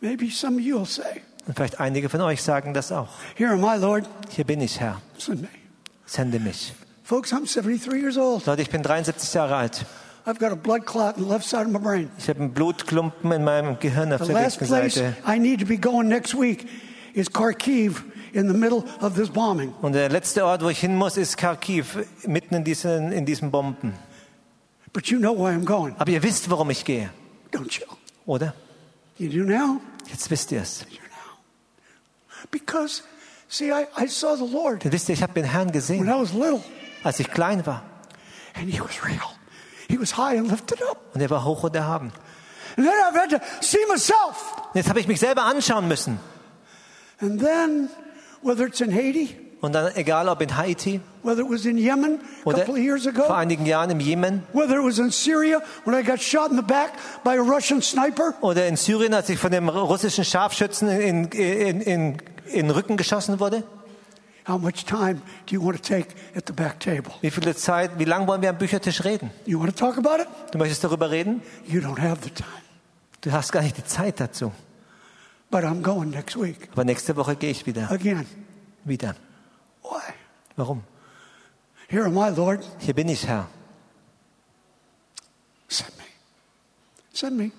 maybe 0.01 0.29
some 0.29 0.57
of 0.57 0.61
you 0.61 0.77
will 0.77 0.85
say, 0.85 1.21
Und 1.47 1.55
vielleicht 1.55 1.79
einige 1.79 2.09
von 2.09 2.21
euch 2.21 2.41
sagen 2.41 2.73
das 2.73 2.91
auch. 2.91 3.09
Here 3.35 3.51
am 3.51 3.63
I, 3.63 3.77
Lord. 3.79 4.05
Hier 4.29 4.45
bin 4.45 4.61
ich, 4.61 4.79
Herr. 4.79 5.01
Send 5.17 5.43
me. 5.43 5.47
Sende 6.05 6.39
mich. 6.39 6.73
Folks, 7.03 7.31
I'm 7.33 7.45
73 7.45 8.01
years 8.01 8.17
old. 8.17 8.45
Leute, 8.47 8.63
ich 8.63 8.69
bin 8.71 8.81
73 8.81 9.33
Jahre 9.33 9.55
alt. 9.55 9.85
I've 10.25 10.39
got 10.39 10.51
a 10.51 10.55
blood 10.55 10.87
clot 10.87 11.17
in 11.17 11.23
the 11.23 11.29
left 11.29 11.45
side 11.45 11.67
of 11.67 11.71
my 11.71 11.77
brain. 11.77 12.09
Ich 12.17 12.27
habe 12.29 12.39
einen 12.39 12.51
Blutklumpen 12.51 13.31
in 13.31 13.43
meinem 13.43 13.77
Gehirn 13.79 14.11
auf 14.11 14.21
The 14.21 14.33
der 14.33 14.41
last 14.41 14.59
rechten 14.59 14.67
place 14.67 14.97
I 15.27 15.37
need 15.37 15.59
to 15.59 15.67
be 15.67 15.77
going 15.77 16.07
next 16.07 16.33
week 16.33 16.67
is 17.13 17.31
Kharkiv 17.31 18.03
in 18.35 18.47
the 18.47 18.53
middle 18.53 18.83
of 19.01 19.15
this 19.15 19.29
bombing. 19.29 19.73
Und 19.81 19.93
der 19.93 20.09
letzte 20.09 20.45
Ort, 20.45 20.61
wo 20.61 20.69
ich 20.69 20.79
hin 20.79 20.95
muss, 20.95 21.15
ist 21.17 21.37
Kharkiv, 21.37 22.05
mitten 22.27 22.53
in 22.55 22.63
diesen, 22.63 23.11
in 23.11 23.25
diesen 23.25 23.49
Bomben. 23.49 23.93
But 24.91 25.07
you 25.07 25.19
know 25.19 25.33
why 25.33 25.51
I'm 25.51 25.65
going, 25.65 25.95
Aber 25.97 26.11
ihr 26.11 26.21
wisst, 26.21 26.49
warum 26.49 26.69
ich 26.69 26.83
gehe, 26.85 27.09
don't 27.51 27.79
you? 27.79 27.85
oder? 28.25 28.53
You 29.17 29.29
do 29.29 29.49
now? 29.49 29.79
Jetzt 30.07 30.29
wisst 30.29 30.51
ihr 30.51 30.61
es. 30.61 30.81
You 30.89 30.97
know. 30.97 31.37
Because, 32.51 33.03
see, 33.47 33.71
I, 33.71 33.85
I 33.97 34.07
saw 34.07 34.35
the 34.35 34.45
Lord 34.45 34.83
Dann 34.83 34.91
wisst 34.91 35.09
ihr, 35.09 35.13
ich 35.13 35.23
habe 35.23 35.33
den 35.33 35.45
Herrn 35.45 35.67
when 35.67 35.73
gesehen, 35.73 36.07
I 36.07 36.11
was 36.21 36.33
little, 36.33 36.61
als 37.03 37.19
ich 37.19 37.31
klein 37.31 37.65
war. 37.65 37.83
and 38.53 38.69
He 38.69 38.79
was 38.79 39.03
real. 39.03 39.19
He 39.87 39.97
was 39.97 40.17
high 40.17 40.37
and 40.37 40.49
lifted 40.49 40.81
up. 40.83 40.97
Und 41.13 41.21
er 41.21 41.29
war 41.29 41.43
hoch 41.45 41.63
und 41.63 41.75
erhaben. 41.75 42.11
And 42.77 42.85
then 42.85 42.93
I've 43.07 43.17
had 43.17 43.29
to 43.29 43.39
see 43.61 43.85
myself. 43.87 44.53
Und 44.67 44.75
jetzt 44.75 44.89
habe 44.89 44.99
ich 44.99 45.07
mich 45.07 45.19
selber 45.19 45.43
anschauen 45.43 45.87
müssen. 45.87 46.19
And 47.21 47.39
then, 47.39 47.89
whether 48.45 48.65
it's 48.65 48.81
in 48.81 48.93
Haiti, 48.93 49.35
Und 49.61 49.73
dann, 49.73 49.95
egal 49.95 50.29
ob 50.29 50.41
in 50.41 50.55
Haiti 50.55 51.01
whether 51.23 51.41
it 51.41 51.49
was 51.49 51.65
in 51.65 51.77
Yemen 51.77 52.19
a 52.19 52.47
oder 52.47 52.59
couple 52.59 52.75
of 52.75 52.79
years 52.79 53.07
ago, 53.07 53.23
vor 53.23 53.37
einigen 53.37 53.65
Jahren 53.65 53.89
im 53.89 53.99
Jemen 53.99 54.43
whether 54.53 54.77
it 54.77 54.85
was 54.85 54.99
in 54.99 55.09
Syria 55.09 55.61
when 55.85 55.99
I 55.99 56.03
got 56.03 56.21
shot 56.21 56.51
in 56.51 56.57
the 56.57 56.63
back 56.63 56.93
by 57.23 57.37
a 57.37 57.41
Russian 57.41 57.81
sniper, 57.81 58.35
oder 58.41 58.67
in 58.67 58.77
Syrien, 58.77 59.13
als 59.13 59.29
ich 59.29 59.39
von 59.39 59.51
dem 59.51 59.67
russischen 59.69 60.23
Scharfschützen 60.23 60.89
in, 60.89 61.25
in, 61.25 61.81
in, 61.81 62.17
in 62.45 62.67
den 62.67 62.69
Rücken 62.69 62.95
geschossen 62.95 63.39
wurde. 63.39 63.63
how 64.45 64.57
much 64.59 64.85
time 64.85 65.21
do 65.47 65.55
you 65.55 65.61
want 65.61 65.75
to 65.75 65.81
take 65.81 66.15
at 66.35 66.45
the 66.45 66.53
back 66.53 66.79
table? 66.79 67.11
Wie 67.21 67.31
viele 67.31 67.55
Zeit, 67.55 67.97
wie 67.97 68.05
lange 68.05 68.27
wollen 68.27 68.41
wir 68.41 68.49
am 68.49 68.57
Büchertisch 68.57 69.03
reden? 69.03 69.31
You 69.45 69.59
want 69.59 69.75
to 69.75 69.77
talk 69.77 69.97
about 69.97 70.21
it? 70.21 70.27
Du 70.51 70.57
möchtest 70.57 70.83
darüber 70.83 71.09
reden? 71.09 71.41
You 71.65 71.81
don't 71.81 71.99
have 71.99 72.19
the 72.23 72.29
time. 72.29 72.49
Du 73.21 73.31
hast 73.31 73.51
gar 73.51 73.63
nicht 73.63 73.77
die 73.77 73.83
Zeit 73.83 74.19
dazu. 74.19 74.51
But 75.51 75.63
I'm 75.63 75.81
going 75.81 76.09
next 76.09 76.35
week 76.37 76.69
Aber 76.71 76.83
nächste 76.83 77.15
Woche 77.15 77.35
gehe 77.35 77.51
ich 77.51 77.65
wieder. 77.65 77.89
again. 77.91 78.25
Wieder. 78.83 79.15
Why? 79.83 80.13
Warum? 80.55 80.83
Here 81.87 82.05
am 82.05 82.17
I, 82.17 82.29
Lord. 82.35 82.65
Hier 82.79 82.93
bin 82.93 83.09
ich, 83.09 83.25
Herr. 83.27 83.47
Send 85.67 85.95
me. 85.97 86.03
Send 87.13 87.37
me. 87.37 87.51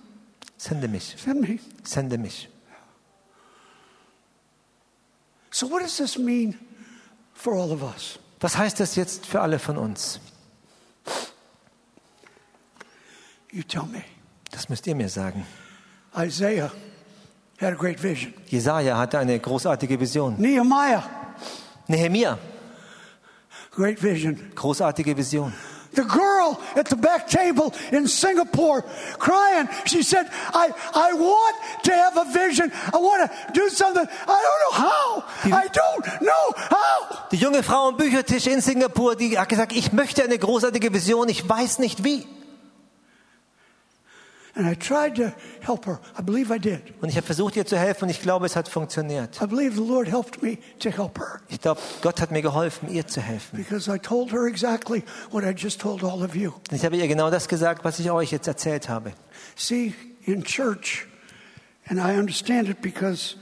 Sende 0.57 0.89
mich. 0.89 1.15
Send 1.17 1.41
me. 1.49 1.59
Sende 1.85 2.19
mich. 2.19 2.49
So, 5.51 5.71
what 5.71 5.81
does 5.83 5.97
this 5.97 6.19
mean 6.19 6.59
for 7.35 7.55
all 7.55 7.73
of 7.73 7.83
us? 7.83 8.19
Was 8.41 8.57
heißt 8.57 8.79
das 8.81 8.97
jetzt 8.97 9.27
für 9.27 9.41
alle 9.41 9.59
von 9.59 9.79
uns? 9.79 10.21
You 13.51 13.63
tell 13.63 13.85
me. 13.87 14.03
Das 14.51 14.69
müsst 14.69 14.87
ihr 14.87 14.95
mir 14.95 15.09
sagen. 15.09 15.47
Isaiah 16.17 16.71
had 17.59 17.73
a 17.73 17.77
great 17.77 17.99
vision. 18.03 18.35
Jesaja 18.49 18.97
hatte 18.97 19.19
eine 19.19 19.39
großartige 19.39 19.99
Vision. 19.99 20.37
Nehemiah, 20.39 21.03
Nehemia, 21.89 22.39
great 23.71 24.03
vision. 24.03 24.53
großartige 24.55 25.17
Vision. 25.17 25.53
The 25.95 26.05
girl 26.05 26.61
at 26.75 26.89
the 26.91 26.97
back 26.97 27.27
table 27.27 27.73
in 27.91 28.07
Singapore 28.07 28.83
crying, 29.19 29.67
she 29.87 30.03
said, 30.03 30.27
I, 30.53 30.69
I 30.95 31.15
want 31.15 31.57
to 31.85 31.93
have 31.93 32.19
a 32.19 32.25
vision. 32.27 32.71
I 32.93 32.99
want 32.99 33.31
to 33.31 33.53
do 33.55 33.71
something. 33.71 34.07
I 34.07 34.43
don't 34.45 34.61
know 34.63 34.77
how. 34.77 35.25
I 35.47 35.69
don't 35.69 36.21
know 36.21 36.53
how. 36.55 37.29
Die 37.31 37.39
junge 37.39 37.63
Frau 37.63 37.89
am 37.89 37.97
Büchertisch 37.97 38.47
in 38.47 38.61
Singapur, 38.61 39.17
die 39.17 39.39
hat 39.39 39.49
gesagt, 39.49 39.73
ich 39.73 39.93
möchte 39.93 40.23
eine 40.23 40.39
großartige 40.39 40.93
Vision, 40.93 41.31
ich 41.31 41.49
weiß 41.49 41.79
nicht 41.79 42.05
wie. 42.05 42.27
And 44.59 44.67
I 44.67 44.75
tried 44.75 45.17
to 45.17 45.33
help 45.61 45.85
her. 45.87 46.01
I 46.19 46.23
believe 46.23 46.51
I 46.51 46.59
did. 46.59 46.81
Und 47.03 47.11
ich 47.11 47.17
habe 47.17 47.27
versucht, 47.27 47.57
ihr 47.57 47.67
zu 47.67 47.77
helfen 47.79 48.05
und 48.05 48.09
ich 48.11 48.23
glaube, 48.23 48.47
es 48.47 48.57
hat 48.57 48.69
funktioniert. 48.69 49.39
I 49.43 49.47
believe 49.47 49.75
the 49.77 49.87
Lord 49.87 50.09
helped 50.09 50.43
me 50.43 50.57
to 50.79 50.89
help 50.91 51.19
her 51.19 51.41
Ich 51.49 51.61
glaube, 51.61 51.79
Gott 52.01 52.23
hat 52.23 52.31
mir 52.31 52.41
geholfen, 52.41 52.89
ihr 52.91 53.07
zu 53.07 53.21
helfen. 53.21 53.59
because 53.59 53.87
I 53.95 53.99
told 53.99 54.33
her 54.33 54.47
exactly 54.47 55.03
what 55.31 55.45
I 55.45 55.51
just 55.55 55.79
told 55.79 56.03
all 56.03 56.23
of 56.25 56.35
you. 56.35 56.53
Ich 56.71 56.85
habe 56.87 56.97
ihr 56.97 57.07
genau 57.07 57.31
das 57.31 57.49
gesagt, 57.49 57.85
was 57.85 57.99
ich 57.99 58.11
euch 58.11 58.33
jetzt 58.33 58.47
erzählt 58.49 58.89
habe. 58.89 59.13
See, 59.57 59.93
in 60.25 60.43
church, 60.43 61.07
and 61.87 61.99
I 61.99 62.19
understand 62.19 62.71
it 62.71 62.81
because 62.81 63.37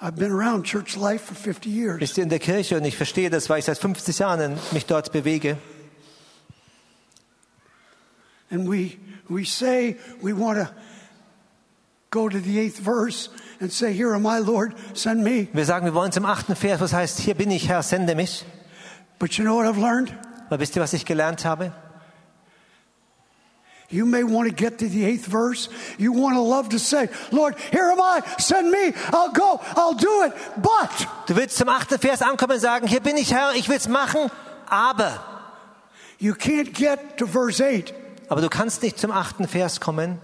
I've 0.00 0.16
been 0.16 0.32
around 0.32 0.64
church 0.64 0.96
life 0.96 1.24
for 1.26 1.34
50 1.36 1.68
years. 1.68 2.16
Ihr, 2.16 2.22
in 2.22 2.30
der 2.30 2.38
Kirche, 2.38 2.78
und 2.78 2.84
ich 2.86 2.96
verstehe 2.96 3.28
das, 3.28 3.50
weil 3.50 3.58
ich 3.58 3.66
seit 3.66 3.76
50 3.76 4.18
Jahren 4.18 4.56
mich 4.72 4.86
dort 4.86 5.12
bewege, 5.12 5.58
And 8.50 8.68
we, 8.70 8.92
we 9.28 9.44
say 9.44 9.96
we 10.22 10.32
want 10.32 10.58
to 10.58 10.70
go 12.10 12.28
to 12.28 12.38
the 12.38 12.58
eighth 12.58 12.78
verse 12.78 13.28
and 13.60 13.72
say, 13.72 13.92
Here 13.92 14.14
am 14.14 14.26
I, 14.26 14.38
Lord, 14.38 14.74
send 14.94 15.24
me. 15.24 15.48
wir 15.52 15.64
sagen, 15.64 15.84
wir 15.86 15.94
wollen 15.94 16.12
zum 16.12 16.24
achten 16.26 16.54
Vers, 16.56 16.80
was 16.80 16.92
heißt, 16.92 17.18
hier 17.20 17.34
bin 17.34 17.50
ich, 17.50 17.68
Herr, 17.68 17.82
sende 17.82 18.14
mich. 18.14 18.44
But 19.18 19.36
you 19.38 19.44
know 19.44 19.56
what 19.56 19.66
I've 19.66 19.78
learned? 19.80 20.12
Aber 20.48 20.60
wisst 20.60 20.76
ihr, 20.76 20.82
was 20.82 20.92
ich 20.92 21.04
gelernt 21.06 21.44
habe? 21.44 21.72
You 23.90 24.06
may 24.06 24.24
want 24.24 24.48
to 24.48 24.54
get 24.54 24.78
to 24.78 24.88
the 24.88 25.04
eighth 25.04 25.26
verse. 25.26 25.68
You 25.98 26.12
want 26.12 26.34
to 26.36 26.42
love 26.42 26.70
to 26.70 26.78
say, 26.78 27.08
Lord, 27.30 27.54
here 27.70 27.90
am 27.90 28.00
I, 28.00 28.22
send 28.38 28.70
me, 28.70 28.92
I'll 29.12 29.30
go, 29.30 29.60
I'll 29.76 29.94
do 29.94 30.24
it. 30.24 30.32
But 30.56 31.08
Du 31.26 31.36
willst 31.36 31.56
zum 31.56 31.68
achten 31.68 31.98
Vers 31.98 32.22
ankommen 32.22 32.54
und 32.54 32.60
sagen, 32.60 32.86
hier 32.86 33.00
bin 33.00 33.16
ich, 33.16 33.32
Herr, 33.32 33.54
ich 33.54 33.68
will's 33.68 33.88
machen, 33.88 34.30
aber. 34.68 35.20
you 36.18 36.34
can't 36.34 36.72
get 36.72 37.18
to 37.18 37.26
verse 37.26 37.60
8 37.60 37.92
Aber 38.28 38.40
du 38.40 38.48
kannst 38.48 38.82
nicht 38.82 38.98
zum 38.98 39.10
achten 39.10 39.46
Vers 39.46 39.80
kommen, 39.80 40.20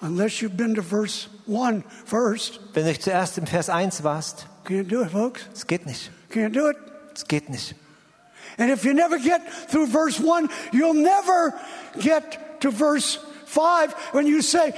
unless 0.00 0.40
you've 0.40 0.56
been 0.56 0.74
to 0.74 0.82
verse 0.82 1.28
1 1.48 1.84
first. 2.04 2.60
wenn 2.74 2.84
du 2.84 2.90
nicht 2.90 3.02
zuerst 3.02 3.38
im 3.38 3.46
Vers 3.46 3.68
1 3.68 4.02
warst. 4.02 4.46
Can't 4.64 4.88
do 4.88 5.02
it, 5.02 5.10
folks. 5.10 5.42
Es 5.54 5.66
geht 5.66 5.86
nicht. 5.86 6.10
Can't 6.30 6.54
do 6.54 6.68
it. 6.68 6.76
Es 7.14 7.26
geht 7.26 7.48
nicht. 7.48 7.74
And 8.58 8.70
if 8.70 8.84
you 8.84 8.94
never 8.94 9.18
get 9.18 9.42
through 9.68 9.86
verse 9.86 10.18
1, 10.18 10.48
you'll 10.72 10.94
never 10.94 11.54
get 12.00 12.60
to 12.60 12.70
verse 12.70 13.18
5 13.46 13.92
when 14.12 14.26
you 14.26 14.42
say, 14.42 14.72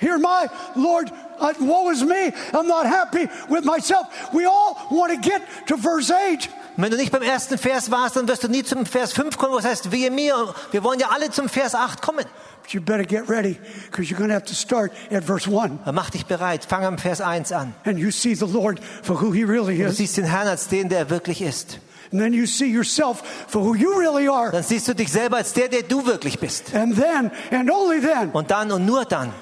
Here 0.00 0.18
my 0.18 0.48
Lord, 0.74 1.10
uh, 1.38 1.54
woe 1.60 1.90
is 1.90 2.02
me. 2.02 2.32
I'm 2.52 2.66
not 2.66 2.86
happy 2.86 3.28
with 3.48 3.64
myself. 3.64 4.32
We 4.32 4.44
all 4.44 4.76
want 4.90 5.12
to 5.12 5.28
get 5.28 5.42
to 5.68 5.76
verse 5.76 6.10
8. 6.10 6.48
Und 6.76 6.82
wenn 6.82 6.90
du 6.90 6.96
nicht 6.96 7.10
beim 7.12 7.22
ersten 7.22 7.56
Vers 7.56 7.90
warst, 7.90 8.16
dann 8.16 8.28
wirst 8.28 8.44
du 8.44 8.48
nie 8.48 8.62
zum 8.62 8.84
Vers 8.84 9.12
5 9.12 9.38
kommen, 9.38 9.54
was 9.54 9.64
heißt, 9.64 9.90
wehe 9.92 10.10
mir. 10.10 10.54
Wir 10.72 10.84
wollen 10.84 11.00
ja 11.00 11.08
alle 11.10 11.30
zum 11.30 11.48
Vers 11.48 11.74
8 11.74 12.02
kommen. 12.02 12.24
You 12.68 12.80
better 12.80 13.04
get 13.04 13.28
ready 13.30 13.58
because 13.90 14.10
you're 14.10 14.18
going 14.18 14.28
to 14.28 14.34
have 14.34 14.44
to 14.46 14.54
start 14.54 14.90
at 15.10 15.22
verse 15.24 15.48
1. 15.48 15.78
Aber 15.82 15.92
mach 15.92 16.10
dich 16.10 16.26
bereit, 16.26 16.64
fang 16.64 16.84
am 16.84 16.98
Vers 16.98 17.20
1 17.20 17.52
an. 17.52 17.74
And 17.84 17.98
you 17.98 18.10
see 18.10 18.34
the 18.34 18.44
Lord 18.46 18.80
for 19.02 19.20
who 19.22 19.32
he 19.32 19.44
really 19.44 19.78
Du 19.78 19.84
is. 19.84 19.96
siehst 19.98 20.16
den 20.16 20.24
Herrn 20.24 20.48
als 20.48 20.66
den, 20.68 20.88
der 20.88 20.98
er 20.98 21.10
wirklich 21.10 21.40
ist. 21.42 21.78
And 22.12 22.20
then 22.20 22.32
you 22.32 22.44
see 22.46 22.66
yourself 22.66 23.22
for 23.48 23.64
who 23.64 23.74
you 23.74 23.92
really 23.96 24.28
are. 24.28 24.50
Dann 24.50 24.62
siehst 24.64 24.86
du 24.88 24.94
dich 24.94 25.10
selber 25.12 25.36
als 25.38 25.52
der, 25.52 25.68
der 25.68 25.82
du 25.82 26.04
wirklich 26.06 26.38
bist. 26.40 26.74
And 26.74 26.96
then, 27.00 27.30
and 27.52 27.70
only 27.70 28.00
then, 28.00 28.30
Und 28.32 28.50
dann 28.50 28.70
und 28.72 28.84
nur 28.84 29.04
dann 29.04 29.32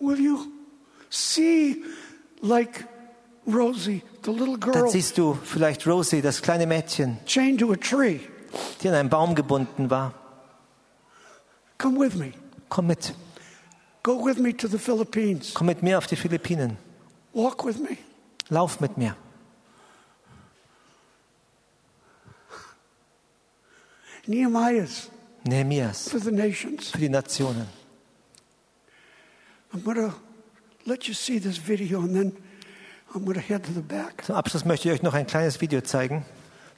will 0.00 0.20
you 0.20 0.38
see 1.08 1.82
like 2.42 2.86
Rosie, 3.46 4.02
Dann 4.24 4.88
siehst 4.88 5.18
du 5.18 5.38
vielleicht 5.44 5.86
Rosie, 5.86 6.22
das 6.22 6.40
kleine 6.40 6.66
Mädchen, 6.66 7.18
chained 7.26 7.60
to 7.60 7.72
a 7.72 7.76
tree. 7.76 8.20
die 8.82 8.88
an 8.88 8.94
einem 8.94 9.10
Baum 9.10 9.34
gebunden 9.34 9.90
war. 9.90 10.14
Come 11.78 12.00
with 12.00 12.14
me. 12.14 12.32
Komm 12.68 12.86
mit. 12.86 13.14
Go 14.02 14.24
with 14.24 14.38
me 14.38 14.56
to 14.56 14.68
the 14.68 14.78
Philippines. 14.78 15.52
Komm 15.54 15.66
mit 15.66 15.82
mir 15.82 15.98
auf 15.98 16.06
die 16.06 16.16
Philippinen. 16.16 16.78
Walk 17.32 17.64
with 17.64 17.78
me. 17.78 17.98
Lauf 18.48 18.80
mit 18.80 18.96
mir. 18.96 19.16
Nehemiah's 24.26 25.10
Nehemias 25.46 26.08
for 26.08 26.18
the 26.18 26.30
nations. 26.30 26.90
für 26.90 26.98
die 26.98 27.10
Nationen. 27.10 27.66
I'm 29.72 29.82
going 29.82 29.96
to 29.96 30.14
let 30.86 31.06
you 31.08 31.14
see 31.14 31.38
this 31.38 31.58
video 31.58 32.00
and 32.00 32.14
then 32.14 32.32
Zum 33.14 34.34
Abschluss 34.34 34.64
möchte 34.64 34.88
ich 34.88 34.94
euch 34.94 35.02
noch 35.02 35.14
ein 35.14 35.26
kleines 35.26 35.60
Video 35.60 35.80
zeigen. 35.80 36.24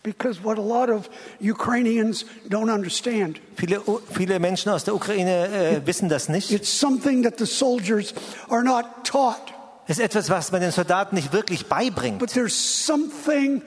Because 0.03 0.45
what 0.45 0.57
a 0.59 0.63
lot 0.63 0.89
of 0.89 1.11
Ukrainians 1.41 2.27
don't 2.49 2.73
understand, 2.73 3.41
Viele, 3.57 3.81
viele 4.13 4.39
Menschen 4.39 4.71
aus 4.71 4.85
der 4.85 4.95
Ukraine 4.95 5.49
äh, 5.49 5.87
wissen 5.87 6.09
das 6.09 6.29
nicht. 6.29 6.53
it's 6.53 6.79
something 6.79 7.25
that 7.25 7.39
the 7.39 7.47
soldiers 7.47 8.15
are 8.49 8.63
not 8.63 8.85
taught. 9.03 9.53
Es 9.89 9.99
ist 9.99 10.05
etwas, 10.05 10.31
was 10.31 10.53
man 10.53 10.61
den 10.61 10.71
Soldaten 10.71 11.17
nicht 11.17 11.33
wirklich 11.33 11.67
beibringt. 11.67 12.19
But 12.19 12.33
there's 12.33 12.55
something 12.55 13.63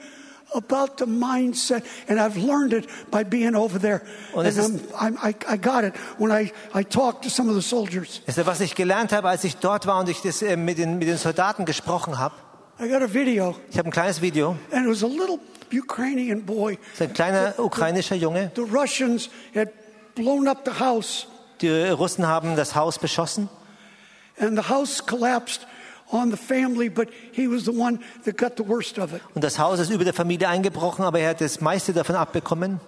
about 0.54 0.96
the 0.98 1.06
mindset, 1.06 1.82
and 2.08 2.18
I've 2.18 2.38
learned 2.38 2.72
it 2.72 2.88
by 3.10 3.22
being 3.22 3.54
over 3.54 3.78
there. 3.78 4.00
Und 4.32 4.46
And 4.46 4.56
es 4.56 4.58
I'm, 4.58 4.80
I'm, 4.94 5.16
I, 5.22 5.34
I 5.46 5.58
got 5.58 5.84
it 5.84 5.92
when 6.18 6.30
I, 6.30 6.52
I 6.74 6.84
talked 6.84 7.24
to 7.24 7.28
some 7.28 7.50
of 7.50 7.54
the 7.54 7.68
soldiers. 7.68 8.22
Das 8.24 8.38
ist, 8.38 8.46
was 8.46 8.60
ich 8.60 8.74
gelernt 8.74 9.12
habe, 9.12 9.28
als 9.28 9.44
ich 9.44 9.56
dort 9.56 9.86
war 9.86 10.00
und 10.00 10.08
ich 10.08 10.22
das 10.22 10.40
äh, 10.40 10.56
mit, 10.56 10.78
den, 10.78 10.98
mit 10.98 11.08
den 11.08 11.18
Soldaten 11.18 11.66
gesprochen 11.66 12.18
habe. 12.18 12.34
I 12.82 12.88
got 12.88 13.02
a 13.02 13.12
video, 13.12 13.56
Ich 13.70 13.76
habe 13.78 13.88
ein 13.88 13.92
kleines 13.92 14.20
Video. 14.22 14.56
and 14.72 14.86
it 14.86 14.88
was 14.88 15.02
a 15.02 15.06
little 15.06 15.38
Ukrainian 15.70 16.42
boy. 16.44 16.76
Das 16.76 16.92
ist 16.94 17.02
ein 17.02 17.12
kleiner 17.12 17.54
ukrainischer 17.58 18.16
Junge. 18.16 18.50
The 18.56 18.62
Russians 18.62 19.28
had 19.54 19.68
blown 20.14 20.48
up 20.48 20.64
the 20.64 20.78
house, 20.82 21.26
Die 21.60 21.68
Russen 21.90 22.26
haben 22.26 22.56
das 22.56 22.74
Haus 22.74 22.98
beschossen. 22.98 23.48
and 24.38 24.56
the 24.56 24.68
house 24.70 25.04
collapsed 25.04 25.66
on 26.10 26.30
the 26.30 26.36
family, 26.38 26.88
but 26.88 27.08
he 27.32 27.46
was 27.46 27.64
the 27.66 27.70
one 27.72 28.00
that 28.24 28.38
got 28.38 28.56
the 28.56 28.66
worst 28.66 28.98
of 28.98 29.12
it. 29.12 29.20
Und 29.34 29.44
das 29.44 29.58
Haus 29.58 29.78
ist 29.78 29.90
über 29.90 30.04
der 30.04 30.14
Familie 30.14 30.48
eingebrochen, 30.48 31.04
aber 31.04 31.20
er 31.20 31.30
hat 31.30 31.40
das 31.42 31.60
meiste 31.60 31.92
davon 31.92 32.16
abbekommen. 32.16 32.80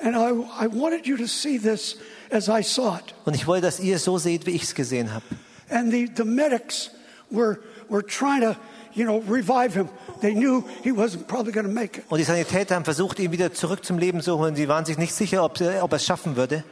And 0.00 0.16
I, 0.16 0.32
I 0.64 0.66
wanted 0.66 1.06
you 1.06 1.16
to 1.16 1.26
see 1.26 1.58
this 1.58 1.96
as 2.30 2.48
I 2.48 2.62
saw 2.62 2.96
it. 2.98 3.14
Und 3.24 3.34
ich 3.36 3.46
wollte, 3.46 3.66
dass 3.66 3.78
ihr 3.78 3.96
es 3.96 4.04
so 4.04 4.18
seht, 4.18 4.46
wie 4.46 4.50
ich 4.50 4.64
es 4.64 4.74
gesehen 4.74 5.14
habe. 5.14 5.24
And 5.70 5.92
the, 5.92 6.10
the 6.16 6.24
medics 6.24 6.90
were, 7.30 7.60
were 7.88 8.04
trying 8.04 8.42
to, 8.42 8.56
you 8.96 9.04
know, 9.04 9.18
revive 9.28 9.74
him. 9.74 9.88
They 10.20 10.32
knew 10.34 10.64
he 10.82 10.90
wasn't 10.90 11.28
probably 11.28 11.52
going 11.52 11.66
to 11.66 11.72
make 11.72 11.98
it. 11.98 12.04
Und 12.08 12.18
die 12.18 12.24
Sanitäter 12.24 12.74
haben 12.74 12.84
versucht, 12.84 13.18
ihn 13.18 13.30
wieder 13.30 13.52
zurück 13.52 13.84
zum 13.84 13.98
Leben 13.98 14.22
zu 14.22 14.38
holen. 14.38 14.56
Sie 14.56 14.68
waren 14.68 14.84
sich 14.84 14.98
nicht 14.98 15.14
sicher, 15.14 15.44
ob, 15.44 15.60
ob 15.60 15.92
er 15.92 15.96
es 15.96 16.04
schaffen 16.04 16.36
würde. 16.36 16.64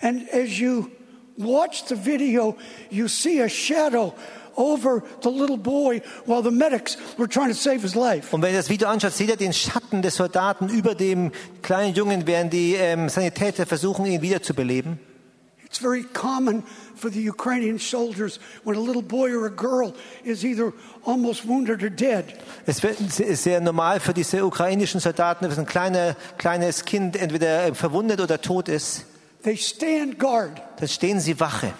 And 0.00 0.22
as 0.32 0.58
you 0.58 0.90
watch 1.36 1.84
the 1.88 1.96
video, 1.96 2.56
you 2.90 3.08
see 3.08 3.40
a 3.42 3.48
shadow 3.48 4.14
over 4.56 5.02
the 5.22 5.30
little 5.30 5.56
boy 5.56 6.00
while 6.26 6.42
the 6.42 6.50
medics 6.50 6.96
were 7.16 7.26
trying 7.26 7.48
to 7.48 7.54
save 7.54 7.82
his 7.82 7.94
life. 7.94 8.32
Und 8.32 8.42
wenn 8.42 8.52
ihr 8.52 8.58
das 8.58 8.68
Video 8.68 8.88
anschaut, 8.88 9.12
seht 9.12 9.28
ihr 9.28 9.36
den 9.36 9.52
Schatten 9.52 10.02
des 10.02 10.16
Soldaten 10.16 10.68
über 10.68 10.94
dem 10.94 11.32
kleinen 11.62 11.94
Jungen, 11.94 12.26
während 12.26 12.52
die 12.52 12.74
ähm, 12.74 13.08
Sanitäter 13.08 13.66
versuchen, 13.66 14.04
ihn 14.06 14.22
wiederzubeleben. 14.22 14.98
It's 15.64 15.78
very 15.78 16.04
common 16.04 16.62
for 16.94 17.10
the 17.10 17.20
Ukrainian 17.20 17.78
soldiers 17.78 18.40
when 18.64 18.76
a 18.76 18.80
little 18.80 19.02
boy 19.02 19.32
or 19.34 19.46
a 19.46 19.50
girl 19.50 19.92
is 20.24 20.44
either 20.44 20.72
almost 21.04 21.46
wounded 21.46 21.82
or 21.82 21.90
dead. 21.90 22.24
Es 22.66 22.82
ist 22.82 23.42
sehr 23.42 23.60
normal 23.60 24.00
für 24.00 24.14
diese 24.14 24.44
ukrainischen 24.44 25.00
Soldaten, 25.00 25.48
dass 25.48 25.58
ein 25.58 25.66
kleiner, 25.66 26.16
kleines 26.38 26.84
Kind 26.84 27.16
entweder 27.16 27.66
äh, 27.66 27.74
verwundet 27.74 28.20
oder 28.20 28.40
tot 28.40 28.68
ist. 28.68 29.06
They 29.42 29.56
stand 29.56 30.18
guard 30.18 30.62
Dann 30.78 30.88
stehen 30.88 31.20
sie 31.20 31.38
Wache 31.38 31.74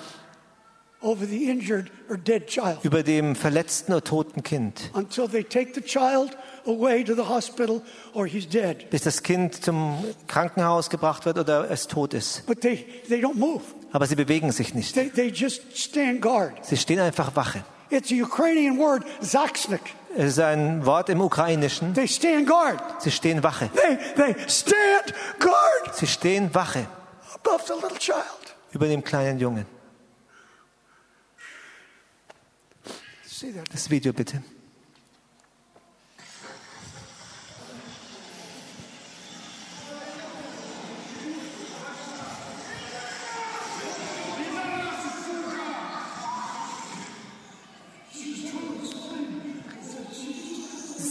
over 1.05 1.27
the 1.27 1.51
injured 1.51 1.91
or 2.09 2.17
dead 2.17 2.47
child 2.47 2.79
über 2.83 3.03
dem 3.03 3.37
verletzten 3.37 3.93
oder 3.93 4.03
toten 4.03 4.43
Kind, 4.43 4.91
until 4.95 5.29
they 5.29 5.45
take 5.45 5.75
the 5.75 5.83
child 5.83 6.37
away 6.67 7.05
to 7.05 7.15
the 7.15 7.29
hospital 7.29 7.83
or 8.15 8.27
he's 8.27 8.49
dead. 8.49 8.89
bis 8.91 9.03
das 9.03 9.23
Kind 9.23 9.63
zum 9.63 10.03
Krankenhaus 10.27 10.89
gebracht 10.89 11.27
wird 11.27 11.39
oder 11.39 11.71
es 11.71 11.87
tot 11.87 12.15
ist. 12.15 12.47
But 12.47 12.63
they, 12.63 12.87
they 13.09 13.21
don't 13.21 13.37
move. 13.37 13.63
Aber 13.95 14.09
sie 14.09 14.17
bewegen 14.17 14.51
sich 14.51 14.75
nicht. 14.75 14.93
They, 14.95 15.09
they 15.09 15.29
just 15.29 15.63
stand 15.79 16.21
guard. 16.21 16.67
Sie 16.67 16.77
stehen 16.77 16.99
einfach 16.99 17.37
Wache. 17.37 17.63
It's 17.91 18.11
a 18.11 18.15
Ukrainian 18.17 18.77
word, 18.77 19.05
zaksnik. 19.21 19.83
Es 20.17 20.33
ist 20.33 20.41
ein 20.41 20.85
Wort 20.85 21.09
im 21.11 21.21
Ukrainischen. 21.21 21.95
They 21.95 22.09
stand 22.09 22.49
guard. 22.49 22.83
Sie 23.01 23.13
stehen 23.13 23.41
Wache. 23.45 23.71
They, 23.73 23.97
they 24.17 24.35
stand 24.49 25.15
guard 25.39 25.95
Sie 25.95 26.09
stehen 26.09 26.53
Wache 26.53 26.89
above 27.35 27.63
the 27.69 27.75
little 27.75 27.97
child. 27.97 28.57
über 28.73 28.89
dem 28.89 29.05
kleinen 29.05 29.39
Jungen. 29.39 29.65
Das 33.71 33.89
Video 33.91 34.13
bitte. 34.13 34.43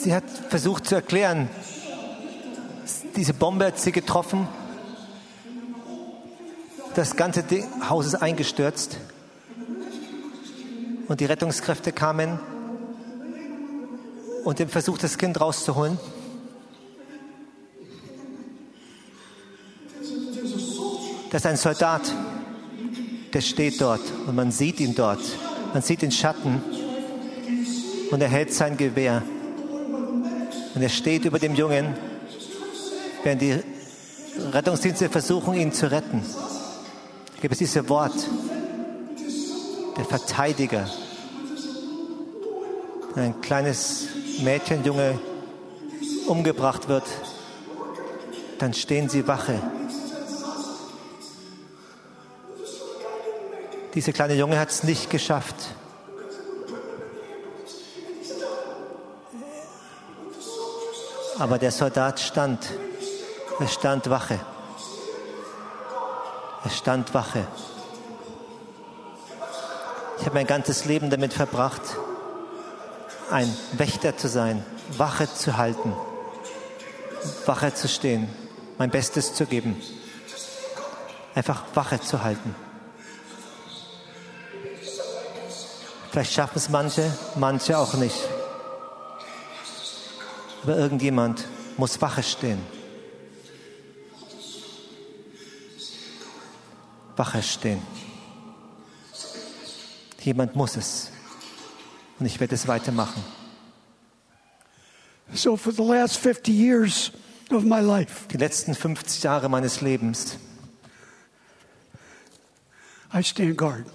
Sie 0.03 0.13
hat 0.13 0.25
versucht 0.49 0.85
zu 0.85 0.95
erklären, 0.95 1.47
diese 3.15 3.33
Bombe 3.33 3.67
hat 3.67 3.79
sie 3.79 3.93
getroffen 3.93 4.49
Das 6.93 7.15
ganze 7.15 7.45
Haus 7.87 8.07
ist 8.07 8.15
eingestürzt. 8.15 8.97
Und 11.07 11.21
die 11.21 11.25
Rettungskräfte 11.25 11.93
kamen 11.93 12.37
und 14.43 14.59
haben 14.59 14.69
versucht, 14.69 15.03
das 15.03 15.17
Kind 15.17 15.39
rauszuholen. 15.39 15.97
Das 21.31 21.43
ist 21.43 21.45
ein 21.45 21.55
Soldat, 21.55 22.01
der 23.31 23.41
steht 23.41 23.79
dort 23.79 24.01
und 24.27 24.35
man 24.35 24.51
sieht 24.51 24.81
ihn 24.81 24.95
dort. 24.95 25.21
Man 25.73 25.81
sieht 25.81 26.01
den 26.01 26.11
Schatten 26.11 26.61
und 28.11 28.21
er 28.21 28.27
hält 28.27 28.53
sein 28.53 28.75
Gewehr. 28.75 29.23
Und 30.75 30.81
er 30.81 30.89
steht 30.89 31.25
über 31.25 31.39
dem 31.39 31.55
Jungen, 31.55 31.95
während 33.23 33.41
die 33.41 33.59
Rettungsdienste 34.51 35.09
versuchen, 35.09 35.53
ihn 35.53 35.71
zu 35.71 35.91
retten. 35.91 36.23
Gibt 37.41 37.51
es 37.53 37.59
dieses 37.59 37.87
Wort, 37.89 38.13
der 39.97 40.05
Verteidiger. 40.05 40.89
Wenn 43.13 43.23
ein 43.25 43.41
kleines 43.41 44.07
Mädchen, 44.41 44.83
Junge 44.83 45.19
umgebracht 46.27 46.87
wird, 46.87 47.03
dann 48.57 48.73
stehen 48.73 49.09
sie 49.09 49.27
Wache. 49.27 49.61
Dieser 53.93 54.13
kleine 54.13 54.33
Junge 54.33 54.59
hat 54.59 54.71
es 54.71 54.83
nicht 54.83 55.11
geschafft. 55.11 55.55
Aber 61.39 61.57
der 61.57 61.71
Soldat 61.71 62.19
stand. 62.19 62.69
Er 63.59 63.67
stand 63.67 64.09
Wache. 64.09 64.39
Er 66.63 66.69
stand 66.69 67.13
Wache. 67.13 67.45
Ich 70.19 70.25
habe 70.25 70.35
mein 70.35 70.47
ganzes 70.47 70.85
Leben 70.85 71.09
damit 71.09 71.33
verbracht, 71.33 71.81
ein 73.29 73.53
Wächter 73.73 74.15
zu 74.15 74.29
sein, 74.29 74.63
Wache 74.97 75.27
zu 75.33 75.57
halten, 75.57 75.93
Wache 77.45 77.73
zu 77.73 77.89
stehen, 77.89 78.29
mein 78.77 78.89
Bestes 78.89 79.33
zu 79.33 79.45
geben, 79.45 79.81
einfach 81.35 81.63
Wache 81.73 81.99
zu 81.99 82.23
halten. 82.23 82.55
Vielleicht 86.11 86.31
schaffen 86.31 86.57
es 86.57 86.69
manche, 86.69 87.11
manche 87.35 87.77
auch 87.77 87.95
nicht. 87.95 88.32
Aber 90.63 90.77
irgendjemand 90.77 91.45
muss 91.77 92.01
Wache 92.01 92.23
stehen. 92.23 92.59
Wache 97.15 97.43
stehen. 97.43 97.81
Jemand 100.21 100.55
muss 100.55 100.77
es. 100.77 101.11
Und 102.19 102.25
ich 102.25 102.39
werde 102.39 102.55
es 102.55 102.67
weitermachen. 102.67 103.23
So, 105.33 105.57
for 105.57 105.73
the 105.73 105.83
last 105.83 106.17
50 106.17 106.53
years 106.53 107.11
of 107.49 107.63
my 107.63 107.79
life, 107.79 108.27
Die 108.29 108.37
letzten 108.37 108.75
50 108.75 109.23
Jahre 109.23 109.49
meines 109.49 109.81
Lebens 109.81 110.37
I 113.13 113.21
stand 113.21 113.57
guard 113.57 113.85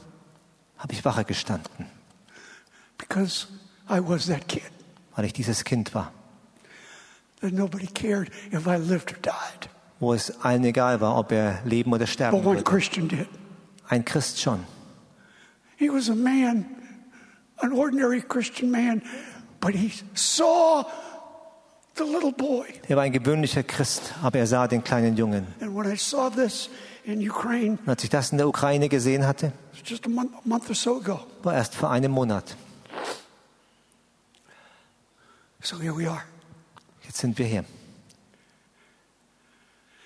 habe 0.78 0.92
ich 0.92 1.04
Wache 1.04 1.24
gestanden, 1.24 1.86
because 2.98 3.48
I 3.88 3.98
was 4.00 4.26
that 4.26 4.46
kid 4.46 4.62
weil 5.16 5.24
ich 5.24 5.32
dieses 5.32 5.64
Kind 5.64 5.92
war, 5.94 6.12
that 7.40 7.52
nobody 7.52 7.86
cared 7.86 8.30
if 8.52 8.66
I 8.66 8.76
lived 8.76 9.12
or 9.12 9.18
died. 9.22 9.68
wo 10.00 10.12
es 10.14 10.30
allen 10.44 10.64
egal 10.64 11.00
war, 11.00 11.16
ob 11.18 11.32
er 11.32 11.60
leben 11.64 11.92
oder 11.92 12.00
But 12.04 12.08
sterben 12.08 12.38
one 12.44 12.58
würde. 12.58 12.62
Christian 12.64 13.08
did. 13.08 13.26
Ein 13.88 14.04
Christ 14.04 14.40
schon. 14.40 14.64
He 15.76 15.88
was 15.90 16.08
a 16.08 16.14
man, 16.14 16.66
an 17.58 17.72
ordinary 17.72 18.20
Christian 18.20 18.70
man, 18.70 19.02
but 19.60 19.74
he 19.74 19.92
saw 20.14 20.84
the 21.96 22.04
little 22.04 22.32
boy. 22.32 22.66
Er 22.88 22.96
war 22.96 23.02
ein 23.04 23.12
gewöhnlicher 23.12 23.62
Christ, 23.64 24.14
aber 24.22 24.38
er 24.38 24.46
sah 24.46 24.66
den 24.68 24.84
kleinen 24.84 25.16
Jungen. 25.16 25.46
And 25.60 25.74
when 25.74 25.90
I 25.92 25.96
saw 25.96 26.30
this 26.30 26.68
in 27.04 27.20
Ukraine, 27.28 27.78
Und 27.84 27.88
als 27.88 28.04
ich 28.04 28.10
das 28.10 28.30
in 28.30 28.38
der 28.38 28.46
Ukraine 28.48 28.88
gesehen 28.88 29.26
hatte, 29.26 29.52
just 29.84 30.06
a 30.06 30.08
month, 30.08 30.32
a 30.34 30.40
month 30.44 30.68
or 30.68 30.74
so 30.76 30.98
ago, 31.00 31.20
war 31.42 31.54
erst 31.54 31.74
vor 31.74 31.90
einem 31.90 32.12
Monat. 32.12 32.56
so 35.60 35.76
here 35.78 35.92
we 35.96 36.06
are, 36.08 36.22
sind 37.18 37.38
wir 37.38 37.46
hier. 37.46 37.64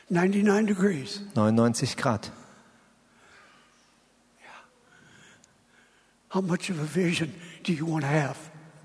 99 0.09 0.66
degrees. 0.66 1.20
99 1.34 1.97
Grad. 1.97 2.30
How 6.28 6.40
much 6.40 6.70
of 6.70 6.80
a 6.80 6.84
vision 6.84 7.34
do 7.62 7.72
you 7.72 7.86
want 7.86 8.05
to 8.05 8.09
have? 8.09 8.36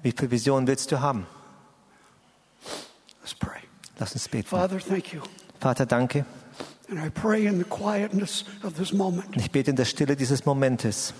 Wie 0.03 0.11
viel 0.11 0.29
Vision 0.29 0.67
willst 0.67 0.91
du 0.91 0.99
haben? 0.99 1.25
Let's 3.21 3.33
pray. 3.33 3.61
Lass 3.97 4.13
uns 4.13 4.27
beten. 4.27 4.47
Father, 4.47 4.79
thank 4.79 5.13
you. 5.13 5.21
Vater, 5.59 5.85
danke. 5.85 6.25
And 6.89 6.99
I 6.99 7.09
pray 7.09 7.45
in 7.45 7.57
the 7.57 7.65
quietness 7.65 8.45
of 8.63 8.75
this 8.75 8.93
moment 8.93 9.35
ich 9.35 9.51
bete 9.51 9.71
in 9.71 9.75
der 9.75 9.85
Stille 9.85 10.15
dieses 10.15 10.45
Momentes, 10.45 11.13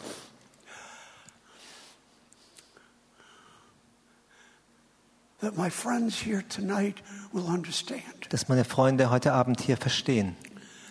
that 5.41 5.55
my 5.57 5.69
friends 5.69 6.19
here 6.19 6.43
tonight 6.47 6.95
will 7.31 7.47
understand 7.47 8.03
dass 8.30 8.47
meine 8.47 8.65
Freunde 8.65 9.09
heute 9.09 9.34
Abend 9.34 9.61
hier 9.61 9.77
verstehen, 9.77 10.35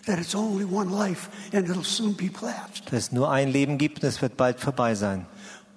that 0.05 0.19
it's 0.19 0.35
only 0.35 0.65
one 0.65 0.89
life 0.89 1.29
and 1.53 1.69
it'll 1.69 1.83
soon 1.83 2.15
be 2.15 2.29
past. 2.29 2.85
dass 2.85 2.93
es 2.93 3.11
nur 3.11 3.29
ein 3.29 3.49
Leben 3.49 3.77
gibt 3.77 4.03
und 4.03 4.09
es 4.09 4.21
wird 4.21 4.37
bald 4.37 4.59
vorbei 4.59 4.95
sein. 4.95 5.25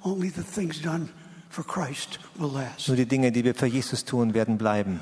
Only 0.02 0.30
the 0.30 0.42
things 0.42 0.80
done 0.80 1.08
for 1.50 1.64
Christ 1.64 2.18
will 2.36 2.50
last. 2.52 2.88
Nur 2.88 2.96
die 2.96 3.06
Dinge, 3.06 3.32
die 3.32 3.44
wir 3.44 3.54
für 3.54 3.66
Jesus 3.66 4.04
tun, 4.04 4.34
werden 4.34 4.56
bleiben. 4.56 5.00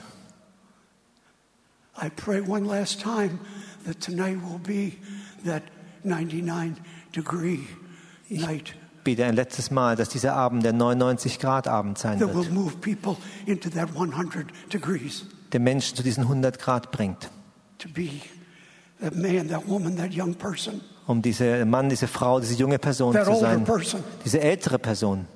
I 2.00 2.08
pray 2.08 2.40
one 2.40 2.64
last 2.64 3.00
time 3.00 3.38
that 3.84 4.00
tonight 4.00 4.38
will 4.40 4.58
be 4.58 4.96
that 5.44 5.62
99 6.04 6.76
degree 7.12 7.66
night 8.30 8.74
Bete 9.08 9.24
ein 9.24 9.34
letztes 9.36 9.70
Mal, 9.70 9.96
dass 9.96 10.10
dieser 10.10 10.34
Abend 10.34 10.64
der 10.64 10.74
99 10.74 11.38
Grad 11.38 11.66
Abend 11.66 11.96
sein 11.96 12.18
that 12.18 12.28
will 12.28 12.44
wird, 12.44 12.52
move 12.52 12.76
people 12.76 13.16
into 13.46 13.70
that 13.70 13.88
100 13.94 14.48
degrees. 14.70 15.24
Der 15.52 15.60
Menschen 15.60 15.96
zu 15.96 16.02
diesen 16.02 16.24
100 16.24 16.58
Grad 16.58 16.90
bringt, 16.90 17.30
to 17.78 17.88
be 17.88 18.20
that 19.00 19.16
man, 19.16 19.48
that 19.48 19.66
woman, 19.66 19.96
that 19.96 20.10
young 20.12 20.34
person, 20.34 20.82
um 21.06 21.22
dieser 21.22 21.64
Mann, 21.64 21.88
diese 21.88 22.06
Frau, 22.06 22.38
diese 22.38 22.52
junge 22.52 22.78
Person 22.78 23.14
that 23.14 23.24
zu 23.24 23.30
older 23.30 23.48
sein, 23.48 23.64
person. 23.64 24.04
Diese 24.26 24.42
ältere 24.42 24.78
Person, 24.78 25.26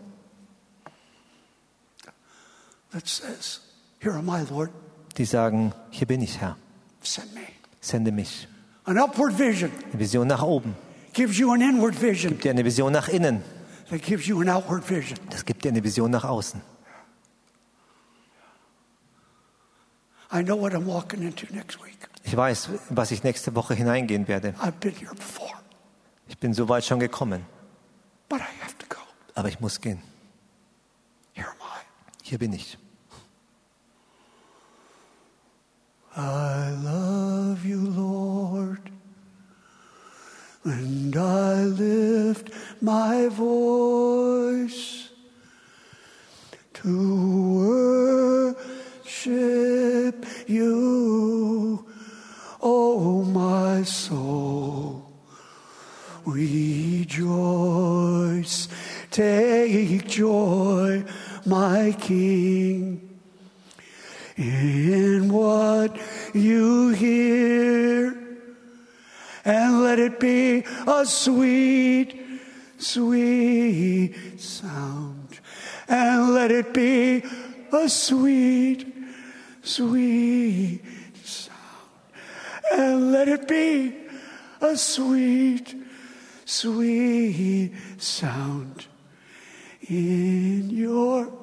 that 2.90 3.08
says, 3.08 3.62
Here 4.00 4.14
am 4.16 4.28
I, 4.28 4.44
Lord, 4.50 4.68
die 5.16 5.24
sagen, 5.24 5.72
hier 5.88 6.06
bin 6.06 6.20
ich 6.20 6.38
Herr, 6.42 6.58
send 7.00 7.34
me. 7.34 7.40
sende 7.80 8.12
mich. 8.12 8.48
An 8.84 8.98
upward 8.98 9.38
vision. 9.38 9.70
Eine 9.90 9.98
Vision 9.98 10.28
nach 10.28 10.42
oben, 10.42 10.74
gives 11.14 11.38
you 11.38 11.50
an 11.50 11.62
inward 11.62 11.98
vision. 11.98 12.32
Gibt 12.32 12.44
dir 12.44 12.50
eine 12.50 12.66
Vision 12.66 12.92
nach 12.92 13.08
innen, 13.08 13.42
that 13.92 14.02
gives 14.02 14.26
you 14.26 14.40
an 14.40 14.48
outward 14.48 14.82
vision. 14.88 15.18
das 15.28 15.44
gibt 15.44 15.64
dir 15.64 15.68
eine 15.68 15.84
Vision 15.84 16.10
nach 16.10 16.24
außen. 16.24 16.60
I 20.32 20.42
know 20.42 20.56
what 20.58 20.72
I'm 20.72 20.86
walking 20.86 21.20
into 21.22 21.46
next 21.54 21.78
week. 21.84 22.08
Ich 22.24 22.34
weiß, 22.34 22.70
was 22.88 23.10
ich 23.10 23.22
nächste 23.22 23.54
Woche 23.54 23.74
hineingehen 23.74 24.28
werde. 24.28 24.54
I've 24.62 24.80
been 24.80 24.94
here 24.94 25.14
before, 25.14 25.52
Ich 26.26 26.38
bin 26.38 26.54
so 26.54 26.68
weit 26.70 26.86
schon 26.86 27.00
gekommen, 27.00 27.44
but 28.30 28.40
I 28.40 28.64
have 28.64 28.74
to 28.78 28.86
go. 28.88 29.00
aber 29.34 29.48
ich 29.48 29.60
muss 29.60 29.78
gehen. 29.78 30.02
Here 31.34 31.48
am 31.48 31.56
I. 31.60 31.84
Hier 32.22 32.38
bin 32.38 32.54
ich. 32.54 32.78
I 36.16 36.70
love 36.82 37.66
you, 37.66 37.78
Lord, 37.80 38.80
and 40.64 41.16
I 41.16 41.64
lift 41.64 42.50
my 42.80 43.28
voice 43.28 45.10
to 46.74 48.54
worship 49.04 50.24
you, 50.46 51.86
oh 52.60 53.22
my 53.24 53.82
soul. 53.82 55.08
We 56.24 57.02
rejoice, 57.02 58.68
take 59.10 60.06
joy, 60.06 61.04
my 61.44 61.96
King 62.00 63.18
in 64.36 65.32
what 65.32 65.98
you 66.32 66.90
hear, 66.90 68.11
and 69.44 69.82
let 69.82 69.98
it 69.98 70.20
be 70.20 70.64
a 70.86 71.04
sweet, 71.04 72.20
sweet 72.78 74.14
sound, 74.38 75.40
and 75.88 76.34
let 76.34 76.50
it 76.50 76.72
be 76.72 77.24
a 77.72 77.88
sweet, 77.88 78.94
sweet 79.62 80.80
sound, 81.24 81.58
and 82.72 83.12
let 83.12 83.28
it 83.28 83.48
be 83.48 83.96
a 84.60 84.76
sweet, 84.76 85.74
sweet 86.44 87.72
sound 87.98 88.86
in 89.88 90.70
your 90.70 91.41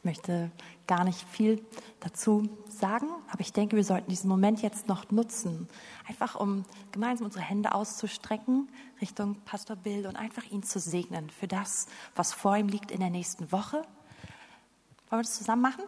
Ich 0.00 0.04
möchte 0.06 0.50
gar 0.86 1.04
nicht 1.04 1.28
viel 1.28 1.62
dazu 2.00 2.48
sagen, 2.70 3.06
aber 3.30 3.42
ich 3.42 3.52
denke, 3.52 3.76
wir 3.76 3.84
sollten 3.84 4.08
diesen 4.08 4.30
Moment 4.30 4.62
jetzt 4.62 4.88
noch 4.88 5.10
nutzen, 5.10 5.68
einfach 6.08 6.36
um 6.36 6.64
gemeinsam 6.90 7.26
unsere 7.26 7.44
Hände 7.44 7.74
auszustrecken 7.74 8.70
Richtung 9.02 9.34
Pastor 9.44 9.76
Bill 9.76 10.06
und 10.06 10.16
einfach 10.16 10.44
ihn 10.50 10.62
zu 10.62 10.80
segnen 10.80 11.28
für 11.28 11.48
das, 11.48 11.86
was 12.14 12.32
vor 12.32 12.56
ihm 12.56 12.68
liegt 12.68 12.90
in 12.90 13.00
der 13.00 13.10
nächsten 13.10 13.52
Woche. 13.52 13.76
Wollen 15.10 15.20
wir 15.20 15.22
das 15.22 15.36
zusammen 15.36 15.60
machen? 15.60 15.84